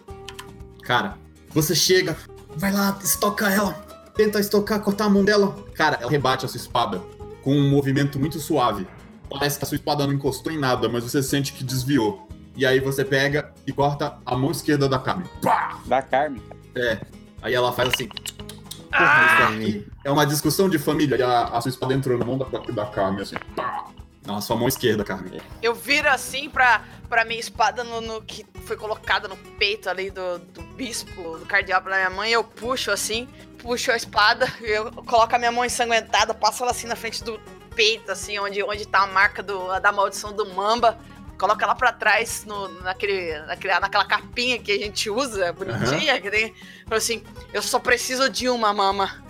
Cara, 0.83 1.17
você 1.49 1.73
chega, 1.73 2.15
vai 2.55 2.71
lá, 2.71 2.97
estoca 3.01 3.49
ela. 3.49 3.86
Tenta 4.17 4.39
estocar, 4.39 4.81
cortar 4.81 5.05
a 5.05 5.09
mão 5.09 5.23
dela. 5.23 5.55
Cara, 5.75 5.97
ela 6.01 6.09
rebate 6.11 6.45
a 6.45 6.49
sua 6.49 6.57
espada 6.57 7.01
com 7.43 7.55
um 7.55 7.69
movimento 7.69 8.19
muito 8.19 8.39
suave. 8.39 8.87
Parece 9.29 9.57
que 9.59 9.63
a 9.63 9.67
sua 9.67 9.75
espada 9.75 10.05
não 10.07 10.13
encostou 10.13 10.51
em 10.51 10.57
nada, 10.57 10.89
mas 10.89 11.03
você 11.03 11.21
sente 11.21 11.53
que 11.53 11.63
desviou. 11.63 12.27
E 12.55 12.65
aí 12.65 12.79
você 12.79 13.05
pega 13.05 13.53
e 13.67 13.71
corta 13.71 14.17
a 14.25 14.35
mão 14.35 14.49
esquerda 14.51 14.89
da 14.89 14.97
Carmen. 14.97 15.27
Pá! 15.43 15.79
Da 15.85 16.01
Carmen. 16.01 16.41
É. 16.75 16.97
Aí 17.41 17.53
ela 17.53 17.71
faz 17.71 17.89
assim. 17.93 18.09
Aqui 18.91 19.85
é 20.03 20.11
uma 20.11 20.25
discussão 20.25 20.67
de 20.69 20.79
família. 20.79 21.15
E 21.17 21.21
a, 21.21 21.43
a 21.43 21.61
sua 21.61 21.69
espada 21.69 21.93
entrou 21.93 22.17
na 22.17 22.25
mão 22.25 22.37
da, 22.37 22.45
da 22.45 22.85
Carmen, 22.87 23.21
assim. 23.21 23.35
Pá! 23.55 23.85
Na 24.25 24.41
sua 24.41 24.55
mão 24.57 24.67
esquerda, 24.67 25.03
Carmen. 25.03 25.39
Eu 25.61 25.73
viro 25.75 26.09
assim 26.09 26.49
pra, 26.49 26.81
pra 27.07 27.23
minha 27.23 27.39
espada 27.39 27.83
no, 27.83 28.01
no- 28.01 28.21
que 28.21 28.45
foi 28.67 28.75
colocada 28.75 29.27
no 29.27 29.37
peito 29.37 29.89
ali 29.89 30.11
do, 30.11 30.37
do 30.39 30.61
bispo, 30.61 31.37
do 31.37 31.45
cardeal 31.45 31.81
pra 31.81 31.95
minha 31.95 32.09
mãe. 32.09 32.31
Eu 32.31 32.43
puxo 32.43 32.91
assim, 32.91 33.27
puxo 33.57 33.91
a 33.91 33.95
espada, 33.95 34.45
eu 34.61 34.91
coloco 34.91 35.33
a 35.33 35.39
minha 35.39 35.51
mão 35.51 35.65
ensanguentada, 35.65 36.33
passo 36.33 36.63
ela 36.63 36.71
assim 36.71 36.85
na 36.85 36.95
frente 36.95 37.23
do 37.23 37.39
peito, 37.73 38.11
assim, 38.11 38.37
onde, 38.39 38.61
onde 38.61 38.85
tá 38.85 39.03
a 39.03 39.07
marca 39.07 39.41
do, 39.41 39.79
da 39.79 39.91
maldição 39.91 40.33
do 40.33 40.45
Mamba. 40.53 40.99
Coloco 41.39 41.63
ela 41.63 41.75
pra 41.75 41.93
trás 41.93 42.43
no, 42.45 42.67
naquele, 42.81 43.39
naquele, 43.41 43.79
naquela 43.79 44.05
capinha 44.05 44.57
que 44.57 44.71
a 44.71 44.77
gente 44.77 45.07
usa, 45.07 45.53
bonitinha, 45.53 46.19
que 46.19 46.31
tem. 46.31 46.55
Falo 46.85 46.97
assim, 46.97 47.23
eu 47.53 47.61
só 47.61 47.79
preciso 47.79 48.27
de 48.27 48.49
uma, 48.49 48.73
mama. 48.73 49.23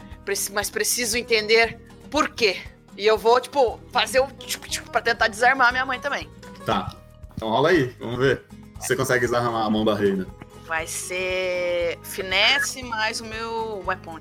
Mas 0.53 0.69
preciso 0.69 1.17
entender 1.17 1.77
por 2.09 2.29
quê. 2.29 2.61
E 2.95 3.05
eu 3.05 3.17
vou, 3.17 3.39
tipo, 3.41 3.79
fazer 3.91 4.21
o 4.21 4.27
tchuc, 4.27 4.69
tchuc 4.69 4.89
pra 4.89 5.01
tentar 5.01 5.27
desarmar 5.27 5.71
minha 5.71 5.85
mãe 5.85 5.99
também. 5.99 6.29
Tá. 6.65 6.95
Então 7.35 7.49
rola 7.49 7.69
aí, 7.69 7.93
vamos 7.99 8.17
ver. 8.17 8.43
Você 8.79 8.95
consegue 8.95 9.21
desarmar 9.25 9.65
a 9.65 9.69
mão 9.69 9.83
da 9.83 9.93
reina. 9.95 10.25
Vai 10.67 10.85
ser 10.87 11.97
finesse 12.03 12.83
mais 12.83 13.21
o 13.21 13.25
meu 13.25 13.83
weapon. 13.85 14.19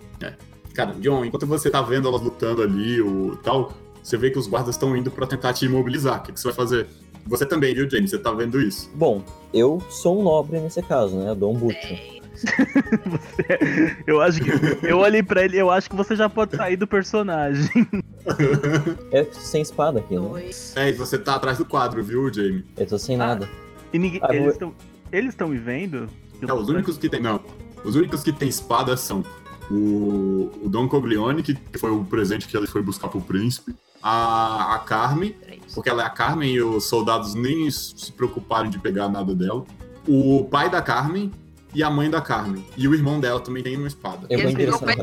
Cara, 0.75 0.93
John, 1.01 1.25
enquanto 1.25 1.47
você 1.47 1.71
tá 1.71 1.81
vendo 1.83 2.07
elas 2.09 2.21
lutando 2.21 2.63
ali, 2.63 3.01
o 3.01 3.37
tal, 3.43 3.73
você 4.03 4.17
vê 4.17 4.31
que 4.31 4.39
os 4.39 4.47
guardas 4.47 4.75
estão 4.75 4.97
indo 4.97 5.11
pra 5.11 5.27
tentar 5.27 5.53
te 5.55 5.65
imobilizar. 5.65 6.19
O 6.21 6.23
que, 6.23 6.33
que 6.33 6.41
você 6.41 6.49
vai 6.49 6.55
fazer? 6.55 6.87
Você 7.27 7.45
também, 7.45 7.75
viu, 7.75 7.89
James? 7.91 8.11
Você 8.11 8.19
tá 8.19 8.31
vendo 8.33 8.61
isso? 8.61 8.89
Bom, 8.95 9.25
eu 9.53 9.83
sou 9.91 10.21
um 10.21 10.23
nobre 10.23 10.61
nesse 10.61 10.81
caso, 10.83 11.17
né? 11.17 11.31
Eu 11.31 11.35
dou 11.35 11.53
um 11.55 11.59
boot. 11.59 11.77
Você- 12.37 13.97
eu 14.07 14.21
acho 14.21 14.41
que. 14.43 14.51
Eu 14.87 14.99
olhei 14.99 15.23
pra 15.23 15.43
ele, 15.43 15.57
eu 15.57 15.71
acho 15.71 15.89
que 15.89 15.97
você 15.97 16.15
já 16.15 16.29
pode 16.29 16.55
sair 16.55 16.77
do 16.77 16.87
personagem. 16.87 17.71
É 19.13 19.25
sem 19.33 19.63
espada 19.63 20.01
aqui, 20.01 20.19
né? 20.19 20.51
É, 20.75 20.89
e 20.91 20.93
você 20.93 21.17
tá 21.17 21.37
atrás 21.37 21.57
do 21.59 21.65
quadro, 21.65 22.03
viu, 22.03 22.31
Jamie? 22.33 22.65
Eu 22.77 22.85
tô 22.87 22.99
sem 22.99 23.17
nada. 23.17 23.49
E 23.97 23.99
ninguém. 23.99 24.21
Ah, 24.23 24.35
eles 24.35 24.53
estão. 24.53 24.75
Eles 25.11 25.31
estão 25.31 25.49
me 25.49 25.57
vendo? 25.57 26.07
É, 26.47 26.53
os 26.53 26.69
únicos 26.69 26.99
que 26.99 27.09
tem. 27.09 27.21
Não. 27.21 27.41
Os 27.83 27.97
únicos 27.97 28.23
que 28.23 28.31
tem 28.31 28.47
espada 28.47 28.95
são 28.95 29.25
o, 29.71 30.51
o 30.63 30.69
Don 30.69 30.87
Coglione, 30.87 31.43
que 31.43 31.57
foi 31.79 31.91
o 31.91 32.05
presente 32.05 32.47
que 32.47 32.55
ele 32.55 32.67
foi 32.67 32.83
buscar 32.83 33.09
pro 33.09 33.21
príncipe. 33.23 33.75
A, 34.03 34.75
a 34.75 34.79
Carmen, 34.81 35.35
porque 35.75 35.89
ela 35.89 36.03
é 36.03 36.07
a 36.07 36.11
Carmen 36.11 36.53
e 36.53 36.63
os 36.63 36.85
soldados 36.85 37.35
nem 37.35 37.71
se 37.71 38.13
preocuparam 38.13 38.69
de 38.69 38.79
pegar 38.79 39.09
nada 39.09 39.35
dela. 39.35 39.65
O 40.07 40.45
pai 40.45 40.69
da 40.69 40.83
Carmen 40.83 41.33
e 41.75 41.83
a 41.83 41.91
mãe 41.91 42.11
da 42.11 42.21
Carmen. 42.21 42.65
E 42.77 42.87
o 42.87 42.95
irmão 42.95 43.19
dela 43.19 43.41
também 43.41 43.63
tem 43.63 43.77
uma 43.77 43.89
espada. 43.89 44.27
Eu 44.29 44.43
vou. 44.43 44.53
Meu 44.53 45.01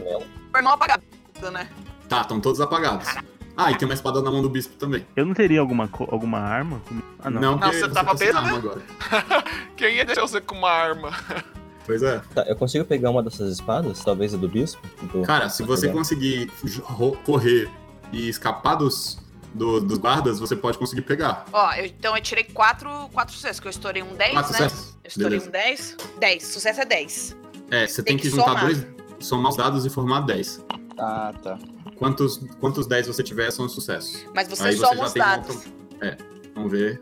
irmão 0.55 0.73
apagado, 0.73 1.03
né? 1.51 1.67
Tá, 2.07 2.21
estão 2.21 2.39
todos 2.39 2.61
apagados. 2.61 3.07
Ah, 3.55 3.71
e 3.71 3.77
tem 3.77 3.87
uma 3.87 3.93
espada 3.93 4.21
na 4.21 4.31
mão 4.31 4.41
do 4.41 4.49
bispo 4.49 4.75
também. 4.77 5.05
Eu 5.15 5.25
não 5.25 5.33
teria 5.33 5.59
alguma, 5.59 5.87
alguma 6.09 6.39
arma? 6.39 6.81
Ah, 7.19 7.29
não. 7.29 7.39
Não, 7.41 7.59
porque 7.59 7.77
você 7.77 7.89
tava 7.89 8.13
bêbado, 8.15 8.47
arma 8.47 8.51
né? 8.51 8.57
agora. 8.57 9.43
Quem 9.77 9.95
ia 9.95 10.05
deixar 10.05 10.21
você 10.21 10.41
com 10.41 10.55
uma 10.55 10.69
arma? 10.71 11.11
Pois 11.85 12.01
é. 12.01 12.21
Tá, 12.33 12.43
eu 12.43 12.55
consigo 12.55 12.85
pegar 12.85 13.09
uma 13.09 13.21
dessas 13.21 13.51
espadas? 13.51 14.01
Talvez 14.01 14.33
a 14.33 14.37
do 14.37 14.47
bispo? 14.47 14.81
Do- 15.11 15.23
Cara, 15.23 15.49
se 15.49 15.63
você 15.63 15.81
pegar. 15.87 15.97
conseguir 15.99 16.49
correr 17.25 17.69
e 18.13 18.29
escapar 18.29 18.75
dos, 18.75 19.19
do- 19.53 19.81
dos 19.81 19.97
guardas, 19.97 20.39
você 20.39 20.55
pode 20.55 20.77
conseguir 20.77 21.01
pegar. 21.01 21.43
Ó, 21.51 21.73
eu- 21.73 21.85
então 21.87 22.15
eu 22.15 22.23
tirei 22.23 22.45
quatro, 22.45 22.89
quatro 23.11 23.33
sucessos, 23.35 23.59
que 23.59 23.67
eu 23.67 23.69
estourei 23.69 24.01
um 24.01 24.15
10, 24.15 24.31
Quatro 24.31 24.53
né? 24.53 24.57
sucessos. 24.59 24.97
Eu 25.03 25.07
estourei 25.09 25.39
Beleza. 25.39 25.49
um 25.49 25.51
10. 25.51 25.97
10, 26.21 26.43
sucesso 26.47 26.79
é 26.79 26.85
10. 26.85 27.35
É, 27.69 27.85
você 27.85 28.01
Tem 28.01 28.15
tem, 28.15 28.17
que, 28.17 28.23
que 28.23 28.29
juntar 28.29 28.45
somar. 28.51 28.63
dois, 28.65 28.87
somar 29.19 29.49
os 29.51 29.57
dados 29.57 29.85
e 29.85 29.89
formar 29.89 30.21
10. 30.21 30.63
Ah, 30.97 31.33
tá. 31.43 31.59
Quantos, 31.95 32.37
quantos 32.59 32.87
10 32.87 33.07
você 33.07 33.23
tiver 33.23 33.51
são 33.51 33.67
sucessos. 33.69 34.25
Mas 34.33 34.47
você 34.47 34.63
Aí 34.63 34.75
soma 34.77 34.95
já 34.95 35.05
os 35.05 35.13
tem 35.13 35.21
um 35.21 35.25
dados. 35.25 35.65
É, 36.01 36.17
vamos 36.55 36.71
ver. 36.71 37.01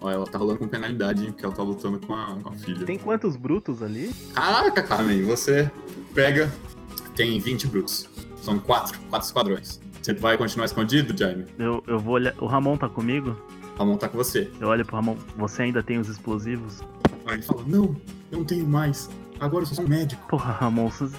Ó, 0.00 0.10
ela 0.10 0.26
tá 0.26 0.38
rolando 0.38 0.60
com 0.60 0.68
penalidade, 0.68 1.24
hein, 1.24 1.32
porque 1.32 1.44
ela 1.44 1.54
tá 1.54 1.62
lutando 1.62 1.98
com 2.06 2.14
a, 2.14 2.36
com 2.40 2.48
a 2.50 2.52
filha. 2.52 2.86
Tem 2.86 2.98
quantos 2.98 3.36
brutos 3.36 3.82
ali? 3.82 4.14
Caraca, 4.32 4.82
Carmen, 4.82 5.22
você 5.24 5.70
pega. 6.14 6.52
Tem 7.16 7.38
20 7.38 7.66
brutos. 7.66 8.08
São 8.40 8.58
quatro, 8.58 8.98
quatro 9.10 9.26
esquadrões. 9.26 9.80
Você 10.00 10.14
vai 10.14 10.38
continuar 10.38 10.66
escondido, 10.66 11.16
Jaime? 11.16 11.46
Eu, 11.58 11.82
eu 11.86 11.98
vou 11.98 12.14
olhar. 12.14 12.34
O 12.38 12.46
Ramon 12.46 12.76
tá 12.76 12.88
comigo? 12.88 13.36
Ramon 13.76 13.96
tá 13.96 14.08
com 14.08 14.16
você. 14.16 14.50
Eu 14.60 14.68
olho 14.68 14.84
pro 14.86 14.96
Ramon. 14.96 15.16
Você 15.36 15.62
ainda 15.62 15.82
tem 15.82 15.98
os 15.98 16.08
explosivos? 16.08 16.80
Aí 17.26 17.34
ele 17.34 17.42
fala: 17.42 17.64
Não, 17.66 17.96
eu 18.30 18.38
não 18.38 18.44
tenho 18.44 18.66
mais. 18.66 19.10
Agora 19.40 19.62
eu 19.62 19.66
sou 19.66 19.76
só 19.76 19.82
um 19.82 19.88
médico. 19.88 20.26
Porra, 20.28 20.52
Ramon, 20.52 20.88
você... 20.88 21.14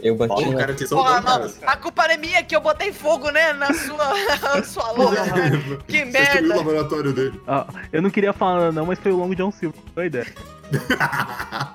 Eu 0.00 0.14
bati 0.16 0.32
Ó, 0.32 0.48
o 0.48 0.52
na... 0.52 0.58
cara 0.58 0.74
Porra, 0.88 1.20
mano, 1.20 1.52
a 1.66 1.76
culpa 1.76 2.06
não 2.06 2.14
é 2.14 2.16
minha 2.16 2.42
que 2.44 2.54
eu 2.54 2.60
botei 2.60 2.92
fogo, 2.92 3.30
né, 3.30 3.52
na 3.52 3.72
sua, 3.74 4.14
na 4.54 4.62
sua 4.62 4.92
loja. 4.92 5.22
Que 5.86 6.04
Você 6.04 6.04
destruiu 6.04 6.08
o 6.08 6.12
merda. 6.12 6.56
laboratório 6.56 7.12
dele. 7.12 7.40
Ah, 7.46 7.66
eu 7.92 8.00
não 8.02 8.10
queria 8.10 8.32
falar 8.32 8.72
não, 8.72 8.86
mas 8.86 8.98
foi 8.98 9.10
o 9.12 9.16
Long 9.16 9.34
John 9.34 9.50
Silver. 9.50 9.80
Foi 9.94 10.04
a 10.04 10.06
ideia. 10.06 10.26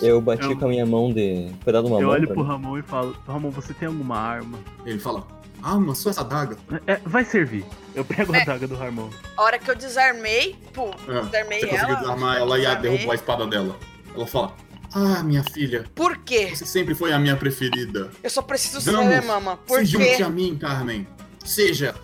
Eu 0.00 0.20
bati 0.20 0.44
Eu- 0.44 0.58
com 0.58 0.64
a 0.66 0.68
minha 0.68 0.86
mão 0.86 1.12
de. 1.12 1.50
Cuidado 1.62 1.86
uma 1.86 1.98
Eu 2.00 2.06
mão. 2.06 2.10
olho 2.16 2.28
pro 2.28 2.40
mim. 2.42 2.46
Ramon 2.48 2.78
e 2.78 2.82
falo, 2.82 3.16
Ramon, 3.26 3.50
você 3.50 3.74
tem 3.74 3.88
alguma 3.88 4.16
arma? 4.18 4.58
Ele 4.86 4.98
fala: 4.98 5.26
Ah, 5.62 5.76
mas 5.78 5.98
só 5.98 6.10
essa 6.10 6.24
daga. 6.24 6.56
É, 6.86 6.96
vai 7.04 7.24
servir. 7.24 7.64
Eu 7.94 8.04
pego 8.04 8.34
a 8.34 8.38
É. 8.38 8.44
daga 8.44 8.66
do 8.66 8.74
Ramon. 8.76 9.10
A 9.36 9.42
hora 9.42 9.58
que 9.58 9.70
eu 9.70 9.74
desarmei, 9.74 10.56
pô, 10.72 10.90
É, 11.08 11.20
desarmei 11.22 11.60
Você 11.60 11.66
ela. 11.66 11.78
conseguiu 11.78 11.96
desarmar 11.98 12.36
ela 12.38 12.58
e 12.58 12.66
a 12.66 12.74
derrubou 12.74 13.12
a 13.12 13.14
espada 13.14 13.46
dela. 13.46 13.76
Ela 14.14 14.26
fala: 14.26 14.52
Ah, 14.98 15.22
minha 15.22 15.44
filha, 15.44 15.84
Por 15.94 16.16
quê? 16.16 16.56
você 16.56 16.64
sempre 16.64 16.94
foi 16.94 17.12
a 17.12 17.18
minha 17.18 17.36
preferida. 17.36 18.10
Eu 18.22 18.30
só 18.30 18.40
preciso 18.40 18.80
Vamos, 18.80 19.12
saber, 19.12 19.22
mama. 19.26 19.58
Por 19.58 19.80
Se 19.80 19.84
junte 19.84 20.16
quê? 20.16 20.22
a 20.22 20.30
mim, 20.30 20.56
Carmen. 20.56 21.06
Seja 21.44 21.94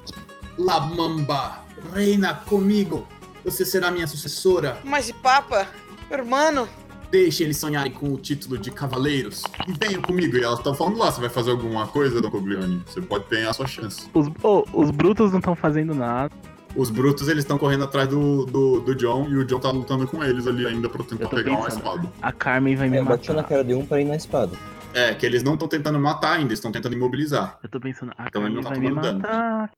La 0.58 0.78
Mamba, 0.78 1.64
reina 1.94 2.34
comigo. 2.34 3.08
Você 3.46 3.64
será 3.64 3.90
minha 3.90 4.06
sucessora. 4.06 4.78
Mas 4.84 5.08
e 5.08 5.14
papa? 5.14 5.66
Hermano, 6.10 6.68
Deixe 7.10 7.42
eles 7.44 7.56
sonharem 7.58 7.92
com 7.92 8.12
o 8.12 8.18
título 8.18 8.56
de 8.58 8.70
cavaleiros. 8.70 9.42
E 9.66 9.72
venham 9.86 10.00
comigo. 10.02 10.36
E 10.36 10.42
ela 10.44 10.56
tá 10.56 10.72
falando 10.74 10.96
lá: 10.98 11.10
Você 11.12 11.20
vai 11.20 11.28
fazer 11.30 11.50
alguma 11.50 11.86
coisa, 11.86 12.20
Don 12.22 12.30
Coglione? 12.30 12.82
Você 12.86 13.02
pode 13.02 13.24
ter 13.26 13.46
a 13.46 13.52
sua 13.52 13.66
chance. 13.66 14.08
Os, 14.14 14.28
oh, 14.42 14.64
os 14.72 14.90
brutos 14.90 15.30
não 15.30 15.38
estão 15.38 15.54
fazendo 15.54 15.94
nada. 15.94 16.34
Os 16.74 16.88
brutos, 16.90 17.28
eles 17.28 17.44
estão 17.44 17.58
correndo 17.58 17.84
atrás 17.84 18.08
do, 18.08 18.46
do, 18.46 18.80
do 18.80 18.94
John. 18.94 19.28
E 19.28 19.36
o 19.36 19.44
John 19.44 19.60
tá 19.60 19.70
lutando 19.70 20.06
com 20.06 20.24
eles 20.24 20.46
ali 20.46 20.66
ainda 20.66 20.88
pra 20.88 21.04
tentar 21.04 21.28
pegar 21.28 21.50
uma 21.52 21.64
pensando. 21.64 21.78
espada. 21.78 22.08
A 22.22 22.32
Carmen 22.32 22.74
vai 22.76 22.88
me 22.88 22.96
É, 22.96 23.00
eu 23.00 23.04
bati 23.04 23.28
na 23.28 23.34
matar. 23.36 23.48
cara 23.48 23.64
de 23.64 23.74
um 23.74 23.84
pra 23.84 24.00
ir 24.00 24.04
na 24.04 24.16
espada. 24.16 24.56
É, 24.94 25.14
que 25.14 25.24
eles 25.26 25.42
não 25.42 25.54
estão 25.54 25.68
tentando 25.68 25.98
matar 25.98 26.32
ainda, 26.32 26.48
eles 26.48 26.58
estão 26.58 26.72
tentando 26.72 26.94
imobilizar. 26.94 27.58
Eu 27.62 27.68
tô 27.68 27.78
pensando, 27.80 28.12
a 28.16 28.26
Então 28.28 28.46
ele 28.46 28.54
Carmen 28.54 28.54
não 28.54 28.62
tá 28.62 28.68
vai 28.70 28.78
me 28.78 28.88
tomando 28.88 29.02
dano. 29.04 29.18
matar. 29.20 29.70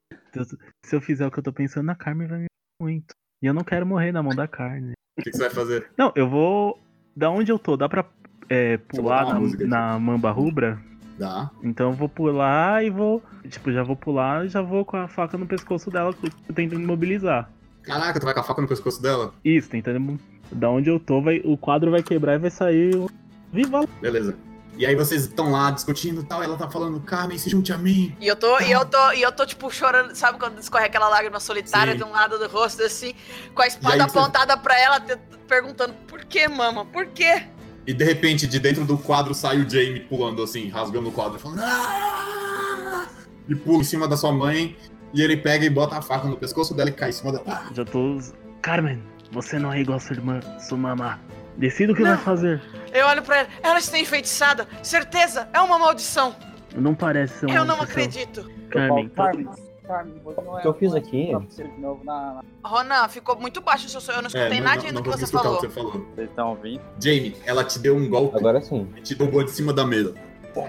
Se- 0.84 0.96
eu 0.96 1.00
fizer 1.00 1.26
o 1.26 1.30
que 1.30 1.38
eu 1.38 1.42
tô 1.42 1.52
pensando, 1.52 1.90
a 1.90 1.94
Carmen 1.94 2.26
vai 2.28 2.38
me 2.38 2.42
matar 2.44 2.82
muito. 2.84 3.14
E 3.42 3.46
eu 3.46 3.54
não 3.54 3.62
quero 3.62 3.84
morrer 3.86 4.10
na 4.12 4.22
mão 4.22 4.34
da 4.34 4.46
carne. 4.48 4.92
O 5.18 5.22
que, 5.22 5.30
que 5.30 5.36
você 5.36 5.42
vai 5.44 5.50
fazer? 5.50 5.86
Não, 5.98 6.12
eu 6.16 6.28
vou. 6.28 6.80
Da 7.16 7.30
onde 7.30 7.50
eu 7.52 7.58
tô, 7.58 7.76
dá 7.76 7.88
pra 7.88 8.04
é, 8.48 8.76
pular 8.76 9.26
uma 9.36 9.40
na, 9.66 9.66
na 9.92 9.98
mamba 10.00 10.30
rubra? 10.32 10.80
Dá. 11.18 11.50
Então 11.62 11.90
eu 11.90 11.92
vou 11.96 12.08
pular 12.08 12.84
e 12.84 12.90
vou. 12.90 13.22
Tipo, 13.48 13.70
já 13.72 13.82
vou 13.82 13.94
pular 13.96 14.44
e 14.44 14.48
já 14.48 14.60
vou 14.62 14.84
com 14.84 14.96
a 14.96 15.06
faca 15.08 15.38
no 15.38 15.46
pescoço 15.46 15.90
dela, 15.90 16.14
tentando 16.54 16.82
imobilizar. 16.82 17.48
Caraca, 17.82 18.18
tu 18.18 18.24
vai 18.24 18.34
com 18.34 18.40
a 18.40 18.44
faca 18.44 18.62
no 18.62 18.68
pescoço 18.68 19.00
dela? 19.02 19.32
Isso, 19.44 19.68
tentando. 19.68 20.18
Da 20.50 20.70
onde 20.70 20.88
eu 20.90 20.98
tô, 20.98 21.20
vai, 21.22 21.40
o 21.44 21.56
quadro 21.56 21.90
vai 21.90 22.02
quebrar 22.02 22.34
e 22.34 22.38
vai 22.38 22.50
sair. 22.50 22.94
o- 22.96 23.10
Viva! 23.52 23.86
Beleza. 24.00 24.34
E 24.76 24.84
aí 24.84 24.96
vocês 24.96 25.22
estão 25.22 25.52
lá 25.52 25.70
discutindo 25.70 26.22
e 26.22 26.24
tal, 26.24 26.42
ela 26.42 26.56
tá 26.56 26.68
falando, 26.68 26.98
Carmen, 27.00 27.38
se 27.38 27.48
junte 27.48 27.72
a 27.72 27.78
mim. 27.78 28.12
E 28.20 28.26
eu 28.26 28.34
tô, 28.34 28.58
e 28.60 28.72
eu 28.72 28.84
tô, 28.84 29.12
e 29.12 29.22
eu 29.22 29.30
tô, 29.30 29.46
tipo, 29.46 29.70
chorando, 29.70 30.12
sabe 30.16 30.36
quando 30.36 30.58
escorre 30.58 30.86
aquela 30.86 31.08
lágrima 31.08 31.38
solitária 31.38 31.92
Sim. 31.92 31.98
de 31.98 32.04
um 32.04 32.10
lado 32.10 32.36
do 32.40 32.48
rosto, 32.48 32.82
assim, 32.82 33.14
com 33.54 33.62
a 33.62 33.68
espada 33.68 33.94
aí 34.02 34.10
você- 34.10 34.18
apontada 34.18 34.56
pra 34.56 34.76
ela, 34.80 35.00
perguntando, 35.46 35.94
por 36.08 36.24
que, 36.24 36.48
mama? 36.48 36.84
Por 36.86 37.06
quê? 37.06 37.44
E 37.86 37.92
de 37.92 38.04
repente, 38.04 38.46
de 38.46 38.58
dentro 38.58 38.84
do 38.84 38.96
quadro, 38.96 39.34
sai 39.34 39.58
o 39.60 39.68
Jamie 39.68 40.00
pulando 40.00 40.42
assim, 40.42 40.68
rasgando 40.68 41.08
o 41.08 41.12
quadro, 41.12 41.38
falando. 41.38 41.60
"Ah!" 41.62 43.06
E 43.48 43.54
pula 43.54 43.80
em 43.80 43.84
cima 43.84 44.08
da 44.08 44.16
sua 44.16 44.32
mãe. 44.32 44.76
E 45.12 45.22
ele 45.22 45.36
pega 45.36 45.64
e 45.64 45.70
bota 45.70 45.96
a 45.96 46.02
faca 46.02 46.26
no 46.26 46.36
pescoço 46.36 46.74
dela 46.74 46.88
e 46.90 46.92
cai 46.92 47.10
em 47.10 47.12
cima 47.12 47.30
dela. 47.30 47.44
Ah! 47.46 47.68
Já 47.72 47.84
tô. 47.84 48.18
Carmen, 48.60 49.00
você 49.30 49.58
não 49.60 49.72
é 49.72 49.80
igual 49.80 49.98
a 49.98 50.00
sua 50.00 50.16
irmã, 50.16 50.40
sua 50.58 50.76
mamá. 50.78 51.20
Decida 51.56 51.92
o 51.92 51.94
que 51.96 52.02
Não. 52.02 52.16
vai 52.16 52.18
fazer. 52.24 52.60
Eu 52.92 53.06
olho 53.06 53.22
pra 53.22 53.38
ela, 53.40 53.48
ela 53.62 53.78
está 53.78 53.96
enfeitiçada, 53.96 54.66
certeza, 54.82 55.48
é 55.52 55.60
uma 55.60 55.78
maldição. 55.78 56.34
Não 56.74 56.94
parece 56.96 57.38
ser 57.40 57.46
uma 57.46 57.54
Eu 57.54 57.64
não 57.64 57.76
maldição. 57.76 58.02
acredito. 58.02 58.50
Carmen, 58.70 59.08
Carmen, 59.10 59.48
Carmen, 59.86 60.14
não 60.24 60.32
é 60.56 60.58
O 60.58 60.62
que 60.62 60.68
eu 60.68 60.74
fiz 60.74 60.94
aqui? 60.94 61.30
na, 61.32 61.94
na- 62.04 62.40
Ronan, 62.64 63.08
ficou 63.08 63.36
muito 63.38 63.60
baixo 63.60 63.86
o 63.86 63.88
seu 63.90 64.00
som, 64.00 64.12
eu 64.12 64.22
não 64.22 64.28
escutei 64.28 64.58
É, 64.58 64.60
não, 64.60 64.64
nada 64.66 64.82
não, 64.82 64.88
do 64.88 64.94
não 64.94 65.02
que 65.02 65.10
consegui 65.10 65.30
você 65.30 65.36
o 65.36 65.40
falou. 65.40 65.58
que 65.60 65.66
você 65.66 65.72
falou. 65.74 65.92
Vocês 66.14 66.28
estão 66.30 66.48
ouvindo? 66.50 66.80
Jamie, 67.00 67.36
ela 67.44 67.64
te 67.64 67.78
deu 67.78 67.94
um 67.96 68.08
golpe 68.08 68.36
Agora 68.38 68.60
sim. 68.62 68.88
e 68.96 69.00
te 69.02 69.14
derrubou 69.14 69.44
de 69.44 69.50
cima 69.50 69.72
da 69.72 69.86
mesa. 69.86 70.14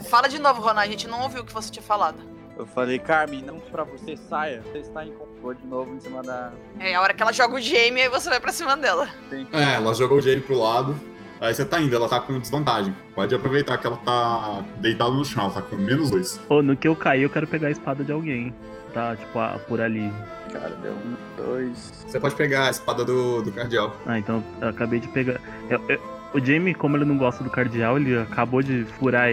Fala 0.09 0.27
de 0.27 0.39
novo, 0.39 0.61
Ronan, 0.61 0.81
a 0.81 0.87
gente 0.87 1.07
não 1.07 1.21
ouviu 1.21 1.41
o 1.43 1.45
que 1.45 1.53
você 1.53 1.71
tinha 1.71 1.83
falado. 1.83 2.17
Eu 2.57 2.65
falei, 2.65 2.97
Carmen, 2.99 3.41
não 3.41 3.59
pra 3.59 3.83
você, 3.83 4.15
saia. 4.17 4.61
Você 4.63 4.79
está 4.79 5.05
em 5.05 5.11
controle 5.11 5.57
de 5.59 5.67
novo 5.67 5.93
em 5.93 5.99
cima 5.99 6.21
da. 6.23 6.51
É 6.79 6.95
a 6.95 7.01
hora 7.01 7.13
que 7.13 7.21
ela 7.21 7.31
joga 7.33 7.55
o 7.55 7.61
Jamie, 7.61 8.01
aí 8.03 8.09
você 8.09 8.29
vai 8.29 8.39
pra 8.39 8.51
cima 8.51 8.75
dela. 8.77 9.09
É, 9.51 9.73
ela 9.75 9.93
jogou 9.93 10.17
o 10.17 10.21
Jamie 10.21 10.39
pro 10.41 10.57
lado. 10.57 10.95
Aí 11.41 11.53
você 11.53 11.65
tá 11.65 11.81
indo, 11.81 11.93
ela 11.93 12.07
tá 12.07 12.19
com 12.21 12.39
desvantagem. 12.39 12.95
Pode 13.13 13.35
aproveitar 13.35 13.77
que 13.77 13.85
ela 13.85 13.97
tá 13.97 14.63
deitada 14.77 15.11
no 15.11 15.23
chão, 15.25 15.43
ela 15.43 15.53
tá 15.53 15.61
com 15.61 15.75
menos 15.75 16.09
dois. 16.09 16.39
Ô, 16.47 16.61
no 16.61 16.77
que 16.77 16.87
eu 16.87 16.95
cair, 16.95 17.23
eu 17.23 17.29
quero 17.29 17.45
pegar 17.45 17.67
a 17.67 17.71
espada 17.71 18.03
de 18.05 18.11
alguém. 18.13 18.55
Tá, 18.95 19.13
tipo, 19.13 19.37
a- 19.37 19.59
por 19.67 19.81
ali. 19.81 20.09
Cara, 20.53 20.69
deu 20.81 20.93
um, 20.93 21.15
dois. 21.35 22.05
Você 22.07 22.17
pode 22.17 22.33
pegar 22.33 22.67
a 22.67 22.71
espada 22.71 23.03
do, 23.03 23.41
do 23.41 23.51
cardeal. 23.51 23.93
Ah, 24.05 24.17
então 24.17 24.41
eu 24.61 24.69
acabei 24.69 25.01
de 25.01 25.07
pegar. 25.09 25.37
eu- 25.69 25.81
eu- 25.89 26.01
o 26.33 26.39
Jamie, 26.39 26.73
como 26.73 26.95
ele 26.95 27.03
não 27.03 27.17
gosta 27.17 27.43
do 27.43 27.49
cardeal, 27.49 27.97
ele 27.97 28.17
acabou 28.17 28.63
de 28.63 28.85
furar. 28.97 29.27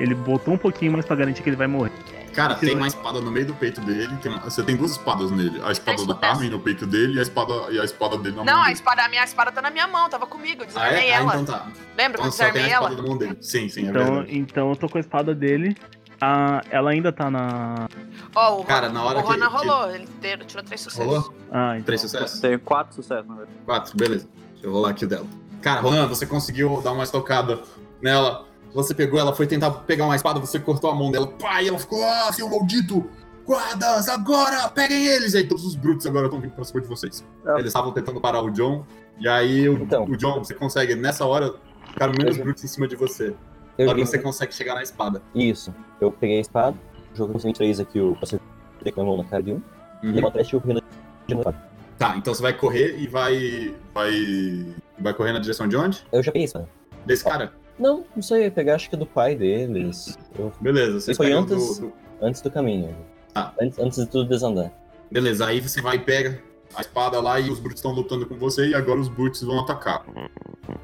Ele 0.00 0.14
botou 0.16 0.54
um 0.54 0.58
pouquinho 0.58 0.90
mais 0.92 1.04
pra 1.06 1.14
garantir 1.14 1.42
que 1.44 1.48
ele 1.48 1.56
vai 1.56 1.68
morrer. 1.68 1.92
Cara, 2.34 2.54
tem 2.56 2.74
uma 2.74 2.86
espada 2.88 3.20
no 3.20 3.30
meio 3.30 3.46
do 3.46 3.54
peito 3.54 3.80
dele. 3.80 4.16
tem 4.20 4.30
uma- 4.32 4.40
você 4.42 4.62
tem 4.64 4.76
duas 4.76 4.92
espadas 4.92 5.30
nele. 5.30 5.60
A 5.64 5.70
espada 5.72 6.02
isso, 6.02 6.14
Carmen 6.16 6.50
no 6.50 6.58
peito 6.60 6.84
dele 6.86 7.14
e 7.14 7.18
a 7.20 7.22
espada, 7.22 7.52
e 7.70 7.80
a 7.80 7.84
espada 7.84 8.16
dele 8.18 8.34
na 8.36 8.44
Não, 8.44 8.52
mão 8.54 8.62
a 8.62 8.64
dele. 8.66 8.74
espada, 8.74 9.04
a 9.04 9.08
minha 9.08 9.24
espada 9.24 9.50
tá 9.52 9.62
na 9.62 9.70
minha 9.70 9.86
mão, 9.88 10.08
tava 10.08 10.26
comigo, 10.26 10.62
eu 10.62 10.64
Ah, 10.64 10.66
desarmei 10.66 11.08
é? 11.08 11.14
Ah, 11.14 11.20
ela. 11.20 11.32
então 11.40 11.44
tá. 11.44 11.66
Lembra 11.96 12.18
Então 12.18 12.22
que 12.22 12.26
eu 12.28 12.32
só 12.32 12.38
tem 12.38 12.48
a 12.48 12.52
desarmei 12.52 12.66
espada 12.72 12.94
ela? 12.94 13.02
na 13.02 13.08
mão 13.08 13.16
dele. 13.18 13.38
Sim, 13.40 13.68
sim, 13.68 13.86
é 13.86 13.90
Então, 13.90 14.04
verdade. 14.04 14.38
então 14.38 14.70
eu 14.70 14.76
tô 14.76 14.88
com 14.88 14.98
a 14.98 15.00
espada 15.00 15.34
dele. 15.34 15.76
Ah, 16.20 16.62
ela 16.70 16.90
ainda 16.90 17.12
tá 17.12 17.30
na. 17.30 17.88
Ó, 18.34 18.60
o, 18.60 18.64
Cara, 18.64 18.88
na 18.88 19.02
hora 19.04 19.20
o 19.20 19.22
que- 19.22 19.28
Ronan 19.28 19.48
rolou, 19.48 19.90
ele 19.90 20.06
tirou 20.46 20.64
três 20.64 20.80
sucessos. 20.80 21.06
Rolou? 21.06 21.34
Ah, 21.50 21.74
então. 21.74 21.84
Três 21.84 22.00
sucessos? 22.00 22.40
Tenho 22.40 22.58
quatro 22.60 22.94
sucessos, 22.96 23.26
na 23.28 23.34
verdade. 23.36 23.58
Quatro, 23.64 23.96
beleza. 23.96 24.28
Deixa 24.52 24.66
eu 24.66 24.72
rolar 24.72 24.90
aqui 24.90 25.04
o 25.04 25.08
dela. 25.08 25.26
Cara, 25.62 25.80
Ronan, 25.80 26.06
você 26.08 26.26
conseguiu 26.26 26.80
dar 26.82 26.92
uma 26.92 27.04
estocada 27.04 27.60
nela. 28.02 28.46
Você 28.74 28.94
pegou, 28.94 29.18
ela 29.18 29.34
foi 29.34 29.46
tentar 29.46 29.70
pegar 29.70 30.04
uma 30.04 30.16
espada, 30.16 30.38
você 30.40 30.58
cortou 30.58 30.90
a 30.90 30.94
mão 30.94 31.10
dela. 31.10 31.26
Pai, 31.26 31.68
ela 31.68 31.78
ficou, 31.78 32.04
ah, 32.04 32.30
seu 32.32 32.48
maldito! 32.50 33.08
Guardas, 33.46 34.08
agora! 34.08 34.68
Peguem 34.68 35.06
eles! 35.06 35.32
E 35.34 35.38
aí 35.38 35.48
todos 35.48 35.64
os 35.64 35.74
brutos 35.74 36.06
agora 36.06 36.26
estão 36.26 36.38
vindo 36.40 36.50
pra 36.52 36.64
cima 36.64 36.80
de 36.82 36.86
vocês. 36.86 37.24
É. 37.46 37.52
Eles 37.54 37.66
estavam 37.68 37.92
tentando 37.92 38.20
parar 38.20 38.42
o 38.42 38.50
John. 38.50 38.84
E 39.18 39.26
aí 39.26 39.68
o, 39.68 39.74
Então. 39.82 40.04
o 40.04 40.16
John, 40.16 40.38
você 40.44 40.52
consegue, 40.54 40.94
nessa 40.94 41.24
hora, 41.24 41.54
ficaram 41.92 42.12
menos 42.18 42.36
Eu- 42.36 42.44
brutos 42.44 42.62
em 42.62 42.66
cima 42.68 42.86
de 42.86 42.94
você. 42.94 43.34
Eu 43.78 43.90
Agora 43.90 44.04
você 44.04 44.18
consegue 44.18 44.52
chegar 44.54 44.74
na 44.74 44.82
espada. 44.82 45.22
Isso. 45.34 45.72
Eu 46.00 46.10
peguei 46.10 46.38
a 46.38 46.40
espada, 46.40 46.76
joguei 47.14 47.32
com 47.34 47.38
23 47.38 47.78
aqui, 47.80 48.00
o 48.00 48.14
você 48.20 48.38
reclamou 48.84 49.16
na 49.16 49.24
cara 49.24 49.42
de 49.42 49.52
um, 49.52 49.62
Uhum. 50.02 50.10
e 50.12 50.18
encontrei 50.18 50.44
o 50.52 50.58
Renan 50.58 50.80
de 51.26 51.34
novo. 51.34 51.54
Tá, 51.98 52.16
então 52.16 52.32
você 52.34 52.42
vai 52.42 52.52
correr 52.52 52.96
e 52.98 53.06
vai. 53.08 53.74
Vai. 53.94 54.66
Vai 54.98 55.14
correr 55.14 55.32
na 55.32 55.38
direção 55.40 55.66
de 55.68 55.76
onde? 55.76 56.04
Eu 56.12 56.22
já 56.22 56.30
peguei 56.32 56.44
a 56.44 56.46
espada. 56.46 56.68
Desse 57.06 57.24
cara? 57.24 57.52
Não, 57.78 58.04
não 58.14 58.22
sei, 58.22 58.46
eu 58.46 58.52
pegar 58.52 58.74
acho 58.74 58.90
que 58.90 58.96
do 58.96 59.06
pai 59.06 59.34
deles. 59.36 60.18
Eu- 60.38 60.52
Beleza, 60.60 61.00
vocês 61.00 61.16
Foi 61.16 61.32
antes? 61.32 61.78
do- 61.78 61.86
do, 61.88 61.92
antes 62.20 62.40
do 62.40 62.50
caminho. 62.50 62.94
Ah. 63.34 63.52
Antes, 63.60 63.78
antes 63.78 63.98
de 63.98 64.06
tudo 64.06 64.28
desandar. 64.28 64.72
Beleza, 65.10 65.46
aí 65.46 65.60
você 65.60 65.80
vai 65.80 65.96
e 65.96 66.00
pega 66.00 66.40
a 66.74 66.80
espada 66.80 67.20
lá 67.20 67.38
e 67.40 67.48
os 67.50 67.58
brutos 67.60 67.78
estão 67.78 67.92
lutando 67.92 68.26
com 68.26 68.34
você 68.36 68.68
e 68.68 68.74
agora 68.74 68.98
os 69.00 69.08
brutos 69.08 69.42
vão 69.42 69.60
atacar. 69.60 70.04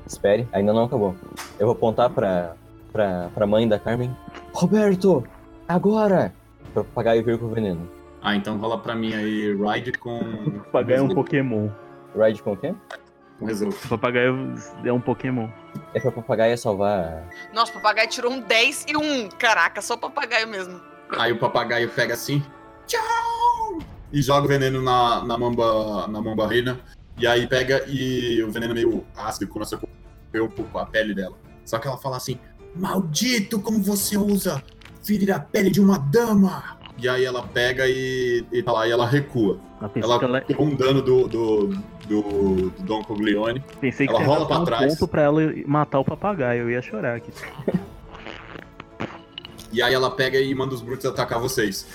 Espere, 0.07 0.49
ainda 0.53 0.72
não 0.72 0.84
acabou. 0.84 1.14
Eu 1.59 1.66
vou 1.66 1.72
apontar 1.74 2.11
pra, 2.11 2.57
pra, 2.95 3.28
pra 3.34 3.47
mãe 3.47 3.68
da 3.68 3.78
Carmen. 3.78 4.16
Roberto! 4.55 5.24
Agora! 5.68 6.32
Pra 6.72 6.84
papagaio 6.84 7.24
vir 7.24 7.38
com 7.38 7.47
o 7.47 7.51
veneno. 7.51 7.90
Ah, 8.22 8.36
então 8.36 8.57
rola 8.57 8.78
pra 8.78 8.95
mim 8.95 9.12
aí 9.12 9.55
Ride 9.55 9.92
com. 9.99 10.20
Papagaio 10.66 11.01
é 11.01 11.03
um 11.03 11.09
Pokémon. 11.09 11.68
Ride 12.16 12.42
com 12.42 12.53
o 12.53 12.57
quê? 12.57 12.74
com 13.38 13.47
resolve. 13.47 13.76
O 13.84 13.88
papagaio 13.88 14.55
é 14.84 14.92
um 14.92 15.01
Pokémon. 15.01 15.49
É 15.92 16.01
pra 16.01 16.12
papagaio 16.12 16.57
salvar. 16.57 17.28
Nossa, 17.53 17.72
o 17.72 17.74
papagaio 17.74 18.09
tirou 18.09 18.32
um 18.32 18.40
10 18.40 18.86
e 18.88 18.97
um. 18.97 19.28
Caraca, 19.28 19.82
só 19.82 19.95
o 19.95 19.99
papagaio 19.99 20.49
mesmo. 20.49 20.80
Aí 21.18 21.32
o 21.32 21.38
papagaio 21.38 21.90
pega 21.90 22.14
assim. 22.14 22.42
Tchau! 22.86 23.80
E 24.12 24.22
joga 24.22 24.47
o 24.47 24.49
veneno 24.49 24.80
na, 24.80 25.24
na 25.24 25.36
mamba. 25.36 26.07
na 26.07 26.22
mamba 26.22 26.47
reina. 26.47 26.78
E 27.18 27.26
aí 27.26 27.47
pega 27.47 27.84
e 27.86 28.42
o 28.42 28.51
veneno 28.51 28.74
meio 28.74 29.05
ácido 29.16 29.47
começa 29.49 29.76
a 29.76 29.78
correr 29.78 30.45
um 30.45 30.49
pouco 30.49 30.78
a 30.78 30.86
pele 30.86 31.14
dela. 31.14 31.36
Só 31.64 31.78
que 31.78 31.86
ela 31.86 31.97
fala 31.97 32.16
assim: 32.16 32.38
Maldito 32.74 33.60
como 33.60 33.82
você 33.82 34.16
usa 34.16 34.62
ferir 35.02 35.30
a 35.32 35.38
pele 35.38 35.70
de 35.70 35.80
uma 35.80 35.98
dama! 35.98 36.78
E 36.96 37.08
aí 37.08 37.24
ela 37.24 37.42
pega 37.42 37.86
e, 37.86 38.44
e 38.52 38.62
tá 38.62 38.72
lá 38.72 38.86
e 38.86 38.90
ela 38.90 39.06
recua. 39.06 39.58
Ela 39.80 40.18
que 40.18 40.24
ela, 40.24 40.40
com 40.40 40.64
um 40.64 40.74
dano 40.74 41.02
do, 41.02 41.28
do, 41.28 41.66
do, 41.68 41.80
do 42.22 42.70
Don 42.80 43.02
Coglione. 43.02 43.62
pensei 43.80 44.06
que 44.06 44.12
ela 44.12 44.22
ia 44.22 44.26
rola 44.26 44.46
pra 44.46 44.58
um 44.60 44.64
trás. 44.64 44.92
ponto 44.92 45.08
pra 45.08 45.22
ela 45.22 45.40
matar 45.66 45.98
o 45.98 46.04
papagaio. 46.04 46.62
Eu 46.62 46.70
ia 46.70 46.80
chorar 46.80 47.16
aqui. 47.16 47.32
E 49.72 49.82
aí 49.82 49.92
ela 49.92 50.10
pega 50.10 50.38
e 50.40 50.54
manda 50.54 50.72
os 50.72 50.80
brutos 50.80 51.04
atacar 51.04 51.40
vocês. 51.40 51.86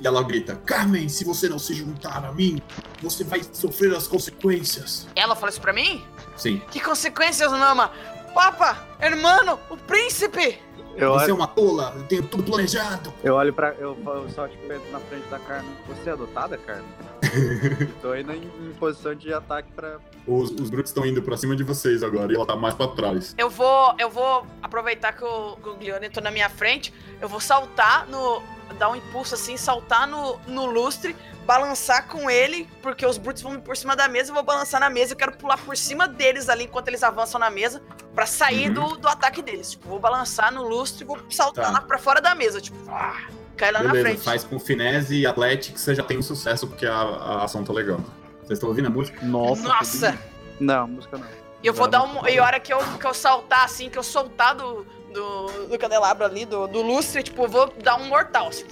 E 0.00 0.06
ela 0.06 0.22
grita: 0.22 0.56
Carmen, 0.56 1.08
se 1.08 1.24
você 1.24 1.48
não 1.48 1.58
se 1.58 1.72
juntar 1.74 2.24
a 2.24 2.32
mim, 2.32 2.60
você 3.00 3.22
vai 3.22 3.40
sofrer 3.52 3.94
as 3.94 4.08
consequências. 4.08 5.06
Ela 5.14 5.36
falou 5.36 5.50
isso 5.50 5.60
pra 5.60 5.72
mim? 5.72 6.02
Sim. 6.36 6.60
Que 6.70 6.80
consequências, 6.80 7.52
Mama? 7.52 7.92
Papa, 8.34 8.86
hermano, 9.00 9.58
o 9.68 9.76
príncipe! 9.76 10.58
Eu 10.96 11.12
você 11.12 11.24
é 11.24 11.26
olho, 11.26 11.36
uma 11.36 11.46
tola, 11.46 11.94
eu 11.96 12.02
tenho 12.04 12.22
tudo 12.24 12.42
planejado. 12.42 13.12
eu 13.22 13.34
olho 13.34 13.52
pra. 13.52 13.68
Eu, 13.78 13.96
eu 14.04 14.28
só 14.30 14.46
tipo, 14.48 14.72
entro 14.72 14.90
na 14.90 14.98
frente 15.00 15.26
da 15.28 15.38
Carmen. 15.38 15.72
Você 15.88 16.10
é 16.10 16.12
adotada, 16.12 16.58
Carmen? 16.58 16.84
Tô 18.02 18.14
indo 18.14 18.32
em, 18.32 18.42
em 18.42 18.72
posição 18.74 19.14
de 19.14 19.32
ataque 19.32 19.70
pra. 19.72 19.98
Os, 20.26 20.50
os 20.50 20.68
brutos 20.68 20.90
estão 20.90 21.06
indo 21.06 21.22
pra 21.22 21.36
cima 21.36 21.54
de 21.54 21.62
vocês 21.62 22.02
agora 22.02 22.32
e 22.32 22.34
ela 22.36 22.44
tá 22.44 22.56
mais 22.56 22.74
pra 22.74 22.88
trás. 22.88 23.34
Eu 23.38 23.48
vou, 23.48 23.94
eu 23.98 24.10
vou 24.10 24.44
aproveitar 24.62 25.12
que 25.12 25.24
o 25.24 25.56
Guglione 25.56 26.10
tá 26.10 26.20
na 26.20 26.30
minha 26.30 26.50
frente, 26.50 26.92
eu 27.20 27.28
vou 27.28 27.40
saltar 27.40 28.06
no. 28.08 28.42
Dar 28.78 28.90
um 28.90 28.96
impulso 28.96 29.34
assim, 29.34 29.56
saltar 29.56 30.06
no, 30.06 30.38
no 30.46 30.66
lustre, 30.66 31.14
balançar 31.46 32.06
com 32.06 32.30
ele, 32.30 32.68
porque 32.82 33.04
os 33.04 33.18
brutos 33.18 33.42
vão 33.42 33.58
por 33.60 33.76
cima 33.76 33.96
da 33.96 34.06
mesa, 34.08 34.30
eu 34.30 34.34
vou 34.34 34.42
balançar 34.42 34.80
na 34.80 34.88
mesa, 34.90 35.12
eu 35.12 35.16
quero 35.16 35.32
pular 35.36 35.58
por 35.58 35.76
cima 35.76 36.06
deles 36.06 36.48
ali 36.48 36.64
enquanto 36.64 36.88
eles 36.88 37.02
avançam 37.02 37.40
na 37.40 37.50
mesa, 37.50 37.82
pra 38.14 38.26
sair 38.26 38.68
Uhum. 38.68 38.74
do, 38.90 38.96
do 38.98 39.08
ataque 39.08 39.42
deles. 39.42 39.72
Tipo, 39.72 39.88
vou 39.88 39.98
balançar 39.98 40.52
no 40.52 40.62
lustre 40.62 41.04
e 41.04 41.06
vou 41.06 41.18
saltar 41.30 41.66
Tá. 41.66 41.70
lá 41.72 41.80
pra 41.80 41.98
fora 41.98 42.20
da 42.20 42.34
mesa, 42.34 42.60
tipo, 42.60 42.76
ah, 42.90 43.16
cai 43.56 43.72
lá 43.72 43.82
na 43.82 43.90
Beleza, 43.90 44.08
frente. 44.10 44.24
faz 44.24 44.44
com 44.44 44.58
finesse 44.60 45.14
e 45.16 45.26
atlético 45.26 45.78
você 45.78 45.94
já 45.94 46.02
tem 46.02 46.18
um 46.18 46.22
sucesso 46.22 46.66
porque 46.68 46.86
a, 46.86 46.92
a 46.94 47.44
ação 47.44 47.64
tá 47.64 47.72
legal. 47.72 47.98
Vocês 48.40 48.58
estão 48.58 48.68
ouvindo 48.68 48.86
a 48.86 48.90
música? 48.90 49.24
Nossa. 49.24 49.62
Nossa! 49.62 50.18
Não, 50.60 50.86
música 50.86 51.16
não. 51.18 51.26
E 51.62 51.66
eu 51.66 51.74
vou 51.74 51.86
Agora 51.86 52.06
dar 52.12 52.20
um. 52.22 52.26
E 52.28 52.38
a 52.38 52.44
hora 52.44 52.58
que 52.60 52.72
eu, 52.72 52.78
que 52.98 53.06
eu 53.06 53.12
saltar, 53.12 53.64
assim, 53.64 53.90
que 53.90 53.98
eu 53.98 54.02
soltar 54.02 54.54
do, 54.54 54.86
do, 55.12 55.66
do 55.68 55.78
candelabro 55.78 56.24
ali, 56.24 56.44
do, 56.44 56.66
do 56.66 56.82
lustre, 56.82 57.22
tipo, 57.22 57.46
vou 57.48 57.72
dar 57.82 57.96
um 57.96 58.06
mortal, 58.08 58.48
assim. 58.48 58.64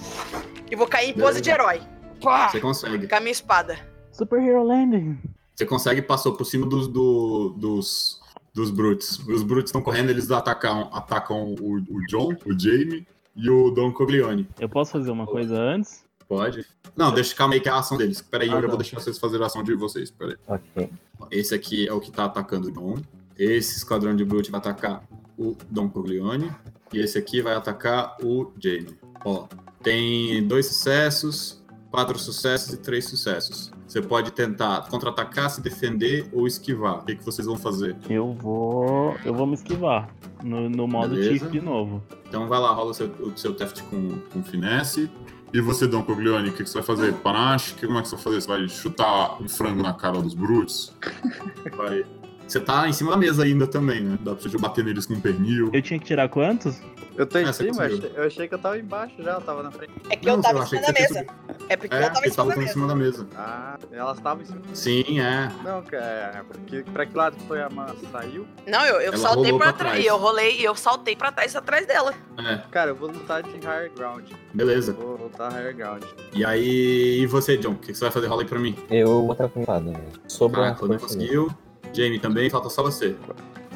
E 0.71 0.75
vou 0.75 0.87
cair 0.87 1.09
em 1.09 1.13
pose 1.13 1.25
Beleza. 1.25 1.41
de 1.41 1.49
herói. 1.49 1.81
Pá! 2.21 2.49
Você 2.49 2.59
consegue. 2.59 3.07
Com 3.07 3.15
a 3.15 3.19
minha 3.19 3.31
espada. 3.31 3.79
Superhero 4.11 4.63
Landing. 4.63 5.17
Você 5.55 5.65
consegue 5.65 6.01
passou 6.01 6.33
por 6.33 6.45
cima 6.45 6.65
dos, 6.65 6.87
do- 6.87 7.49
dos, 7.57 8.19
dos 8.53 8.69
Brutes. 8.71 9.19
Os 9.27 9.43
Brutes 9.43 9.69
estão 9.69 9.81
correndo, 9.81 10.09
eles 10.09 10.29
atacam, 10.31 10.89
atacam 10.93 11.53
o, 11.59 11.75
o 11.77 12.05
John, 12.07 12.35
o 12.45 12.57
Jamie 12.59 13.05
e 13.35 13.49
o 13.49 13.71
Don 13.71 13.91
Coglione. 13.91 14.47
Eu 14.59 14.69
posso 14.69 14.91
fazer 14.91 15.11
uma 15.11 15.25
coisa 15.25 15.55
antes? 15.57 16.03
Pode? 16.27 16.65
Não, 16.95 17.11
deixa 17.13 17.35
calma 17.35 17.55
aí 17.55 17.59
que 17.59 17.67
é 17.67 17.71
a 17.71 17.79
ação 17.79 17.97
deles. 17.97 18.21
Peraí, 18.21 18.49
Ah, 18.49 18.53
eu 18.53 18.55
já 18.57 18.61
tá. 18.61 18.67
vou 18.67 18.77
deixar 18.77 18.99
vocês 18.99 19.17
fazerem 19.17 19.43
a 19.43 19.47
ação 19.47 19.63
de 19.63 19.73
vocês. 19.75 20.11
Peraí. 20.11 20.35
Ok. 20.47 20.89
Esse 21.31 21.55
aqui 21.55 21.87
é 21.87 21.93
o 21.93 21.99
que 21.99 22.11
tá 22.11 22.25
atacando 22.25 22.67
o 22.67 22.71
John. 22.71 22.97
Esse 23.37 23.77
esquadrão 23.77 24.15
de 24.15 24.23
Brute 24.23 24.51
vai 24.51 24.59
atacar 24.59 25.03
o 25.39 25.55
Don 25.69 25.89
Coglione. 25.89 26.51
E 26.93 26.99
esse 26.99 27.17
aqui 27.17 27.41
vai 27.41 27.55
atacar 27.55 28.17
o 28.23 28.51
Jamie. 28.61 28.97
Ó, 29.23 29.47
tem 29.81 30.45
dois 30.47 30.65
sucessos, 30.67 31.63
quatro 31.91 32.17
sucessos 32.19 32.73
e 32.73 32.77
três 32.77 33.05
sucessos. 33.05 33.71
Você 33.87 34.01
pode 34.01 34.31
tentar 34.31 34.87
contra-atacar, 34.89 35.49
se 35.49 35.61
defender 35.61 36.29
ou 36.31 36.45
esquivar. 36.45 36.99
O 36.99 37.05
que, 37.05 37.15
que 37.15 37.25
vocês 37.25 37.47
vão 37.47 37.57
fazer? 37.57 37.95
Eu 38.07 38.33
vou. 38.33 39.15
Eu 39.25 39.33
vou 39.33 39.47
me 39.47 39.55
esquivar. 39.55 40.09
No, 40.43 40.69
no 40.69 40.87
modo 40.87 41.15
Beleza. 41.15 41.49
De 41.49 41.59
novo. 41.59 42.03
Então 42.27 42.47
vai 42.47 42.59
lá, 42.59 42.71
rola 42.71 42.91
o 42.91 42.93
seu, 42.93 43.07
o 43.07 43.35
seu 43.35 43.53
teste 43.55 43.81
com, 43.83 44.19
com 44.31 44.43
finesse. 44.43 45.09
E 45.51 45.59
você, 45.59 45.87
Dom 45.87 46.03
Coglione, 46.03 46.49
o 46.49 46.53
que, 46.53 46.63
que 46.63 46.69
você 46.69 46.75
vai 46.77 46.83
fazer? 46.83 47.13
Panache? 47.15 47.73
Que- 47.73 47.87
Como 47.87 47.97
é 47.97 48.01
que 48.03 48.07
você 48.09 48.15
vai 48.15 48.23
fazer? 48.23 48.41
Você 48.41 48.47
vai 48.47 48.69
chutar 48.69 49.41
um 49.41 49.49
frango 49.49 49.81
na 49.81 49.93
cara 49.93 50.21
dos 50.21 50.35
brutos? 50.35 50.95
Vai. 51.75 52.05
Você 52.49 52.59
tá 52.59 52.87
em 52.87 52.93
cima 52.93 53.11
da 53.11 53.17
mesa 53.17 53.43
ainda 53.43 53.67
também, 53.67 54.01
né? 54.01 54.17
Dá 54.21 54.33
pra 54.33 54.41
você 54.49 54.57
bater 54.57 54.83
neles 54.83 55.05
com 55.05 55.13
um 55.13 55.21
pernil. 55.21 55.69
Eu 55.71 55.81
tinha 55.83 55.99
que 55.99 56.05
tirar 56.07 56.27
quantos? 56.29 56.81
Eu 57.15 57.27
tô 57.27 57.37
em 57.37 57.43
É, 57.47 57.51
cima, 57.53 57.85
eu 57.85 57.95
achei, 57.97 58.11
eu 58.15 58.23
achei 58.23 58.47
que 58.47 58.53
eu 58.55 58.59
tava 58.59 58.77
embaixo 58.79 59.13
já, 59.19 59.33
eu 59.33 59.41
tava 59.41 59.61
na 59.61 59.69
frente. 59.71 59.91
É 60.09 60.15
que 60.15 60.25
Não, 60.25 60.35
eu 60.37 60.41
tava 60.41 60.55
eu 60.57 60.61
em 60.61 60.63
achei 60.63 60.79
cima 60.79 60.93
da 60.93 60.99
mesa. 60.99 61.27
É 61.67 61.77
porque 61.77 61.95
É, 61.95 62.05
eu 62.05 62.13
tava 62.13 62.19
em 62.25 62.29
cima 62.31 62.35
tava 62.35 62.49
da 62.49 62.55
em 62.55 62.59
mesa. 62.59 62.73
cima 62.73 62.87
da 62.87 62.95
mesa. 62.95 63.27
Ah, 63.35 63.77
elas 63.91 64.17
estavam 64.17 64.41
em 64.41 64.45
cima. 64.45 64.61
Sim, 64.73 65.19
é. 65.19 65.51
Não, 65.63 65.81
cara, 65.83 66.45
porque 66.47 66.81
pra 66.91 67.05
que 67.05 67.15
lado 67.17 67.35
foi 67.47 67.61
a 67.61 67.69
man? 67.69 67.87
Saiu? 68.11 68.47
Não, 68.65 68.83
eu, 68.85 68.95
eu 68.95 69.13
Ela 69.13 69.17
saltei 69.17 69.51
pra 69.51 69.59
pra 69.59 69.73
trás. 69.73 69.91
trás. 69.93 70.05
Eu 70.05 70.17
rolei 70.17 70.59
e 70.59 70.63
eu 70.63 70.73
saltei 70.75 71.15
pra 71.15 71.31
trás 71.31 71.55
atrás 71.55 71.85
dela. 71.85 72.13
É, 72.39 72.55
Cara, 72.71 72.91
eu 72.91 72.95
vou 72.95 73.11
lutar 73.11 73.43
de 73.43 73.49
higher 73.57 73.91
ground. 73.95 74.31
beleza. 74.53 74.93
Vou 74.93 75.17
lutar 75.17 75.51
higher 75.51 75.75
ground. 75.75 76.03
E 76.33 76.43
aí, 76.43 77.19
e 77.21 77.27
você, 77.27 77.57
John? 77.57 77.71
O 77.73 77.75
que, 77.75 77.87
que 77.91 77.93
você 77.95 78.05
vai 78.05 78.11
fazer? 78.11 78.27
Rola 78.27 78.41
aí 78.43 78.47
pra 78.47 78.57
mim. 78.59 78.75
Eu 78.89 79.23
vou 79.23 79.33
estar 79.33 79.49
com 79.49 79.59
espada. 79.59 79.91
né? 79.91 79.99
Sobre 80.27 80.61
Ah, 80.61 80.69
a 80.69 80.73
quando 80.75 80.97
conseguiu. 80.97 81.49
Jamie 81.93 82.19
também, 82.19 82.49
falta 82.49 82.69
só 82.69 82.83
você. 82.83 83.15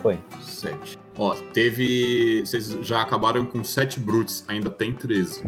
Foi. 0.02 0.20
Sete. 0.42 0.98
Ó, 1.18 1.34
teve. 1.54 2.42
Vocês 2.46 2.70
já 2.82 3.02
acabaram 3.02 3.46
com 3.46 3.64
sete 3.64 4.00
brutes, 4.00 4.44
ainda 4.48 4.70
tem 4.70 4.92
13. 4.94 5.44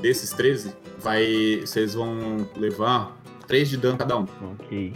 Desses 0.00 0.30
13, 0.32 0.74
vai. 0.98 1.60
Vocês 1.60 1.94
vão 1.94 2.48
levar 2.56 3.16
3 3.46 3.68
de 3.68 3.76
dano 3.76 3.98
cada 3.98 4.16
um. 4.18 4.26
Ok. 4.54 4.92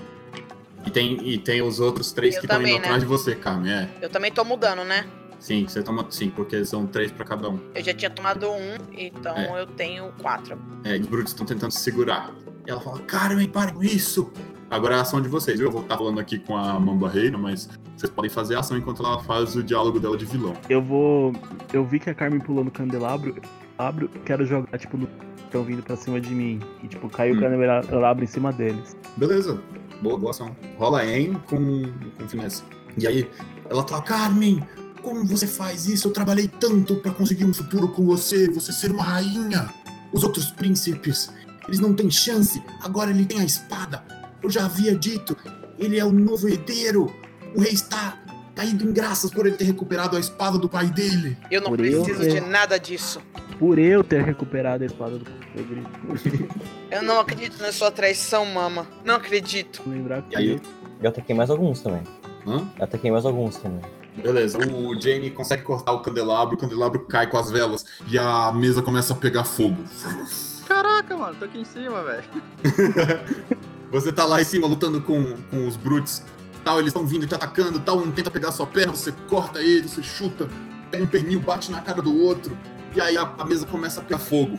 E 0.84 0.90
tem, 0.90 1.28
e 1.28 1.38
tem 1.38 1.62
os 1.62 1.80
outros 1.80 2.12
três 2.12 2.34
Eu 2.36 2.40
que 2.40 2.46
estão 2.46 2.58
indo 2.60 2.64
também, 2.66 2.78
né? 2.80 2.84
atrás 2.86 3.02
de 3.02 3.08
você, 3.08 3.34
Carmen. 3.34 3.72
É. 3.72 3.88
Eu 4.00 4.08
também 4.08 4.30
tô 4.32 4.44
mudando, 4.44 4.84
né? 4.84 5.04
Sim, 5.38 5.66
você 5.68 5.82
toma. 5.82 6.06
Sim, 6.10 6.30
porque 6.30 6.64
são 6.64 6.86
três 6.86 7.10
pra 7.12 7.24
cada 7.24 7.48
um. 7.48 7.58
Eu 7.74 7.84
já 7.84 7.92
tinha 7.92 8.10
tomado 8.10 8.48
um, 8.50 8.74
então 8.96 9.36
É. 9.36 9.60
eu 9.62 9.66
tenho 9.66 10.12
quatro. 10.22 10.58
É, 10.84 10.96
os 10.96 11.06
brutos 11.06 11.32
estão 11.32 11.44
tentando 11.46 11.72
se 11.72 11.80
segurar. 11.80 12.32
E 12.66 12.70
ela 12.70 12.80
fala, 12.80 12.98
Carmen, 13.00 13.48
para 13.48 13.72
com 13.72 13.82
isso! 13.82 14.32
Agora 14.70 14.94
é 14.96 14.98
a 14.98 15.02
ação 15.02 15.20
de 15.20 15.28
vocês, 15.28 15.58
viu? 15.58 15.68
Eu 15.68 15.72
vou 15.72 15.82
estar 15.82 15.96
falando 15.96 16.18
aqui 16.18 16.38
com 16.38 16.56
a 16.56 16.78
Mamba 16.78 17.08
Reina, 17.08 17.38
mas 17.38 17.68
vocês 17.96 18.10
podem 18.10 18.30
fazer 18.30 18.56
a 18.56 18.60
ação 18.60 18.76
enquanto 18.76 19.04
ela 19.04 19.18
faz 19.20 19.54
o 19.54 19.62
diálogo 19.62 20.00
dela 20.00 20.16
de 20.16 20.24
vilão. 20.24 20.54
Eu 20.68 20.82
vou. 20.82 21.32
Eu 21.72 21.84
vi 21.86 22.00
que 22.00 22.10
a 22.10 22.14
Carmen 22.14 22.40
pulou 22.40 22.64
no 22.64 22.70
candelabro. 22.70 23.36
Abro, 23.78 24.08
quero 24.24 24.44
jogar, 24.44 24.76
tipo, 24.78 24.96
no. 24.96 25.08
Estão 25.44 25.62
vindo 25.62 25.82
pra 25.82 25.96
cima 25.96 26.20
de 26.20 26.34
mim. 26.34 26.60
E, 26.82 26.88
tipo, 26.88 27.08
caiu 27.08 27.34
Hum. 27.34 27.38
o 27.38 27.40
candelabro 27.86 28.24
em 28.24 28.26
cima 28.26 28.52
deles. 28.52 28.96
Beleza. 29.16 29.60
Boa, 30.02 30.18
boa 30.18 30.30
ação. 30.32 30.54
Rola 30.76 30.98
aim 31.00 31.34
com, 31.48 31.84
com 32.18 32.28
finesse. 32.28 32.64
E 32.98 33.06
aí, 33.06 33.30
ela 33.70 33.86
fala, 33.86 34.02
Carmen, 34.02 34.62
como 35.02 35.24
você 35.24 35.46
faz 35.46 35.86
isso? 35.86 36.08
Eu 36.08 36.12
trabalhei 36.12 36.48
tanto 36.48 36.96
pra 36.96 37.12
conseguir 37.12 37.44
um 37.44 37.54
futuro 37.54 37.88
com 37.88 38.04
você, 38.04 38.50
você 38.50 38.72
ser 38.72 38.90
uma 38.90 39.04
rainha. 39.04 39.70
Os 40.12 40.24
outros 40.24 40.46
príncipes, 40.50 41.32
eles 41.68 41.78
não 41.78 41.94
têm 41.94 42.10
chance. 42.10 42.60
Agora 42.82 43.10
ele 43.10 43.24
tem 43.24 43.40
a 43.40 43.44
espada. 43.44 44.02
Eu 44.46 44.50
já 44.50 44.64
havia 44.66 44.94
dito, 44.94 45.36
ele 45.76 45.98
é 45.98 46.04
o 46.04 46.12
novo 46.12 46.48
herdeiro. 46.48 47.12
O 47.52 47.60
rei 47.60 47.72
está 47.72 48.16
caído 48.54 48.88
em 48.88 48.92
graças 48.92 49.28
por 49.28 49.44
ele 49.44 49.56
ter 49.56 49.64
recuperado 49.64 50.16
a 50.16 50.20
espada 50.20 50.56
do 50.56 50.68
pai 50.68 50.86
dele. 50.86 51.36
Eu 51.50 51.60
não 51.62 51.70
Por 51.70 51.84
eu 51.84 52.04
preciso 52.04 52.20
ter- 52.20 52.40
de 52.40 52.48
nada 52.48 52.78
disso. 52.78 53.20
Por 53.58 53.76
eu 53.76 54.04
ter 54.04 54.22
recuperado 54.22 54.84
a 54.84 54.86
espada 54.86 55.18
do 55.18 55.24
Pedro. 55.52 55.84
Eu 56.88 57.02
não 57.02 57.18
acredito 57.18 57.60
na 57.60 57.72
sua 57.72 57.90
traição, 57.90 58.46
mama. 58.46 58.86
Não 59.04 59.16
acredito. 59.16 59.82
Lembrar 59.84 60.22
que. 60.22 60.34
E 60.34 60.38
aí? 60.38 60.60
Eu 61.02 61.08
ataquei 61.08 61.34
mais 61.34 61.50
alguns 61.50 61.80
também. 61.80 62.02
Hã? 62.46 62.68
Eu 62.78 62.84
ataquei 62.84 63.10
mais 63.10 63.26
alguns 63.26 63.56
também. 63.56 63.80
Beleza. 64.16 64.58
O 64.58 64.94
Jamie 65.00 65.30
consegue 65.32 65.64
cortar 65.64 65.90
o 65.90 66.00
candelabro, 66.00 66.54
O 66.54 66.58
candelabro 66.58 67.00
cai 67.06 67.28
com 67.28 67.36
as 67.36 67.50
velas 67.50 67.84
e 68.08 68.16
a 68.16 68.52
mesa 68.52 68.80
começa 68.80 69.12
a 69.12 69.16
pegar 69.16 69.42
fogo. 69.42 69.82
Caraca, 70.68 71.16
mano, 71.16 71.34
tô 71.36 71.46
aqui 71.46 71.58
em 71.58 71.64
cima, 71.64 72.04
velho. 72.04 72.24
Você 73.90 74.12
tá 74.12 74.24
lá 74.24 74.40
em 74.40 74.44
cima 74.44 74.66
lutando 74.66 75.00
com, 75.00 75.34
com 75.50 75.66
os 75.66 75.76
brutes. 75.76 76.22
Tal, 76.64 76.80
eles 76.80 76.88
estão 76.88 77.06
vindo 77.06 77.26
te 77.26 77.34
atacando, 77.34 77.78
tal, 77.78 77.98
um 77.98 78.10
tenta 78.10 78.30
pegar 78.30 78.50
sua 78.50 78.66
perna, 78.66 78.92
você 78.92 79.12
corta 79.28 79.62
ele, 79.62 79.86
você 79.86 80.02
chuta, 80.02 80.48
pega 80.90 81.04
um 81.04 81.06
pernil, 81.06 81.38
bate 81.38 81.70
na 81.70 81.80
cara 81.80 82.02
do 82.02 82.12
outro, 82.12 82.58
e 82.92 83.00
aí 83.00 83.16
a, 83.16 83.22
a 83.38 83.44
mesa 83.44 83.64
começa 83.66 84.00
a 84.00 84.02
pegar 84.02 84.18
fogo. 84.18 84.58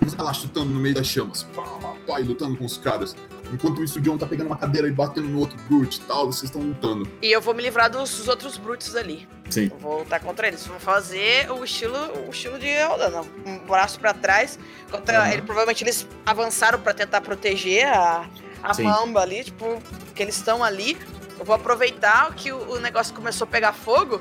Você 0.00 0.16
tá 0.16 0.22
lá 0.22 0.32
chutando 0.32 0.70
no 0.70 0.78
meio 0.78 0.94
das 0.94 1.08
chamas, 1.08 1.42
pá, 1.42 1.62
pá, 1.62 1.94
pá, 2.06 2.20
e 2.20 2.24
lutando 2.24 2.56
com 2.56 2.64
os 2.64 2.78
caras. 2.78 3.16
Enquanto 3.52 3.82
isso, 3.82 3.98
o 3.98 4.02
John 4.02 4.18
tá 4.18 4.26
pegando 4.26 4.48
uma 4.48 4.56
cadeira 4.56 4.86
e 4.88 4.92
batendo 4.92 5.28
no 5.28 5.38
outro 5.40 5.56
brute 5.68 5.98
e 5.98 6.02
tal, 6.02 6.26
vocês 6.26 6.44
estão 6.44 6.60
lutando. 6.60 7.08
E 7.22 7.30
eu 7.32 7.40
vou 7.40 7.54
me 7.54 7.62
livrar 7.62 7.90
dos 7.90 8.28
outros 8.28 8.56
brutos 8.58 8.94
ali. 8.94 9.26
Sim. 9.48 9.70
Eu 9.72 9.78
vou 9.78 9.98
lutar 10.00 10.20
contra 10.20 10.46
eles. 10.48 10.66
Vou 10.66 10.78
fazer 10.78 11.50
o 11.50 11.64
estilo, 11.64 11.96
o 12.26 12.30
estilo 12.30 12.58
de 12.58 12.66
Eldana. 12.68 13.22
Um 13.46 13.58
braço 13.66 13.98
pra 13.98 14.12
trás. 14.12 14.58
Contra 14.90 15.20
Aham. 15.22 15.32
ele, 15.32 15.42
provavelmente 15.42 15.82
eles 15.84 16.06
avançaram 16.26 16.78
pra 16.78 16.92
tentar 16.92 17.20
proteger 17.22 17.86
a, 17.86 18.28
a 18.62 18.74
Sim. 18.74 18.82
mamba 18.84 19.20
ali, 19.22 19.44
tipo, 19.44 19.82
que 20.14 20.22
eles 20.22 20.36
estão 20.36 20.62
ali. 20.62 20.98
Eu 21.38 21.44
vou 21.44 21.54
aproveitar 21.54 22.34
que 22.34 22.52
o, 22.52 22.72
o 22.72 22.80
negócio 22.80 23.14
começou 23.14 23.46
a 23.46 23.48
pegar 23.48 23.72
fogo. 23.72 24.20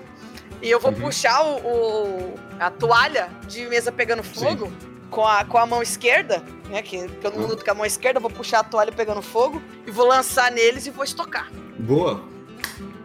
E 0.61 0.69
eu 0.71 0.79
vou 0.79 0.91
Uhum. 0.91 1.01
puxar 1.01 1.41
o, 1.43 1.57
o- 1.57 2.35
a 2.59 2.71
toalha 2.71 3.29
de 3.47 3.65
mesa 3.67 3.91
pegando 3.91 4.23
fogo 4.23 4.71
com 5.09 5.25
a, 5.25 5.43
com 5.43 5.57
a 5.57 5.65
mão 5.65 5.81
esquerda, 5.81 6.43
né? 6.69 6.81
Que 6.81 7.07
todo 7.21 7.35
mundo 7.35 7.49
luta 7.49 7.63
com 7.63 7.71
a 7.71 7.75
mão 7.75 7.85
esquerda, 7.85 8.19
vou 8.19 8.29
puxar 8.29 8.59
a 8.59 8.63
toalha 8.63 8.91
pegando 8.91 9.21
fogo 9.21 9.61
e 9.85 9.91
vou 9.91 10.07
lançar 10.07 10.51
neles 10.51 10.85
e 10.85 10.91
vou 10.91 11.03
estocar. 11.03 11.51
Boa. 11.79 12.21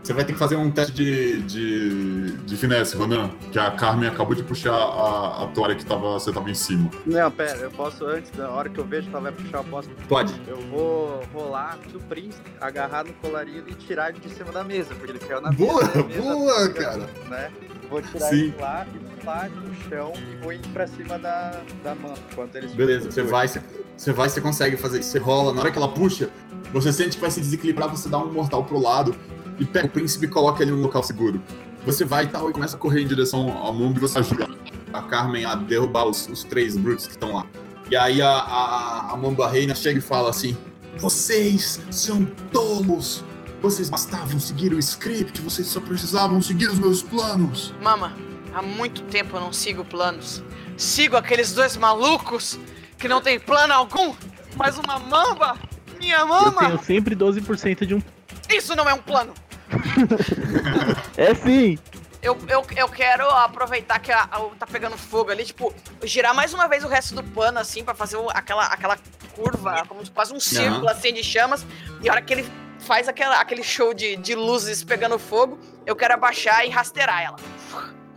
Você 0.03 0.13
vai 0.13 0.25
ter 0.25 0.33
que 0.33 0.39
fazer 0.39 0.57
um 0.57 0.71
teste 0.71 0.93
de. 0.93 1.43
de... 1.43 2.33
De 2.43 2.57
finesse, 2.57 2.97
Ronan, 2.97 3.31
que 3.51 3.59
a 3.59 3.71
Carmen 3.71 4.09
acabou 4.09 4.35
de 4.35 4.43
puxar 4.43 4.75
a, 4.75 5.45
a 5.45 5.47
toalha 5.55 5.75
que 5.75 5.87
tava, 5.87 6.13
você 6.15 6.33
tava 6.33 6.51
em 6.51 6.55
cima. 6.55 6.91
Não, 7.07 7.31
pera, 7.31 7.57
eu 7.59 7.71
posso 7.71 8.05
antes, 8.05 8.31
da 8.33 8.51
hora 8.51 8.69
que 8.69 8.79
eu 8.79 8.85
vejo 8.85 9.09
que 9.09 9.15
ela 9.15 9.23
vai 9.23 9.33
puxar, 9.33 9.59
eu 9.59 9.65
posso. 9.65 9.89
Pode. 10.09 10.35
Eu 10.47 10.59
vou 10.71 11.23
rolar 11.33 11.79
do 11.91 12.01
príncipe, 12.01 12.51
agarrar 12.61 13.05
no 13.05 13.13
colarinho 13.15 13.65
e 13.67 13.75
tirar 13.75 14.11
ele 14.11 14.21
de 14.21 14.29
cima 14.35 14.53
da 14.53 14.65
mesa, 14.65 14.95
porque 14.95 15.13
ele 15.13 15.19
caiu 15.21 15.41
na. 15.41 15.53
Boa, 15.53 15.83
mesa 15.85 16.21
boa, 16.21 16.67
fica, 16.67 16.83
cara. 16.83 17.09
Né? 17.31 17.53
Vou 17.89 18.03
tirar 18.03 18.29
Sim. 18.29 18.37
ele 18.37 18.57
lá 18.59 18.87
e 18.93 19.12
pular 19.23 19.49
no 19.51 19.75
chão 19.89 20.13
e 20.17 20.37
vou 20.43 20.53
indo 20.53 20.69
pra 20.71 20.87
cima 20.87 21.19
da, 21.19 21.63
da 21.83 21.95
mão, 21.95 22.15
enquanto 22.31 22.57
eles. 22.57 22.75
Beleza, 22.75 23.11
você 23.11 23.23
vai, 23.23 23.49
você, 23.49 23.63
você 23.97 24.13
vai, 24.13 24.29
você 24.29 24.41
consegue 24.41 24.77
fazer 24.77 25.01
isso. 25.01 25.11
Você 25.11 25.19
rola, 25.19 25.55
na 25.55 25.61
hora 25.61 25.71
que 25.71 25.79
ela 25.79 25.89
puxa, 25.89 26.29
você 26.73 26.93
sente 26.93 27.17
que 27.17 27.21
vai 27.21 27.31
se 27.31 27.41
desequilibrar, 27.41 27.89
você 27.89 28.09
dá 28.09 28.19
um 28.19 28.33
mortal 28.33 28.65
pro 28.65 28.79
lado 28.79 29.15
e 29.59 29.65
pega 29.65 29.87
o 29.87 29.91
príncipe 29.91 30.27
e 30.27 30.29
coloca 30.29 30.63
ele 30.63 30.73
no 30.73 30.83
local 30.83 31.03
seguro. 31.03 31.41
Você 31.87 32.05
vai 32.05 32.25
e 32.25 32.29
tal 32.29 32.51
e 32.51 32.53
começa 32.53 32.77
a 32.77 32.79
correr 32.79 33.03
em 33.03 33.07
direção 33.07 33.51
ao 33.51 33.73
mundo 33.73 33.97
e 33.97 34.01
você 34.01 34.19
ajuda 34.19 34.49
a 34.93 35.03
Carmen 35.03 35.45
a 35.45 35.55
derrubar 35.55 36.07
os, 36.07 36.29
os 36.29 36.45
três 36.45 36.77
brutes 36.77 37.07
que 37.07 37.13
estão 37.13 37.35
lá. 37.35 37.47
E 37.91 37.97
aí 37.97 38.21
a, 38.23 38.31
a, 38.31 39.13
a 39.13 39.17
Mamba 39.17 39.49
Reina 39.49 39.75
chega 39.75 39.99
e 39.99 40.03
fala 40.03 40.31
assim: 40.31 40.57
Vocês 40.99 41.81
são 41.91 42.25
tolos! 42.53 43.25
Vocês 43.61 43.89
bastavam 43.89 44.41
seguir 44.41 44.75
o 44.75 44.79
script, 44.81 45.41
vocês 45.41 45.69
só 45.69 45.81
precisavam 45.81 46.43
seguir 46.43 46.67
os 46.67 46.81
meus 46.81 47.01
planos. 47.01 47.73
Mama, 47.81 48.13
há 48.55 48.63
muito 48.63 49.03
tempo 49.05 49.37
eu 49.37 49.41
não 49.41 49.53
sigo 49.53 49.85
planos. 49.85 50.43
Sigo 50.77 51.17
aqueles 51.17 51.53
dois 51.53 51.77
malucos 51.77 52.59
que 52.99 53.09
não 53.09 53.21
tem 53.21 53.39
plano 53.39 53.73
algum, 53.75 54.15
mas 54.57 54.79
uma 54.79 54.99
mamba, 54.99 55.57
minha 55.99 56.19
Eu 56.19 56.27
mama, 56.27 56.67
tenho 56.67 56.83
sempre 56.85 57.15
12% 57.17 57.85
de 57.87 57.95
um. 57.95 58.03
isso 58.49 58.75
não 58.77 58.89
é 58.89 58.95
um 58.95 59.03
plano. 59.03 59.35
É 61.17 61.35
sim! 61.35 61.79
Eu, 62.23 62.39
eu, 62.49 62.65
eu 62.77 62.89
quero 62.89 63.29
aproveitar 63.29 63.99
que 63.99 64.13
a, 64.13 64.23
a- 64.23 64.41
tá 64.59 64.67
pegando 64.67 64.97
fogo 64.97 65.31
ali, 65.33 65.45
tipo, 65.45 65.75
girar 66.05 66.33
mais 66.35 66.55
uma 66.55 66.69
vez 66.69 66.85
o 66.85 66.89
resto 66.89 67.15
do 67.17 67.23
pano, 67.25 67.59
assim, 67.59 67.83
pra 67.83 67.95
fazer 67.95 68.17
o- 68.17 68.31
aquela, 68.31 68.65
aquela 68.67 68.97
curva, 69.35 69.85
como 69.89 70.05
se- 70.05 70.11
quase 70.11 70.33
um 70.33 70.39
círculo, 70.39 70.89
assim, 70.89 71.13
de 71.13 71.23
chamas. 71.25 71.67
E 72.01 72.09
a 72.09 72.13
hora 72.13 72.23
que 72.23 72.33
ele 72.33 72.47
faz 72.79 73.09
aquela, 73.09 73.41
aquele 73.41 73.63
show 73.65 73.93
de, 73.93 74.17
de 74.17 74.37
luzes 74.37 74.85
pegando 74.85 75.19
fogo, 75.19 75.59
eu 75.85 75.97
quero 75.97 76.15
abaixar 76.15 76.65
e 76.65 76.71
rasteirar 76.71 77.23
ela. 77.23 77.37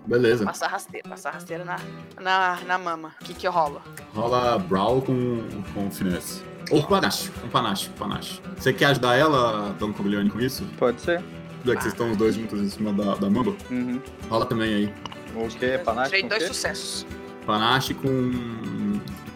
Beleza. 0.07 0.45
Passar 0.45 0.67
rasteira, 0.67 1.07
passar 1.09 1.31
rasteira 1.31 1.65
na, 1.65 1.77
na, 2.21 2.59
na 2.65 2.77
mama. 2.77 3.11
O 3.21 3.23
que 3.25 3.33
que 3.33 3.47
rola? 3.47 3.81
Rola 4.13 4.57
Brawl 4.59 5.01
com, 5.01 5.41
com 5.73 5.89
finesse. 5.91 6.43
Ou 6.71 6.81
panache, 6.83 7.29
com 7.31 7.47
panache, 7.49 7.89
com 7.89 7.95
panache. 7.95 8.41
Você 8.57 8.73
quer 8.73 8.85
ajudar 8.87 9.15
ela, 9.15 9.75
Dona 9.79 9.93
Coglione, 9.93 10.29
com 10.29 10.39
isso? 10.39 10.65
Pode 10.77 10.99
ser? 11.01 11.23
Já 11.63 11.75
que 11.75 11.81
vocês 11.81 11.93
estão 11.93 12.11
os 12.11 12.17
dois 12.17 12.35
juntos 12.35 12.59
em 12.59 12.69
cima 12.69 12.91
da, 12.93 13.15
da 13.15 13.29
mamba? 13.29 13.55
Uhum. 13.71 13.99
Rola 14.29 14.45
também 14.45 14.73
aí. 14.73 14.93
O 15.35 15.47
que? 15.47 15.77
Panache? 15.79 16.09
Tirei 16.09 16.21
com 16.23 16.29
dois 16.29 16.43
quê? 16.43 16.47
sucessos. 16.47 17.05
Panache 17.45 17.93
com. 17.93 18.31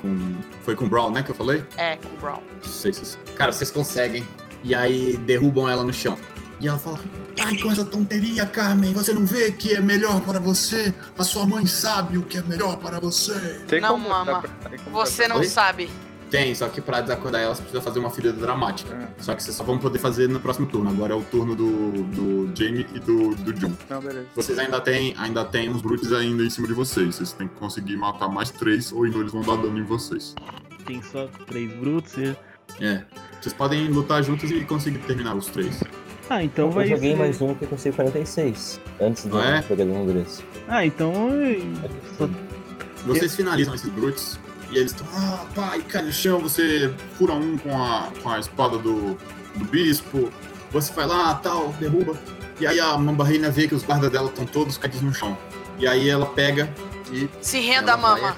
com. 0.02 0.36
Foi 0.64 0.76
com 0.76 0.88
Brawl, 0.88 1.12
né? 1.12 1.22
Que 1.24 1.32
eu 1.32 1.36
falei? 1.36 1.64
É, 1.78 1.96
com 1.98 2.08
o 2.08 2.18
Brown. 2.20 2.40
Sei 2.64 2.94
se- 2.94 3.18
Cara, 3.36 3.52
vocês 3.52 3.70
conseguem. 3.72 4.26
E 4.64 4.74
aí 4.76 5.18
derrubam 5.18 5.70
ela 5.70 5.84
no 5.84 5.94
chão. 5.94 6.18
E 6.60 6.68
ela 6.68 6.78
fala: 6.78 7.00
Ai, 7.40 7.58
com 7.58 7.72
essa 7.72 7.86
tonteria, 7.86 8.46
Carmen, 8.46 8.94
você 8.94 9.14
não 9.14 9.26
vê 9.26 9.52
que 9.52 9.74
é 9.74 9.80
melhor 9.82 10.20
para 10.22 10.40
você? 10.40 10.94
A 11.18 11.24
sua 11.24 11.46
mãe 11.46 11.66
sabe 11.66 12.18
o 12.18 12.24
que 12.24 12.38
é 12.38 12.42
melhor 12.42 12.78
para 12.78 13.00
você. 13.00 13.34
Tem 13.68 13.80
Não, 13.80 13.92
como 13.94 14.10
mama. 14.10 14.42
pra- 14.42 14.70
tem 14.70 14.80
Você 14.92 15.28
não 15.28 15.38
Oi? 15.38 15.46
sabe. 15.46 15.90
Tem, 16.30 16.54
só 16.54 16.70
que 16.70 16.80
pra 16.80 17.02
desacordar 17.02 17.42
ela, 17.42 17.56
você 17.56 17.62
precisa 17.64 17.82
fazer 17.82 17.98
uma 17.98 18.12
ferida 18.12 18.34
dramática. 18.34 18.94
É. 18.94 19.08
Só 19.24 19.34
que 19.34 19.42
vocês 19.42 19.56
só 19.56 19.64
vão 19.64 19.80
poder 19.80 19.98
fazer 19.98 20.30
no 20.30 20.40
próximo 20.40 20.68
turno. 20.68 20.88
Agora 20.92 21.14
é 21.14 21.16
o 21.16 21.24
turno 21.24 21.56
do, 21.56 22.04
do 22.04 22.52
Jamie 22.56 22.86
e 22.94 23.00
do, 23.00 23.34
do 23.34 23.52
John. 23.54 23.72
Não, 23.90 24.00
beleza. 24.00 24.28
Vocês 24.36 24.60
ainda 24.60 24.80
têm, 24.80 25.16
ainda 25.18 25.44
têm 25.44 25.70
uns 25.72 25.82
brutes 25.82 26.12
ainda 26.12 26.44
em 26.44 26.50
cima 26.52 26.68
de 26.68 26.74
vocês. 26.74 27.16
Vocês 27.16 27.32
têm 27.34 27.48
que 27.48 27.56
conseguir 27.56 27.98
matar 27.98 28.28
mais 28.28 28.52
três, 28.52 28.92
ou 28.92 29.08
então 29.08 29.22
eles 29.22 29.32
vão 29.32 29.42
dar 29.42 29.56
dano 29.56 29.80
em 29.80 29.84
vocês. 29.84 30.36
Tem 30.86 31.02
só 31.02 31.28
três 31.48 31.74
brutos 31.74 32.14
e. 32.18 32.38
É. 32.80 33.04
Vocês 33.42 33.54
podem 33.54 33.88
lutar 33.88 34.22
juntos 34.24 34.52
e 34.52 34.64
conseguir 34.66 35.00
terminar 35.00 35.34
os 35.36 35.48
três. 35.48 35.82
Ah, 36.30 36.44
então 36.44 36.66
eu 36.66 36.72
vai 36.72 36.88
joguei 36.88 37.12
ser... 37.14 37.18
mais 37.18 37.42
um 37.42 37.56
que 37.56 37.64
eu 37.64 37.70
consegui 37.70 37.96
46. 37.96 38.80
Antes 39.02 39.24
de 39.26 39.36
Ah, 39.38 39.58
é? 39.58 39.62
jogar 39.64 39.84
de 39.84 39.92
Londres. 39.92 40.44
Ah, 40.68 40.86
então. 40.86 41.12
Vocês 43.06 43.36
finalizam 43.36 43.74
esses 43.74 43.90
brutes 43.90 44.40
e 44.72 44.78
eles 44.78 44.92
estão, 44.92 45.08
ah, 45.16 45.46
pai, 45.56 45.82
cai 45.82 46.04
no 46.04 46.12
chão, 46.12 46.40
você 46.40 46.94
fura 47.18 47.34
um 47.34 47.58
com 47.58 47.76
a, 47.76 48.10
com 48.22 48.30
a 48.30 48.40
espada 48.40 48.78
do, 48.78 49.18
do 49.56 49.66
bispo, 49.72 50.32
você 50.72 50.94
vai 50.94 51.08
lá, 51.08 51.34
tal, 51.36 51.70
derruba. 51.80 52.16
E 52.60 52.68
aí 52.68 52.80
a 52.80 52.96
Mamba 52.98 53.24
Reina 53.24 53.50
vê 53.50 53.68
que 53.68 53.74
os 53.74 53.84
guardas 53.84 54.12
dela 54.12 54.28
estão 54.28 54.46
todos 54.46 54.78
caídos 54.78 55.02
no 55.02 55.14
chão. 55.14 55.36
E 55.80 55.88
aí 55.88 56.10
ela 56.10 56.26
pega 56.28 56.70
e 57.12 57.28
Se 57.42 57.60
renda, 57.60 57.98
mama. 57.98 58.36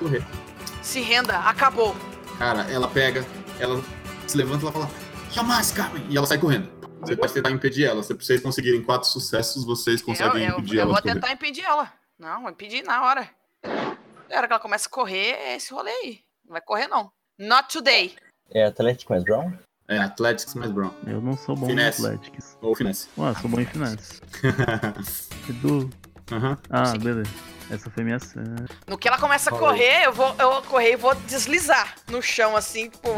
Se 0.81 1.01
renda, 1.01 1.37
acabou. 1.39 1.95
Cara, 2.37 2.61
ela 2.71 2.87
pega, 2.87 3.25
ela 3.59 3.81
se 4.27 4.37
levanta 4.37 4.59
e 4.59 4.63
ela 4.63 4.71
fala, 4.71 4.89
jamais, 5.31 5.71
Carmen! 5.71 6.03
E 6.09 6.15
ela 6.15 6.25
sai 6.25 6.37
correndo. 6.37 6.69
Você 7.01 7.15
pode 7.15 7.33
tentar 7.33 7.51
impedir 7.51 7.85
ela. 7.85 8.01
Se 8.03 8.13
vocês 8.13 8.41
conseguirem 8.41 8.83
quatro 8.83 9.07
sucessos, 9.09 9.65
vocês 9.65 9.99
Eu, 10.01 10.05
conseguem 10.05 10.43
eu, 10.47 10.57
impedir 10.59 10.75
eu 10.77 10.81
ela 10.81 10.91
vou 10.91 10.95
de 10.97 11.01
correr. 11.01 11.13
tentar 11.15 11.31
impedir 11.33 11.63
ela. 11.63 11.91
Não, 12.17 12.41
vou 12.41 12.51
impedir 12.51 12.83
na 12.83 13.03
hora. 13.03 13.29
Na 13.63 14.37
hora 14.37 14.47
que 14.47 14.53
ela 14.53 14.59
começa 14.59 14.87
a 14.87 14.91
correr, 14.91 15.31
é 15.31 15.55
esse 15.55 15.73
rolê 15.73 15.91
aí. 15.91 16.19
Não 16.45 16.53
vai 16.53 16.61
correr, 16.61 16.87
não. 16.87 17.11
Not 17.39 17.69
today. 17.73 18.15
É 18.53 18.65
Atlético 18.65 19.13
mais 19.13 19.23
Brown? 19.23 19.51
É, 19.87 19.97
Athletics 19.97 20.53
mais 20.55 20.71
Brown. 20.71 20.91
Eu 21.05 21.19
não 21.21 21.35
sou 21.35 21.55
bom 21.55 21.67
Finesse. 21.67 22.01
no 22.01 22.07
Athletics. 22.07 22.57
Ou 22.61 22.75
Finesse. 22.75 23.09
Ué, 23.17 23.33
sou 23.41 23.49
bom 23.49 23.59
em 23.59 23.65
finesse. 23.65 24.21
Edu. 25.49 25.89
Aham. 26.31 26.57
Ah, 26.69 26.97
beleza. 26.97 27.29
Essa 27.69 27.89
foi 27.89 28.03
minha 28.03 28.19
cena. 28.19 28.65
No 28.87 28.97
que 28.97 29.07
ela 29.07 29.17
começa 29.17 29.49
a 29.49 29.57
correr, 29.57 30.05
eu 30.05 30.13
vou, 30.13 30.33
eu 30.37 30.51
vou 30.51 30.61
correr 30.63 30.93
e 30.93 30.95
vou 30.95 31.13
deslizar 31.15 31.95
no 32.09 32.21
chão, 32.21 32.55
assim, 32.55 32.89
tipo, 32.89 33.09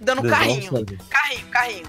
dando 0.00 0.22
Desenho 0.22 0.70
carrinho. 0.70 0.86
Carrinho, 1.10 1.46
carrinho. 1.48 1.86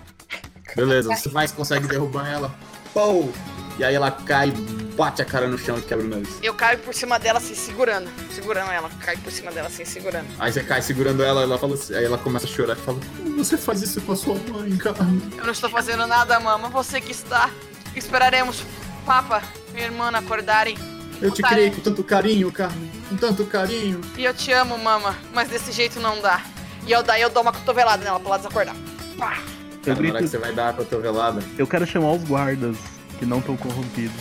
Beleza, 0.75 1.15
você 1.15 1.29
vai 1.29 1.47
consegue 1.47 1.87
derrubar 1.87 2.27
ela. 2.27 2.55
Pou! 2.93 3.31
E 3.77 3.83
aí 3.83 3.95
ela 3.95 4.11
cai, 4.11 4.51
bate 4.97 5.21
a 5.21 5.25
cara 5.25 5.47
no 5.47 5.57
chão 5.57 5.77
e 5.77 5.81
quebra 5.81 6.05
o 6.05 6.09
nariz. 6.09 6.37
Eu 6.43 6.53
caio 6.53 6.77
por 6.79 6.93
cima 6.93 7.17
dela, 7.17 7.37
assim, 7.39 7.55
segurando. 7.55 8.09
Segurando 8.29 8.69
ela. 8.71 8.89
Caio 8.99 9.17
por 9.19 9.31
cima 9.31 9.51
dela, 9.51 9.69
assim, 9.69 9.85
segurando. 9.85 10.27
Aí 10.37 10.51
você 10.51 10.61
cai 10.61 10.81
segurando 10.81 11.23
ela, 11.23 11.43
ela 11.43 11.57
fala 11.57 11.75
assim, 11.75 11.95
aí 11.95 12.03
ela 12.03 12.17
começa 12.17 12.45
a 12.45 12.49
chorar 12.49 12.75
e 12.75 12.81
fala, 12.81 12.99
Como 13.17 13.37
você 13.37 13.57
faz 13.57 13.81
isso 13.81 14.01
com 14.01 14.11
a 14.11 14.15
sua 14.17 14.35
mãe, 14.35 14.75
Carmen? 14.75 15.21
Eu 15.37 15.45
não 15.45 15.53
estou 15.53 15.69
fazendo 15.69 16.05
nada, 16.05 16.37
mama. 16.41 16.67
Você 16.69 16.99
que 16.99 17.11
está. 17.11 17.49
Esperaremos 17.95 18.63
Papa 19.05 19.41
e 19.73 19.81
irmã 19.81 20.09
acordarem. 20.09 20.77
eu 21.21 21.31
te 21.31 21.41
criei 21.41 21.71
com 21.71 21.79
tanto 21.79 22.03
carinho, 22.03 22.51
Carmen, 22.51 22.91
com 23.07 23.15
tanto 23.15 23.45
carinho. 23.45 24.01
E 24.17 24.25
eu 24.25 24.33
te 24.33 24.51
amo, 24.51 24.77
mama. 24.77 25.15
Mas 25.33 25.47
desse 25.47 25.71
jeito 25.71 26.01
não 26.01 26.19
dá. 26.21 26.43
E 26.85 26.91
eu 26.91 27.01
daí 27.01 27.21
eu 27.21 27.29
dou 27.29 27.43
uma 27.43 27.53
cotovelada 27.53 28.03
nela 28.03 28.19
pra 28.19 28.29
ela 28.29 28.37
desacordar. 28.37 28.75
Pá. 29.17 29.37
Eu 29.85 29.95
na 29.95 30.10
hora 30.10 30.19
que 30.22 30.27
você 30.27 30.38
vai 30.38 30.53
dar 30.53 30.69
a 30.69 30.73
cotovelada, 30.73 31.41
Eu 31.57 31.65
quero 31.68 31.85
chamar 31.88 32.11
os 32.14 32.23
guardas 32.23 32.77
que 33.18 33.26
não 33.26 33.39
estão 33.39 33.56
corrompidos 33.57 34.15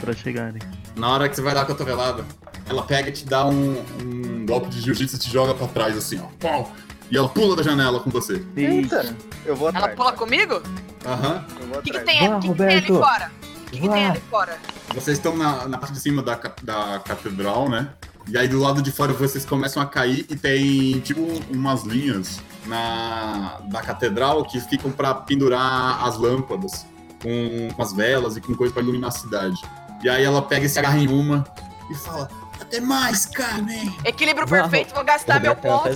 pra 0.00 0.12
chegarem. 0.12 0.60
na 0.96 1.08
hora 1.08 1.28
que 1.28 1.36
você 1.36 1.42
vai 1.42 1.54
dar 1.54 1.62
a 1.62 1.64
cotovelada, 1.66 2.24
ela 2.68 2.82
pega 2.82 3.08
e 3.08 3.12
te 3.12 3.24
dá 3.24 3.46
um, 3.46 3.82
um 4.02 4.46
golpe 4.46 4.68
de 4.68 4.80
jiu-jitsu 4.80 5.16
e 5.16 5.18
te 5.18 5.30
joga 5.30 5.54
pra 5.54 5.66
trás, 5.68 5.96
assim, 5.96 6.20
ó. 6.20 6.26
Pau! 6.40 6.72
E 7.10 7.16
ela 7.16 7.28
pula 7.28 7.54
da 7.56 7.62
janela 7.62 8.00
com 8.00 8.10
você. 8.10 8.42
Eita! 8.56 9.14
Eu 9.44 9.54
vou 9.54 9.68
atrás. 9.68 9.86
Ela 9.86 9.94
pula 9.96 10.12
comigo? 10.12 10.62
Aham. 11.04 11.44
Vou 11.68 11.78
O 11.78 11.82
que, 11.82 11.90
que 11.90 12.00
tem, 12.00 12.40
que 12.40 12.48
que 12.48 12.54
tem 12.54 12.66
ali 12.76 12.86
fora? 12.86 13.30
O 13.66 13.70
que, 13.70 13.80
que 13.80 13.88
tem 13.88 14.06
ali 14.06 14.20
fora? 14.30 14.58
Vocês 14.94 15.18
estão 15.18 15.36
na, 15.36 15.66
na 15.68 15.78
parte 15.78 15.92
de 15.92 16.00
cima 16.00 16.22
da, 16.22 16.38
da 16.62 17.00
catedral, 17.04 17.68
né? 17.68 17.88
E 18.28 18.38
aí 18.38 18.46
do 18.48 18.58
lado 18.60 18.80
de 18.80 18.90
fora 18.92 19.12
vocês 19.12 19.44
começam 19.44 19.82
a 19.82 19.86
cair 19.86 20.24
e 20.30 20.36
tem 20.36 21.00
tipo 21.00 21.20
umas 21.50 21.82
linhas 21.82 22.40
na 22.66 23.58
da 23.64 23.80
catedral 23.82 24.44
que 24.44 24.60
ficam 24.60 24.90
pra 24.90 25.14
pendurar 25.14 26.04
as 26.06 26.16
lâmpadas 26.18 26.86
com, 27.22 27.68
com 27.74 27.82
as 27.82 27.92
velas 27.92 28.36
e 28.36 28.40
com 28.40 28.54
coisa 28.54 28.72
pra 28.72 28.82
iluminar 28.82 29.08
a 29.08 29.12
cidade. 29.12 29.60
E 30.02 30.08
aí 30.08 30.24
ela 30.24 30.42
pega 30.42 30.66
e 30.66 30.68
se 30.68 30.78
agarra 30.78 30.98
em 30.98 31.08
uma 31.08 31.44
e 31.90 31.94
fala: 31.94 32.28
Até 32.60 32.80
mais, 32.80 33.26
Carmen! 33.26 33.94
Equilíbrio 34.04 34.46
Vá, 34.46 34.62
perfeito, 34.62 34.94
vou 34.94 35.04
gastar 35.04 35.40
meu 35.40 35.54
ponto. 35.54 35.88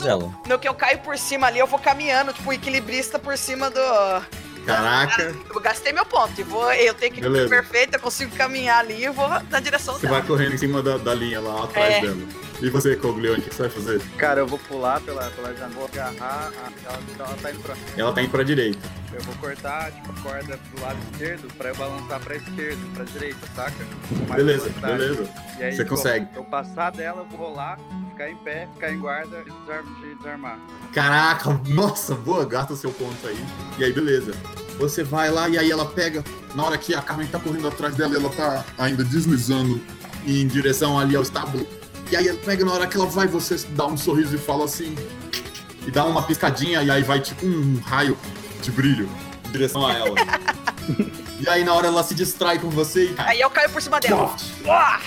No 0.49 0.59
que 0.59 0.69
eu 0.69 0.75
caio 0.75 0.99
por 1.01 1.17
cima 1.19 1.47
ali, 1.49 1.59
eu 1.59 1.67
vou 1.67 1.79
caminhando, 1.79 2.33
tipo, 2.33 2.53
equilibrista 2.53 3.19
por 3.19 3.37
cima 3.37 3.71
do. 3.71 3.81
Caraca! 4.67 5.33
Eu 5.55 5.61
gastei 5.61 5.93
meu 5.93 6.05
ponto. 6.05 6.41
E 6.41 6.43
vou, 6.45 6.73
eu 6.73 6.93
tenho 6.95 7.13
que 7.15 7.21
Beleza. 7.21 7.49
perfeito, 7.49 7.95
eu 7.95 8.01
consigo 8.01 8.35
caminhar 8.37 8.81
ali 8.81 8.95
e 8.99 9.05
eu 9.05 9.13
vou 9.13 9.29
na 9.29 9.61
direção 9.61 9.95
Você 9.95 10.07
dela. 10.07 10.19
vai 10.19 10.27
correndo 10.27 10.55
em 10.55 10.59
cima 10.59 10.83
da, 10.83 10.99
da 10.99 11.15
linha 11.15 11.41
lá 11.41 11.65
atrás 11.65 11.95
É. 11.95 12.01
dela. 12.01 12.17
E 12.61 12.71
você, 12.71 12.97
Coglione, 12.97 13.39
o 13.39 13.43
que 13.43 13.55
você 13.55 13.63
vai 13.63 13.71
fazer? 13.71 14.01
Cara, 14.17 14.41
eu 14.41 14.47
vou 14.47 14.59
pular 14.59 15.01
pela, 15.03 15.31
pela 15.31 15.53
janela, 15.55 15.75
vou 15.75 15.85
agarrar, 15.85 16.51
a, 16.57 16.89
ela, 16.89 17.03
ela 17.19 17.37
tá 17.43 17.51
indo 17.51 17.61
pra... 17.61 17.75
Ela 17.97 18.13
tá 18.13 18.23
indo 18.23 18.31
pra 18.31 18.43
direita. 18.43 18.79
Eu 19.13 19.21
vou 19.23 19.35
cortar, 19.37 19.93
tipo, 19.93 20.11
a 20.11 20.23
corda 20.23 20.59
do 20.75 20.83
lado 20.83 20.99
esquerdo 21.13 21.49
pra 21.57 21.69
eu 21.69 21.77
balançar 21.77 22.21
pra 22.21 22.37
esquerda, 22.37 22.81
pra 22.95 23.05
direita, 23.05 23.47
saca? 23.55 23.87
Mais 24.29 24.43
Beleza, 24.43 24.71
beleza. 24.81 25.29
E 25.59 25.65
aí, 25.65 25.73
Você 25.73 25.85
tipo, 25.85 25.97
consegue. 25.97 26.29
Eu 26.35 26.45
passar 26.45 26.93
dela, 26.93 27.23
eu 27.23 27.37
vou 27.37 27.49
rolar, 27.49 27.79
ficar 28.11 28.31
em 28.31 28.37
pé, 28.37 28.69
ficar 28.73 28.91
em 28.91 28.99
guarda 28.99 29.45
e 29.47 30.11
e 30.11 30.15
desarmar. 30.17 30.59
Caraca, 30.95 31.61
nossa, 31.69 32.15
boa, 32.15 32.45
gasta 32.47 32.73
o 32.73 32.77
seu 32.77 32.91
ponto 32.91 33.27
aí. 33.27 33.39
E 33.79 33.85
aí, 33.85 33.93
beleza. 33.93 34.33
Você 34.79 35.03
vai 35.03 35.31
lá 35.31 35.49
e 35.49 35.59
aí 35.59 35.71
ela 35.71 35.87
pega. 35.87 36.25
Na 36.55 36.65
hora 36.65 36.79
que 36.79 36.95
a 36.95 37.03
Carmen 37.03 37.27
tá 37.27 37.39
correndo 37.39 37.69
atrás 37.69 37.95
dela, 37.95 38.17
ela 38.17 38.31
tá 38.31 38.65
ainda 38.79 39.05
deslizando 39.05 39.81
em 40.27 40.47
direção 40.47 40.99
ali 40.99 41.17
ao 41.17 41.23
estábulo. 41.23 41.67
E 42.11 42.17
aí 42.17 42.29
ela 42.29 42.39
pega 42.39 42.65
na 42.65 42.73
hora 42.73 42.87
que 42.87 42.97
ela 42.97 43.07
vai, 43.07 43.27
você 43.27 43.57
dá 43.71 43.87
um 43.87 43.97
sorriso 43.97 44.35
e 44.37 44.39
fala 44.39 44.65
assim. 44.65 44.95
E 45.87 45.91
dá 45.91 46.05
uma 46.05 46.23
piscadinha 46.23 46.83
e 46.83 46.91
aí 46.91 47.03
vai 47.03 47.21
tipo 47.21 47.45
um 47.47 47.81
raio 47.85 48.17
de 48.63 48.71
brilho 48.71 49.09
em 49.47 49.51
direção 49.51 49.87
a 49.87 49.93
ela. 49.95 50.15
e 51.41 51.49
aí 51.49 51.65
na 51.65 51.73
hora 51.75 51.89
ela 51.89 52.03
se 52.03 52.15
distrai 52.15 52.59
com 52.59 52.71
você 52.71 53.07
e. 53.07 53.15
Aí 53.19 53.41
eu 53.41 53.51
caio 53.51 53.71
por 53.71 53.83
cima 53.83 54.01
dela. 54.01 54.35
Uá! 54.65 55.01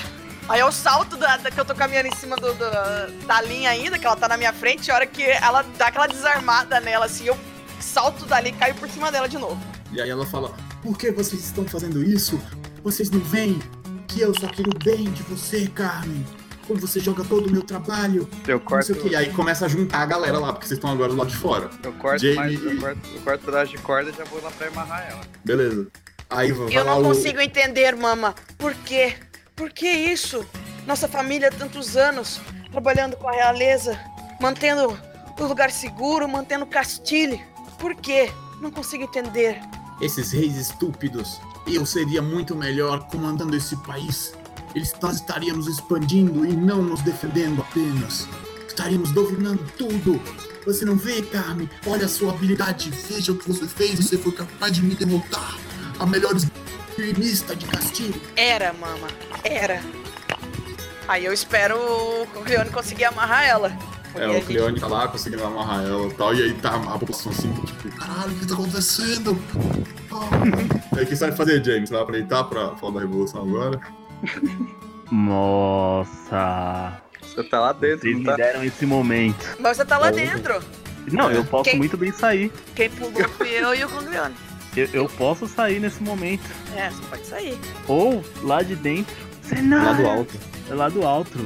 Aí 0.48 0.60
eu 0.62 0.72
salto 0.72 1.16
da, 1.16 1.38
da- 1.38 1.52
que 1.52 1.60
eu 1.60 1.66
tô 1.66 1.76
caminhando 1.76 2.08
em 2.08 2.16
cima 2.16 2.36
do, 2.36 2.54
do- 2.54 3.26
da 3.28 3.42
linha 3.42 3.70
ainda, 3.70 4.00
que 4.00 4.06
ela 4.06 4.16
tá 4.16 4.28
na 4.28 4.36
minha 4.36 4.52
frente, 4.52 4.90
a 4.90 4.96
hora 4.96 5.06
que 5.06 5.24
ela 5.24 5.64
dá 5.78 5.88
aquela 5.88 6.08
desarmada 6.08 6.80
nela, 6.80 7.06
assim, 7.06 7.26
eu 7.26 7.38
salto 7.80 8.26
dali 8.26 8.50
e 8.50 8.54
caio 8.54 8.74
por 8.76 8.90
cima 8.90 9.12
dela 9.12 9.30
de 9.30 9.38
novo. 9.38 9.62
E 9.92 10.02
aí 10.02 10.10
ela 10.10 10.26
fala: 10.26 10.52
Por 10.82 10.98
que 10.98 11.12
vocês 11.12 11.44
estão 11.46 11.66
fazendo 11.68 12.04
isso? 12.04 12.40
Vocês 12.84 13.10
não 13.12 13.20
veem 13.20 13.60
que 14.08 14.22
eu 14.22 14.34
só 14.40 14.48
quero 14.48 14.72
o 14.72 14.84
bem 14.84 15.12
de 15.12 15.22
você, 15.24 15.68
Carmen. 15.68 16.26
Quando 16.70 16.82
você 16.82 17.00
joga 17.00 17.24
todo 17.24 17.48
o 17.48 17.52
meu 17.52 17.64
trabalho. 17.64 18.30
Eu 18.48 18.60
Não 18.60 18.66
corto, 18.66 18.86
sei 18.86 18.96
o 18.96 19.00
que. 19.02 19.10
E 19.10 19.16
aí 19.16 19.34
começa 19.34 19.66
a 19.66 19.68
juntar 19.68 20.04
a 20.04 20.06
galera 20.06 20.38
lá, 20.38 20.54
porque 20.54 20.68
vocês 20.68 20.78
estão 20.78 20.92
agora 20.92 21.10
do 21.12 21.18
lado 21.18 21.32
de 21.32 21.36
fora. 21.36 21.68
eu 21.82 21.92
corto 21.94 22.20
Jamie 22.22 22.36
mais, 22.36 22.64
eu 22.64 22.80
corto, 22.80 23.00
eu 23.16 23.22
corto 23.22 23.44
pedaço 23.46 23.72
de 23.72 23.78
corda 23.80 24.12
e 24.12 24.14
já 24.14 24.24
vou 24.26 24.40
lá 24.40 24.52
pra 24.52 24.68
amarrar 24.68 25.08
ela. 25.10 25.22
Beleza. 25.44 25.88
Aí 26.30 26.52
vai 26.52 26.72
Eu 26.72 26.86
lá 26.86 26.92
não 26.92 27.02
o- 27.02 27.04
consigo 27.06 27.40
entender, 27.42 27.96
mama. 27.96 28.36
Por 28.56 28.76
quê? 28.76 29.16
Por 29.56 29.72
que 29.72 29.88
isso? 29.90 30.46
Nossa 30.86 31.08
família 31.08 31.48
há 31.48 31.52
tantos 31.52 31.98
anos 31.98 32.40
trabalhando 32.72 33.16
com 33.18 33.28
a 33.28 33.32
realeza, 33.32 34.00
mantendo 34.40 34.96
o 35.40 35.44
lugar 35.46 35.72
seguro, 35.72 36.30
mantendo 36.30 36.68
Castilho. 36.68 37.40
Por 37.80 37.96
quê? 37.96 38.32
Não 38.62 38.70
consigo 38.70 39.06
entender. 39.06 39.60
Esses 40.00 40.32
reis 40.34 40.56
estúpidos. 40.56 41.42
Eu 41.66 41.84
seria 41.84 42.22
muito 42.22 42.56
melhor 42.56 43.08
comandando 43.08 43.56
esse 43.56 43.76
país. 43.78 44.34
Eles, 44.76 44.94
nós 45.02 45.16
estaríamos 45.16 45.68
expandindo 45.68 46.46
e 46.46 46.54
não 46.56 46.82
nos 46.82 47.02
defendendo 47.02 47.62
apenas. 47.62 48.28
Estaríamos 48.68 49.12
dominando 49.12 49.60
tudo. 49.78 50.22
Você 50.66 50.86
não 50.86 50.96
vê, 50.96 51.22
Carmen? 51.22 51.70
Olha 51.88 52.06
a 52.06 52.10
sua 52.10 52.32
habilidade. 52.32 52.92
Veja 53.10 53.32
o 53.32 53.36
que 53.38 53.48
você 53.48 53.66
fez. 53.68 53.96
Você 54.00 54.18
foi 54.18 54.32
capaz 54.32 54.72
de 54.74 54.84
me 54.84 54.94
derrotar. 54.96 55.56
A 56.00 56.06
melhor 56.06 56.34
esgrimista 56.36 57.56
de 57.56 57.66
Castilho. 57.66 58.22
Era, 58.36 58.72
mama. 58.74 59.08
Era. 59.44 59.82
Aí 61.08 61.26
eu 61.26 61.34
espero 61.34 61.76
o 61.78 62.44
Leone 62.48 62.70
conseguir 62.70 63.06
amarrar 63.06 63.44
ela. 63.46 63.78
É, 64.16 64.28
o 64.28 64.34
gente- 64.34 64.46
Cleone 64.48 64.80
tá 64.80 64.88
lá 64.88 65.08
conseguindo 65.08 65.44
amarrar 65.44 65.84
ela 65.86 66.08
e 66.08 66.14
tal. 66.14 66.34
E 66.36 66.44
aí 66.44 66.54
tá 66.54 66.76
a 66.76 66.98
população 67.00 67.32
assim, 67.32 67.52
tipo, 67.66 67.90
caralho, 67.98 68.32
o 68.32 68.36
que 68.40 68.46
tá 68.48 68.54
acontecendo? 68.54 69.40
Ah. 70.12 70.30
aí 70.98 71.04
o 71.04 71.08
que 71.08 71.16
você 71.16 71.28
vai 71.28 71.36
fazer, 71.36 71.64
James? 71.64 71.90
Você 71.90 71.94
vai 71.94 72.04
aproveitar 72.04 72.44
pra 72.46 72.76
falar 72.76 72.94
da 72.94 73.00
revolução 73.02 73.42
agora? 73.42 73.80
Nossa. 75.12 77.02
Você 77.22 77.44
tá 77.44 77.60
lá 77.60 77.74
dentro, 77.74 78.02
Vocês 78.02 78.14
não 78.14 78.20
me 78.22 78.26
tá? 78.26 78.36
deram 78.36 78.64
esse 78.64 78.86
momento. 78.86 79.46
Mas 79.60 79.78
você 79.78 79.86
tá 79.86 79.98
lá 79.98 80.12
dentro. 80.12 80.62
Não, 81.12 81.32
eu 81.32 81.44
posso 81.46 81.64
Quem- 81.70 81.78
muito 81.78 81.98
bem 81.98 82.12
sair. 82.12 82.52
Quem 82.76 82.90
pulou 82.90 83.28
fui 83.30 83.50
eu 83.50 83.74
e 83.74 83.84
o 83.84 83.90
Conglione. 83.90 84.36
Eu, 84.76 84.88
eu 84.94 85.10
posso 85.10 85.48
sair 85.48 85.80
nesse 85.80 86.02
momento. 86.04 86.44
É, 86.76 86.90
você 86.90 87.02
pode 87.10 87.26
sair. 87.26 87.58
Ou 87.88 88.24
lá 88.44 88.62
de 88.62 88.76
dentro. 88.76 89.16
Senhor! 89.42 89.84
Lá 89.84 89.94
do 89.94 90.08
alto. 90.08 90.40
É 90.70 90.74
lá 90.74 90.90
do 90.90 91.04
alto. 91.06 91.40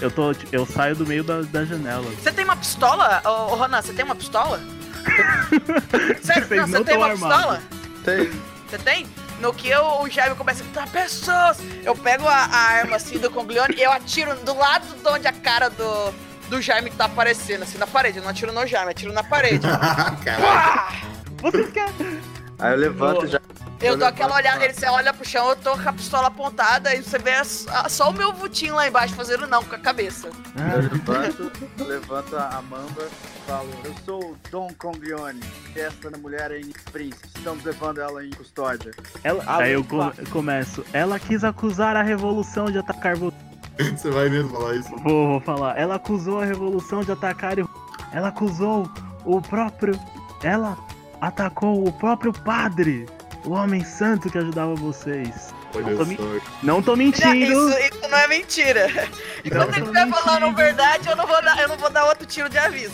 Eu, 0.00 0.10
tô, 0.10 0.32
eu 0.50 0.64
saio 0.64 0.96
do 0.96 1.06
meio 1.06 1.22
da, 1.22 1.42
da 1.42 1.64
janela. 1.64 2.04
Você 2.22 2.32
tem 2.32 2.44
uma 2.44 2.56
pistola? 2.56 3.20
Ô, 3.24 3.52
ô 3.52 3.56
Ronan, 3.56 3.82
você 3.82 3.92
tem 3.92 4.04
uma 4.04 4.14
pistola? 4.14 4.58
Sério, 6.22 6.46
Vocês 6.46 6.60
não, 6.62 6.66
não 6.68 6.78
você 6.78 6.84
tem 6.84 6.96
uma 6.96 7.06
armados. 7.08 7.36
pistola? 7.36 7.62
Tem. 8.04 8.30
Você 8.70 8.78
tem? 8.78 9.06
No 9.40 9.54
que 9.54 9.70
eu, 9.70 10.02
o 10.02 10.08
Jaime 10.08 10.36
começa 10.36 10.62
a 10.62 10.64
gritar, 10.64 10.88
pessoas! 10.90 11.58
Eu 11.82 11.96
pego 11.96 12.28
a, 12.28 12.34
a 12.36 12.58
arma 12.58 12.96
assim 12.96 13.18
do 13.18 13.30
Conglione 13.30 13.74
e 13.76 13.82
eu 13.82 13.90
atiro 13.90 14.36
do 14.36 14.54
lado 14.54 14.86
de 14.94 15.08
onde 15.08 15.26
a 15.26 15.32
cara 15.32 15.70
do, 15.70 16.12
do 16.50 16.60
Jaime 16.60 16.90
tá 16.90 17.06
aparecendo, 17.06 17.62
assim, 17.62 17.78
na 17.78 17.86
parede. 17.86 18.18
Eu 18.18 18.22
não 18.22 18.30
atiro 18.30 18.52
no 18.52 18.66
Jaime, 18.66 18.90
atiro 18.90 19.12
na 19.14 19.24
parede. 19.24 19.66
Pá! 19.66 20.92
Vocês 21.40 21.70
querem. 21.70 22.20
Aí 22.60 22.72
eu 22.72 22.78
levanto 22.78 23.26
já. 23.26 23.40
Eu 23.80 23.96
dou 23.96 24.06
aquela 24.06 24.34
olhada, 24.36 24.62
ele 24.62 24.74
você 24.74 24.86
olha 24.86 25.10
pro 25.14 25.26
chão, 25.26 25.48
eu 25.48 25.56
tô 25.56 25.72
com 25.72 25.88
a 25.88 25.92
pistola 25.94 26.26
apontada 26.28 26.94
e 26.94 27.02
você 27.02 27.18
vê 27.18 27.30
a- 27.32 27.88
só 27.88 28.10
o 28.10 28.12
meu 28.12 28.30
vutinho 28.30 28.74
lá 28.74 28.86
embaixo 28.86 29.14
fazendo 29.14 29.46
não 29.46 29.64
com 29.64 29.74
a 29.74 29.78
cabeça. 29.78 30.28
Eu 30.28 30.82
levanto, 30.82 31.52
levanto 31.78 32.36
a 32.36 32.58
a 32.58 32.62
mamba 32.62 33.02
e 33.08 33.46
falo, 33.50 33.70
eu 33.82 33.94
sou 34.04 34.32
o 34.32 34.36
Dom 34.50 34.68
Conglione, 34.78 35.40
e 35.74 35.80
essa 35.80 36.10
mulher 36.18 36.50
é 36.50 36.60
Inês 36.60 36.76
Príncipe, 36.92 37.26
estamos 37.34 37.64
levando 37.64 38.02
ela 38.02 38.22
em 38.22 38.28
custódia. 38.32 38.90
Ela, 39.24 39.42
aí 39.46 39.72
eu 39.72 39.84
começo. 40.30 40.84
Ela 40.92 41.18
quis 41.18 41.42
acusar 41.42 41.96
a 41.96 42.02
revolução 42.02 42.66
de 42.66 42.76
atacar 42.78 43.16
você. 43.16 43.34
Você 43.96 44.10
vai 44.10 44.28
mesmo 44.28 44.50
falar 44.50 44.74
isso? 44.76 44.90
Vou, 44.98 45.28
vou 45.28 45.40
falar. 45.40 45.78
Ela 45.78 45.94
acusou 45.94 46.40
a 46.40 46.44
revolução 46.44 47.02
de 47.02 47.12
atacar. 47.12 47.58
o- 47.58 47.68
Ela 48.12 48.28
acusou 48.28 48.90
o 49.24 49.40
próprio. 49.40 49.98
Ela 50.42 50.76
atacou 51.20 51.86
o 51.86 51.92
próprio 51.92 52.32
padre. 52.32 53.06
O 53.44 53.50
homem 53.52 53.82
santo 53.84 54.28
que 54.30 54.36
ajudava 54.36 54.74
vocês. 54.74 55.54
Não 55.74 55.82
tô, 56.16 56.40
não 56.62 56.82
tô 56.82 56.96
mentindo. 56.96 57.34
Isso, 57.36 57.78
isso 57.78 58.08
não 58.10 58.18
é 58.18 58.28
mentira. 58.28 58.86
Não 59.44 59.50
Quando 59.56 59.74
ele 59.76 59.80
estiver 59.86 60.08
falando 60.10 60.54
verdade, 60.54 61.08
eu 61.08 61.16
não, 61.16 61.26
vou 61.26 61.42
dar, 61.42 61.58
eu 61.62 61.68
não 61.68 61.76
vou 61.78 61.88
dar 61.90 62.04
outro 62.04 62.26
tiro 62.26 62.50
de 62.50 62.58
aviso. 62.58 62.92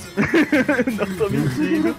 não 0.97 1.17
tô 1.17 1.29
mentindo. 1.29 1.97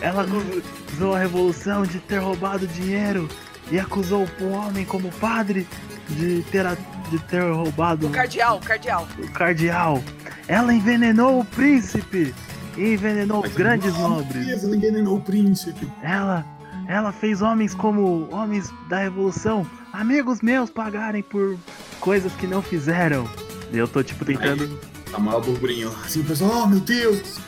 Ela 0.00 0.22
acusou 0.22 1.16
a 1.16 1.18
revolução 1.18 1.82
de 1.82 1.98
ter 1.98 2.18
roubado 2.18 2.68
dinheiro 2.68 3.28
e 3.72 3.80
acusou 3.80 4.28
o 4.40 4.50
homem 4.52 4.84
como 4.84 5.10
padre 5.12 5.66
de 6.10 6.42
ter, 6.52 6.64
a- 6.64 6.76
de 7.10 7.18
ter 7.20 7.42
roubado 7.52 8.06
O 8.06 8.10
cardeal, 8.10 8.58
o 8.58 8.60
cardeal. 8.60 9.08
o 9.18 9.28
cardeal. 9.32 10.04
Ela 10.46 10.72
envenenou 10.72 11.40
o 11.40 11.44
príncipe 11.44 12.32
envenenou 12.82 13.42
Mas 13.42 13.54
grandes 13.54 13.92
não, 13.94 14.10
nobres. 14.18 14.62
Ninguém 14.62 14.90
envenenou 14.90 15.16
o 15.16 15.20
príncipe. 15.20 15.86
Ela, 16.02 16.44
ela 16.88 17.12
fez 17.12 17.42
homens 17.42 17.74
como 17.74 18.28
homens 18.30 18.70
da 18.88 18.98
revolução, 18.98 19.66
amigos 19.92 20.40
meus 20.40 20.70
pagarem 20.70 21.22
por 21.22 21.56
coisas 22.00 22.32
que 22.34 22.46
não 22.46 22.62
fizeram. 22.62 23.28
E 23.72 23.78
eu 23.78 23.86
tô 23.86 24.02
tipo 24.02 24.24
tentando. 24.24 24.78
Tá 25.10 25.18
maior 25.18 25.40
burburinho. 25.40 25.90
Assim, 26.04 26.20
o 26.20 26.24
pessoal, 26.24 26.62
oh 26.62 26.66
meu 26.66 26.80
Deus. 26.80 27.38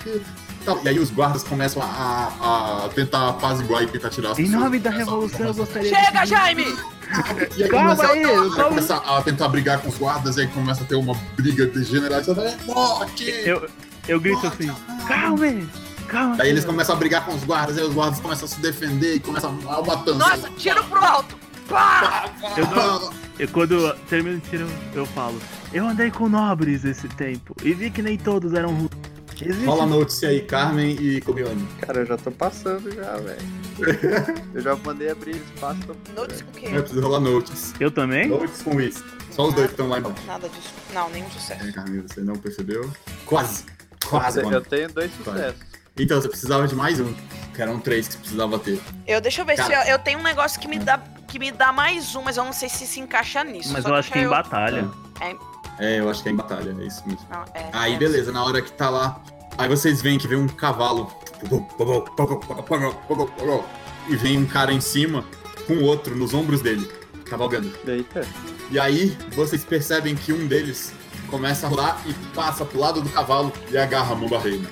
Tal. 0.64 0.80
E 0.84 0.88
aí 0.88 0.98
os 0.98 1.10
guardas 1.10 1.42
começam 1.42 1.82
a, 1.82 2.84
a 2.84 2.88
tentar 2.94 3.30
apaziguar 3.30 3.82
e 3.82 3.86
tentar 3.88 4.10
tirar 4.10 4.30
as 4.30 4.38
Em 4.38 4.48
nome 4.48 4.78
da 4.78 4.90
revolução 4.90 5.46
eu 5.46 5.54
gostaria 5.54 5.88
Chega, 5.88 6.22
de. 6.22 6.30
Jaime! 6.30 6.66
E 7.56 7.64
aí 7.64 7.68
Calma 7.68 7.96
começa, 7.96 8.12
aí, 8.12 8.24
aí 8.24 8.50
só- 8.50 8.64
começa 8.68 8.96
a 8.96 9.22
tentar 9.22 9.48
brigar 9.48 9.80
com 9.80 9.88
os 9.88 9.98
guardas, 9.98 10.36
e 10.36 10.42
aí 10.42 10.46
começa 10.48 10.82
a 10.82 10.86
ter 10.86 10.94
uma 10.94 11.14
briga 11.36 11.70
generalizada. 11.84 12.42
É 12.42 12.56
morte! 12.64 13.24
Eu, 13.44 13.68
eu 14.08 14.20
grito 14.20 14.46
assim, 14.46 14.66
calma, 15.06 15.46
calma. 16.08 16.36
Daí 16.36 16.50
eles 16.50 16.64
começam 16.64 16.94
a 16.94 16.98
brigar 16.98 17.24
com 17.24 17.34
os 17.34 17.44
guardas, 17.44 17.78
aí 17.78 17.84
os 17.84 17.94
guardas 17.94 18.20
começam 18.20 18.44
a 18.44 18.48
se 18.48 18.60
defender 18.60 19.16
e 19.16 19.20
começam 19.20 19.50
a 19.68 19.82
matança. 19.82 20.18
Nossa, 20.18 20.50
tiro 20.56 20.82
pro 20.84 21.04
alto! 21.04 21.36
Pá! 21.68 22.24
Eu 22.56 22.66
dou- 22.66 23.12
Eu, 23.38 23.48
quando 23.48 23.72
eu 23.74 23.94
termino 24.10 24.38
de 24.40 24.50
tiro, 24.50 24.66
eu 24.94 25.06
falo. 25.06 25.40
Eu 25.72 25.86
andei 25.88 26.10
com 26.10 26.28
nobres 26.28 26.84
esse 26.84 27.08
tempo 27.08 27.54
e 27.62 27.72
vi 27.72 27.90
que 27.90 28.02
nem 28.02 28.18
todos 28.18 28.52
eram 28.52 28.74
ruins. 28.74 28.90
Existe... 29.40 29.64
Rola 29.66 29.82
a 29.84 29.86
notícia 29.86 30.28
aí, 30.28 30.42
Carmen 30.42 30.96
e 31.00 31.20
Cobione. 31.20 31.66
Cara, 31.80 32.00
eu 32.00 32.06
já 32.06 32.16
tô 32.16 32.30
passando 32.30 32.94
já, 32.94 33.16
velho. 33.16 33.40
eu 34.54 34.60
já 34.60 34.76
mandei 34.76 35.10
abrir 35.10 35.34
espaço 35.36 35.80
pra... 35.80 35.96
Notes 36.14 36.42
com 36.42 36.50
o 36.50 36.52
quê? 36.54 36.68
Eu 36.72 36.82
preciso 36.82 37.00
rolar 37.02 37.20
notes. 37.20 37.74
Eu 37.80 37.90
também? 37.90 38.28
Notes 38.28 38.62
com 38.62 38.80
isso. 38.80 39.02
Só 39.30 39.48
os 39.48 39.54
dois 39.54 39.66
que 39.68 39.72
estão 39.72 39.88
lá 39.88 39.98
embaixo. 39.98 40.22
Nada 40.26 40.48
disso. 40.48 40.72
Não, 40.92 41.08
nenhum 41.10 41.28
sucesso. 41.30 41.66
É, 41.66 41.72
Carmen, 41.72 42.02
você 42.06 42.20
não 42.20 42.34
percebeu? 42.36 42.88
Quase. 43.24 43.64
Quase, 44.04 44.40
eu, 44.40 44.44
mano. 44.44 44.60
tenho 44.62 44.92
dois 44.92 45.10
sucessos. 45.14 45.60
Então, 45.98 46.20
você 46.20 46.28
precisava 46.28 46.66
de 46.66 46.74
mais 46.74 46.98
um. 47.00 47.12
Que 47.54 47.60
eram 47.60 47.78
três 47.78 48.06
que 48.08 48.14
você 48.14 48.18
precisava 48.20 48.58
ter. 48.58 48.80
Eu, 49.06 49.20
deixa 49.20 49.42
eu 49.42 49.44
ver 49.44 49.56
se 49.56 49.62
Cara. 49.62 49.86
eu, 49.86 49.92
eu 49.92 49.98
tenho 49.98 50.18
um 50.18 50.22
negócio 50.22 50.58
que 50.60 50.66
me 50.68 50.78
dá 50.78 50.98
que 51.28 51.38
me 51.38 51.50
dá 51.50 51.72
mais 51.72 52.14
um, 52.14 52.22
mas 52.22 52.36
eu 52.36 52.44
não 52.44 52.52
sei 52.52 52.68
se 52.68 52.86
se 52.86 53.00
encaixa 53.00 53.42
nisso. 53.42 53.72
Mas 53.72 53.84
eu 53.86 53.94
acho 53.94 54.10
que 54.12 54.18
é 54.18 54.22
em 54.22 54.24
eu- 54.24 54.30
batalha. 54.30 54.88
É, 55.78 55.98
eu 56.00 56.10
acho 56.10 56.22
que 56.22 56.28
é 56.28 56.32
em 56.32 56.36
batalha, 56.36 56.76
é 56.78 56.84
isso 56.84 57.02
mesmo. 57.06 57.26
Não, 57.30 57.42
é, 57.54 57.70
Aí, 57.72 57.94
é. 57.94 57.98
beleza, 57.98 58.30
na 58.32 58.44
hora 58.44 58.60
que 58.60 58.70
tá 58.72 58.90
lá. 58.90 59.18
Aí 59.56 59.68
vocês 59.68 60.02
veem 60.02 60.18
que 60.18 60.26
vem 60.28 60.36
um 60.38 60.46
cavalo. 60.48 61.10
E 64.08 64.16
vem 64.16 64.38
um 64.38 64.46
cara 64.46 64.72
em 64.72 64.80
cima 64.80 65.24
com 65.66 65.78
outro 65.82 66.14
nos 66.16 66.34
ombros 66.34 66.60
dele, 66.60 66.90
cavalgando. 67.24 67.72
Eita. 67.86 68.26
E 68.70 68.78
aí 68.78 69.16
vocês 69.34 69.64
percebem 69.64 70.14
que 70.14 70.32
um 70.32 70.46
deles 70.46 70.92
começa 71.32 71.66
a 71.66 71.70
rolar 71.70 71.98
e 72.06 72.12
passa 72.34 72.62
pro 72.62 72.78
lado 72.78 73.00
do 73.00 73.08
cavalo 73.08 73.50
e 73.70 73.78
agarra 73.78 74.12
a 74.12 74.14
mão 74.14 74.28
barreira. 74.28 74.68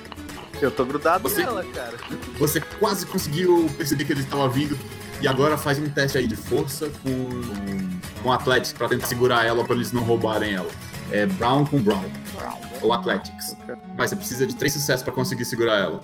Eu 0.61 0.69
tô 0.69 0.85
grudado 0.85 1.23
Você- 1.27 1.41
nela, 1.43 1.63
cara. 1.73 1.97
Você 2.37 2.61
quase 2.61 3.03
conseguiu 3.07 3.67
perceber 3.75 4.05
que 4.05 4.13
ele 4.13 4.21
estava 4.21 4.47
vindo 4.47 4.77
e 5.19 5.27
agora 5.27 5.57
faz 5.57 5.79
um 5.79 5.89
teste 5.89 6.19
aí 6.19 6.27
de 6.27 6.35
força 6.35 6.91
com, 7.01 8.21
com 8.21 8.31
Athletics 8.31 8.73
pra 8.73 8.87
tentar 8.87 9.07
segurar 9.07 9.43
ela 9.43 9.63
pra 9.63 9.73
eles 9.75 9.91
não 9.91 10.03
roubarem 10.03 10.53
ela. 10.53 10.69
É 11.11 11.25
Brown 11.25 11.65
com 11.65 11.81
Brown. 11.81 12.05
Ou 12.83 12.93
Athletics. 12.93 13.55
Mas 13.97 14.11
você 14.11 14.15
precisa 14.15 14.45
de 14.45 14.55
três 14.55 14.71
sucessos 14.73 15.01
pra 15.03 15.11
conseguir 15.11 15.45
segurar 15.45 15.77
ela. 15.77 15.99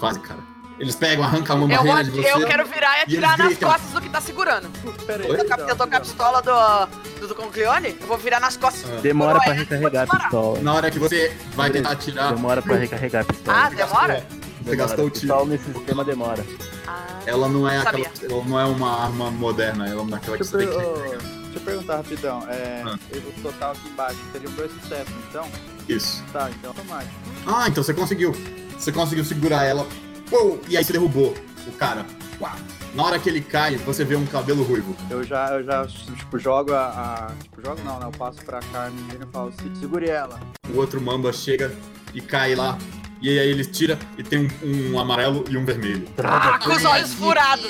Quase, 0.00 0.18
cara. 0.20 0.40
Eles 0.78 0.94
pegam, 0.94 1.24
arrancam 1.24 1.56
a 1.56 1.58
mão 1.58 1.70
Eu, 1.70 1.78
barreira 1.78 2.04
de 2.04 2.10
você. 2.10 2.32
eu 2.32 2.46
quero 2.46 2.64
virar 2.66 2.96
e 2.96 3.00
e 3.00 3.02
atirar 3.02 3.30
eles 3.30 3.38
nas 3.38 3.48
gritam. 3.48 3.70
costas 3.70 3.90
do 3.92 4.00
que 4.00 4.08
tá 4.08 4.20
segurando. 4.20 4.68
Pera 5.06 5.24
aí, 5.24 5.30
Oi? 5.30 5.36
Eu 5.36 5.44
tô, 5.44 5.44
com 5.48 5.54
a- 5.62 5.66
eu 5.68 5.76
tô 5.76 5.86
com 5.88 5.96
a 5.96 6.00
pistola 6.00 6.42
do, 6.42 7.20
do, 7.20 7.28
do 7.28 7.34
Conglione, 7.34 7.96
eu 8.00 8.06
vou 8.06 8.16
virar 8.16 8.38
nas 8.40 8.56
costas. 8.56 8.84
Ah. 8.90 9.00
Demora 9.00 9.34
pra 9.40 9.44
Coroa, 9.44 9.58
recarregar 9.58 10.06
a 10.08 10.18
pistola. 10.18 10.60
Na 10.60 10.74
hora 10.74 10.90
que 10.90 10.98
você 10.98 11.36
vai 11.54 11.70
tentar 11.70 11.90
atirar, 11.92 12.32
Demora 12.34 12.62
pra 12.62 12.76
recarregar 12.76 13.22
a 13.22 13.24
pistola. 13.24 13.58
Ah, 13.58 13.70
demora? 13.70 14.26
você 14.62 14.76
gastou 14.76 15.06
o 15.06 15.10
tiro. 15.10 15.20
Pistola 15.26 15.46
nesse 15.46 15.64
sistema 15.72 16.04
demora. 16.04 16.44
Ah, 16.86 17.06
Ela 17.26 17.48
não 17.48 17.68
é 17.68 17.78
aquela. 17.78 18.06
Ela 18.22 18.44
não 18.44 18.60
é 18.60 18.64
uma 18.64 19.02
arma 19.04 19.30
moderna, 19.32 19.88
ela 19.88 20.02
é 20.02 20.06
daquela 20.06 20.36
que 20.38 20.44
você 20.44 20.58
tem 20.58 20.68
que. 20.68 20.74
ô, 20.76 20.92
deixa 20.92 21.18
eu 21.56 21.60
perguntar 21.60 21.96
rapidão. 21.96 22.44
É, 22.48 22.82
Ah. 22.86 22.98
O 23.36 23.42
total 23.42 23.72
aqui 23.72 23.88
embaixo 23.88 24.18
seriam 24.32 24.52
dois 24.52 24.70
sucessos, 24.80 25.12
então? 25.28 25.48
Isso. 25.88 26.22
Tá, 26.32 26.48
então 26.50 26.70
automático. 26.70 27.12
Ah, 27.46 27.64
então 27.66 27.82
você 27.82 27.92
conseguiu. 27.92 28.32
Você 28.78 28.92
conseguiu 28.92 29.24
segurar 29.24 29.64
ela. 29.64 29.84
Pô, 30.30 30.58
e 30.68 30.76
aí 30.76 30.84
você 30.84 30.92
derrubou 30.92 31.34
o 31.66 31.72
cara. 31.72 32.04
Uau. 32.40 32.54
Na 32.94 33.04
hora 33.04 33.18
que 33.18 33.28
ele 33.28 33.40
cai, 33.40 33.76
você 33.76 34.04
vê 34.04 34.16
um 34.16 34.26
cabelo 34.26 34.62
ruivo. 34.62 34.96
Eu 35.10 35.22
já, 35.22 35.48
eu 35.54 35.64
já, 35.64 35.86
tipo, 35.86 36.38
jogo 36.38 36.72
a. 36.72 36.86
a- 37.30 37.42
tipo, 37.42 37.60
jogo 37.64 37.80
não, 37.84 37.98
né? 37.98 38.06
Eu 38.06 38.10
passo 38.12 38.42
pra 38.44 38.60
Carmen 38.72 39.04
e 39.20 39.26
falo, 39.32 39.52
"Se- 39.52 39.80
segure 39.80 40.08
ela. 40.08 40.40
O 40.72 40.76
outro 40.78 41.00
mamba 41.00 41.32
chega 41.32 41.72
e 42.14 42.20
cai 42.20 42.54
lá. 42.54 42.78
E 43.20 43.28
aí 43.36 43.48
ele 43.48 43.64
tira 43.64 43.98
e 44.16 44.22
tem 44.22 44.48
um, 44.62 44.92
um 44.92 44.98
amarelo 45.00 45.44
e 45.50 45.56
um 45.56 45.64
vermelho. 45.64 46.06
ah, 46.22 46.58
com 46.62 46.70
os 46.72 46.84
olhos 46.84 47.12
furados. 47.14 47.66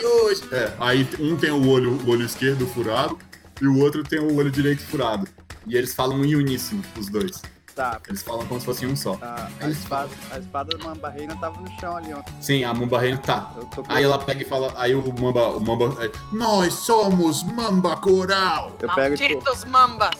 É, 0.52 0.72
aí 0.78 1.08
um 1.18 1.36
tem 1.36 1.50
o 1.50 1.66
olho, 1.68 1.92
o 2.06 2.10
olho 2.10 2.24
esquerdo 2.26 2.66
furado 2.66 3.18
e 3.60 3.66
o 3.66 3.78
outro 3.78 4.04
tem 4.04 4.18
o 4.20 4.36
olho 4.36 4.50
direito 4.50 4.82
furado. 4.82 5.26
E 5.66 5.74
eles 5.74 5.94
falam 5.94 6.22
em 6.22 6.34
uníssono, 6.36 6.82
os 6.98 7.08
dois. 7.08 7.40
Tá, 7.78 8.00
Eles 8.08 8.22
falam 8.24 8.44
como 8.46 8.58
se 8.58 8.66
fossem 8.66 8.88
um 8.88 8.96
só. 8.96 9.16
a, 9.22 9.48
a 9.60 9.68
espada, 9.68 10.08
a 10.32 10.38
espada 10.40 10.76
da 10.76 10.84
Mambarreina 10.84 11.36
tava 11.36 11.60
no 11.60 11.70
chão 11.78 11.96
ali, 11.96 12.12
ó. 12.12 12.20
Sim, 12.40 12.64
a 12.64 12.74
Mambarreina 12.74 13.18
tá. 13.18 13.52
Eu 13.56 13.64
tô 13.66 13.84
com- 13.84 13.92
Aí 13.92 14.02
ela 14.02 14.18
pega 14.18 14.42
e 14.42 14.44
fala, 14.44 14.72
aí 14.76 14.96
o 14.96 15.14
Mamba, 15.20 15.46
o 15.50 15.60
Mamba, 15.60 16.04
é, 16.04 16.10
nós 16.32 16.74
somos 16.74 17.44
Mamba 17.44 17.96
Coral. 17.98 18.72
Eu 18.82 18.92
pego, 18.92 19.14
tipo, 19.16 19.34
Malditos 19.34 19.64
mambas. 19.66 20.10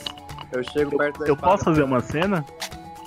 eu 0.52 0.62
chego 0.70 0.96
perto 0.96 1.18
da 1.18 1.26
Eu 1.26 1.34
espada. 1.34 1.52
posso 1.52 1.64
fazer 1.64 1.82
uma 1.82 2.00
cena? 2.00 2.44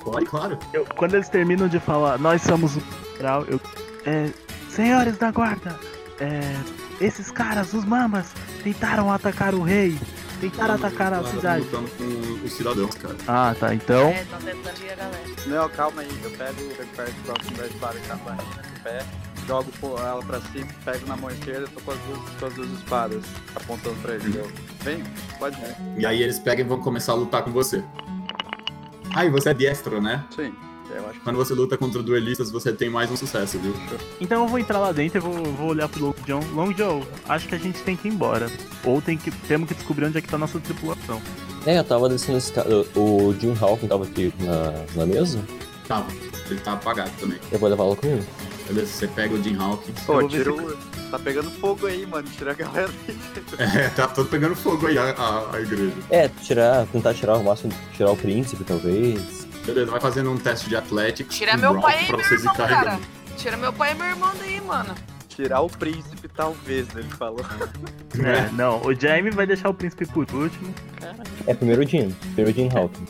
Pode, 0.03 0.25
claro. 0.25 0.59
Eu- 0.73 0.85
quando 0.97 1.13
eles 1.13 1.29
terminam 1.29 1.69
de 1.69 1.79
falar, 1.79 2.19
nós 2.19 2.41
somos 2.41 2.75
o 2.75 2.81
geral, 3.15 3.45
eu. 3.47 3.57
É, 4.05 4.31
senhores 4.69 5.17
da 5.17 5.31
guarda, 5.31 5.79
é, 6.19 6.41
esses 6.99 7.31
caras, 7.31 7.73
os 7.73 7.85
mamas, 7.85 8.25
tentaram 8.63 9.09
atacar 9.09 9.55
o 9.55 9.61
rei, 9.63 9.97
tentaram 10.41 10.73
atacar 10.75 11.13
a 11.13 11.21
tá 11.21 11.29
cidade. 11.29 11.65
lutando 11.65 11.89
com 11.91 12.45
os 12.45 12.51
cidadãos, 12.51 12.95
cara. 12.95 13.15
Ah, 13.27 13.55
tá, 13.57 13.73
então. 13.73 14.09
É, 14.09 14.25
tão 14.25 14.39
tentando 14.39 14.73
tirar 14.75 14.93
a 14.93 14.95
galera. 14.97 15.21
Não, 15.45 15.69
calma 15.69 16.01
aí, 16.01 16.09
eu 16.23 16.31
pego, 16.31 16.75
pego 16.75 16.89
perto 16.95 17.15
próximo 17.23 17.57
da 17.57 17.67
espada 17.67 17.99
que 17.99 18.07
tá 18.07 18.17
com 18.17 18.29
a 18.29 18.33
Mambarreina 18.33 18.63
no 18.73 18.79
pé, 18.81 19.05
jogo 19.47 19.71
ela 19.99 20.23
pra 20.23 20.41
cima, 20.41 20.67
pego 20.83 21.07
na 21.07 21.15
mão 21.15 21.29
esquerda, 21.29 21.67
tô 21.67 21.81
com 21.81 21.91
as 21.91 21.97
duas, 21.99 22.19
com 22.39 22.45
as 22.45 22.53
duas 22.53 22.69
espadas 22.71 23.23
apontando 23.55 23.95
pra 24.01 24.15
ele. 24.15 24.37
Eu, 24.37 24.51
vem, 24.81 25.03
pode 25.37 25.55
vir. 25.57 25.75
E 25.97 26.05
aí 26.05 26.21
eles 26.21 26.39
pegam 26.39 26.65
e 26.65 26.67
vão 26.67 26.79
começar 26.79 27.13
a 27.13 27.15
lutar 27.15 27.43
com 27.43 27.51
você. 27.51 27.83
Ah, 29.13 29.25
e 29.25 29.29
você 29.29 29.49
é 29.49 29.53
diestro, 29.53 30.01
né? 30.01 30.23
Sim. 30.35 30.53
Eu 31.01 31.09
acho 31.09 31.19
que 31.19 31.23
Quando 31.23 31.35
você 31.35 31.53
luta 31.53 31.77
contra 31.77 32.01
duelistas, 32.03 32.51
você 32.51 32.71
tem 32.71 32.89
mais 32.89 33.09
um 33.09 33.17
sucesso, 33.17 33.57
viu? 33.59 33.73
Então 34.19 34.43
eu 34.43 34.47
vou 34.47 34.59
entrar 34.59 34.79
lá 34.79 34.91
dentro 34.91 35.17
e 35.17 35.21
vou, 35.21 35.43
vou 35.53 35.69
olhar 35.69 35.89
pro 35.89 36.05
Long 36.05 36.15
John. 36.25 36.41
Long 36.53 36.71
John, 36.73 37.03
acho 37.27 37.47
que 37.47 37.55
a 37.55 37.57
gente 37.57 37.81
tem 37.81 37.95
que 37.95 38.07
ir 38.07 38.11
embora. 38.11 38.49
Ou 38.83 39.01
tem 39.01 39.17
que, 39.17 39.31
temos 39.31 39.67
que 39.67 39.73
descobrir 39.73 40.05
onde 40.05 40.17
é 40.17 40.21
que 40.21 40.27
tá 40.27 40.35
a 40.35 40.39
nossa 40.39 40.59
tripulação. 40.59 41.21
É, 41.65 41.79
eu 41.79 41.83
tava 41.83 42.09
descendo 42.09 42.37
esse 42.37 42.51
cara. 42.51 42.69
O 42.95 43.33
Jim 43.39 43.55
Hawking 43.59 43.87
tava 43.87 44.03
aqui 44.03 44.33
na, 44.39 44.85
na 44.95 45.05
mesa. 45.05 45.43
Tava. 45.87 46.11
Ele 46.49 46.59
tá 46.59 46.73
apagado 46.73 47.11
também. 47.19 47.39
Eu 47.51 47.59
vou 47.59 47.69
levá-lo 47.69 47.95
comigo. 47.95 48.23
Beleza, 48.67 48.87
você 48.87 49.07
pega 49.07 49.33
o 49.33 49.43
Jim 49.43 49.57
Hawkins. 49.57 49.97
Eu 49.99 50.05
Pô, 50.05 50.27
tira 50.27 50.53
o... 50.53 50.77
Tá 51.09 51.19
pegando 51.19 51.51
fogo 51.51 51.87
aí, 51.87 52.05
mano. 52.05 52.27
Tira 52.37 52.51
a 52.51 52.53
galera 52.53 52.89
aí. 53.07 53.17
É, 53.59 53.89
tá 53.89 54.07
todo 54.07 54.29
pegando 54.29 54.55
fogo 54.55 54.87
aí 54.87 54.97
a, 54.97 55.11
a, 55.11 55.55
a 55.55 55.61
igreja. 55.61 55.93
É, 56.09 56.27
tirar, 56.27 56.85
tentar 56.87 57.13
tirar 57.13 57.37
o 57.37 57.43
máximo, 57.43 57.71
tirar 57.95 58.11
o 58.11 58.17
príncipe, 58.17 58.63
talvez. 58.63 59.40
Beleza, 59.65 59.91
vai 59.91 60.01
fazendo 60.01 60.31
um 60.31 60.37
teste 60.37 60.69
de 60.69 60.75
Athletics. 60.75 61.35
Tira 61.35 61.57
meu 61.57 61.79
pai 61.79 62.03
e 62.03 62.07
pra 62.07 62.17
meu 62.17 62.25
vocês 62.25 62.41
irmão, 62.41 62.55
cara. 62.55 62.99
Tira 63.37 63.57
meu 63.57 63.73
pai 63.73 63.91
e 63.91 63.95
meu 63.95 64.07
irmão 64.07 64.31
daí, 64.37 64.61
mano. 64.61 64.95
Tirar 65.29 65.61
o 65.61 65.69
príncipe, 65.69 66.27
talvez, 66.27 66.87
né? 66.89 67.01
Ele 67.01 67.09
falou. 67.09 67.45
É, 68.13 68.51
não, 68.51 68.81
o 68.81 68.93
Jaime 68.93 69.31
vai 69.31 69.47
deixar 69.47 69.69
o 69.69 69.73
príncipe 69.73 70.05
por 70.05 70.27
último. 70.33 70.73
É, 71.47 71.53
primeiro 71.53 71.81
o 71.81 71.87
Jim. 71.87 72.11
Primeiro 72.35 72.51
o 72.51 72.53
Jim 72.53 72.69
Hawking. 72.77 73.05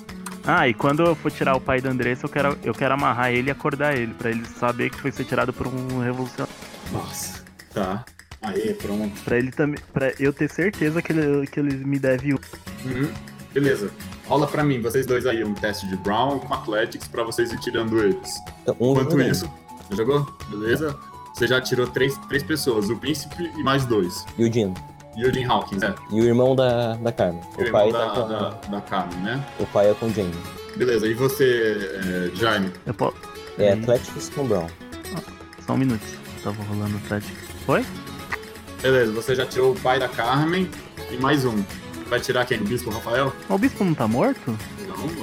Ah, 0.45 0.68
e 0.68 0.76
quando 0.76 1.03
eu 1.03 1.15
for 1.15 1.32
tirar 1.32 1.56
o 1.56 1.60
pai 1.60 1.82
da 1.82 1.90
Andressa, 1.90 2.26
eu 2.26 2.30
quero, 2.30 2.57
eu 2.64 2.73
quero 2.73 2.94
amarrar 2.94 3.32
ele 3.32 3.49
e 3.49 3.52
acordar 3.52 3.98
ele, 3.98 4.14
pra 4.14 4.30
ele 4.30 4.45
saber 4.45 4.91
que 4.91 4.99
foi 4.99 5.11
ser 5.11 5.26
tirado 5.26 5.52
por 5.52 5.65
um 5.65 5.99
revolucionário. 5.99 6.53
Nossa, 6.91 7.44
tá. 7.73 8.06
Aê, 8.41 8.73
pronto. 8.73 9.22
Pra 9.23 9.38
ele 9.38 9.52
também. 9.52 9.80
Pra 9.94 10.14
eu 10.19 10.32
ter 10.32 10.49
certeza 10.49 11.02
que 11.02 11.11
ele, 11.11 11.48
que 11.48 11.60
ele 11.60 11.76
me 11.76 11.99
deve 11.99 12.34
um. 12.34 12.40
Uhum. 12.86 13.11
Beleza. 13.53 13.91
Rola 14.32 14.48
pra 14.48 14.64
mim, 14.64 14.80
vocês 14.80 15.06
dois 15.06 15.26
aí, 15.26 15.44
um 15.44 15.53
teste 15.53 15.86
de 15.88 15.98
Brown 15.98 16.40
com 16.40 16.53
Athletics 16.53 17.06
pra 17.06 17.22
vocês 17.22 17.52
ir 17.52 17.60
tirando 17.60 17.99
eles. 17.99 18.41
Então, 18.62 18.78
um 18.80 18.91
Enquanto 18.94 19.20
isso, 19.20 19.52
já 19.90 19.98
jogou? 19.98 20.26
Beleza? 20.48 20.98
Você 21.34 21.45
já 21.48 21.60
tirou 21.60 21.86
três, 21.86 22.18
três 22.30 22.41
pessoas, 22.41 22.90
o 22.90 22.95
príncipe 22.95 23.52
e 23.58 23.62
mais 23.62 23.86
dois. 23.86 24.26
E 24.38 24.45
o 24.45 24.53
Jim. 24.53 24.74
E 25.18 25.26
o 25.26 25.34
Jim 25.34 25.44
Hawkins, 25.44 25.84
é. 25.84 25.94
E 26.14 26.22
o 26.22 26.24
irmão 26.24 26.56
da, 26.56 26.94
da 26.95 27.12
Carmen. 27.12 27.41
O 27.58 27.62
O 27.62 27.66
irmão 27.66 27.82
pai 27.82 27.91
da, 27.91 28.10
tá 28.10 28.22
com 28.22 28.28
da, 28.30 28.49
da 28.78 28.82
Carmen, 28.82 29.18
né? 29.20 29.45
O 29.60 29.66
pai 29.66 29.91
é 29.91 29.94
com 29.94 30.06
o 30.06 30.14
Jamie. 30.14 30.32
Beleza, 30.78 31.08
e 31.08 31.14
você, 31.14 31.91
é, 32.34 32.36
Jaime? 32.38 32.72
Eu 32.86 32.94
posso. 32.94 33.18
É, 33.58 33.76
Hum. 33.76 33.80
Athletics 33.82 34.30
com 34.30 34.48
Brown. 34.48 34.68
Só 35.68 35.74
um 35.74 35.78
minuto. 35.78 36.06
Tava 36.41 36.64
rolando 36.64 36.95
o 36.95 36.98
Atlético. 36.99 37.36
Foi? 37.66 37.86
Beleza, 38.82 39.12
você 39.12 39.36
já 39.36 39.45
tirou 39.45 39.74
o 39.74 39.76
pai 39.82 39.99
da 39.99 40.08
Carmen 40.08 40.70
e 41.12 41.18
mais 41.18 41.44
um. 41.44 41.62
Vai 42.12 42.20
tirar 42.20 42.46
quem? 42.46 42.60
O 42.60 42.66
Bispo 42.66 42.90
Rafael? 42.92 43.34
O 43.50 43.58
bispo 43.58 43.84
não 43.86 43.94
tá 43.96 44.08
morto? 44.08 44.56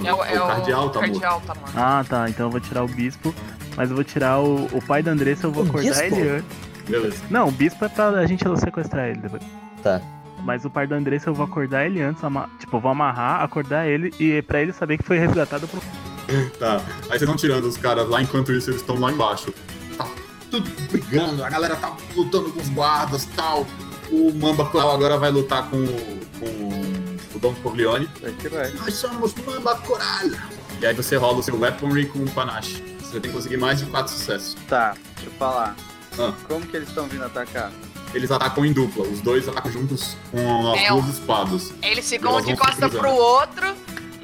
Não, 0.02 0.06
É 0.06 0.12
o, 0.14 0.24
é 0.24 0.42
o 0.42 0.46
cardeal 0.46 0.88
tá 0.90 1.00
morto. 1.00 1.20
cardeal, 1.20 1.42
tá, 1.46 1.54
mano. 1.54 1.72
Ah, 1.76 2.04
tá. 2.08 2.28
Então 2.28 2.46
eu 2.46 2.50
vou 2.50 2.60
tirar 2.60 2.82
o 2.82 2.88
bispo. 2.88 3.32
Mas 3.76 3.90
eu 3.90 3.94
vou 3.94 4.02
tirar 4.04 4.40
o, 4.40 4.64
o 4.72 4.82
pai 4.82 5.02
da 5.02 5.12
Andressa, 5.12 5.46
eu 5.46 5.52
vou 5.52 5.64
O 5.64 5.68
acordar 5.68 5.90
bispo? 6.02 6.16
ele 6.18 6.28
antes. 6.30 6.56
Beleza. 6.88 7.16
Não, 7.30 7.48
o 7.48 7.52
bispo 7.52 7.84
é 7.84 7.88
pra 7.88 8.08
a 8.08 8.26
gente 8.26 8.42
sequestrar 8.58 9.08
ele 9.08 9.20
depois. 9.20 9.42
Tá. 9.82 10.00
Mas 10.42 10.64
o 10.64 10.70
pai 10.70 10.86
da 10.86 10.96
Andressa 10.96 11.28
eu 11.28 11.34
vou 11.34 11.44
acordar 11.44 11.84
ele 11.84 12.00
antes, 12.00 12.24
ama- 12.24 12.48
tipo, 12.58 12.76
eu 12.76 12.80
vou 12.80 12.90
amarrar, 12.90 13.42
acordar 13.42 13.86
ele 13.86 14.12
e 14.18 14.40
pra 14.42 14.60
ele 14.62 14.72
saber 14.72 14.96
que 14.98 15.04
foi 15.04 15.18
resgatado 15.18 15.68
por. 15.68 15.80
Tá. 16.58 16.76
Aí 17.04 17.08
vocês 17.10 17.22
estão 17.22 17.36
tirando 17.36 17.64
os 17.64 17.76
caras 17.78 18.06
lá, 18.08 18.20
enquanto 18.20 18.52
isso 18.52 18.68
eles 18.70 18.80
estão 18.80 18.98
lá 18.98 19.10
embaixo. 19.12 19.52
Tá 19.96 20.06
tudo 20.50 20.70
brigando, 20.90 21.42
a 21.44 21.48
galera 21.48 21.74
tá 21.76 21.94
lutando 22.16 22.50
com 22.50 22.60
os 22.60 22.68
guardas 22.70 23.24
e 23.24 23.28
tal. 23.28 23.66
O 24.10 24.32
Mamba 24.34 24.66
Clau 24.66 24.90
agora 24.94 25.16
vai 25.18 25.30
lutar 25.30 25.68
com, 25.70 25.76
o- 25.76 26.17
com 26.38 27.36
o 27.36 27.38
Don 27.38 27.54
Corleone. 27.56 28.08
Vai 28.20 28.32
que 28.32 28.48
vai. 28.48 28.70
Nós 28.72 28.94
somos 28.94 29.34
Mamba 29.46 29.76
Coralha. 29.76 30.42
E 30.80 30.86
aí 30.86 30.94
você 30.94 31.16
rola 31.16 31.38
o 31.38 31.42
seu 31.42 31.58
Weaponry 31.58 32.06
com 32.06 32.20
o 32.20 32.30
Panache. 32.30 32.82
Você 33.00 33.20
tem 33.20 33.30
que 33.30 33.36
conseguir 33.36 33.56
mais 33.56 33.78
de 33.80 33.86
4 33.86 34.12
sucessos. 34.12 34.54
Tá, 34.68 34.94
deixa 35.16 35.30
eu 35.30 35.32
falar. 35.38 35.74
Ah. 36.18 36.32
Como 36.46 36.66
que 36.66 36.76
eles 36.76 36.88
estão 36.88 37.06
vindo 37.06 37.24
atacar? 37.24 37.72
Eles 38.14 38.30
atacam 38.30 38.64
em 38.64 38.72
dupla, 38.72 39.04
os 39.04 39.20
dois 39.20 39.46
atacam 39.48 39.70
juntos 39.70 40.16
com 40.30 40.72
as 40.72 40.80
É, 40.80 40.88
duas 40.88 41.08
espadas. 41.08 41.72
Eles 41.82 42.08
ficam 42.08 42.36
um 42.36 42.40
de 42.40 42.46
vão 42.46 42.54
se 42.56 42.60
costa 42.60 42.76
cruzando. 42.88 43.00
pro 43.00 43.10
outro. 43.12 43.76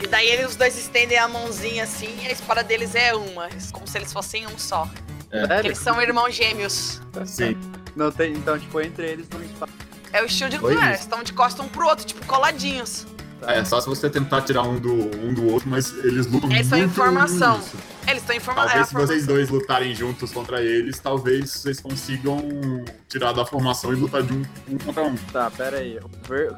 E 0.02 0.06
daí 0.06 0.26
eles, 0.28 0.48
os 0.50 0.56
dois 0.56 0.76
estendem 0.76 1.18
a 1.18 1.28
mãozinha 1.28 1.84
assim 1.84 2.14
e 2.22 2.26
a 2.26 2.32
espada 2.32 2.62
deles 2.62 2.94
é 2.94 3.14
uma. 3.14 3.48
Como 3.72 3.86
se 3.86 3.96
eles 3.98 4.12
fossem 4.12 4.46
um 4.46 4.58
só. 4.58 4.88
É. 5.30 5.60
Eles 5.60 5.78
são 5.78 6.00
irmãos 6.00 6.34
gêmeos. 6.34 7.00
Sim. 7.26 7.56
Não 7.96 8.10
tem, 8.10 8.32
então, 8.32 8.58
tipo, 8.58 8.80
entre 8.80 9.06
eles 9.06 9.28
não 9.30 9.42
espaço. 9.42 9.72
É 10.14 10.22
o 10.22 10.26
estilo 10.26 10.48
de 10.48 10.56
Oi, 10.56 10.74
lutar. 10.74 10.76
Liz. 10.76 10.88
Eles 10.90 11.00
estão 11.00 11.22
de 11.24 11.32
costa 11.32 11.60
um 11.60 11.68
pro 11.68 11.86
outro, 11.88 12.06
tipo, 12.06 12.24
coladinhos. 12.24 13.04
É, 13.42 13.62
só 13.64 13.80
se 13.80 13.88
você 13.88 14.08
tentar 14.08 14.42
tirar 14.42 14.62
um 14.62 14.78
do, 14.78 14.92
um 15.18 15.34
do 15.34 15.52
outro, 15.52 15.68
mas 15.68 15.92
eles 16.04 16.26
lutam 16.26 16.50
Eles 16.50 16.66
são 16.68 16.78
muito 16.78 16.90
informação. 16.92 17.58
nisso. 17.58 17.76
Eles 18.06 18.22
estão 18.22 18.36
informando. 18.36 18.68
Talvez 18.68 18.88
se 18.88 18.94
vocês 18.94 19.26
dois 19.26 19.50
lutarem 19.50 19.92
juntos 19.94 20.30
contra 20.30 20.62
eles, 20.62 20.98
talvez 21.00 21.50
vocês 21.50 21.80
consigam 21.80 22.38
tirar 23.08 23.32
da 23.32 23.44
formação 23.44 23.92
e 23.92 23.96
lutar 23.96 24.22
de 24.22 24.32
um, 24.32 24.42
um 24.68 24.78
contra 24.78 25.02
um. 25.02 25.16
Tá, 25.32 25.50
pera 25.50 25.78
aí. 25.78 25.98
Ver- 26.28 26.52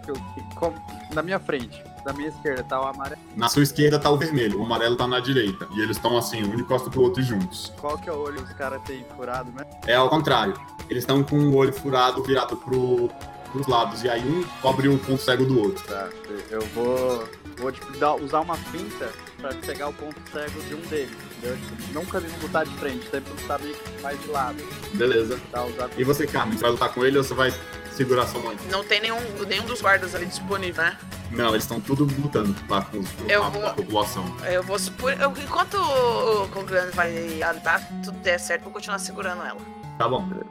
Na 1.14 1.22
minha 1.22 1.40
frente, 1.40 1.82
da 2.04 2.12
minha 2.12 2.28
esquerda, 2.28 2.62
tá 2.62 2.80
o 2.80 2.84
amarelo. 2.86 3.20
Na 3.34 3.48
sua 3.48 3.62
esquerda 3.62 3.98
tá 3.98 4.10
o 4.10 4.16
vermelho, 4.18 4.60
o 4.60 4.64
amarelo 4.64 4.96
tá 4.96 5.08
na 5.08 5.18
direita. 5.18 5.66
E 5.72 5.80
eles 5.80 5.96
estão 5.96 6.16
assim, 6.16 6.44
um 6.44 6.54
de 6.56 6.62
costa 6.64 6.90
pro 6.90 7.00
outro 7.02 7.20
e 7.22 7.24
juntos. 7.24 7.72
Qual 7.80 7.96
que 7.98 8.08
é 8.08 8.12
o 8.12 8.18
olho 8.18 8.36
que 8.42 8.50
os 8.52 8.56
caras 8.56 8.82
têm 8.82 9.04
furado, 9.16 9.50
né? 9.52 9.64
É 9.86 9.94
ao 9.96 10.08
contrário. 10.10 10.54
Eles 10.90 11.02
estão 11.02 11.24
com 11.24 11.36
o 11.36 11.56
olho 11.56 11.72
furado 11.72 12.22
virado 12.22 12.56
pro, 12.56 13.10
pros 13.56 13.66
lados. 13.66 14.02
E 14.04 14.08
aí 14.08 14.22
um 14.22 14.42
cobre 14.60 14.88
o 14.88 14.98
ponto 14.98 15.22
cego 15.22 15.44
do 15.44 15.60
outro. 15.60 15.84
Tá, 15.86 16.08
eu 16.50 16.60
vou. 16.74 17.28
Vou 17.58 17.72
tipo, 17.72 17.90
dar- 17.96 18.16
usar 18.16 18.40
uma 18.40 18.54
finta 18.54 19.10
pra 19.40 19.48
pegar 19.54 19.88
o 19.88 19.92
ponto 19.94 20.14
cego 20.30 20.60
de 20.68 20.74
um 20.74 20.80
deles, 20.88 21.16
entendeu? 21.38 21.56
Tipo, 21.56 21.92
nunca 21.94 22.18
eles 22.18 22.42
lutar 22.42 22.66
de 22.66 22.74
frente, 22.76 23.08
sempre 23.10 23.32
lutar 23.32 23.58
meio 23.62 23.74
que 23.74 24.02
mais 24.02 24.20
de 24.20 24.28
lado. 24.28 24.62
Beleza. 24.92 25.40
Tá, 25.50 25.64
usar 25.64 25.88
E 25.96 26.04
você, 26.04 26.26
Carmen, 26.26 26.54
você 26.58 26.62
vai 26.62 26.70
lutar 26.72 26.92
com 26.92 27.02
ele 27.02 27.16
ou 27.16 27.24
você 27.24 27.32
vai 27.32 27.54
segurar 27.92 28.26
sua 28.26 28.42
mão? 28.42 28.54
Não 28.70 28.84
tem 28.84 29.00
nenhum, 29.00 29.18
nenhum 29.48 29.64
dos 29.64 29.80
guardas 29.80 30.14
ali 30.14 30.26
disponível, 30.26 30.84
né? 30.84 30.98
Não, 31.30 31.48
eles 31.48 31.62
estão 31.62 31.80
tudo 31.80 32.04
lutando 32.20 32.54
lá 32.68 32.82
com 32.82 33.02
Eu 33.26 33.42
a, 33.42 33.48
vou- 33.48 33.66
a 33.66 33.70
população. 33.72 34.24
Eu 34.44 34.62
vou 34.62 34.78
supor. 34.78 35.12
eu- 35.18 35.32
enquanto 35.42 35.78
o 35.78 36.46
Congrano 36.48 36.92
vai 36.92 37.42
andar, 37.42 37.80
tudo 38.04 38.18
der 38.18 38.38
certo, 38.38 38.64
vou 38.64 38.72
continuar 38.72 38.98
segurando 38.98 39.42
ela. 39.42 39.58
Tá 39.96 40.06
bom. 40.06 40.22
Beleza, 40.26 40.46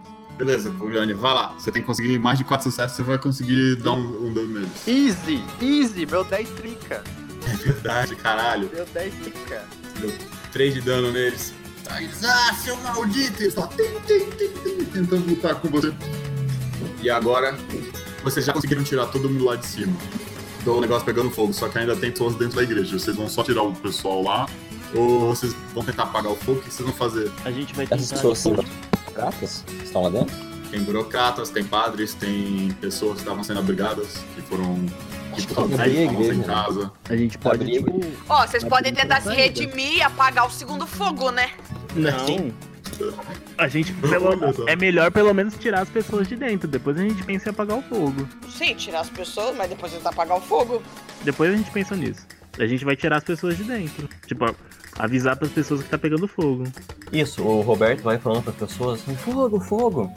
Juliane, 0.77 1.13
vai 1.13 1.33
lá. 1.33 1.53
Você 1.57 1.71
tem 1.71 1.81
que 1.81 1.87
conseguir 1.87 2.19
mais 2.19 2.37
de 2.37 2.43
4 2.43 2.69
sucessos, 2.69 2.97
você 2.97 3.03
vai 3.03 3.17
conseguir 3.17 3.75
dar 3.77 3.93
um, 3.93 4.27
um 4.27 4.33
dano 4.33 4.59
neles. 4.59 4.87
Easy! 4.87 5.43
Easy! 5.61 6.05
Meu 6.05 6.23
10 6.23 6.49
trica! 6.49 7.03
É 7.47 7.55
verdade, 7.57 8.15
caralho. 8.15 8.69
Meu 8.73 8.85
10 8.85 9.13
trica! 9.15 9.63
Deu 9.99 10.11
3 10.51 10.73
de 10.73 10.81
dano 10.81 11.11
neles. 11.11 11.53
Ah, 12.23 12.53
seu 12.55 12.75
maldito! 12.77 13.41
Eles 13.41 13.55
estão 13.55 13.67
tim, 13.67 13.83
tim, 14.07 14.29
tim, 14.31 14.77
tim, 14.77 14.85
tentando 14.85 15.29
lutar 15.29 15.55
com 15.55 15.69
você. 15.69 15.93
E 17.01 17.09
agora, 17.09 17.55
vocês 18.23 18.45
já 18.45 18.51
conseguiram 18.51 18.83
tirar 18.83 19.05
todo 19.07 19.29
mundo 19.29 19.45
lá 19.45 19.55
de 19.55 19.65
cima. 19.65 19.95
Do 20.63 20.81
negócio 20.81 21.05
pegando 21.05 21.29
fogo, 21.29 21.53
só 21.53 21.69
que 21.69 21.77
ainda 21.77 21.95
tem 21.95 22.11
pessoas 22.11 22.35
dentro 22.35 22.55
da 22.55 22.63
igreja. 22.63 22.97
Vocês 22.97 23.15
vão 23.15 23.29
só 23.29 23.43
tirar 23.43 23.61
o 23.61 23.73
pessoal 23.73 24.23
lá, 24.23 24.47
ou 24.95 25.29
vocês 25.35 25.55
vão 25.75 25.83
tentar 25.83 26.03
apagar 26.03 26.31
o 26.31 26.35
fogo? 26.35 26.59
O 26.59 26.61
que 26.63 26.73
vocês 26.73 26.87
vão 26.87 26.97
fazer? 26.97 27.31
A 27.43 27.51
gente 27.51 27.75
vai 27.75 27.85
tentar. 27.85 28.15
pessoas 28.15 28.43
são 29.15 29.23
pratas? 29.23 29.63
Estão 29.83 30.03
lá 30.03 30.09
dentro? 30.09 30.35
Tem 30.69 30.83
burocratas, 30.83 31.49
tem 31.49 31.63
padres, 31.63 32.13
tem 32.13 32.71
pessoas 32.81 33.13
que 33.13 33.19
estavam 33.19 33.43
sendo 33.43 33.59
abrigadas, 33.59 34.17
que 34.35 34.41
foram. 34.41 34.85
que 35.35 36.41
a 36.41 36.45
casa. 36.45 36.91
A 37.09 37.15
gente 37.15 37.37
pode, 37.37 37.65
tipo. 37.65 38.01
Ó, 38.27 38.45
vocês 38.45 38.63
Mas 38.63 38.69
podem 38.69 38.93
tem 38.93 38.95
que 38.95 39.01
tentar 39.01 39.21
se 39.21 39.33
redimir 39.33 39.97
e 39.97 40.01
apagar 40.01 40.47
o 40.47 40.51
segundo 40.51 40.85
fogo, 40.85 41.31
né? 41.31 41.51
Não. 41.95 42.53
A 43.57 43.67
gente. 43.67 43.93
Pelo, 43.93 44.67
é 44.67 44.75
melhor 44.75 45.11
pelo 45.11 45.33
menos 45.33 45.55
tirar 45.55 45.81
as 45.81 45.89
pessoas 45.89 46.27
de 46.27 46.35
dentro. 46.35 46.67
Depois 46.67 46.97
a 46.97 47.01
gente 47.01 47.23
pensa 47.23 47.49
em 47.49 47.51
apagar 47.51 47.77
o 47.77 47.81
fogo. 47.81 48.27
Sim, 48.49 48.75
tirar 48.75 49.01
as 49.01 49.09
pessoas, 49.09 49.55
mas 49.55 49.69
depois 49.69 49.93
tentar 49.93 50.09
apagar 50.09 50.37
o 50.37 50.41
fogo. 50.41 50.81
Depois 51.23 51.53
a 51.53 51.57
gente 51.57 51.71
pensa 51.71 51.95
nisso. 51.95 52.25
A 52.57 52.65
gente 52.65 52.85
vai 52.85 52.95
tirar 52.95 53.17
as 53.17 53.23
pessoas 53.23 53.57
de 53.57 53.63
dentro. 53.63 54.09
Tipo, 54.25 54.45
avisar 54.97 55.35
pras 55.35 55.51
pessoas 55.51 55.83
que 55.83 55.89
tá 55.89 55.97
pegando 55.97 56.27
fogo. 56.27 56.63
Isso, 57.11 57.43
o 57.43 57.61
Roberto 57.61 58.03
vai 58.03 58.17
falando 58.17 58.43
para 58.43 58.51
as 58.51 58.57
pessoas 58.57 59.01
assim, 59.01 59.15
fogo, 59.15 59.59
fogo. 59.59 60.11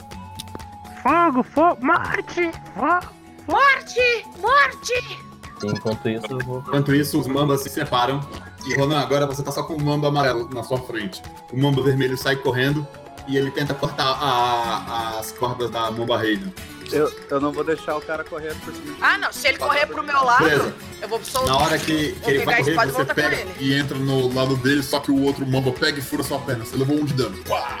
Fogo, 1.03 1.43
fogo, 1.43 1.85
morte! 1.85 2.51
Fogo! 2.73 3.13
Morte! 3.47 4.25
Morte! 4.39 5.19
Enquanto 5.63 6.09
isso, 6.09 6.27
eu 6.29 6.39
vou... 6.39 6.59
Enquanto 6.59 6.93
isso, 6.93 7.19
os 7.19 7.27
mambas 7.27 7.61
se 7.61 7.69
separam. 7.69 8.21
E 8.65 8.75
Ronan, 8.75 8.99
agora 8.99 9.25
você 9.25 9.41
tá 9.41 9.51
só 9.51 9.63
com 9.63 9.73
o 9.73 9.83
mamba 9.83 10.09
amarelo 10.09 10.49
na 10.53 10.63
sua 10.63 10.77
frente. 10.77 11.21
O 11.51 11.59
mamba 11.59 11.81
vermelho 11.81 12.17
sai 12.17 12.35
correndo 12.35 12.85
e 13.27 13.37
ele 13.37 13.51
tenta 13.51 13.73
cortar 13.73 14.05
a- 14.05 15.17
as 15.19 15.31
cordas 15.31 15.69
da 15.69 15.89
mamba 15.91 16.17
reina. 16.17 16.51
Eu, 16.91 17.13
eu 17.29 17.39
não 17.39 17.51
vou 17.51 17.63
deixar 17.63 17.95
o 17.97 18.01
cara 18.01 18.23
correndo 18.23 18.59
por 18.61 18.73
cima 18.73 18.95
de 18.95 19.03
Ah, 19.03 19.15
não. 19.19 19.31
Se 19.31 19.47
ele 19.47 19.59
correr 19.59 19.85
pro 19.85 20.01
meu 20.03 20.23
lado, 20.23 20.43
Beleza. 20.43 20.73
eu 21.01 21.07
vou 21.07 21.23
soltar. 21.23 21.53
Na 21.55 21.61
hora 21.63 21.77
que, 21.77 22.13
que 22.13 22.29
ele 22.31 22.39
pegar 22.39 22.51
a 22.51 22.55
vai 22.55 22.57
correr, 22.57 22.69
espada 22.71 22.87
e 22.87 22.91
você 22.91 22.97
voltar 22.97 23.13
com 23.15 23.21
pega 23.21 23.35
ele. 23.35 23.55
E 23.59 23.73
entra 23.75 23.97
no 23.97 24.33
lado 24.33 24.55
dele, 24.57 24.81
só 24.81 24.99
que 24.99 25.11
o 25.11 25.21
outro 25.23 25.45
mamba 25.45 25.71
pega 25.71 25.99
e 25.99 26.01
fura 26.01 26.23
sua 26.23 26.39
perna. 26.39 26.65
Você 26.65 26.75
levou 26.75 26.95
um 26.99 27.05
de 27.05 27.13
dano. 27.13 27.37
Pá! 27.43 27.79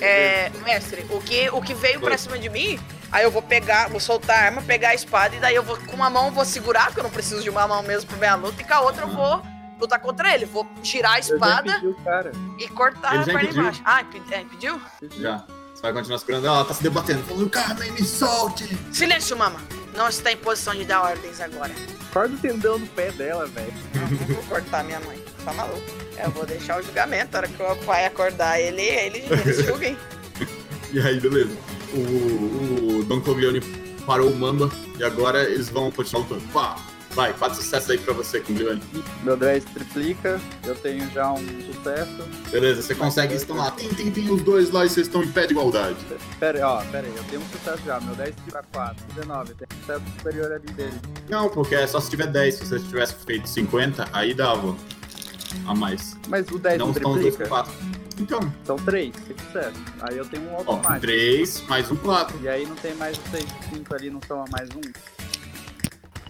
É, 0.00 0.50
mestre, 0.64 1.04
o 1.10 1.20
que, 1.20 1.50
o 1.50 1.60
que 1.60 1.74
veio 1.74 2.00
pra 2.00 2.16
cima 2.16 2.38
de 2.38 2.48
mim, 2.48 2.80
aí 3.12 3.22
eu 3.22 3.30
vou 3.30 3.42
pegar, 3.42 3.88
vou 3.90 4.00
soltar 4.00 4.38
a 4.38 4.42
arma, 4.46 4.62
pegar 4.62 4.88
a 4.88 4.94
espada, 4.94 5.36
e 5.36 5.38
daí 5.38 5.54
eu 5.54 5.62
vou, 5.62 5.76
com 5.76 5.94
uma 5.94 6.08
mão 6.08 6.26
eu 6.28 6.32
vou 6.32 6.44
segurar, 6.44 6.86
porque 6.86 7.00
eu 7.00 7.04
não 7.04 7.10
preciso 7.10 7.42
de 7.42 7.50
uma 7.50 7.68
mão 7.68 7.82
mesmo 7.82 8.08
pra 8.08 8.16
minha 8.16 8.34
luta, 8.34 8.62
e 8.62 8.64
com 8.64 8.72
a 8.74 8.80
outra 8.80 9.02
eu 9.04 9.08
vou 9.10 9.42
lutar 9.80 9.98
contra 10.00 10.34
ele. 10.34 10.44
Vou 10.44 10.66
girar 10.82 11.14
a 11.14 11.18
espada 11.18 11.82
e 12.58 12.68
cortar 12.68 13.14
Ele 13.14 13.22
a 13.22 13.24
perna 13.24 13.42
impediu. 13.42 13.62
embaixo. 13.62 13.82
Ah, 13.84 14.00
impe- 14.02 14.22
é, 14.34 14.40
impediu? 14.42 14.80
Já. 15.18 15.44
Você 15.74 15.82
vai 15.82 15.92
continuar 15.92 16.18
segurando 16.18 16.46
ela, 16.46 16.56
ela 16.56 16.64
tá 16.64 16.74
se 16.74 16.82
debatendo. 16.82 17.22
Falando, 17.24 17.48
Carmen, 17.50 17.90
me 17.92 18.04
solte! 18.04 18.76
Silêncio, 18.92 19.36
mama. 19.36 19.60
Não 19.96 20.08
está 20.08 20.30
em 20.30 20.36
posição 20.36 20.74
de 20.74 20.84
dar 20.84 21.02
ordens 21.02 21.40
agora. 21.40 21.72
Corta 22.12 22.34
o 22.34 22.38
tendão 22.38 22.78
no 22.78 22.86
pé 22.88 23.10
dela, 23.12 23.46
velho. 23.46 23.72
Não 23.94 24.34
vou 24.34 24.42
cortar 24.44 24.84
minha 24.84 25.00
mãe. 25.00 25.18
Tá 25.44 25.52
maluco? 25.52 25.80
Eu 26.22 26.30
vou 26.32 26.44
deixar 26.44 26.78
o 26.78 26.82
julgamento. 26.82 27.34
A 27.36 27.38
hora 27.40 27.48
que 27.48 27.62
o 27.62 27.76
pai 27.86 28.04
acordar 28.04 28.60
ele, 28.60 28.82
ele, 28.82 29.24
ele 29.30 29.52
julga, 29.62 29.86
hein? 29.88 29.98
E 30.92 31.00
aí, 31.00 31.18
beleza. 31.18 31.56
O, 31.94 32.98
o 32.98 33.04
Don 33.04 33.20
Corleone 33.20 33.60
parou 34.06 34.28
o 34.30 34.36
Mamba 34.36 34.70
e 34.98 35.04
agora 35.04 35.42
eles 35.44 35.68
vão 35.70 35.90
continuar 35.90 36.22
lutando. 36.24 36.42
Pá, 36.52 36.76
vai, 37.20 37.32
quatro 37.34 37.56
sucessos 37.62 37.90
aí 37.90 37.98
pra 37.98 38.14
você, 38.14 38.40
Corleone. 38.40 38.80
Meu 39.22 39.36
10 39.36 39.64
triplica, 39.64 40.40
eu 40.64 40.74
tenho 40.74 41.08
já 41.10 41.30
um 41.32 41.46
sucesso. 41.66 42.22
Beleza, 42.50 42.80
você 42.80 42.94
consegue 42.94 43.38
stunar. 43.38 43.74
Tem, 43.76 43.88
tem, 43.90 44.10
tem 44.10 44.30
os 44.30 44.42
dois 44.42 44.70
lá 44.70 44.86
e 44.86 44.88
vocês 44.88 45.06
estão 45.06 45.22
em 45.22 45.30
pé 45.30 45.46
de 45.46 45.52
igualdade. 45.52 45.96
Pera 46.38 46.58
aí, 46.58 46.64
ó, 46.64 46.82
pera 46.86 47.06
aí, 47.06 47.12
eu 47.14 47.24
tenho 47.24 47.42
um 47.42 47.48
sucesso 47.48 47.82
já. 47.84 48.00
Meu 48.00 48.14
10 48.14 48.34
triplica 48.34 48.64
4, 48.72 49.06
19. 49.14 49.54
Tem 49.54 49.68
um 49.70 49.80
sucesso 49.80 50.02
superior 50.16 50.52
ali 50.52 50.72
dele. 50.72 51.00
Não, 51.28 51.48
porque 51.50 51.74
é 51.74 51.86
só 51.86 52.00
se 52.00 52.08
tiver 52.08 52.26
10. 52.28 52.54
Se 52.54 52.66
você 52.66 52.78
tivesse 52.78 53.14
feito 53.26 53.48
50, 53.48 54.08
aí 54.12 54.32
dava 54.32 54.74
a 55.66 55.74
mais. 55.74 56.16
Mas 56.28 56.48
o 56.50 56.58
10 56.58 56.78
Não 56.78 56.86
não 56.86 56.94
são 56.94 57.12
os 57.12 57.20
dois 57.20 57.36
com 57.36 57.44
triplica? 57.44 57.48
4. 57.48 57.72
Então, 58.18 58.54
São 58.64 58.76
3, 58.76 59.14
que 59.16 59.42
sucesso. 59.44 59.80
Aí 60.02 60.16
eu 60.18 60.26
tenho 60.26 60.42
um 60.44 60.54
ó, 60.54 60.58
automático. 60.58 61.00
3 61.00 61.62
mais 61.68 61.90
um 61.90 61.96
4. 61.96 62.38
E 62.42 62.48
aí 62.48 62.66
não 62.66 62.76
tem 62.76 62.94
mais 62.94 63.16
o 63.18 63.22
6 63.30 63.44
e 63.44 63.74
5 63.76 63.94
ali, 63.94 64.10
não 64.10 64.20
soma 64.26 64.44
mais 64.50 64.68
um. 64.70 64.80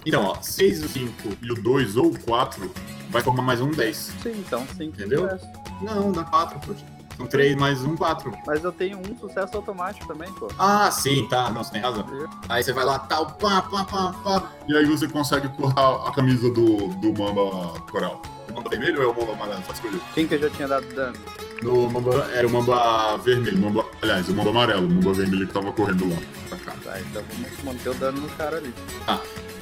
Então, 0.06 0.24
ó, 0.24 0.40
6 0.40 0.80
e 0.82 0.84
o 0.84 0.88
5 0.88 1.28
e 1.42 1.52
o 1.52 1.54
2 1.54 1.96
ou 1.96 2.06
o 2.06 2.18
4 2.20 2.70
vai 3.10 3.22
formar 3.22 3.42
mais 3.42 3.60
um 3.60 3.70
10. 3.70 3.96
Sim, 4.22 4.44
então 4.46 4.66
5 4.66 4.82
Entendeu? 4.82 5.22
sucesso. 5.22 5.46
Não, 5.82 6.12
dá 6.12 6.24
4, 6.24 6.58
poxa. 6.66 6.84
São 7.20 7.26
3 7.28 7.54
mais 7.54 7.84
um 7.84 7.94
4. 7.96 8.32
Mas 8.46 8.64
eu 8.64 8.72
tenho 8.72 8.98
um 8.98 9.14
sucesso 9.18 9.54
automático 9.54 10.06
também, 10.08 10.32
pô. 10.32 10.48
Ah, 10.58 10.90
sim, 10.90 11.26
tá. 11.28 11.50
Não, 11.50 11.62
você 11.62 11.72
tem 11.72 11.82
razão. 11.82 12.06
Aí 12.48 12.62
você 12.64 12.72
vai 12.72 12.82
lá, 12.86 12.98
tal, 12.98 13.26
pá, 13.32 13.60
pá, 13.60 13.84
pá, 13.84 14.14
pá. 14.24 14.50
E 14.66 14.74
aí 14.74 14.86
você 14.86 15.06
consegue 15.06 15.46
cortar 15.50 16.06
a 16.06 16.10
camisa 16.12 16.50
do, 16.50 16.88
do 16.88 17.12
Mamba 17.12 17.78
Coral. 17.90 18.22
O 18.48 18.54
Mamba 18.54 18.70
vermelho 18.70 19.02
ou 19.02 19.04
é 19.04 19.06
o 19.08 19.20
Mamba 19.20 19.32
amarelo? 19.34 19.62
Só 19.66 19.72
escolher. 19.74 20.00
Quem 20.14 20.26
que 20.26 20.34
eu 20.36 20.38
já 20.40 20.48
tinha 20.48 20.66
dado 20.66 20.86
dano? 20.94 21.16
No 21.62 21.90
Mamba, 21.90 22.26
Era 22.32 22.46
o 22.46 22.50
Mamba 22.50 23.18
vermelho, 23.18 23.58
o 23.58 23.60
Mamba, 23.60 23.84
aliás, 24.00 24.26
o 24.30 24.34
Mamba 24.34 24.48
amarelo, 24.50 24.86
o 24.86 24.90
Mamba 24.90 25.12
vermelho 25.12 25.46
que 25.46 25.52
tava 25.52 25.70
correndo 25.72 26.08
lá. 26.08 26.16
pra 26.48 26.58
cá. 26.58 26.72
Tá, 26.82 27.00
então 27.02 27.22
vamos 27.34 27.62
manter 27.62 27.90
o 27.90 27.94
dano 27.94 28.18
no 28.22 28.28
cara 28.30 28.56
ali. 28.56 28.72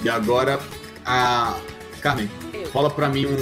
E 0.05 0.09
agora, 0.09 0.61
a. 1.05 1.57
Carmen, 2.01 2.31
Eu. 2.55 2.71
rola 2.71 2.89
pra 2.89 3.09
mim 3.09 3.27
um, 3.27 3.33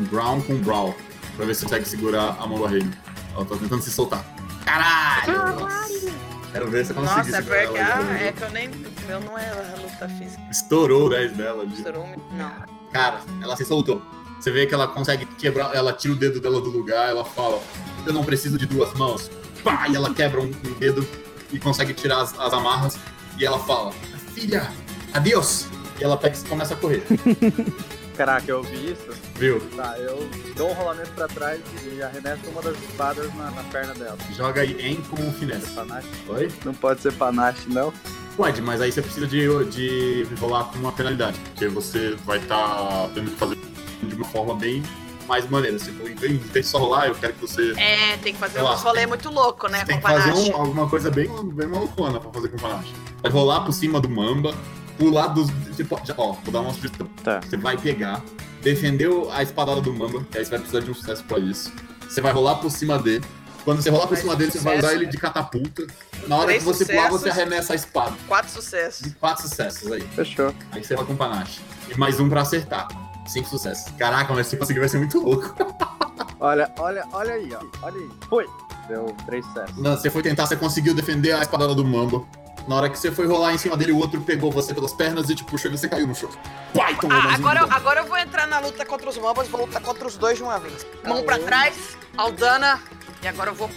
um 0.00 0.04
Brown 0.04 0.40
com 0.42 0.54
Brawl. 0.58 0.94
Pra 1.36 1.44
ver 1.44 1.52
se 1.54 1.62
você 1.62 1.66
consegue 1.66 1.88
segurar 1.88 2.36
a 2.38 2.46
Mamba 2.46 2.68
Rei. 2.68 2.86
Ela 3.34 3.44
tá 3.44 3.56
tentando 3.56 3.82
se 3.82 3.90
soltar. 3.90 4.24
Caralho! 4.64 5.60
Nossa. 5.60 6.12
Quero 6.52 6.70
ver 6.70 6.86
se 6.86 6.92
você 6.92 7.00
consegue 7.00 7.30
Nossa, 7.32 7.36
é 7.38 7.42
pior 7.42 7.72
que. 7.72 7.78
ela. 7.78 7.94
Ah, 8.10 8.22
é 8.22 8.32
que 8.32 8.42
eu 8.42 8.50
nem. 8.50 8.68
Meu 9.06 9.20
não 9.20 9.36
é 9.38 9.50
a 9.50 9.76
luta 9.82 10.08
física. 10.08 10.40
Estourou 10.50 11.06
o 11.06 11.10
10 11.10 11.32
dela. 11.32 11.64
Estourou 11.64 12.04
um- 12.04 12.36
Não. 12.36 12.52
Cara, 12.92 13.20
ela 13.42 13.56
se 13.56 13.64
soltou. 13.64 14.00
Você 14.40 14.50
vê 14.50 14.66
que 14.66 14.74
ela 14.74 14.86
consegue 14.86 15.24
quebrar, 15.26 15.74
ela 15.74 15.92
tira 15.92 16.12
o 16.14 16.16
dedo 16.16 16.38
dela 16.40 16.60
do 16.60 16.68
lugar, 16.70 17.08
ela 17.08 17.24
fala, 17.24 17.60
eu 18.06 18.12
não 18.12 18.22
preciso 18.22 18.56
de 18.58 18.66
duas 18.66 18.92
mãos. 18.94 19.30
Pá, 19.64 19.88
e 19.88 19.96
ela 19.96 20.12
quebra 20.14 20.40
um, 20.40 20.44
um 20.44 20.72
dedo 20.78 21.06
e 21.50 21.58
consegue 21.58 21.94
tirar 21.94 22.20
as, 22.20 22.38
as 22.38 22.52
amarras. 22.52 22.98
E 23.38 23.44
ela 23.44 23.58
fala, 23.58 23.92
filha, 24.34 24.70
adeus. 25.12 25.66
E 25.98 26.04
ela 26.04 26.16
pega 26.16 26.36
e 26.36 26.48
começa 26.48 26.74
a 26.74 26.76
correr, 26.76 27.04
Caraca, 28.16 28.48
eu 28.48 28.58
ouvi 28.58 28.92
isso? 28.92 29.08
viu? 29.36 29.60
Tá, 29.76 29.96
eu 29.98 30.28
dou 30.56 30.70
um 30.70 30.72
rolamento 30.74 31.10
pra 31.12 31.26
trás 31.26 31.60
e 31.84 32.00
arremesso 32.02 32.48
uma 32.48 32.62
das 32.62 32.76
espadas 32.78 33.34
na, 33.34 33.50
na 33.50 33.62
perna 33.64 33.92
dela. 33.94 34.16
Joga 34.36 34.60
aí 34.60 34.76
em 34.80 35.00
com 35.02 35.16
finesse. 35.32 35.70
Panache? 35.72 36.06
Oi? 36.28 36.48
Não 36.64 36.72
pode 36.74 37.00
ser 37.00 37.12
panache, 37.14 37.68
não? 37.68 37.92
Pode, 38.36 38.62
mas 38.62 38.80
aí 38.80 38.92
você 38.92 39.02
precisa 39.02 39.26
de, 39.26 39.48
de 39.66 40.26
rolar 40.40 40.64
com 40.64 40.78
uma 40.78 40.92
penalidade. 40.92 41.38
Porque 41.40 41.66
você 41.68 42.16
vai 42.24 42.38
estar 42.38 43.08
tendo 43.14 43.30
que 43.30 43.36
fazer 43.36 43.58
de 44.02 44.14
uma 44.14 44.24
forma 44.26 44.54
bem. 44.54 44.82
Mais 45.26 45.48
maneira. 45.48 45.78
Se 45.78 45.90
for, 45.92 46.08
em 46.08 46.14
vez 46.14 46.52
de 46.52 46.62
só 46.62 46.78
rolar, 46.78 47.06
eu 47.08 47.14
quero 47.14 47.32
que 47.32 47.40
você, 47.40 47.72
É, 47.78 48.16
tem 48.18 48.34
que 48.34 48.38
fazer 48.38 48.62
uns 48.62 48.82
rolê 48.82 49.06
muito 49.06 49.30
louco, 49.30 49.68
né? 49.68 49.78
você 49.80 49.86
tem 49.86 50.00
Com 50.00 50.06
que 50.06 50.12
fazer 50.14 50.32
um- 50.52 50.56
alguma 50.56 50.88
coisa 50.88 51.10
bem, 51.10 51.28
bem 51.52 51.66
malucona 51.66 52.20
pra 52.20 52.30
fazer 52.30 52.48
com 52.50 52.58
panache. 52.58 52.92
Vai 53.22 53.32
rolar 53.32 53.62
por 53.62 53.72
cima 53.72 53.98
do 54.00 54.08
mamba, 54.10 54.54
pular 54.98 55.28
dos. 55.28 55.48
Tipo, 55.76 56.00
já- 56.04 56.14
ó, 56.16 56.32
vou 56.32 56.52
dar 56.52 56.60
uma 56.60 56.72
sugestão. 56.72 57.06
Tá. 57.22 57.40
Você 57.40 57.56
vai 57.56 57.76
pegar, 57.76 58.22
defender 58.62 59.08
o- 59.08 59.30
a 59.30 59.42
espadada 59.42 59.80
do 59.80 59.92
Mamba, 59.92 60.24
que 60.30 60.38
aí 60.38 60.44
você 60.44 60.50
vai 60.50 60.58
precisar 60.60 60.80
de 60.80 60.90
um 60.90 60.94
sucesso 60.94 61.24
pra 61.24 61.38
isso. 61.38 61.72
Você 62.08 62.20
vai 62.20 62.32
rolar 62.32 62.56
por 62.56 62.70
cima 62.70 62.98
dele. 62.98 63.24
Quando 63.64 63.80
você 63.80 63.88
rolar 63.88 64.06
por 64.06 64.16
cima 64.18 64.36
dele, 64.36 64.50
você 64.50 64.58
vai 64.58 64.78
usar 64.78 64.92
ele 64.92 65.06
de 65.06 65.16
catapulta. 65.16 65.86
Na 66.28 66.36
hora 66.36 66.46
Três 66.48 66.62
que 66.62 66.66
você 66.68 66.84
pular, 66.84 67.08
você 67.08 67.30
arremessa 67.30 67.72
a 67.72 67.76
espada. 67.76 68.12
Quatro 68.28 68.50
sucessos. 68.50 69.12
Quatro 69.18 69.42
sucessos 69.48 69.90
aí. 69.90 70.02
Fechou. 70.02 70.54
Aí 70.70 70.84
você 70.84 70.94
vai 70.94 71.04
com 71.06 71.16
panache. 71.16 71.60
E 71.88 71.98
mais 71.98 72.20
um 72.20 72.28
pra 72.28 72.42
acertar. 72.42 72.88
Cinco 73.26 73.48
sucessos. 73.48 73.90
Caraca, 73.98 74.34
mas 74.34 74.48
se 74.48 74.56
conseguir 74.58 74.80
vai 74.80 74.88
ser 74.90 74.98
muito 74.98 75.18
louco. 75.18 75.54
Olha, 76.40 76.70
olha, 76.78 77.06
olha 77.12 77.32
aí, 77.34 77.48
ó. 77.54 77.64
Olha 77.86 77.96
aí. 77.96 78.08
Foi. 78.28 78.46
Deu 78.86 79.06
três 79.24 79.46
sucessos. 79.46 79.78
Não, 79.78 79.96
você 79.96 80.10
foi 80.10 80.20
tentar, 80.22 80.44
você 80.46 80.56
conseguiu 80.56 80.92
defender 80.92 81.32
a 81.32 81.40
espadada 81.40 81.74
do 81.74 81.82
Mamba. 81.82 82.22
Na 82.66 82.76
hora 82.76 82.88
que 82.88 82.98
você 82.98 83.12
foi 83.12 83.26
rolar 83.26 83.52
em 83.52 83.58
cima 83.58 83.76
dele, 83.76 83.92
o 83.92 83.98
outro 83.98 84.20
pegou 84.22 84.50
você 84.50 84.72
pelas 84.72 84.92
pernas 84.92 85.28
e 85.28 85.34
te 85.34 85.44
puxou 85.44 85.70
e 85.70 85.76
você 85.76 85.86
caiu 85.88 86.06
no 86.06 86.14
chão. 86.14 86.30
Pai, 86.74 86.96
tomou 86.96 87.16
Ah, 87.18 87.26
um 87.26 87.30
agora, 87.34 87.60
eu- 87.60 87.68
agora 87.72 88.00
eu 88.00 88.06
vou 88.06 88.16
entrar 88.16 88.46
na 88.46 88.58
luta 88.58 88.84
contra 88.86 89.08
os 89.10 89.18
mambas, 89.18 89.48
vou 89.48 89.66
lutar 89.66 89.82
contra 89.82 90.06
os 90.08 90.16
dois 90.16 90.38
de 90.38 90.42
uma 90.42 90.58
vez. 90.58 90.86
Mão 91.06 91.22
pra 91.24 91.38
trás, 91.38 91.74
Aldana, 92.16 92.80
e 93.22 93.28
agora 93.28 93.50
eu 93.50 93.54
vou 93.54 93.70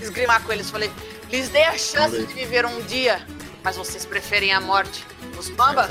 esgrimar 0.00 0.42
com 0.42 0.52
eles. 0.52 0.70
Falei, 0.70 0.90
lhes 1.30 1.48
dei 1.48 1.64
a 1.64 1.76
chance 1.76 2.24
de 2.24 2.32
viver 2.34 2.64
um 2.66 2.80
dia, 2.82 3.26
mas 3.64 3.76
vocês 3.76 4.04
preferem 4.06 4.52
a 4.52 4.60
morte. 4.60 5.04
Os 5.36 5.50
mambas 5.50 5.88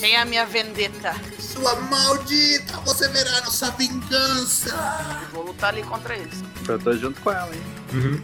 têm 0.00 0.16
a 0.16 0.24
minha 0.24 0.44
vendetta. 0.46 1.14
Sua 1.38 1.74
maldita, 1.76 2.76
você 2.84 3.08
verá 3.08 3.40
nossa 3.42 3.70
vingança. 3.70 4.74
E 5.22 5.32
vou 5.34 5.44
lutar 5.44 5.70
ali 5.72 5.82
contra 5.84 6.16
eles. 6.16 6.42
Eu 6.68 6.78
tô 6.78 6.92
junto 6.94 7.20
com 7.20 7.30
ela, 7.30 7.54
hein? 7.54 7.62
Uhum. 7.92 8.20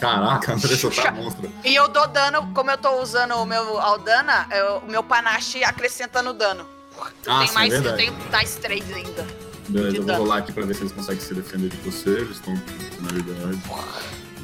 Caraca, 0.00 0.54
Andressa 0.54 0.90
tá 0.90 1.12
monstro. 1.12 1.50
E 1.64 1.74
eu 1.74 1.88
dou 1.88 2.06
dano, 2.08 2.50
como 2.54 2.70
eu 2.70 2.78
tô 2.78 3.00
usando 3.02 3.34
o 3.34 3.44
meu 3.46 3.78
Aldana, 3.78 4.46
eu- 4.50 4.78
o 4.78 4.90
meu 4.90 5.02
panache 5.02 5.62
acrescenta 5.62 6.22
no 6.22 6.32
dano. 6.32 6.66
Ah, 7.26 7.38
tem 7.38 7.48
sim, 7.48 7.54
mais, 7.54 7.72
é 7.72 7.76
eu 7.76 7.82
verdade. 7.82 8.02
tenho 8.04 8.30
mais 8.32 8.54
três 8.56 8.92
ainda. 8.92 9.26
Beleza, 9.68 9.96
eu 9.96 10.02
vou 10.02 10.06
dano. 10.06 10.18
rolar 10.24 10.38
aqui 10.38 10.52
pra 10.52 10.64
ver 10.66 10.74
se 10.74 10.82
eles 10.82 10.92
conseguem 10.92 11.20
se 11.20 11.32
defender 11.34 11.68
de 11.68 11.76
você. 11.78 12.10
Eles 12.10 12.32
estão 12.36 12.54
com 12.56 12.96
penalidade. 13.08 13.58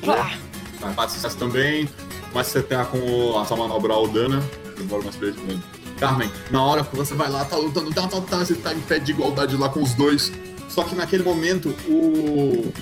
Ah, 0.09 0.37
Tá, 0.81 0.93
quatro 0.93 1.15
sucessos 1.15 1.39
também. 1.39 1.89
Mas 2.35 2.49
você 2.49 2.62
tá 2.62 2.85
com 2.85 3.39
a 3.39 3.45
sua 3.45 3.57
manobra 3.57 3.93
Aldana. 3.95 4.43
Demora 4.77 5.03
umas 5.03 5.16
três 5.16 5.35
dano. 5.37 5.62
Carmen, 5.99 6.31
na 6.51 6.62
hora 6.62 6.85
que 6.85 6.95
você 6.95 7.15
vai 7.15 7.31
lá, 7.31 7.45
tá 7.47 7.57
lutando, 7.57 7.91
tá, 7.95 8.07
tá, 8.07 8.20
tá, 8.20 8.37
você 8.39 8.55
tá 8.55 8.74
em 8.74 8.81
pé 8.81 8.99
de 8.99 9.12
igualdade 9.12 9.57
lá 9.57 9.69
com 9.70 9.83
os 9.83 9.95
dois. 9.95 10.31
Só 10.77 10.85
que 10.85 10.94
naquele 10.94 11.23
momento, 11.23 11.74
o, 11.89 11.94
o, 11.94 12.73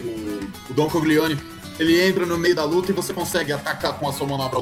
o 0.69 0.75
Don 0.75 0.91
Coglione, 0.91 1.39
ele 1.79 2.03
entra 2.03 2.27
no 2.27 2.37
meio 2.37 2.53
da 2.53 2.65
luta 2.65 2.91
e 2.91 2.93
você 2.93 3.15
consegue 3.15 3.53
atacar 3.53 3.97
com 4.01 4.09
a 4.09 4.13
sua 4.13 4.27
manobra. 4.27 4.61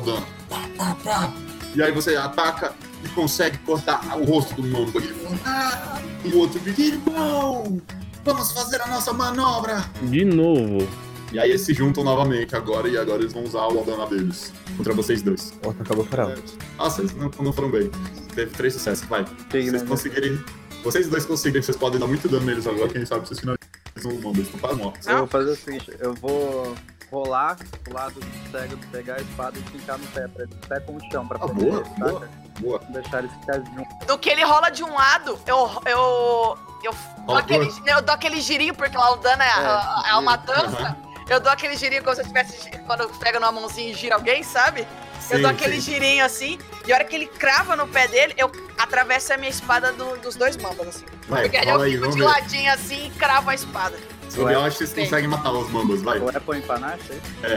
Pá, 0.50 0.60
pá, 0.76 0.94
pá. 1.02 1.32
E 1.74 1.82
aí 1.82 1.90
você 1.92 2.14
ataca 2.14 2.74
e 3.02 3.08
consegue 3.08 3.56
cortar 3.56 4.18
o 4.18 4.24
rosto 4.24 4.60
do 4.60 4.70
fala, 4.70 5.38
"Ah!" 5.46 6.02
E 6.22 6.28
o 6.28 6.40
outro 6.40 6.60
grita, 6.60 6.82
irmão, 6.82 7.80
vamos 8.22 8.52
fazer 8.52 8.82
a 8.82 8.86
nossa 8.88 9.14
manobra. 9.14 9.82
De 10.02 10.26
novo. 10.26 10.86
E 11.32 11.38
aí 11.38 11.48
eles 11.48 11.62
se 11.62 11.72
juntam 11.72 12.04
novamente 12.04 12.54
agora 12.54 12.86
e 12.86 12.98
agora 12.98 13.22
eles 13.22 13.32
vão 13.32 13.44
usar 13.44 13.66
o 13.68 13.78
Aldana 13.78 14.06
deles 14.08 14.52
contra 14.76 14.92
vocês 14.92 15.22
dois. 15.22 15.54
Outro 15.64 15.82
acabou 15.82 16.06
ela. 16.12 16.34
Nossa, 16.76 17.00
eles 17.00 17.16
não, 17.16 17.30
não 17.40 17.52
foram 17.54 17.70
bem. 17.70 17.90
Teve 18.34 18.50
três 18.50 18.74
sucessos, 18.74 19.08
vai. 19.08 19.24
Se 19.24 19.32
vocês 19.50 19.72
né? 19.72 19.88
conseguirem. 19.88 20.38
Vocês 20.82 21.08
dois 21.08 21.24
conseguirem, 21.24 21.62
vocês 21.62 21.76
podem 21.76 21.98
dar 22.00 22.06
muito 22.06 22.28
dano 22.28 22.44
neles 22.44 22.66
agora, 22.66 22.88
quem 22.88 23.04
sabe 23.06 23.26
vocês 23.26 23.38
finalizam 23.40 23.60
o 24.04 24.14
Mamba, 24.22 24.38
eles 24.38 24.46
estão 24.46 24.60
quase 24.60 24.76
mortos. 24.76 25.06
Eu 25.06 25.18
vou 25.18 25.26
fazer 25.26 25.50
o 25.50 25.56
seguinte, 25.56 25.96
eu 26.00 26.14
vou 26.14 26.74
rolar 27.10 27.56
pro 27.84 27.94
lado 27.94 28.14
do 28.20 28.50
cego, 28.50 28.76
pegar 28.90 29.14
a 29.14 29.20
espada 29.20 29.58
e 29.58 29.62
fincar 29.70 29.98
no 29.98 30.06
pé, 30.08 30.26
pra, 30.28 30.46
pé 30.68 30.80
com 30.80 30.96
o 30.96 31.00
chão, 31.12 31.26
pra 31.28 31.36
Ah, 31.36 31.40
poder, 31.48 31.64
boa, 31.70 31.84
saca? 31.84 31.94
boa, 32.10 32.28
boa. 32.60 32.80
Deixar 32.90 33.18
eles 33.20 33.32
ficarem 33.40 33.64
juntos. 33.66 34.06
Do 34.06 34.18
que 34.18 34.30
ele 34.30 34.44
rola 34.44 34.70
de 34.70 34.82
um 34.82 34.92
lado, 34.94 35.38
eu. 35.46 35.70
eu. 35.86 36.58
eu 36.82 36.94
dou, 37.26 37.36
aquele, 37.36 37.70
eu 37.86 38.02
dou 38.02 38.14
aquele 38.14 38.40
girinho, 38.40 38.74
porque 38.74 38.96
a 38.96 39.00
Aldana 39.04 39.44
é, 39.44 39.48
a- 39.50 40.02
é 40.08 40.14
uma 40.16 40.36
dança. 40.36 40.78
Aham. 40.78 41.11
Eu 41.32 41.40
dou 41.40 41.50
aquele 41.50 41.76
girinho 41.76 42.02
como 42.04 42.14
se 42.14 42.20
eu 42.20 42.26
tivesse. 42.26 42.70
Quando 42.86 43.08
pega 43.18 43.40
numa 43.40 43.50
mãozinha 43.52 43.90
e 43.90 43.94
gira 43.94 44.16
alguém, 44.16 44.42
sabe? 44.42 44.86
eu 45.30 45.36
Sim, 45.36 45.42
dou 45.42 45.50
aquele 45.50 45.80
sim. 45.80 45.92
girinho 45.92 46.24
assim, 46.24 46.58
e 46.84 46.92
a 46.92 46.96
hora 46.96 47.04
que 47.04 47.14
ele 47.14 47.26
crava 47.26 47.74
no 47.76 47.86
pé 47.86 48.06
dele, 48.08 48.34
eu 48.36 48.50
atravesso 48.76 49.32
a 49.32 49.36
minha 49.38 49.48
espada 49.48 49.92
do- 49.92 50.16
dos 50.18 50.34
dois 50.34 50.56
mambas, 50.56 50.88
assim. 50.88 51.04
Vai, 51.28 51.42
Porque 51.42 51.56
aí 51.56 51.68
eu 51.68 51.80
aí, 51.80 51.92
fico 51.92 52.10
de 52.10 52.18
ver. 52.18 52.24
ladinho 52.24 52.72
assim 52.72 53.06
e 53.06 53.10
cravo 53.10 53.48
a 53.48 53.54
espada. 53.54 53.96
A 53.96 54.64
acho 54.66 54.78
que 54.78 54.86
vocês 54.86 54.92
conseguem 55.08 55.28
matar 55.28 55.52
os 55.52 55.70
Mambas, 55.70 56.02
vai. 56.02 56.18
Apple 56.18 56.58
em 56.58 56.62
panache, 56.62 57.12
é? 57.42 57.46
É. 57.46 57.54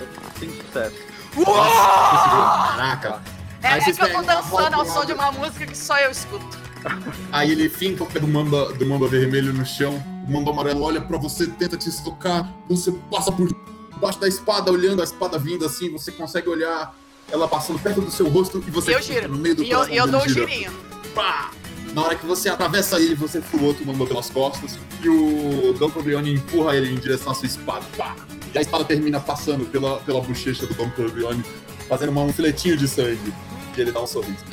Eu 0.00 0.08
Cinco 0.38 0.64
sucessos. 0.64 0.98
Nossa, 1.36 2.10
conseguiu. 2.10 2.42
Caraca. 2.76 3.22
É, 3.62 3.68
Aí 3.68 3.80
é 3.80 3.84
que 3.84 3.90
eu 3.90 3.96
tô 4.12 4.22
dançando 4.22 4.74
ao 4.74 4.86
som 4.86 5.04
de 5.04 5.12
uma 5.12 5.30
música 5.32 5.66
que 5.66 5.76
só 5.76 5.98
eu 5.98 6.10
escuto. 6.10 6.58
Aí 7.30 7.50
ele 7.52 7.68
finca 7.68 8.02
o 8.04 8.06
pé 8.06 8.18
do 8.18 8.26
mamba, 8.26 8.72
do 8.72 8.86
mamba 8.86 9.06
vermelho 9.06 9.52
no 9.52 9.66
chão. 9.66 10.02
O 10.30 10.32
mamba 10.32 10.52
amarelo 10.52 10.82
olha 10.82 11.00
pra 11.00 11.18
você, 11.18 11.44
tenta 11.48 11.76
te 11.76 11.88
estocar. 11.88 12.54
Você 12.68 12.92
passa 13.10 13.32
por 13.32 13.48
debaixo 13.92 14.20
da 14.20 14.28
espada, 14.28 14.70
olhando 14.70 15.00
a 15.00 15.04
espada 15.04 15.36
vindo 15.36 15.66
assim. 15.66 15.90
Você 15.90 16.12
consegue 16.12 16.48
olhar 16.48 16.94
ela 17.32 17.48
passando 17.48 17.80
perto 17.80 18.00
do 18.00 18.12
seu 18.12 18.28
rosto 18.28 18.62
e 18.64 18.70
você 18.70 18.94
Eu 18.94 19.02
giro. 19.02 19.28
no 19.28 19.38
meio 19.38 19.56
do 19.56 19.64
E 19.64 19.70
eu, 19.70 19.82
eu 19.88 20.06
dou 20.06 20.22
um 20.22 20.28
girinho. 20.28 20.70
Pá! 21.16 21.50
Na 21.94 22.02
hora 22.04 22.14
que 22.14 22.24
você 22.24 22.48
atravessa 22.48 23.00
ele, 23.00 23.16
você 23.16 23.42
o 23.54 23.64
outro 23.64 23.84
mamba 23.84 24.06
pelas 24.06 24.30
costas 24.30 24.78
e 25.02 25.08
o 25.08 25.72
Dom 25.76 25.90
Corleone 25.90 26.34
empurra 26.34 26.76
ele 26.76 26.92
em 26.92 26.96
direção 26.96 27.32
à 27.32 27.34
sua 27.34 27.46
espada. 27.46 27.84
Pá! 27.96 28.14
E 28.54 28.56
a 28.58 28.60
espada 28.60 28.84
termina 28.84 29.18
passando 29.18 29.64
pela, 29.66 29.96
pela 29.98 30.20
bochecha 30.20 30.64
do 30.64 30.74
Dom 30.74 30.88
Corleone, 30.90 31.42
fazendo 31.88 32.10
uma- 32.10 32.22
um 32.22 32.32
filetinho 32.32 32.76
de 32.76 32.86
sangue. 32.86 33.34
E 33.76 33.80
ele 33.80 33.90
dá 33.90 34.00
um 34.00 34.06
sorriso. 34.06 34.44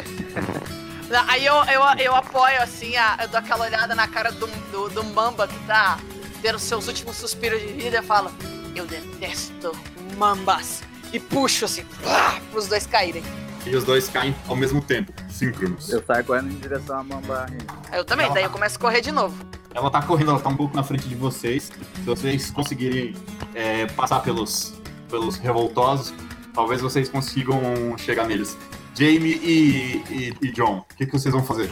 Aí 1.28 1.46
eu, 1.46 1.56
eu, 1.66 1.82
eu 2.00 2.16
apoio, 2.16 2.62
assim, 2.62 2.96
a- 2.98 3.18
eu 3.22 3.28
dou 3.28 3.40
aquela 3.40 3.66
olhada 3.66 3.96
na 3.96 4.08
cara 4.08 4.32
do, 4.32 4.48
do, 4.72 4.90
do 4.90 5.04
Mamba 5.04 5.48
que 5.48 5.58
tá 5.66 5.98
tendo 6.42 6.60
seus 6.60 6.88
últimos 6.88 7.16
suspiros 7.16 7.60
de 7.62 7.68
vida 7.68 8.00
e 8.00 8.02
falo, 8.02 8.32
eu 8.76 8.86
detesto 8.86 9.72
mambas. 10.18 10.84
E 11.14 11.20
puxo, 11.20 11.66
assim, 11.66 11.86
pá, 12.04 12.40
pros 12.52 12.68
dois 12.68 12.86
caírem. 12.86 13.24
E 13.66 13.76
os 13.76 13.84
dois 13.84 14.08
caem 14.10 14.36
ao 14.48 14.56
mesmo 14.56 14.82
tempo, 14.82 15.12
síncronos. 15.30 15.90
Eu 15.90 16.04
saio 16.06 16.24
correndo 16.26 16.52
em 16.52 16.56
direção 16.56 17.00
à 17.00 17.04
mamba. 17.04 17.46
Eu 17.94 18.04
também, 18.06 18.32
daí 18.34 18.44
eu 18.44 18.50
começo 18.50 18.76
a 18.78 18.80
correr 18.80 19.02
de 19.02 19.12
novo. 19.12 19.36
Ela 19.74 19.90
tá 19.90 20.02
correndo, 20.02 20.32
ela 20.32 20.40
tá 20.40 20.50
um 20.50 20.56
pouco 20.58 20.76
na 20.76 20.84
frente 20.84 21.08
de 21.08 21.16
vocês. 21.16 21.66
Se 21.96 22.02
vocês 22.02 22.50
conseguirem 22.52 23.16
é, 23.54 23.86
passar 23.88 24.22
pelos, 24.22 24.74
pelos 25.10 25.38
revoltosos, 25.38 26.14
talvez 26.54 26.82
vocês 26.82 27.08
consigam 27.10 27.60
chegar 27.98 28.26
neles. 28.26 28.58
Jamie 28.98 29.40
e, 29.44 30.04
e, 30.10 30.34
e 30.42 30.52
John, 30.52 30.80
o 30.80 30.96
que, 30.96 31.06
que 31.06 31.12
vocês 31.12 31.32
vão 31.32 31.44
fazer? 31.44 31.70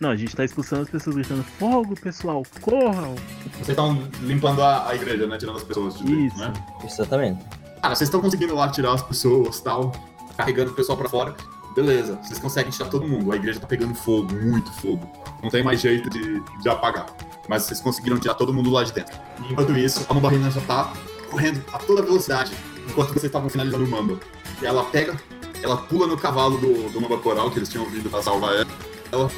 Não, 0.00 0.10
a 0.10 0.16
gente 0.16 0.34
tá 0.34 0.44
expulsando 0.44 0.82
as 0.82 0.90
pessoas 0.90 1.16
gritando: 1.16 1.44
Fogo, 1.58 1.94
pessoal, 1.94 2.42
corram! 2.62 3.14
Vocês 3.52 3.68
estão 3.68 4.08
limpando 4.22 4.62
a, 4.62 4.88
a 4.88 4.94
igreja, 4.94 5.26
né? 5.26 5.36
Tirando 5.36 5.56
as 5.56 5.64
pessoas 5.64 5.98
de 5.98 6.04
dentro, 6.04 6.38
né? 6.38 6.52
Exatamente. 6.82 7.44
Cara, 7.82 7.94
vocês 7.94 8.08
estão 8.08 8.20
conseguindo 8.20 8.54
lá 8.54 8.70
tirar 8.70 8.94
as 8.94 9.02
pessoas 9.02 9.60
tal, 9.60 9.92
carregando 10.36 10.70
o 10.70 10.74
pessoal 10.74 10.96
pra 10.96 11.08
fora. 11.08 11.36
Beleza, 11.76 12.18
vocês 12.22 12.38
conseguem 12.38 12.70
tirar 12.70 12.88
todo 12.88 13.06
mundo. 13.06 13.30
A 13.30 13.36
igreja 13.36 13.60
tá 13.60 13.66
pegando 13.66 13.94
fogo, 13.94 14.32
muito 14.32 14.72
fogo. 14.72 15.06
Não 15.42 15.50
tem 15.50 15.62
mais 15.62 15.80
jeito 15.80 16.08
de, 16.08 16.40
de 16.40 16.68
apagar. 16.68 17.06
Mas 17.46 17.64
vocês 17.64 17.80
conseguiram 17.80 18.18
tirar 18.18 18.34
todo 18.34 18.54
mundo 18.54 18.70
lá 18.70 18.84
de 18.84 18.92
dentro. 18.92 19.14
E 19.42 19.52
enquanto 19.52 19.76
isso, 19.76 20.06
a 20.08 20.14
Mambarrina 20.14 20.50
já 20.50 20.60
tá 20.62 20.92
correndo 21.30 21.62
a 21.72 21.78
toda 21.78 22.00
velocidade, 22.00 22.52
enquanto 22.88 23.08
vocês 23.08 23.24
estavam 23.24 23.50
finalizando 23.50 23.84
o 23.84 23.88
Mamba. 23.88 24.18
E 24.62 24.66
ela 24.66 24.84
pega, 24.84 25.14
ela 25.64 25.76
pula 25.78 26.06
no 26.06 26.16
cavalo 26.16 26.58
do, 26.58 26.90
do 26.90 27.00
Mamba 27.00 27.16
Coral, 27.18 27.50
que 27.50 27.58
eles 27.58 27.68
tinham 27.68 27.86
vindo 27.86 28.10
pra 28.10 28.22
salvar 28.22 28.54
ela. 28.54 28.66
ela 29.10 29.30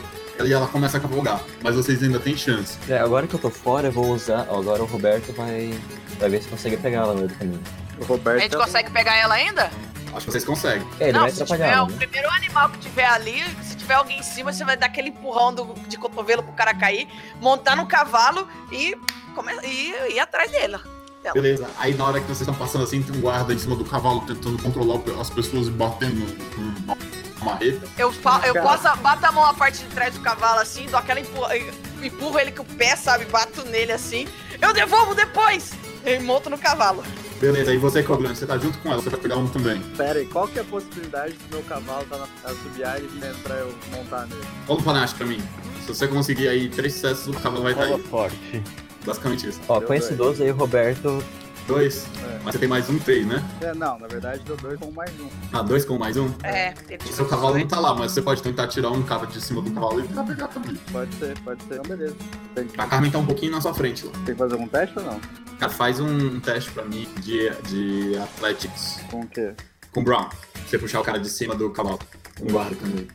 e 0.45 0.53
ela 0.53 0.67
começa 0.67 0.99
a 0.99 1.01
cavalgar. 1.01 1.41
Mas 1.63 1.77
vocês 1.77 2.03
ainda 2.03 2.19
têm 2.19 2.37
chance. 2.37 2.77
É, 2.89 2.99
agora 2.99 3.27
que 3.27 3.35
eu 3.35 3.39
tô 3.39 3.49
fora, 3.49 3.89
eu 3.89 3.93
vou 3.93 4.09
usar. 4.11 4.47
ó, 4.51 4.59
Agora 4.59 4.83
o 4.83 4.87
Roberto 4.87 5.33
vai, 5.33 5.73
vai 6.19 6.29
ver 6.29 6.43
se 6.43 6.49
consegue 6.49 6.77
pegar 6.77 6.99
ela 7.03 7.13
no 7.13 7.21
meio 7.21 7.29
do 7.29 7.35
caminho. 7.35 7.63
O 7.99 8.05
A 8.05 8.07
Roberto. 8.07 8.43
gente 8.43 8.57
consegue 8.57 8.91
pegar 8.91 9.17
ela 9.17 9.35
ainda? 9.35 9.71
Acho 10.15 10.27
que 10.27 10.33
vocês 10.33 10.45
conseguem. 10.45 10.87
É, 10.99 11.05
ele 11.05 11.13
não, 11.13 11.21
vai 11.21 11.31
se 11.31 11.45
tiver 11.45 11.69
ela, 11.69 11.85
o 11.85 11.91
né? 11.91 11.97
primeiro 11.97 12.29
animal 12.31 12.69
que 12.71 12.79
tiver 12.79 13.07
ali, 13.07 13.43
se 13.63 13.77
tiver 13.77 13.95
alguém 13.95 14.19
em 14.19 14.23
cima, 14.23 14.53
você 14.53 14.65
vai 14.65 14.77
dar 14.77 14.87
aquele 14.87 15.09
empurrão 15.11 15.55
do, 15.55 15.75
de 15.89 15.97
cotovelo 15.97 16.43
pro 16.43 16.53
cara 16.53 16.75
cair, 16.75 17.07
montar 17.41 17.77
no 17.77 17.87
cavalo 17.87 18.47
e, 18.73 18.97
come, 19.35 19.53
e 19.65 20.15
ir 20.15 20.19
atrás 20.21 20.51
dela. 20.51 20.81
Dela. 21.33 21.43
Beleza. 21.43 21.67
Aí 21.79 21.95
na 21.95 22.05
hora 22.05 22.21
que 22.21 22.27
vocês 22.27 22.41
estão 22.41 22.55
passando 22.55 22.85
assim, 22.85 23.03
tem 23.03 23.17
um 23.17 23.21
guarda 23.21 23.53
em 23.55 23.59
cima 23.59 23.77
do 23.77 23.85
cavalo 23.85 24.21
tentando 24.23 24.61
controlar 24.63 25.01
as 25.21 25.31
pessoas 25.31 25.69
e 25.69 25.71
batendo 25.71 26.27
com 26.55 26.63
uma 26.93 26.97
marreta. 27.45 27.87
Eu, 27.99 28.13
fa- 28.13 28.43
eu 28.47 28.55
Cara. 28.55 28.67
posso, 28.79 28.97
bato 29.03 29.27
a 29.27 29.33
mão 29.33 29.47
na 29.47 29.55
parte 29.55 29.79
de 29.79 29.87
trás 29.87 30.15
do 30.15 30.21
cavalo 30.21 30.61
assim, 30.61 30.87
dou 30.87 30.99
aquela 30.99 31.21
empurra, 31.21 31.57
empurro 32.03 32.39
ele 32.39 32.53
com 32.53 32.63
o 32.63 32.67
pé, 32.67 32.97
sabe? 32.97 33.25
Bato 33.27 33.63
nele 33.67 33.93
assim. 33.93 34.27
Eu 34.61 34.73
devolvo 34.73 35.15
depois! 35.15 35.73
E 36.05 36.19
monto 36.21 36.49
no 36.49 36.57
cavalo. 36.57 37.03
Beleza, 37.41 37.75
e 37.75 37.77
você, 37.77 38.03
Coglante, 38.03 38.39
você 38.39 38.47
tá 38.47 38.57
junto 38.57 38.79
com 38.79 38.91
ela, 38.91 39.03
você 39.03 39.11
vai 39.11 39.21
pegar 39.21 39.37
um 39.37 39.47
também. 39.47 39.79
Pera 39.97 40.21
aí, 40.21 40.25
qual 40.27 40.49
que 40.49 40.59
é 40.59 40.63
a 40.63 40.65
possibilidade 40.65 41.35
do 41.35 41.57
meu 41.57 41.63
cavalo 41.65 42.07
tá 42.09 42.17
na 42.17 42.27
assobiar 42.51 42.99
e 42.99 43.07
vir 43.09 43.35
pra 43.43 43.57
eu 43.57 43.75
montar 43.91 44.27
nele? 44.27 44.41
Rola 44.67 44.81
um 44.81 44.83
panache 44.83 45.15
pra 45.15 45.27
mim. 45.27 45.43
Se 45.83 45.89
você 45.89 46.09
conseguir 46.09 46.49
aí 46.49 46.69
três 46.71 46.95
sucessos, 46.95 47.27
o 47.27 47.33
cavalo 47.39 47.63
vai 47.65 47.73
Rola 47.75 47.89
cair. 47.91 48.03
forte. 48.05 48.63
Basicamente 49.07 49.49
isso. 49.49 49.61
Ó, 49.69 49.79
Deu 49.79 49.89
com 49.89 49.95
esse 49.95 50.15
dois. 50.15 50.39
12 50.39 50.43
aí, 50.43 50.51
o 50.51 50.55
Roberto. 50.57 51.25
Dois. 51.67 52.07
É. 52.23 52.39
Mas 52.45 52.55
você 52.55 52.59
tem 52.61 52.69
mais 52.69 52.89
um, 52.89 52.97
três, 52.99 53.27
né? 53.27 53.43
É, 53.61 53.75
não, 53.75 53.99
na 53.99 54.07
verdade 54.07 54.41
deu 54.45 54.57
dois 54.57 54.79
com 54.79 54.89
mais 54.93 55.11
um. 55.21 55.29
Ah, 55.53 55.63
dois 55.63 55.85
com 55.85 55.99
mais 55.99 56.17
um? 56.17 56.31
É, 56.45 56.73
ele 56.89 57.03
O 57.03 57.13
seu 57.13 57.27
cavalo 57.27 57.59
não 57.59 57.67
tá 57.67 57.81
lá, 57.81 57.93
mas 57.93 58.13
você 58.13 58.23
pode 58.23 58.41
tentar 58.41 58.69
tirar 58.69 58.91
um 58.93 59.03
cara 59.03 59.27
de 59.27 59.41
cima 59.41 59.61
do 59.61 59.73
cavalo 59.73 59.99
e 59.99 60.07
tentar 60.07 60.23
pegar 60.23 60.47
também. 60.49 60.77
Pode 60.93 61.13
ser, 61.17 61.37
pode 61.41 61.61
ser. 61.65 61.75
Então, 61.75 61.85
beleza. 61.97 62.15
Tem, 62.55 62.69
A 62.79 62.87
Carmen 62.87 63.11
tá 63.11 63.19
um 63.19 63.27
pouquinho 63.27 63.51
na 63.51 63.61
sua 63.61 63.75
frente 63.75 64.07
lá. 64.07 64.13
tem 64.25 64.27
que 64.27 64.35
fazer 64.35 64.53
algum 64.55 64.69
teste 64.69 64.97
ou 64.97 65.05
não? 65.07 65.21
Cara, 65.59 65.73
faz 65.73 65.99
um 65.99 66.39
teste 66.39 66.71
pra 66.71 66.85
mim 66.85 67.09
de, 67.21 67.51
de 67.65 68.17
Athletics 68.17 69.01
Com 69.11 69.23
o 69.23 69.27
quê? 69.27 69.53
com 69.91 70.05
Brown. 70.05 70.29
Você 70.69 70.79
puxar 70.79 71.01
o 71.01 71.03
cara 71.03 71.19
de 71.19 71.29
cima 71.29 71.55
do 71.57 71.71
cavalo. 71.71 71.99
Um 72.43 72.47
guarda 72.53 72.77
também. 72.77 73.09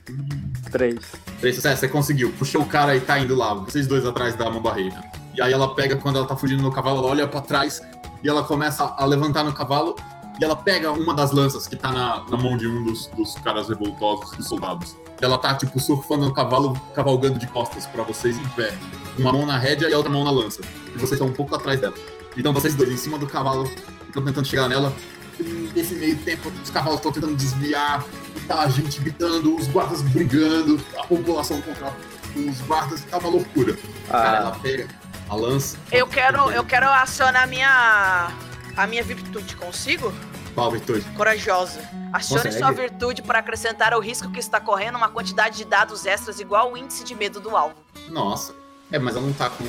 Três. 0.72 0.97
Três 1.39 1.55
sucessos, 1.55 1.80
você 1.80 1.88
conseguiu. 1.88 2.34
Puxou 2.34 2.63
o 2.63 2.65
cara 2.65 2.95
e 2.97 2.99
tá 2.99 3.18
indo 3.19 3.34
lá. 3.35 3.53
Vocês 3.53 3.88
dois 3.88 4.05
atrás 4.05 4.35
da 4.35 4.49
mão 4.49 4.61
barreira. 4.61 5.01
E 5.33 5.41
aí 5.41 5.53
ela 5.53 5.73
pega, 5.73 5.95
quando 5.95 6.17
ela 6.17 6.27
tá 6.27 6.35
fugindo 6.35 6.61
no 6.61 6.71
cavalo, 6.71 6.99
ela 6.99 7.07
olha 7.07 7.27
pra 7.27 7.41
trás 7.41 7.81
e 8.23 8.29
ela 8.29 8.43
começa 8.43 8.83
a 8.97 9.05
levantar 9.05 9.43
no 9.43 9.53
cavalo. 9.53 9.95
E 10.39 10.43
ela 10.43 10.55
pega 10.55 10.91
uma 10.91 11.13
das 11.13 11.31
lanças 11.31 11.67
que 11.67 11.75
tá 11.75 11.91
na, 11.91 12.23
na 12.29 12.37
mão 12.37 12.57
de 12.57 12.67
um 12.67 12.83
dos, 12.83 13.07
dos 13.07 13.35
caras 13.35 13.69
revoltosos, 13.69 14.31
dos 14.35 14.47
soldados. 14.47 14.95
Ela 15.21 15.37
tá, 15.37 15.53
tipo, 15.53 15.79
surfando 15.79 16.25
no 16.25 16.33
cavalo, 16.33 16.79
cavalgando 16.95 17.37
de 17.37 17.45
costas 17.47 17.85
pra 17.85 18.03
vocês 18.03 18.37
em 18.37 18.47
pé. 18.49 18.73
Uma 19.19 19.31
mão 19.31 19.45
na 19.45 19.57
rédea 19.57 19.87
e 19.87 19.93
a 19.93 19.97
outra 19.97 20.11
mão 20.11 20.23
na 20.23 20.31
lança. 20.31 20.61
E 20.87 20.97
vocês 20.97 21.11
estão 21.13 21.27
um 21.27 21.33
pouco 21.33 21.53
atrás 21.55 21.79
dela. 21.79 21.93
Então 22.35 22.51
vocês 22.53 22.73
dois 22.73 22.91
em 22.91 22.97
cima 22.97 23.19
do 23.19 23.27
cavalo 23.27 23.69
estão 24.07 24.23
tentando 24.23 24.47
chegar 24.47 24.67
nela. 24.67 24.91
E 25.39 25.43
nesse 25.75 25.93
meio 25.95 26.17
tempo, 26.17 26.51
os 26.63 26.69
cavalos 26.71 26.97
estão 26.99 27.11
tentando 27.11 27.35
desviar. 27.35 28.03
E 28.35 28.39
tá 28.41 28.61
a 28.61 28.67
gente 28.69 28.99
gritando, 28.99 29.55
os 29.55 29.67
guardas 29.67 30.01
brigando, 30.01 30.79
a 30.97 31.03
população 31.03 31.61
contra 31.61 31.93
os 32.35 32.59
guardas. 32.61 33.01
Tá 33.01 33.19
uma 33.19 33.29
loucura. 33.29 33.77
Cara, 34.07 34.37
ela 34.37 34.49
Ah, 34.49 34.59
pega 34.59 34.87
a 35.31 35.35
lança. 35.35 35.77
Eu 35.89 36.05
quero, 36.05 36.51
eu 36.51 36.63
quero 36.65 36.87
acionar 36.89 37.43
a 37.43 37.47
minha. 37.47 38.31
a 38.75 38.85
minha 38.85 39.01
virtude, 39.01 39.55
consigo? 39.55 40.13
Qual 40.53 40.69
virtude? 40.69 41.05
Corajosa. 41.15 41.79
Acione 42.11 42.43
Consegue? 42.43 42.57
sua 42.57 42.71
virtude 42.71 43.21
para 43.21 43.39
acrescentar 43.39 43.93
ao 43.93 44.01
risco 44.01 44.29
que 44.29 44.39
está 44.39 44.59
correndo 44.59 44.97
uma 44.97 45.07
quantidade 45.07 45.55
de 45.55 45.63
dados 45.63 46.05
extras 46.05 46.41
igual 46.41 46.67
ao 46.67 46.77
índice 46.77 47.05
de 47.05 47.15
medo 47.15 47.39
do 47.39 47.55
alvo. 47.55 47.75
Nossa. 48.09 48.53
É, 48.91 48.99
mas 48.99 49.15
ela 49.15 49.25
não 49.25 49.31
tá 49.31 49.49
com 49.49 49.63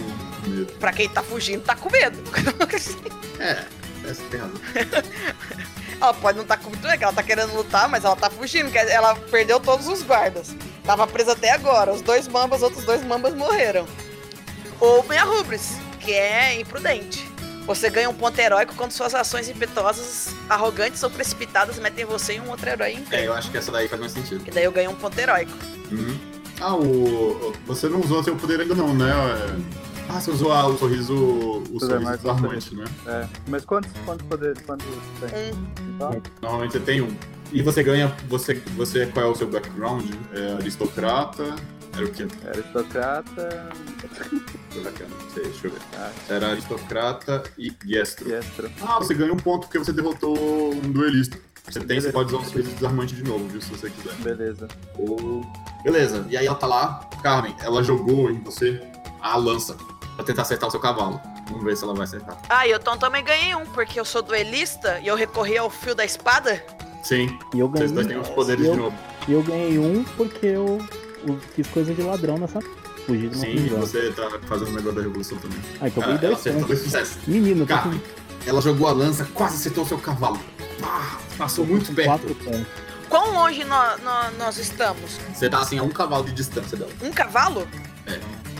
medo. 0.49 0.73
Pra 0.81 0.93
quem 0.93 1.09
tá 1.09 1.23
fugindo, 1.23 1.63
tá 1.63 1.77
com 1.77 1.89
medo. 1.89 2.19
É, 3.39 3.65
essa 4.05 4.23
tem 4.25 4.41
razão. 4.41 4.57
ela 6.01 6.15
pode 6.21 6.39
não 6.39 6.45
tá 6.45 6.57
com 6.57 6.71
medo, 6.71 6.99
que 6.99 7.05
ela 7.05 7.13
tá 7.13 7.23
querendo 7.23 7.55
lutar, 7.55 7.89
mas 7.89 8.05
ela 8.05 8.17
tá 8.17 8.29
fugindo, 8.29 8.69
ela 8.77 9.15
perdeu 9.15 9.61
todos 9.61 9.87
os 9.87 10.03
guardas. 10.03 10.57
Tava 10.85 11.07
presa 11.07 11.33
até 11.33 11.53
agora. 11.53 11.93
Os 11.93 12.03
dois 12.03 12.27
mambas, 12.27 12.59
os 12.59 12.65
outros 12.65 12.85
dois 12.85 13.05
mambas 13.05 13.33
morreram. 13.35 13.87
Ou 14.83 15.05
Meia 15.05 15.23
Rubris, 15.23 15.79
que 16.01 16.13
é 16.13 16.61
imprudente. 16.61 17.25
Você 17.67 17.89
ganha 17.89 18.11
um 18.11 18.15
ponto 18.15 18.37
heróico 18.37 18.75
quando 18.75 18.91
suas 18.91 19.15
ações 19.15 19.49
impetuosas, 19.49 20.35
arrogantes 20.49 21.01
ou 21.05 21.09
precipitadas 21.09 21.79
metem 21.79 22.05
você 22.05 22.33
em 22.33 22.41
um 22.41 22.51
outro 22.51 22.69
herói 22.69 22.95
em 22.95 23.05
É, 23.15 23.29
eu 23.29 23.33
acho 23.33 23.49
que 23.49 23.57
essa 23.59 23.71
daí 23.71 23.87
faz 23.87 24.01
mais 24.01 24.11
sentido. 24.11 24.43
E 24.45 24.51
daí 24.51 24.65
eu 24.65 24.73
ganho 24.73 24.91
um 24.91 24.97
ponto 24.97 25.17
heróico. 25.17 25.53
Uhum. 25.93 26.19
Ah, 26.61 26.75
o. 26.75 27.53
Você 27.69 27.89
não 27.89 28.01
usou 28.01 28.25
seu 28.25 28.35
poder 28.35 28.61
ainda 28.61 28.75
não, 28.75 28.93
né? 28.93 29.09
É- 29.09 29.83
Ah, 30.09 30.21
você 30.21 30.33
usou 30.33 30.53
ah, 30.53 30.67
o 30.67 30.77
sorriso. 30.77 31.15
O 31.15 31.63
Tudo 31.65 31.77
é 31.77 31.89
sorriso 31.89 32.03
mais 32.05 32.21
desarmante, 32.21 32.75
né? 32.75 32.85
é. 33.07 33.29
Mas 33.47 33.65
quantos, 33.65 33.93
quantos 34.05 34.27
poderes 34.27 34.61
quantos 34.67 34.85
tem? 35.21 35.53
Um. 35.53 35.67
Então, 35.95 36.23
Normalmente 36.43 36.73
você 36.73 36.81
tem 36.81 37.01
um. 37.01 37.17
E 37.53 37.63
você 37.63 37.85
ganha. 37.85 38.13
Você, 38.29 38.55
você 38.77 39.07
qual 39.07 39.27
é 39.27 39.29
o 39.29 39.35
seu 39.37 39.47
background? 39.47 40.11
É 40.35 40.55
aristocrata. 40.55 41.55
Era 41.95 42.05
o 42.07 42.11
quê? 42.13 42.27
aristocrata, 42.49 43.69
Bacana, 44.83 45.11
não 45.21 45.31
sei, 45.31 45.43
deixa 45.45 45.67
eu 45.67 45.71
ver. 45.73 45.81
Ah. 45.97 46.11
Era 46.29 46.49
aristocrata 46.51 47.43
e 47.59 47.73
Gestro. 47.85 48.29
Yestro. 48.31 48.71
Ah, 48.81 48.99
você 48.99 49.13
ganha 49.15 49.33
um 49.33 49.37
ponto 49.37 49.67
porque 49.67 49.79
você 49.79 49.93
derrotou 49.93 50.73
um 50.75 50.81
duelista. 50.91 51.39
Você 51.69 51.81
tem, 51.81 52.01
você 52.01 52.11
pode 52.11 52.35
usar 52.35 52.43
um 52.43 52.49
sorriso 52.49 52.71
desarmante 52.71 53.15
de 53.15 53.23
novo, 53.23 53.47
viu? 53.49 53.61
Se 53.61 53.71
você 53.71 53.89
quiser. 53.91 54.15
Beleza. 54.17 54.67
Beleza, 55.85 56.27
e 56.29 56.37
aí 56.37 56.47
ela 56.47 56.57
tá 56.57 56.67
lá, 56.67 57.09
Carmen, 57.23 57.55
ela 57.61 57.83
jogou 57.83 58.31
em 58.31 58.41
você 58.41 58.81
a 59.21 59.37
lança 59.37 59.77
pra 60.17 60.25
tentar 60.25 60.43
acertar 60.43 60.69
o 60.69 60.71
seu 60.71 60.81
cavalo. 60.81 61.21
Vamos 61.49 61.65
ver 61.65 61.77
se 61.77 61.85
ela 61.85 61.95
vai 61.95 62.05
acertar. 62.05 62.37
Ah, 62.49 62.67
e 62.67 62.71
eu 62.71 62.79
então 62.79 62.97
também 62.97 63.23
ganhei 63.23 63.55
um, 63.55 63.67
porque 63.67 64.01
eu 64.01 64.05
sou 64.05 64.23
duelista 64.23 64.99
e 65.01 65.07
eu 65.09 65.15
recorri 65.15 65.59
ao 65.59 65.69
fio 65.71 65.95
da 65.95 66.05
espada. 66.05 66.65
Sim, 67.03 67.37
E 67.55 67.59
eu 67.61 67.69
vocês 67.69 67.91
dois 67.93 68.07
ganhei, 68.07 68.23
têm 68.23 68.31
os 68.31 68.35
poderes 68.35 68.65
eu, 68.65 68.73
de 68.73 68.79
novo. 68.79 68.99
e 69.29 69.33
eu 69.33 69.43
ganhei 69.43 69.79
um 69.79 70.05
porque 70.17 70.47
eu 70.47 70.79
fiz 71.55 71.67
coisa 71.69 71.93
de 71.95 72.03
ladrão 72.03 72.37
nessa. 72.39 72.61
Fugi 73.07 73.29
de 73.29 73.37
uma 73.37 73.45
Sim, 73.45 73.57
prisão. 73.57 73.81
você 73.81 74.13
tá 74.13 74.31
fazendo 74.47 74.69
o 74.69 74.73
negócio 74.73 74.93
da 74.93 75.03
revolução 75.03 75.39
também. 75.39 75.59
Ah, 75.81 75.89
então 75.89 76.03
Ah, 76.05 76.17
ganhei 76.17 76.37
pontos. 76.37 76.67
dois 76.67 76.79
sucessos. 76.83 77.17
Menino, 77.27 77.63
eu 77.63 77.67
tô 77.67 77.75
ela 78.47 78.61
jogou 78.61 78.89
a 78.89 78.93
lança, 78.93 79.25
quase 79.35 79.57
acertou 79.57 79.85
o 79.85 79.87
seu 79.89 79.99
cavalo. 79.99 80.39
Pá, 80.81 81.19
passou 81.39 81.65
muito 81.67 81.93
perto. 81.95 82.07
quatro 82.09 82.35
pontos. 82.37 82.67
Quão 83.09 83.35
longe 83.35 83.63
nó- 83.65 83.97
nó- 83.99 84.31
nós 84.39 84.57
estamos? 84.59 85.19
Você 85.35 85.49
tá 85.51 85.59
assim 85.59 85.79
a 85.79 85.83
um 85.83 85.91
cavalo 85.91 86.25
de 86.25 86.33
distância 86.33 86.77
dela. 86.77 86.91
Um 87.03 87.11
cavalo? 87.13 87.67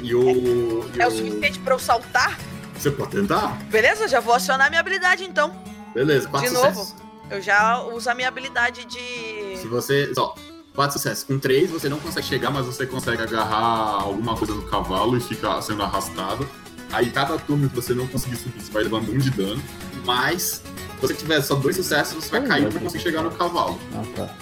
E 0.03 0.15
o. 0.15 0.85
e 0.95 1.01
É 1.01 1.07
o 1.07 1.09
o- 1.09 1.11
suficiente 1.17 1.59
pra 1.61 1.75
eu 1.75 1.79
saltar? 1.79 2.39
Você 2.77 2.91
pode 2.91 3.13
tentar? 3.13 3.57
Beleza, 3.71 4.07
já 4.09 4.19
vou 4.21 4.35
acionar 4.35 4.69
minha 4.69 4.81
habilidade 4.81 5.25
então. 5.25 5.55
Beleza, 5.95 6.29
quatro 6.29 6.49
De 6.49 6.55
sucessos. 6.55 6.91
novo. 6.95 7.03
Eu 7.31 7.41
já 7.41 7.81
uso 7.83 8.11
a 8.11 8.15
minha 8.15 8.29
habilidade 8.29 8.85
de. 8.85 9.57
Se 9.57 9.67
você. 9.69 10.13
Ó, 10.19 10.35
quatro 10.75 10.99
sucessos. 10.99 11.25
Com 11.25 11.39
três 11.39 11.71
você 11.71 11.89
não 11.89 11.99
consegue 11.99 12.27
chegar, 12.27 12.51
mas 12.51 12.67
você 12.67 12.87
consegue 12.87 13.23
agarrar 13.23 14.03
alguma 14.03 14.37
coisa 14.37 14.55
no 14.55 14.63
cavalo 14.63 15.17
e 15.17 15.21
ficar 15.21 15.61
sendo 15.63 15.83
arrastado. 15.83 16.49
Aí 16.93 17.11
cada 17.11 17.39
turno 17.39 17.69
que 17.71 17.75
você 17.77 17.95
não 17.95 18.07
conseguir 18.07 18.37
subir, 18.37 18.61
você 18.61 18.71
vai 18.71 18.83
levando 18.83 19.11
um 19.13 19.19
de 19.19 19.31
dano. 19.31 19.63
Mas, 20.05 20.63
se 20.97 21.01
você 21.01 21.15
tiver 21.15 21.41
só 21.41 21.55
dois 21.55 21.77
sucessos, 21.77 22.25
você 22.25 22.31
vai 22.31 22.41
Hum, 22.41 22.49
cair 22.49 22.63
vai 22.63 22.71
pra 22.71 22.79
ver. 22.81 22.85
conseguir 22.87 23.03
chegar 23.05 23.23
no 23.23 23.31
cavalo. 23.31 23.79
Ah, 23.95 24.03
tá. 24.17 24.35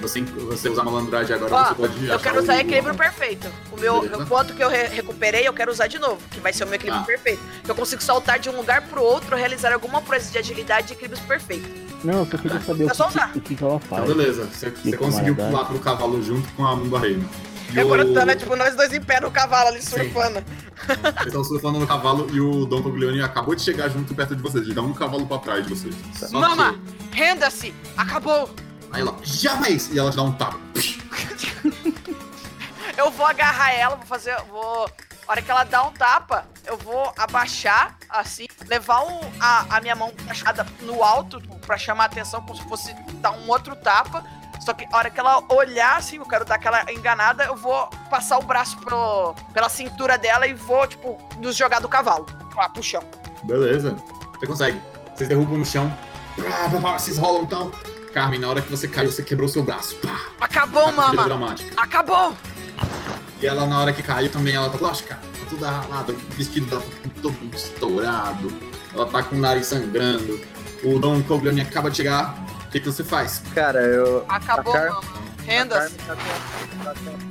Você, 0.00 0.22
você 0.22 0.68
usar 0.70 0.82
malandragem 0.84 1.36
agora, 1.36 1.54
Ó, 1.54 1.64
você 1.64 1.74
pode 1.74 2.06
eu 2.06 2.18
quero 2.20 2.40
usar 2.42 2.54
o- 2.56 2.60
equilíbrio 2.60 2.94
perfeito. 2.94 3.46
O 3.70 3.78
meu 3.78 3.98
o 3.98 4.26
ponto 4.26 4.54
que 4.54 4.62
eu 4.64 4.68
re- 4.68 4.86
recuperei, 4.88 5.46
eu 5.46 5.52
quero 5.52 5.70
usar 5.70 5.88
de 5.88 5.98
novo, 5.98 6.18
que 6.30 6.40
vai 6.40 6.52
ser 6.54 6.64
o 6.64 6.66
meu 6.66 6.76
equilíbrio 6.76 7.02
Ah. 7.02 7.06
perfeito. 7.06 7.42
Que 7.64 7.70
eu 7.70 7.74
consigo 7.74 8.02
saltar 8.02 8.38
de 8.38 8.48
um 8.48 8.56
lugar 8.56 8.82
pro 8.82 9.02
outro, 9.02 9.36
realizar 9.36 9.72
alguma 9.72 10.00
coisa 10.00 10.30
de 10.30 10.38
agilidade 10.38 10.92
e 10.92 10.96
equilíbrio 10.96 11.22
perfeito. 11.24 11.68
Não, 12.04 12.20
eu 12.20 12.26
só 12.26 12.36
queria 12.38 12.60
saber 12.60 12.84
É 12.84 12.86
o 12.86 12.94
que, 12.96 13.02
usar. 13.02 13.30
o 13.34 13.40
que 13.40 13.54
que 13.54 13.64
ela 13.64 13.78
faz. 13.80 14.02
Então, 14.02 14.16
beleza. 14.16 14.44
Você, 14.46 14.70
você 14.70 14.96
conseguiu 14.96 15.36
pular 15.36 15.64
pro 15.66 15.78
cavalo 15.78 16.22
junto 16.22 16.48
com 16.54 16.66
a 16.66 16.74
Mumba 16.76 16.98
Reina. 16.98 17.24
E 17.72 17.80
Agora 17.80 18.04
o- 18.04 18.12
tá, 18.12 18.26
né? 18.26 18.34
Tipo, 18.36 18.54
nós 18.56 18.74
dois 18.76 18.92
em 18.92 19.00
pé 19.00 19.20
no 19.20 19.30
cavalo 19.30 19.68
ali 19.68 19.80
surfando. 19.82 20.42
Vocês 20.86 21.26
estão 21.26 21.42
surfando 21.44 21.78
no 21.80 21.86
cavalo 21.86 22.26
e 22.32 22.40
o 22.40 22.66
Dom 22.66 22.82
Coglione 22.82 23.22
acabou 23.22 23.54
de 23.54 23.62
chegar 23.62 23.88
junto 23.88 24.14
perto 24.14 24.36
de 24.36 24.42
vocês. 24.42 24.64
Ele 24.64 24.74
dá 24.74 24.82
um 24.82 24.92
cavalo 24.92 25.26
pra 25.26 25.38
trás 25.38 25.66
de 25.66 25.74
vocês. 25.74 25.94
Só 26.14 26.38
Mama, 26.38 26.74
que- 27.10 27.16
renda-se! 27.16 27.72
Acabou! 27.96 28.50
Aí 28.90 29.00
ela, 29.00 29.16
jamais! 29.22 29.88
E 29.90 29.98
ela 29.98 30.10
te 30.10 30.16
dá 30.16 30.22
um 30.22 30.32
tapa. 30.32 30.58
Eu 32.98 33.10
vou 33.10 33.26
agarrar 33.26 33.72
ela, 33.72 33.96
vou 33.96 34.06
fazer. 34.06 34.36
Vou. 34.50 34.88
A 35.32 35.34
hora 35.34 35.40
que 35.40 35.50
ela 35.50 35.64
dá 35.64 35.82
um 35.84 35.90
tapa, 35.92 36.44
eu 36.66 36.76
vou 36.76 37.10
abaixar, 37.16 37.96
assim, 38.06 38.46
levar 38.68 39.00
o- 39.02 39.32
a, 39.40 39.76
a 39.78 39.80
minha 39.80 39.96
mão 39.96 40.12
baixada 40.26 40.66
no 40.82 41.02
alto 41.02 41.40
pra 41.64 41.78
chamar 41.78 42.02
a 42.02 42.06
atenção, 42.06 42.42
como 42.42 42.54
se 42.54 42.62
fosse 42.68 42.92
dar 43.14 43.30
um 43.30 43.48
outro 43.48 43.74
tapa. 43.74 44.22
Só 44.60 44.74
que 44.74 44.86
a 44.92 44.94
hora 44.94 45.08
que 45.08 45.18
ela 45.18 45.42
olhar, 45.48 45.96
assim, 45.96 46.18
eu 46.18 46.26
quero 46.26 46.44
dar 46.44 46.56
aquela 46.56 46.84
enganada, 46.92 47.44
eu 47.44 47.56
vou 47.56 47.86
passar 48.10 48.36
o 48.40 48.42
braço 48.42 48.76
pro, 48.76 49.34
pela 49.54 49.70
cintura 49.70 50.18
dela 50.18 50.46
e 50.46 50.52
vou, 50.52 50.86
tipo, 50.86 51.16
nos 51.38 51.56
jogar 51.56 51.80
do 51.80 51.88
cavalo. 51.88 52.26
Lá 52.54 52.68
pro 52.68 52.82
chão. 52.82 53.02
Beleza. 53.44 53.96
Você 54.38 54.46
consegue. 54.46 54.82
Vocês 55.14 55.30
derrubam 55.30 55.56
no 55.56 55.64
chão. 55.64 55.90
Vocês 56.98 57.16
rolam 57.16 57.44
então. 57.44 57.72
Carmen, 58.12 58.38
na 58.38 58.48
hora 58.50 58.60
que 58.60 58.70
você 58.70 58.86
caiu, 58.86 59.10
você 59.10 59.22
quebrou 59.22 59.48
seu 59.48 59.62
braço. 59.62 59.96
Acabou, 60.38 60.84
tiro 60.84 60.96
mama! 60.96 61.24
dramática. 61.24 61.72
Acabou! 61.82 62.36
E 63.42 63.46
ela, 63.46 63.66
na 63.66 63.80
hora 63.80 63.92
que 63.92 64.02
caiu, 64.02 64.30
também 64.30 64.54
ela 64.54 64.70
tá, 64.70 64.78
lógico, 64.80 65.08
cara, 65.08 65.20
tá 65.20 65.46
toda 65.50 65.68
ralada, 65.68 66.12
o 66.12 66.16
vestido 66.36 66.66
dela 66.66 66.80
tá 66.80 67.10
todo 67.20 67.36
estourado. 67.54 68.52
Ela 68.94 69.06
tá 69.06 69.22
com 69.22 69.34
o 69.34 69.38
nariz 69.38 69.66
sangrando. 69.66 70.40
O 70.84 70.98
Dom 70.98 71.20
Coglione 71.22 71.60
acaba 71.60 71.90
de 71.90 71.96
chegar. 71.96 72.36
O 72.66 72.70
que, 72.70 72.78
que 72.78 72.86
você 72.86 73.02
faz? 73.02 73.42
Cara, 73.54 73.80
eu. 73.80 74.24
Acabou, 74.28 74.72
a 74.74 74.78
Car- 74.78 75.00
a 75.48 75.80
tá 76.06 76.14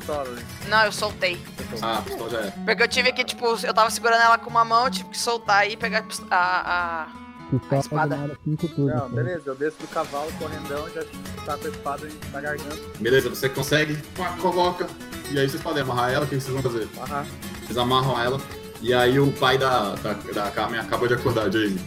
com, 0.05 0.11
a 0.11 0.21
ali. 0.21 0.45
Não, 0.67 0.83
eu 0.83 0.91
soltei. 0.91 1.41
Ah, 1.81 1.99
a 1.99 2.01
pistola 2.01 2.29
já 2.29 2.39
é. 2.39 2.51
Porque 2.65 2.83
eu 2.83 2.88
tive 2.88 3.13
que, 3.13 3.23
tipo, 3.23 3.45
eu 3.63 3.73
tava 3.73 3.89
segurando 3.89 4.21
ela 4.21 4.38
com 4.38 4.49
uma 4.49 4.65
mão, 4.65 4.85
eu 4.85 4.91
tive 4.91 5.09
que 5.09 5.17
soltar 5.17 5.59
aí 5.59 5.73
e 5.73 5.77
pegar 5.77 6.03
a 6.29 7.07
pist- 7.60 7.72
a. 7.72 7.76
a... 7.76 7.80
espada. 7.80 8.32
Não, 8.78 9.10
beleza, 9.10 9.44
eu 9.45 9.56
desço 9.56 9.78
do 9.80 9.88
cavalo 9.88 10.32
correndão 10.40 10.88
e 10.88 10.94
já 10.94 11.03
tá 11.45 11.57
com 11.57 11.68
a 11.68 11.69
espada 11.69 12.07
na 12.32 12.41
garganta. 12.41 12.78
Beleza, 12.99 13.30
você 13.30 13.49
consegue, 13.49 13.98
pá, 14.18 14.36
coloca. 14.41 14.88
E 15.32 15.40
aí 15.40 15.49
vocês 15.49 15.61
podem 15.61 15.84
amarrar 15.84 16.11
ela, 16.11 16.26
o 16.26 16.28
que 16.28 16.36
vocês 16.36 16.53
vão 16.53 16.61
fazer? 16.61 16.88
Aham. 16.99 17.26
Vocês 17.65 17.78
amarram 17.78 18.19
ela. 18.22 18.41
E 18.82 18.94
aí 18.94 19.19
o 19.19 19.32
pai 19.34 19.57
da, 19.57 19.95
da, 19.95 20.14
da 20.14 20.52
Carmen 20.52 20.80
acaba 20.80 21.07
de 21.07 21.14
acordar, 21.14 21.52
Jamie. 21.52 21.80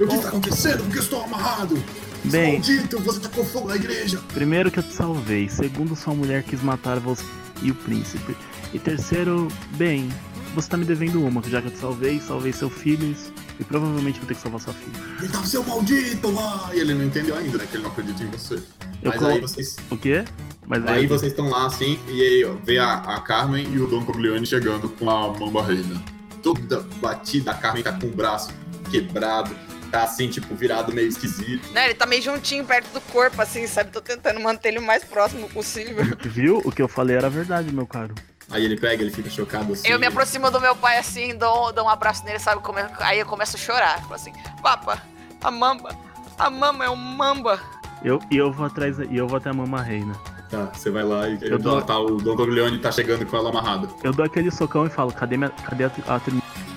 O 0.00 0.06
que 0.06 0.14
está 0.14 0.28
acontecendo? 0.28 0.82
Por 0.84 0.92
que 0.92 0.98
eu 0.98 1.02
estou 1.02 1.22
amarrado? 1.24 1.82
Bem, 2.24 2.54
Maldito, 2.54 2.98
você 3.00 3.20
tacou 3.20 3.44
fogo 3.44 3.68
na 3.68 3.76
igreja. 3.76 4.20
primeiro 4.34 4.70
que 4.70 4.78
eu 4.78 4.82
te 4.82 4.92
salvei. 4.92 5.48
Segundo, 5.48 5.96
sua 5.96 6.14
mulher 6.14 6.42
quis 6.42 6.62
matar 6.62 6.98
você 7.00 7.24
e 7.62 7.70
o 7.70 7.74
príncipe. 7.74 8.36
E 8.72 8.78
terceiro, 8.78 9.48
bem, 9.76 10.08
você 10.54 10.68
tá 10.68 10.76
me 10.76 10.84
devendo 10.84 11.24
uma, 11.24 11.42
já 11.42 11.60
que 11.60 11.68
eu 11.68 11.72
te 11.72 11.78
salvei, 11.78 12.20
salvei 12.20 12.52
seu 12.52 12.68
filho 12.70 13.06
e 13.06 13.16
e 13.60 13.64
provavelmente 13.64 14.18
vou 14.18 14.26
ter 14.26 14.34
que 14.34 14.40
salvar 14.40 14.60
sua 14.60 14.72
filha. 14.72 14.98
Então, 15.22 15.44
seu 15.44 15.62
maldito 15.62 16.30
lá! 16.32 16.70
E 16.72 16.80
ele 16.80 16.94
não 16.94 17.04
entendeu 17.04 17.36
ainda, 17.36 17.58
né? 17.58 17.66
Que 17.70 17.76
ele 17.76 17.84
não 17.84 17.90
acredita 17.90 18.22
em 18.22 18.26
você. 18.26 18.54
Eu 18.54 19.10
Mas 19.10 19.18
colo- 19.18 19.30
aí 19.32 19.40
vocês. 19.40 19.76
O 19.90 19.96
quê? 19.96 20.24
Mas 20.66 20.86
Aí 20.86 21.06
vocês 21.06 21.32
estão 21.32 21.48
lá 21.48 21.66
assim, 21.66 21.98
e 22.08 22.22
aí 22.22 22.44
ó, 22.44 22.54
vê 22.64 22.78
a, 22.78 22.94
a 22.94 23.20
Carmen 23.20 23.66
e 23.72 23.78
o 23.80 23.86
Dom 23.88 24.04
Coglione 24.04 24.46
chegando 24.46 24.88
com 24.88 25.10
a 25.10 25.32
Mamba 25.38 25.62
Reina. 25.64 26.00
Toda 26.42 26.80
batida, 27.00 27.50
a 27.50 27.54
Carmen 27.54 27.82
tá 27.82 27.92
com 27.92 28.06
o 28.06 28.10
braço 28.10 28.50
quebrado, 28.90 29.54
tá 29.90 30.04
assim, 30.04 30.28
tipo, 30.28 30.54
virado 30.54 30.92
meio 30.92 31.08
esquisito. 31.08 31.72
Né, 31.72 31.86
ele 31.86 31.94
tá 31.94 32.06
meio 32.06 32.22
juntinho 32.22 32.64
perto 32.64 32.92
do 32.92 33.00
corpo, 33.00 33.42
assim, 33.42 33.66
sabe? 33.66 33.90
Tô 33.90 34.00
tentando 34.00 34.38
manter 34.40 34.68
ele 34.68 34.78
o 34.78 34.82
mais 34.82 35.02
próximo 35.04 35.48
possível. 35.50 36.04
Viu? 36.24 36.62
O 36.64 36.70
que 36.72 36.80
eu 36.80 36.88
falei 36.88 37.16
era 37.16 37.28
verdade, 37.28 37.74
meu 37.74 37.86
caro. 37.86 38.14
Aí 38.50 38.64
ele 38.64 38.76
pega, 38.76 39.02
ele 39.02 39.10
fica 39.12 39.30
chocado 39.30 39.72
assim. 39.72 39.86
Eu 39.88 39.98
me 39.98 40.06
aproximo 40.06 40.50
do 40.50 40.60
meu 40.60 40.74
pai 40.74 40.98
assim, 40.98 41.36
dou, 41.36 41.72
dou 41.72 41.84
um 41.84 41.88
abraço 41.88 42.24
nele, 42.24 42.38
sabe? 42.38 42.60
Come- 42.62 42.80
Aí 42.98 43.18
eu 43.20 43.26
começo 43.26 43.56
a 43.56 43.60
chorar. 43.60 44.00
Falo 44.02 44.14
assim, 44.14 44.32
papa, 44.62 45.00
a 45.42 45.50
mamba, 45.50 45.94
a 46.38 46.50
mama 46.50 46.84
é 46.84 46.90
um 46.90 46.96
mamba. 46.96 47.60
Eu, 48.02 48.18
e 48.30 48.36
eu 48.36 48.50
vou 48.50 48.66
atrás, 48.66 48.98
e 48.98 49.16
eu 49.16 49.28
vou 49.28 49.36
até 49.36 49.50
a 49.50 49.52
Mama 49.52 49.82
Reina. 49.82 50.14
Tá, 50.50 50.70
você 50.72 50.90
vai 50.90 51.04
lá 51.04 51.28
e 51.28 51.38
Eu 51.42 51.58
dou- 51.58 51.80
tá, 51.82 51.98
o 51.98 52.16
Dom 52.16 52.34
Coglione 52.34 52.78
tá 52.78 52.90
chegando 52.90 53.24
com 53.26 53.36
ela 53.36 53.50
amarrada. 53.50 53.88
Eu 54.02 54.12
dou 54.12 54.24
aquele 54.24 54.50
socão 54.50 54.86
e 54.86 54.90
falo, 54.90 55.12
cadê, 55.12 55.36
minha, 55.36 55.50
cadê 55.50 55.84
a, 55.84 55.88
a 56.08 56.20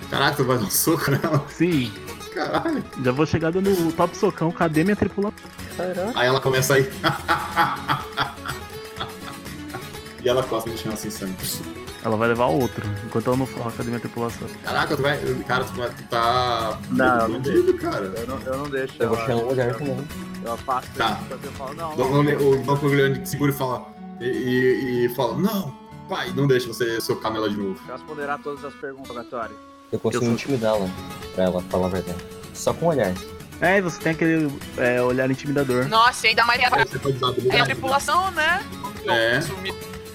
Caraca, 0.09 0.35
tu 0.35 0.43
vai 0.43 0.57
dar 0.57 0.65
um 0.65 0.69
soco 0.69 1.09
nela? 1.09 1.43
Sim. 1.49 1.91
Caralho. 2.35 2.83
Já 3.03 3.11
vou 3.11 3.25
chegar 3.25 3.51
dando 3.51 3.71
o 3.87 3.91
top 3.93 4.15
socão, 4.17 4.51
cadê 4.51 4.83
minha 4.83 4.95
tripulação? 4.95 5.33
Aí 6.13 6.27
ela 6.27 6.39
começa 6.41 6.75
a 6.75 6.79
ir. 6.79 6.91
e 10.23 10.29
ela 10.29 10.43
costa 10.43 10.69
no 10.69 10.77
chão 10.77 10.93
assim, 10.93 11.09
sangue. 11.09 11.35
Ela 12.03 12.17
vai 12.17 12.27
levar 12.27 12.47
outro, 12.47 12.83
enquanto 13.05 13.27
ela 13.27 13.37
não 13.37 13.45
fala, 13.45 13.71
cadê 13.71 13.87
minha 13.89 13.99
tripulação? 13.99 14.47
Caraca, 14.63 14.95
tu 14.95 15.01
vai. 15.01 15.17
Cara, 15.47 15.63
tu, 15.63 15.73
vai, 15.73 15.89
tu 15.89 16.03
tá. 16.09 16.77
Não, 16.89 17.19
eu 17.21 17.29
não 17.29 17.77
cara. 17.77 18.05
Eu 18.05 18.27
não, 18.27 18.39
eu 18.41 18.57
não 18.57 18.69
deixo. 18.69 18.93
Eu 18.99 19.09
vou 19.09 19.17
ela- 19.17 19.25
chegar 19.27 19.39
no 19.41 19.49
lugar 19.49 19.73
também. 19.75 20.07
Eu 20.43 20.53
afasto 20.53 20.89
Tá. 20.97 21.19
eu 21.29 21.51
falo, 21.53 21.73
não, 21.75 21.95
Dom- 21.95 22.23
não. 22.23 22.51
O 22.51 22.57
Dom 22.63 22.77
Coglione 22.77 23.25
segura 23.25 23.51
e 23.51 23.55
fala. 23.55 23.85
E, 24.19 24.25
e- 24.25 25.05
e 25.05 25.09
fala: 25.15 25.37
Não, 25.37 25.73
pai, 26.09 26.33
não 26.35 26.45
deixa 26.45 26.67
você 26.67 26.99
socar 26.99 27.31
nela 27.31 27.49
de 27.49 27.55
novo. 27.55 27.79
Eu 27.87 27.93
responderá 27.95 28.37
todas 28.37 28.63
as 28.65 28.73
perguntas 28.73 29.09
obrigatórias. 29.11 29.57
Eu 29.91 29.99
consigo 29.99 30.25
sou- 30.25 30.33
intimidá-la 30.33 30.89
pra 31.35 31.43
ela 31.45 31.61
falar 31.69 31.85
a 31.85 31.89
verdade. 31.89 32.17
Só 32.53 32.73
com 32.73 32.87
um 32.87 32.89
olhar. 32.89 33.13
É, 33.61 33.77
e 33.77 33.81
você 33.81 33.97
tem 34.01 34.11
aquele 34.11 34.51
é, 34.77 35.01
olhar 35.01 35.29
intimidador. 35.31 35.87
Nossa, 35.87 36.25
e 36.27 36.31
ainda 36.31 36.43
mais 36.43 36.59
usar 36.59 36.75
a 36.75 37.55
é 37.55 37.61
a 37.61 37.65
tripulação, 37.65 38.29
né? 38.31 38.61
É. 39.07 39.39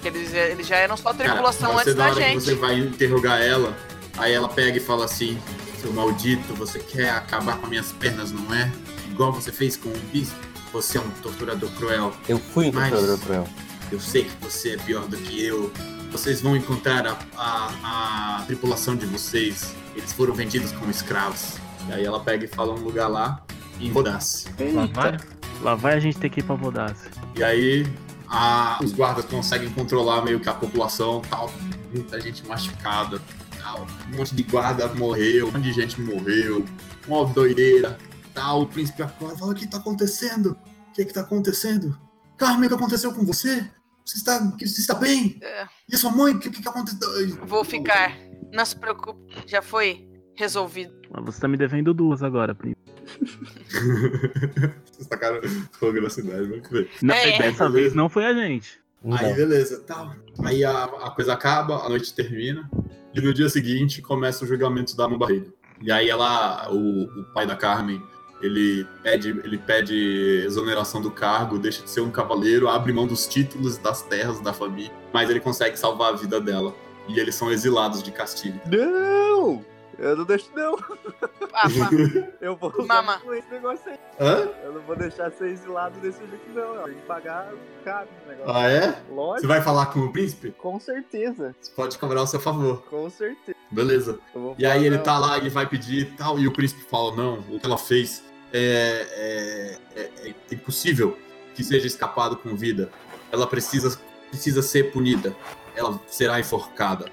Eles, 0.09 0.33
eles 0.33 0.67
já 0.67 0.77
eram 0.77 0.97
só 0.97 1.13
Cara, 1.13 1.31
tripulação 1.31 1.73
você, 1.73 1.81
antes 1.81 1.95
na 1.95 2.05
da 2.05 2.11
hora 2.11 2.21
que 2.21 2.31
gente. 2.33 2.45
você 2.45 2.55
vai 2.55 2.79
interrogar 2.79 3.41
ela, 3.41 3.77
aí 4.17 4.33
ela 4.33 4.49
pega 4.49 4.77
e 4.77 4.81
fala 4.81 5.05
assim: 5.05 5.39
Seu 5.81 5.93
maldito, 5.93 6.55
você 6.55 6.79
quer 6.79 7.11
acabar 7.11 7.59
com 7.59 7.67
minhas 7.67 7.93
pernas, 7.93 8.33
não 8.33 8.55
é? 8.55 8.71
Igual 9.11 9.33
você 9.33 9.53
fez 9.53 9.77
com 9.77 9.89
o 9.89 9.99
bispo. 10.13 10.37
Você 10.73 10.99
é 10.99 11.01
um 11.01 11.11
torturador 11.23 11.71
cruel. 11.71 12.13
Eu 12.29 12.39
fui 12.39 12.69
um 12.69 12.73
torturador 12.73 13.19
cruel. 13.19 13.49
Eu 13.91 14.01
sei 14.01 14.25
que 14.25 14.45
você 14.45 14.75
é 14.75 14.77
pior 14.77 15.07
do 15.07 15.17
que 15.17 15.43
eu. 15.43 15.73
Vocês 16.13 16.41
vão 16.41 16.57
encontrar 16.57 17.07
a, 17.07 17.19
a, 17.37 18.39
a 18.41 18.45
tripulação 18.47 18.97
de 18.97 19.07
vocês. 19.07 19.75
Eles 19.97 20.13
foram 20.13 20.35
vendidos 20.35 20.73
como 20.73 20.91
escravos. 20.91 21.55
E 21.89 21.93
aí 21.93 22.05
ela 22.05 22.21
pega 22.21 22.45
e 22.45 22.49
fala 22.49 22.73
um 22.75 22.79
lugar 22.81 23.09
lá 23.09 23.43
em 23.81 23.91
Rodace. 23.91 24.47
Lá 24.75 24.87
vai, 24.87 25.17
lá 25.63 25.75
vai 25.75 25.95
a 25.95 26.01
gente 26.01 26.19
ter 26.19 26.29
que 26.29 26.41
ir 26.41 26.43
pra 26.43 26.55
Vodasse. 26.55 27.09
E 27.35 27.43
aí 27.43 27.87
a- 28.31 28.79
os 28.83 28.93
guardas 28.93 29.25
conseguem 29.25 29.71
controlar 29.71 30.23
meio 30.23 30.41
que 30.41 30.49
a 30.49 30.55
população 30.55 31.21
tal. 31.29 31.51
Muita 31.93 32.21
gente 32.21 32.47
machucada. 32.47 33.21
Tal. 33.61 33.87
Um 34.13 34.17
monte 34.17 34.35
de 34.35 34.43
guarda 34.43 34.87
morreu, 34.95 35.49
um 35.49 35.53
monte 35.53 35.63
de 35.65 35.73
gente 35.73 36.01
morreu. 36.01 36.65
Uma 37.07 37.25
doideira. 37.27 37.99
Tal. 38.35 38.63
O 38.63 38.67
príncipe 38.67 39.03
acorda 39.03 39.35
e 39.35 39.39
fala: 39.39 39.53
O 39.53 39.55
que 39.55 39.67
tá 39.67 39.79
acontecendo? 39.79 40.57
O 40.91 40.93
que 40.93 41.05
que 41.05 41.13
tá 41.15 41.21
acontecendo? 41.23 41.99
Carmen, 42.37 42.67
o 42.67 42.69
que 42.69 42.75
aconteceu 42.75 43.13
com 43.13 43.25
você? 43.25 43.69
Você 44.05 44.17
está, 44.19 44.39
você 44.39 44.81
está 44.81 44.95
bem? 44.95 45.39
É, 45.43 45.67
E 45.89 45.95
a 45.95 45.99
sua 45.99 46.11
mãe? 46.11 46.35
O 46.35 46.39
que, 46.39 46.49
que 46.51 46.67
aconteceu? 46.69 47.45
vou 47.47 47.63
ficar. 47.65 48.17
Não 48.53 48.65
se 48.65 48.75
preocupe, 48.75 49.21
já 49.47 49.61
foi 49.61 50.09
resolvido. 50.35 50.93
Mas 51.11 51.25
você 51.25 51.41
tá 51.41 51.49
me 51.49 51.57
devendo 51.59 51.93
duas 51.93 52.23
agora, 52.23 52.55
príncipe. 52.55 52.81
Vocês 54.91 55.07
tacaram 55.09 55.41
fogo 55.73 56.01
na 56.01 56.11
cidade, 56.11 56.47
vamos 56.49 56.69
ver. 56.69 56.91
Não, 57.03 57.15
É. 57.15 57.39
Dessa 57.39 57.69
vez 57.69 57.95
não 57.95 58.09
foi 58.09 58.25
a 58.25 58.33
gente. 58.35 58.79
Aí 59.13 59.33
beleza, 59.35 59.83
tal. 59.87 60.15
Aí 60.45 60.65
a, 60.65 60.85
a 60.85 61.11
coisa 61.11 61.33
acaba, 61.33 61.85
a 61.85 61.89
noite 61.89 62.13
termina. 62.15 62.69
E 63.15 63.21
no 63.21 63.33
dia 63.33 63.49
seguinte 63.49 64.03
começa 64.03 64.45
o 64.45 64.49
julgamento 64.49 64.97
da 64.97 65.09
Mão 65.09 65.19
Barreira. 65.19 65.47
E 65.81 65.91
aí 65.93 66.09
ela, 66.11 66.69
o, 66.73 67.05
o 67.05 67.25
pai 67.33 67.47
da 67.47 67.55
Carmen, 67.55 68.03
Ele 68.43 68.85
pede, 69.03 69.29
ele 69.45 69.57
pede 69.59 70.43
exoneração 70.45 71.01
do 71.01 71.11
cargo, 71.11 71.59
deixa 71.59 71.83
de 71.83 71.91
ser 71.91 72.01
um 72.01 72.11
cavaleiro, 72.11 72.69
abre 72.69 72.93
mão 72.93 73.07
dos 73.07 73.27
títulos, 73.27 73.79
das 73.79 74.03
terras 74.03 74.41
da 74.41 74.53
família, 74.53 74.93
mas 75.13 75.31
ele 75.31 75.41
consegue 75.41 75.77
salvar 75.79 76.13
a 76.13 76.17
vida 76.17 76.41
dela. 76.41 76.75
E 77.09 77.19
eles 77.19 77.35
são 77.37 77.51
exilados 77.51 78.03
de 78.03 78.11
Castilho. 78.11 78.61
Não! 78.67 79.65
Eu 79.99 80.17
não 80.17 80.25
deixo, 80.25 80.49
não. 80.55 80.77
Mama. 81.53 82.29
Eu 82.41 82.57
vou 82.57 82.73
Mama. 82.87 83.19
com 83.19 83.35
esse 83.35 83.49
negócio 83.51 83.91
aí. 83.91 83.99
Hã? 84.21 84.49
Eu 84.63 84.73
não 84.75 84.81
vou 84.83 84.95
deixar 84.95 85.31
ser 85.33 85.49
exilado 85.49 85.99
desse 85.99 86.21
jeito, 86.21 86.51
não. 86.55 86.85
Tem 86.85 86.95
que 86.95 87.01
pagar 87.03 87.53
caro 87.85 88.09
o 88.25 88.29
negócio. 88.29 88.53
Ah, 88.55 88.71
é? 88.71 89.03
Lógico. 89.11 89.41
Você 89.41 89.47
vai 89.49 89.61
falar 89.61 89.87
com 89.87 90.01
o 90.01 90.13
príncipe? 90.13 90.53
Com 90.53 90.79
certeza. 90.79 91.55
Você 91.61 91.73
pode 91.73 91.99
cobrar 91.99 92.21
ao 92.21 92.27
seu 92.29 92.39
favor. 92.39 92.83
Com 92.85 93.11
certeza. 93.11 93.59
Beleza. 93.71 94.19
E 94.57 94.65
aí 94.65 94.87
ele 94.87 94.97
não. 94.99 95.03
tá 95.03 95.19
lá, 95.19 95.37
ele 95.37 95.51
vai 95.51 95.67
pedir 95.67 96.03
e 96.03 96.07
tal, 96.17 96.39
e 96.39 96.47
o 96.47 96.53
príncipe 96.53 96.83
fala, 96.89 97.15
não, 97.17 97.41
o 97.41 97.59
que 97.59 97.67
ela 97.67 97.77
fez 97.79 98.23
é, 98.53 99.79
é, 99.97 100.01
é- 100.01 100.29
é 100.31 100.35
impossível 100.55 101.19
que 101.55 101.65
seja 101.65 101.87
escapado 101.89 102.37
com 102.37 102.55
vida. 102.55 102.89
Ela 103.33 103.47
precisa, 103.49 103.99
precisa 104.31 104.63
ser 104.63 104.93
punida. 104.93 105.35
Ela 105.75 106.01
será 106.07 106.39
enforcada. 106.39 107.07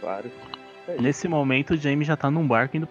Claro. 0.00 0.30
Nesse 0.98 1.28
momento, 1.28 1.74
o 1.74 1.76
Jamie 1.76 2.04
já 2.04 2.16
tá 2.16 2.30
num 2.30 2.46
barco 2.46 2.76
indo. 2.76 2.88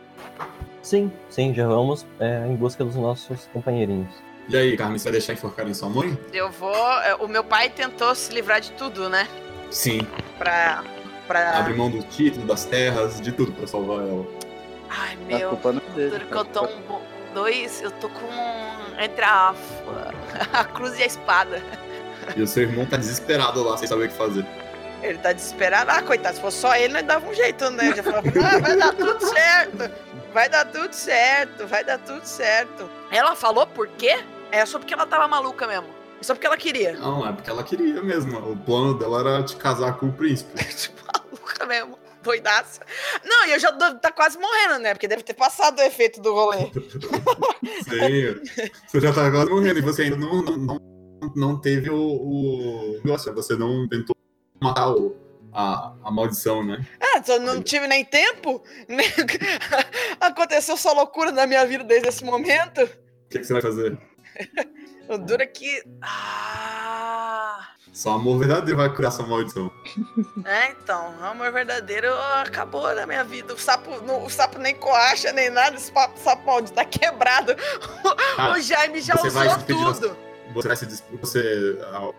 Sim, 0.81 1.11
sim, 1.29 1.53
já 1.53 1.67
vamos 1.67 2.05
é, 2.19 2.45
em 2.47 2.55
busca 2.55 2.83
dos 2.85 2.95
nossos 2.95 3.47
companheirinhos. 3.53 4.09
E 4.47 4.57
aí, 4.57 4.75
Carmen, 4.77 4.97
você 4.97 5.03
vai 5.05 5.11
deixar 5.13 5.33
enforcar 5.33 5.67
em 5.67 5.73
sua 5.73 5.89
mãe? 5.89 6.17
Eu 6.33 6.49
vou. 6.49 6.73
é, 7.01 7.15
O 7.15 7.27
meu 7.27 7.43
pai 7.43 7.69
tentou 7.69 8.15
se 8.15 8.33
livrar 8.33 8.59
de 8.61 8.71
tudo, 8.71 9.09
né? 9.09 9.27
Sim. 9.69 9.99
Pra. 10.37 10.83
pra... 11.27 11.59
Abre 11.59 11.73
mão 11.73 11.91
do 11.91 12.01
título, 12.03 12.47
das 12.47 12.65
terras, 12.65 13.21
de 13.21 13.31
tudo 13.31 13.51
pra 13.51 13.67
salvar 13.67 13.99
ela. 14.07 14.25
Ai, 14.89 15.13
A 15.13 15.17
meu. 15.37 15.49
culpa 15.49 15.73
não 15.73 15.81
é 15.91 15.95
dele. 15.95 16.09
Tudo 16.11 16.25
que 16.25 16.35
eu 16.35 16.45
tô 16.45 16.65
um 16.65 16.81
bo- 16.87 17.01
dois, 17.35 17.81
eu 17.83 17.91
tô 17.91 18.09
com. 18.09 18.27
Entre 18.99 19.23
a, 19.23 19.53
a 20.53 20.63
cruz 20.73 20.97
e 20.97 21.03
a 21.03 21.05
espada. 21.05 21.61
E 22.35 22.41
o 22.41 22.47
seu 22.47 22.63
irmão 22.63 22.85
tá 22.87 22.97
desesperado 22.97 23.63
lá, 23.63 23.77
sem 23.77 23.87
saber 23.87 24.05
o 24.05 24.09
que 24.09 24.15
fazer. 24.15 24.45
Ele 25.01 25.17
tá 25.17 25.31
desesperado. 25.31 25.91
Ah, 25.91 26.01
coitado, 26.01 26.35
se 26.35 26.41
fosse 26.41 26.57
só 26.57 26.75
ele, 26.75 26.93
nós 26.93 27.05
dava 27.05 27.27
um 27.27 27.33
jeito, 27.33 27.69
né? 27.71 27.89
Eu 27.89 27.95
já 27.95 28.03
falava, 28.03 28.27
ah, 28.27 28.59
vai 28.59 28.77
dar 28.77 28.93
tudo 28.93 29.25
certo. 29.25 29.91
Vai 30.33 30.49
dar 30.49 30.65
tudo 30.65 30.93
certo, 30.93 31.67
vai 31.67 31.83
dar 31.83 31.97
tudo 31.99 32.25
certo. 32.25 32.89
Ela 33.11 33.35
falou 33.35 33.65
por 33.65 33.87
quê? 33.87 34.19
É 34.51 34.65
só 34.65 34.77
porque 34.77 34.93
ela 34.93 35.05
tava 35.05 35.27
maluca 35.27 35.67
mesmo. 35.67 35.87
É 36.19 36.23
só 36.23 36.33
porque 36.33 36.45
ela 36.45 36.57
queria. 36.57 36.93
Não, 36.93 37.27
é 37.27 37.31
porque 37.31 37.49
ela 37.49 37.63
queria 37.63 38.01
mesmo. 38.03 38.37
O 38.51 38.57
plano 38.57 38.93
dela 38.97 39.21
era 39.21 39.43
te 39.43 39.55
casar 39.55 39.97
com 39.97 40.07
o 40.07 40.13
príncipe. 40.13 40.51
maluca 41.13 41.65
mesmo. 41.65 41.97
Doidaça. 42.21 42.81
Não, 43.23 43.47
e 43.47 43.53
eu 43.53 43.59
já 43.59 43.71
tô, 43.71 43.95
tá 43.95 44.11
quase 44.11 44.37
morrendo, 44.37 44.79
né? 44.79 44.93
Porque 44.93 45.07
deve 45.07 45.23
ter 45.23 45.33
passado 45.33 45.79
o 45.79 45.81
efeito 45.81 46.19
do 46.21 46.33
rolê. 46.33 46.69
Sim, 47.87 48.69
você 48.85 48.99
já 48.99 49.13
tá 49.13 49.31
quase 49.31 49.49
morrendo 49.49 49.79
e 49.79 49.81
você 49.81 50.03
ainda 50.03 50.17
não, 50.17 50.41
não, 50.41 50.57
não, 50.57 50.79
não 51.33 51.61
teve 51.61 51.89
o, 51.89 51.97
o 51.97 53.01
negócio, 53.05 53.33
você 53.33 53.55
não 53.55 53.87
tentou 53.87 54.13
matar 54.61 54.91
o, 54.91 55.15
a, 55.53 55.93
a 56.03 56.11
maldição, 56.11 56.63
né? 56.63 56.85
Ah, 56.99 57.23
só 57.23 57.39
não 57.39 57.61
tive 57.61 57.87
nem 57.87 58.03
tempo. 58.05 58.61
Nem... 58.87 59.07
Aconteceu 60.19 60.77
só 60.77 60.93
loucura 60.93 61.31
na 61.31 61.45
minha 61.47 61.65
vida 61.65 61.83
desde 61.83 62.09
esse 62.09 62.23
momento. 62.23 62.83
O 62.83 63.29
que, 63.29 63.39
que 63.39 63.43
você 63.43 63.53
vai 63.53 63.61
fazer? 63.61 63.97
O 65.07 65.17
duro 65.17 65.41
é 65.41 65.47
que. 65.47 65.83
Ah. 66.01 67.69
Só 67.91 68.11
amor 68.11 68.37
verdadeiro 68.39 68.77
vai 68.77 68.93
curar 68.93 69.09
essa 69.09 69.23
maldição. 69.23 69.71
É, 70.45 70.71
então, 70.71 71.15
o 71.19 71.25
amor 71.25 71.51
verdadeiro 71.51 72.07
acabou 72.35 72.93
na 72.93 73.05
minha 73.05 73.23
vida. 73.23 73.53
O 73.53 73.57
sapo, 73.57 73.89
não- 74.05 74.23
o 74.23 74.29
sapo 74.29 74.59
nem 74.59 74.75
coacha, 74.75 75.33
nem 75.33 75.49
nada. 75.49 75.75
Esse 75.75 75.91
papo, 75.91 76.17
sapo 76.19 76.45
maldito 76.45 76.75
tá 76.75 76.85
quebrado. 76.85 77.55
Ah, 78.37 78.53
o 78.53 78.61
Jaime 78.61 79.01
já 79.01 79.15
você 79.15 79.27
usou 79.27 79.57
tudo. 79.67 80.17
Você 80.53 80.67
vai 80.69 80.77
se 80.77 80.85
despedir, 80.85 81.19
você 81.19 81.77
ah, 81.91 82.09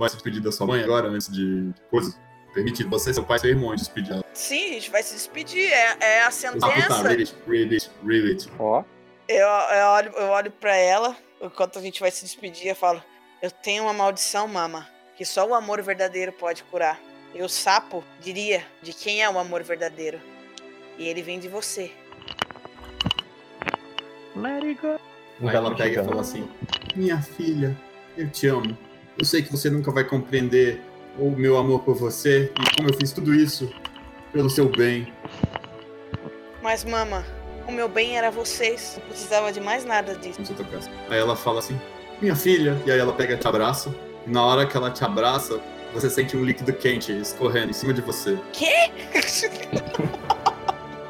vai 0.00 0.08
se 0.08 0.16
despedir 0.16 0.40
da 0.42 0.50
sua 0.50 0.66
mãe 0.66 0.82
agora, 0.82 1.08
antes 1.08 1.30
de 1.30 1.70
coisa? 1.90 2.18
Permitido, 2.52 2.90
você, 2.90 3.14
seu 3.14 3.22
pai 3.22 3.36
e 3.36 3.40
seu 3.40 3.50
irmão 3.50 3.72
despedir 3.76 4.12
ela. 4.12 4.24
Sim, 4.34 4.70
a 4.70 4.72
gente 4.72 4.90
vai 4.90 5.02
se 5.04 5.14
despedir. 5.14 5.70
É, 5.70 5.96
é 6.00 6.18
a 6.22 6.22
Ah, 6.22 6.24
tá, 6.24 6.30
sentença. 6.32 7.02
read 7.02 7.20
it, 7.22 7.34
read 7.46 7.74
it, 7.74 7.90
read 8.04 8.26
it. 8.28 8.50
Ó. 8.58 8.82
Eu, 9.28 9.46
eu, 9.46 9.86
olho, 9.86 10.12
eu 10.16 10.26
olho 10.30 10.50
pra 10.50 10.74
ela, 10.74 11.16
enquanto 11.40 11.78
a 11.78 11.82
gente 11.82 12.00
vai 12.00 12.10
se 12.10 12.24
despedir, 12.24 12.66
eu 12.68 12.74
falo: 12.74 13.00
Eu 13.40 13.50
tenho 13.52 13.84
uma 13.84 13.92
maldição, 13.92 14.48
mama, 14.48 14.88
que 15.16 15.24
só 15.24 15.46
o 15.46 15.54
amor 15.54 15.80
verdadeiro 15.82 16.32
pode 16.32 16.64
curar. 16.64 16.98
E 17.32 17.40
o 17.42 17.48
sapo 17.48 18.02
diria 18.20 18.64
de 18.82 18.92
quem 18.92 19.22
é 19.22 19.30
o 19.30 19.38
amor 19.38 19.62
verdadeiro. 19.62 20.18
E 20.98 21.06
ele 21.06 21.22
vem 21.22 21.38
de 21.38 21.46
você. 21.46 21.92
Let 24.34 24.64
it 24.64 24.80
go. 24.80 24.98
Ela 25.48 25.74
pega 25.76 26.02
e 26.02 26.04
fala 26.04 26.20
assim: 26.22 26.50
Minha 26.96 27.22
filha, 27.22 27.76
eu 28.16 28.28
te 28.28 28.48
amo. 28.48 28.76
Eu 29.20 29.26
sei 29.26 29.42
que 29.42 29.52
você 29.52 29.68
nunca 29.68 29.92
vai 29.92 30.02
compreender 30.02 30.80
o 31.18 31.28
meu 31.28 31.58
amor 31.58 31.80
por 31.80 31.94
você 31.94 32.50
e 32.58 32.74
como 32.74 32.88
eu 32.88 32.94
fiz 32.94 33.12
tudo 33.12 33.34
isso 33.34 33.70
pelo 34.32 34.48
seu 34.48 34.66
bem. 34.66 35.12
Mas, 36.62 36.86
mama, 36.86 37.22
o 37.68 37.72
meu 37.72 37.86
bem 37.86 38.16
era 38.16 38.30
vocês. 38.30 38.94
Não 38.98 39.06
precisava 39.08 39.52
de 39.52 39.60
mais 39.60 39.84
nada 39.84 40.14
disso. 40.14 40.42
Se 40.42 40.54
Aí 41.10 41.18
ela 41.18 41.36
fala 41.36 41.58
assim: 41.58 41.78
Minha 42.18 42.34
filha. 42.34 42.80
E 42.86 42.90
aí 42.90 42.98
ela 42.98 43.12
pega 43.12 43.34
e 43.34 43.36
te 43.36 43.46
abraça. 43.46 43.94
E 44.26 44.30
na 44.30 44.42
hora 44.42 44.64
que 44.64 44.74
ela 44.74 44.90
te 44.90 45.04
abraça, 45.04 45.60
você 45.92 46.08
sente 46.08 46.34
um 46.34 46.42
líquido 46.42 46.72
quente 46.72 47.12
escorrendo 47.12 47.68
em 47.68 47.74
cima 47.74 47.92
de 47.92 48.00
você. 48.00 48.38
Quê? 48.54 48.90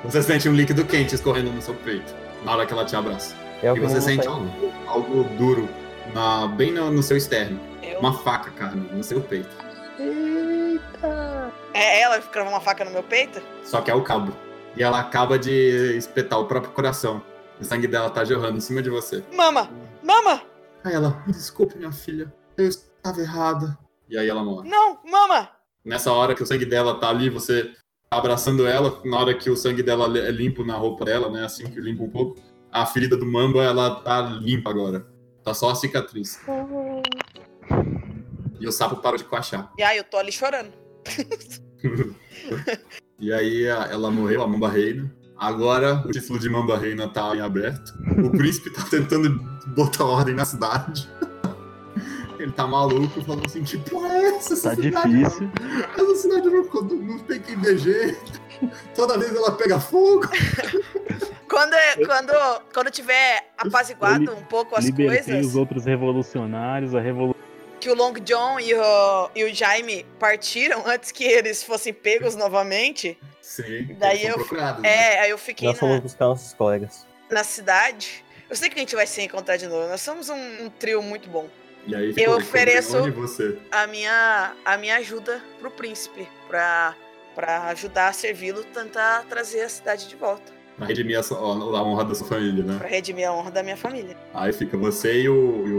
Você 0.02 0.22
sente 0.22 0.48
um 0.48 0.54
líquido 0.54 0.84
quente 0.84 1.14
escorrendo 1.14 1.52
no 1.52 1.62
seu 1.62 1.74
peito. 1.74 2.12
Na 2.44 2.52
hora 2.52 2.66
que 2.66 2.72
ela 2.72 2.84
te 2.84 2.96
abraça. 2.96 3.36
É 3.62 3.68
e 3.68 3.78
você 3.78 4.00
sente 4.00 4.26
algo, 4.26 4.50
algo 4.86 5.22
duro 5.38 5.68
na, 6.12 6.48
bem 6.48 6.72
no, 6.72 6.90
no 6.90 7.02
seu 7.02 7.16
externo. 7.16 7.69
Eu? 7.82 8.00
Uma 8.00 8.12
faca, 8.12 8.50
Carmen, 8.50 8.84
no 8.92 9.02
seu 9.02 9.20
peito. 9.20 9.54
Eita! 9.98 11.52
É 11.72 12.00
ela 12.00 12.20
que 12.20 12.28
cravou 12.28 12.52
uma 12.52 12.60
faca 12.60 12.84
no 12.84 12.90
meu 12.90 13.02
peito? 13.02 13.40
Só 13.64 13.80
que 13.80 13.90
é 13.90 13.94
o 13.94 14.02
cabo. 14.02 14.32
E 14.76 14.82
ela 14.82 15.00
acaba 15.00 15.38
de 15.38 15.96
espetar 15.96 16.38
o 16.38 16.46
próprio 16.46 16.72
coração. 16.72 17.22
O 17.60 17.64
sangue 17.64 17.86
dela 17.86 18.10
tá 18.10 18.24
jorrando 18.24 18.58
em 18.58 18.60
cima 18.60 18.82
de 18.82 18.88
você. 18.90 19.22
Mama! 19.34 19.68
Mama! 20.02 20.42
Aí 20.82 20.94
ela, 20.94 21.22
me 21.26 21.32
desculpe, 21.32 21.76
minha 21.76 21.92
filha. 21.92 22.32
Eu 22.56 22.68
estava 22.68 23.20
errada. 23.20 23.78
E 24.08 24.16
aí 24.16 24.28
ela 24.28 24.42
morre. 24.42 24.68
Não! 24.68 24.98
Mama! 25.04 25.50
Nessa 25.84 26.12
hora 26.12 26.34
que 26.34 26.42
o 26.42 26.46
sangue 26.46 26.64
dela 26.64 26.98
tá 26.98 27.08
ali, 27.08 27.28
você 27.28 27.64
tá 28.08 28.18
abraçando 28.18 28.66
ela. 28.66 29.00
Na 29.04 29.18
hora 29.18 29.34
que 29.34 29.50
o 29.50 29.56
sangue 29.56 29.82
dela 29.82 30.06
é 30.18 30.30
limpo 30.30 30.64
na 30.64 30.74
roupa 30.74 31.04
dela, 31.04 31.30
né? 31.30 31.44
Assim 31.44 31.64
que 31.64 31.80
limpa 31.80 32.02
um 32.02 32.10
pouco. 32.10 32.40
A 32.72 32.86
ferida 32.86 33.16
do 33.16 33.26
Mamba, 33.26 33.62
ela 33.62 33.96
tá 33.96 34.20
limpa 34.20 34.70
agora. 34.70 35.06
Tá 35.42 35.54
só 35.54 35.70
a 35.70 35.74
cicatriz. 35.74 36.38
E 38.60 38.68
o 38.68 38.72
sapo 38.72 38.96
parou 38.96 39.16
de 39.18 39.24
coachar. 39.24 39.72
E 39.76 39.82
aí, 39.82 39.96
eu 39.96 40.04
tô 40.04 40.16
ali 40.18 40.30
chorando. 40.30 40.72
E 43.18 43.30
aí 43.34 43.64
ela 43.64 44.10
morreu, 44.10 44.42
a 44.42 44.46
Mamba 44.48 44.70
Reina. 44.70 45.14
Agora 45.36 46.02
o 46.06 46.10
título 46.10 46.38
de 46.38 46.48
Mamba 46.48 46.78
Reina 46.78 47.06
tá 47.06 47.36
em 47.36 47.40
aberto. 47.42 47.92
O 48.24 48.30
príncipe 48.30 48.70
tá 48.70 48.82
tentando 48.90 49.38
botar 49.74 50.04
ordem 50.04 50.34
na 50.34 50.46
cidade. 50.46 51.06
Ele 52.40 52.50
tá 52.52 52.66
maluco, 52.66 53.20
falando 53.20 53.44
assim, 53.44 53.62
que 53.62 53.76
porra 53.76 54.08
é 54.08 54.24
essa? 54.36 54.54
Essa 54.54 54.70
Tá 54.70 54.82
cidade, 54.82 55.08
difícil. 55.10 55.50
Essa 55.94 56.14
cidade 56.14 56.48
não, 56.48 56.62
não 56.62 57.18
tem 57.18 57.40
quem 57.42 57.78
jeito. 57.78 58.40
Toda 58.94 59.18
vez 59.18 59.34
ela 59.36 59.52
pega 59.52 59.78
fogo. 59.78 60.26
Quando, 61.46 61.74
quando, 62.06 62.62
quando 62.72 62.90
tiver 62.90 63.52
apaziguado 63.58 64.32
um 64.32 64.42
pouco 64.44 64.74
as 64.76 64.86
Libertei 64.86 65.24
coisas, 65.24 65.46
os 65.46 65.56
outros 65.56 65.84
revolucionários, 65.84 66.94
a 66.94 67.00
revolução. 67.00 67.49
Que 67.80 67.88
o 67.90 67.94
Long 67.94 68.12
John 68.12 68.60
e 68.60 68.74
o, 68.74 69.30
e 69.34 69.44
o 69.44 69.54
Jaime 69.54 70.04
partiram 70.18 70.82
antes 70.86 71.10
que 71.10 71.24
eles 71.24 71.62
fossem 71.64 71.92
pegos 71.92 72.36
novamente. 72.36 73.18
Sim, 73.40 73.96
Daí 73.98 74.26
eu, 74.26 74.34
procurados, 74.34 74.82
né? 74.82 74.88
é, 75.16 75.20
aí 75.20 75.30
eu 75.30 75.38
fiquei 75.38 75.66
Nós 75.68 75.78
fomos 75.78 75.96
na, 75.96 76.00
buscar 76.02 76.24
nossos 76.26 76.52
colegas. 76.54 77.06
na 77.30 77.42
cidade. 77.42 78.24
Eu 78.48 78.54
sei 78.56 78.68
que 78.68 78.76
a 78.76 78.80
gente 78.80 78.94
vai 78.94 79.06
se 79.06 79.22
encontrar 79.22 79.56
de 79.56 79.66
novo. 79.66 79.88
Nós 79.88 80.00
somos 80.00 80.28
um, 80.28 80.64
um 80.64 80.70
trio 80.70 81.02
muito 81.02 81.28
bom. 81.28 81.48
E 81.86 81.94
aí 81.96 82.14
Eu 82.16 82.36
ofereço- 82.36 82.98
Onde 82.98 83.10
você? 83.10 83.56
A 83.72 83.86
minha, 83.86 84.52
a 84.64 84.76
minha 84.76 84.96
ajuda 84.96 85.42
pro 85.58 85.70
príncipe, 85.70 86.28
pra, 86.46 86.94
pra 87.34 87.64
ajudar 87.68 88.08
a 88.08 88.12
servi-lo, 88.12 88.62
tentar 88.64 89.24
trazer 89.28 89.62
a 89.62 89.68
cidade 89.68 90.06
de 90.08 90.14
volta. 90.14 90.52
Pra 90.76 90.86
redimir 90.86 91.18
a, 91.18 91.22
a 91.34 91.82
honra 91.82 92.04
da 92.04 92.14
sua 92.14 92.26
família, 92.26 92.62
né? 92.64 92.76
Pra 92.78 92.88
redimir 92.88 93.26
a 93.28 93.32
honra 93.32 93.50
da 93.50 93.62
minha 93.62 93.76
família. 93.76 94.16
Aí 94.34 94.52
fica 94.52 94.76
você 94.76 95.22
e 95.22 95.28
o, 95.28 95.66
e 95.66 95.72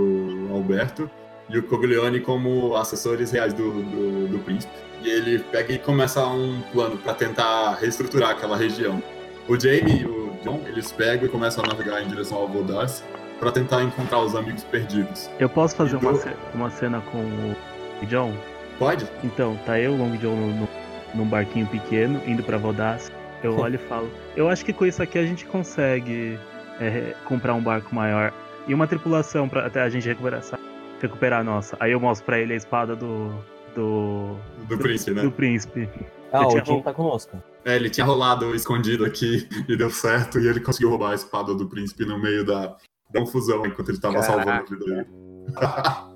o 0.52 0.56
Alberto 0.56 1.10
e 1.52 1.57
o 1.57 1.64
Coglione 1.64 2.19
como 2.22 2.76
assessores 2.76 3.32
reais 3.32 3.53
do, 3.53 3.72
do, 3.84 4.28
do 4.28 4.40
príncipe. 4.40 4.73
E 5.03 5.10
ele 5.10 5.40
pega 5.40 5.73
e 5.73 5.80
começa 5.80 6.26
um 6.26 6.61
plano 6.72 6.98
pra 6.98 7.14
tentar 7.14 7.76
reestruturar 7.76 8.32
aquela 8.32 8.56
região. 8.56 9.02
O 9.48 9.60
Jamie 9.60 10.02
e 10.02 10.06
o 10.06 10.32
John, 10.44 10.61
eles 10.68 10.91
pegam 10.91 11.26
e 11.26 11.30
começam 11.30 11.64
a 11.64 11.68
navegar 11.68 12.02
em 12.03 12.07
direção 12.07 12.38
ao 12.38 12.48
Vodas 12.48 13.03
pra 13.40 13.52
tentar 13.52 13.82
encontrar 13.84 14.19
os 14.19 14.36
amigos 14.36 14.64
perdidos. 14.64 15.30
Eu 15.40 15.49
posso 15.49 15.76
fazer 15.76 15.95
uma, 15.98 16.11
Então- 16.11 16.22
ce- 16.22 16.36
uma 16.53 16.69
cena 16.69 17.02
com 17.11 17.18
o 17.19 18.06
John? 18.06 18.32
Pode? 18.78 19.07
Então, 19.23 19.60
tá 19.65 19.80
eu, 19.80 19.94
o 19.94 19.98
Long 19.98 20.11
John, 20.18 20.36
no, 20.36 20.48
no- 20.61 20.69
num 21.15 21.26
barquinho 21.26 21.65
pequeno, 21.68 22.22
indo 22.28 22.44
pra 22.44 22.57
Vodas. 22.57 23.11
Eu 23.44 23.57
olho 23.60 23.76
e 23.76 23.78
falo, 23.90 24.10
eu 24.36 24.48
acho 24.48 24.64
que 24.64 24.72
com 24.72 24.86
isso 24.86 25.02
aqui 25.02 25.18
a 25.18 25.26
gente 25.26 25.45
consegue 25.45 26.40
é, 26.80 27.15
comprar 27.26 27.56
um 27.56 27.61
barco 27.61 27.94
maior 27.94 28.32
e 28.68 28.73
uma 28.76 28.86
tripulação 28.88 29.49
pra 29.49 29.65
até 29.65 29.82
a 29.82 29.90
gente 29.90 30.07
recuperar, 30.07 30.40
essa- 30.40 30.60
recuperar 31.02 31.41
a 31.41 31.44
nossa. 31.44 31.78
Aí 31.80 31.91
eu 31.91 31.99
mostro 31.99 32.26
pra 32.26 32.40
ele 32.40 32.53
a 32.53 32.56
espada 32.56 32.95
do. 32.95 33.30
Do. 33.76 34.36
Do 34.68 34.78
príncipe, 34.78 35.11
né? 35.11 35.22
Do 35.22 35.32
príncipe. 35.32 35.90
Ah, 36.32 36.44
Eu 36.44 36.61
o 36.61 36.65
Jim 36.65 36.82
tá 36.82 36.94
conosco. 36.94 37.38
É, 37.65 37.76
ele 37.76 37.90
tinha 37.90 38.06
rolado 38.06 38.56
escondido 38.56 39.06
aqui 39.06 39.48
e 39.68 39.78
deu 39.78 39.90
certo, 39.90 40.40
e 40.40 40.48
ele 40.48 40.60
conseguiu 40.60 40.90
roubar 40.90 41.11
a 41.11 41.15
espada 41.15 41.53
do 41.53 41.68
príncipe 41.68 42.06
no 42.06 42.19
meio 42.19 42.45
da, 42.45 42.76
da 43.11 43.19
confusão 43.19 43.65
enquanto 43.65 43.90
ele 43.90 43.99
tava 43.99 44.22
salvando 44.22 44.49
a 44.49 44.61
vida 44.64 44.86
dele. 44.86 45.07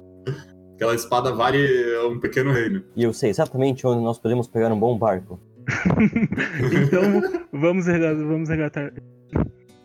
Aquela 0.76 0.94
espada 0.94 1.34
vale 1.34 1.98
um 2.00 2.20
pequeno 2.20 2.52
reino. 2.52 2.84
E 2.96 3.04
eu 3.04 3.14
sei 3.14 3.30
exatamente 3.30 3.88
onde 3.88 4.04
nós 4.04 4.20
podemos 4.20 4.48
pegar 4.48 4.72
um 4.72 4.80
bom 4.80 4.98
barco. 4.98 5.40
Então 6.72 7.22
vamos 7.52 7.88
regatar. 7.88 8.16
Vamos 8.16 8.50
regatar. 8.50 8.94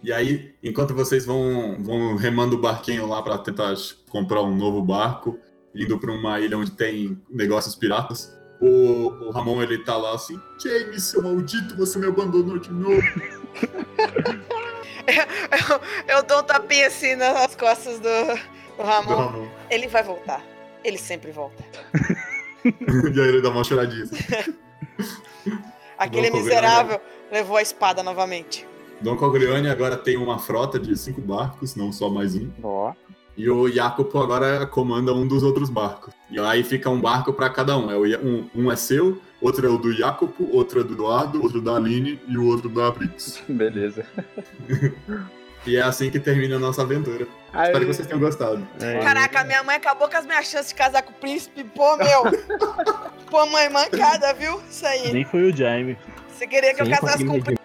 E 0.03 0.13
aí, 0.13 0.55
enquanto 0.63 0.95
vocês 0.95 1.27
vão, 1.27 1.77
vão 1.79 2.17
remando 2.17 2.57
o 2.57 2.61
barquinho 2.61 3.07
lá 3.07 3.23
pra 3.23 3.39
tentar 3.39 3.75
comprar 4.09 4.43
um 4.43 4.55
novo 4.55 4.83
barco, 4.83 5.39
indo 5.75 5.99
pra 5.99 6.11
uma 6.11 6.41
ilha 6.41 6.57
onde 6.57 6.71
tem 6.71 7.21
negócios 7.29 7.75
piratas, 7.75 8.35
o, 8.61 9.27
o 9.27 9.31
Ramon 9.31 9.63
ele 9.63 9.79
tá 9.79 9.97
lá 9.97 10.15
assim: 10.15 10.41
James, 10.63 11.05
seu 11.05 11.23
maldito, 11.23 11.77
você 11.77 11.99
me 11.99 12.07
abandonou 12.07 12.59
de 12.59 12.71
novo. 12.71 13.03
Eu, 15.11 16.17
eu 16.19 16.23
dou 16.23 16.41
um 16.41 16.43
tapinha 16.43 16.87
assim 16.87 17.17
nas 17.17 17.57
costas 17.57 17.99
do, 17.99 18.77
do 18.77 18.83
Ramon. 18.83 19.09
Do 19.09 19.17
Ramon. 19.17 19.49
Ele 19.69 19.89
vai 19.89 20.05
voltar. 20.05 20.45
Ele 20.85 20.99
sempre 20.99 21.33
volta. 21.33 21.65
e 22.65 23.21
aí 23.21 23.29
ele 23.29 23.43
dá 23.43 23.51
uma 23.51 23.65
choradinha. 23.65 24.05
assim. 24.05 24.55
Aquele 25.99 26.31
miserável 26.31 27.01
levou 27.31 27.57
a 27.57 27.63
espada 27.63 28.03
novamente. 28.03 28.67
Dom 29.01 29.17
Coglione 29.17 29.69
agora 29.69 29.97
tem 29.97 30.17
uma 30.17 30.39
frota 30.39 30.79
de 30.79 30.97
cinco 30.97 31.21
barcos, 31.21 31.75
não 31.75 31.91
só 31.93 32.09
mais 32.11 32.35
um. 32.35 32.51
Ó. 32.63 32.93
E 33.37 33.49
o 33.49 33.71
Jacopo 33.71 34.19
agora 34.19 34.67
comanda 34.67 35.15
um 35.15 35.27
dos 35.27 35.43
outros 35.43 35.71
barcos. 35.71 36.13
E 36.31 36.39
aí 36.39 36.63
fica 36.63 36.91
um 36.91 37.01
barco 37.01 37.33
pra 37.33 37.49
cada 37.49 37.77
um. 37.79 37.91
É 37.91 38.19
um, 38.19 38.51
um 38.55 38.71
é 38.71 38.77
seu, 38.77 39.19
outro 39.41 39.67
é 39.67 39.71
o 39.71 39.79
do 39.79 39.93
Jacopo, 39.93 40.49
outro 40.53 40.81
é 40.81 40.85
do 40.85 40.93
Eduardo, 40.93 41.43
outro 41.43 41.63
da 41.63 41.77
Aline 41.77 42.21
e 42.29 42.37
o 42.37 42.47
outro 42.47 42.69
da 42.69 42.91
Brix. 42.91 43.43
Beleza. 43.49 44.05
E 45.67 45.77
é 45.77 45.83
assim 45.83 46.11
que 46.11 46.19
termina 46.19 46.57
a 46.57 46.59
nossa 46.59 46.81
aventura. 46.81 47.27
Aí- 47.53 47.67
Espero 47.67 47.81
que 47.87 47.93
vocês 47.93 48.09
tenham 48.09 48.19
gostado. 48.19 48.67
Caraca, 49.03 49.45
minha 49.45 49.63
mãe 49.63 49.77
acabou 49.77 50.09
com 50.09 50.17
as 50.17 50.25
minhas 50.25 50.47
chances 50.47 50.69
de 50.71 50.75
casar 50.75 51.03
com 51.03 51.11
o 51.11 51.15
príncipe. 51.15 51.63
Pô, 51.65 51.99
meu. 51.99 52.23
Pô, 53.31 53.45
mãe, 53.45 53.69
mancada, 53.69 54.33
viu? 54.33 54.59
Isso 54.71 54.87
aí. 54.87 55.13
Nem 55.13 55.23
foi 55.23 55.51
o 55.51 55.55
Jaime. 55.55 55.99
Você 56.31 56.47
queria 56.47 56.73
que 56.75 56.81
eu 56.81 56.87
Sim, 56.87 56.93
casasse 56.93 57.25
com 57.27 57.33
o 57.37 57.39
consegui 57.39 57.60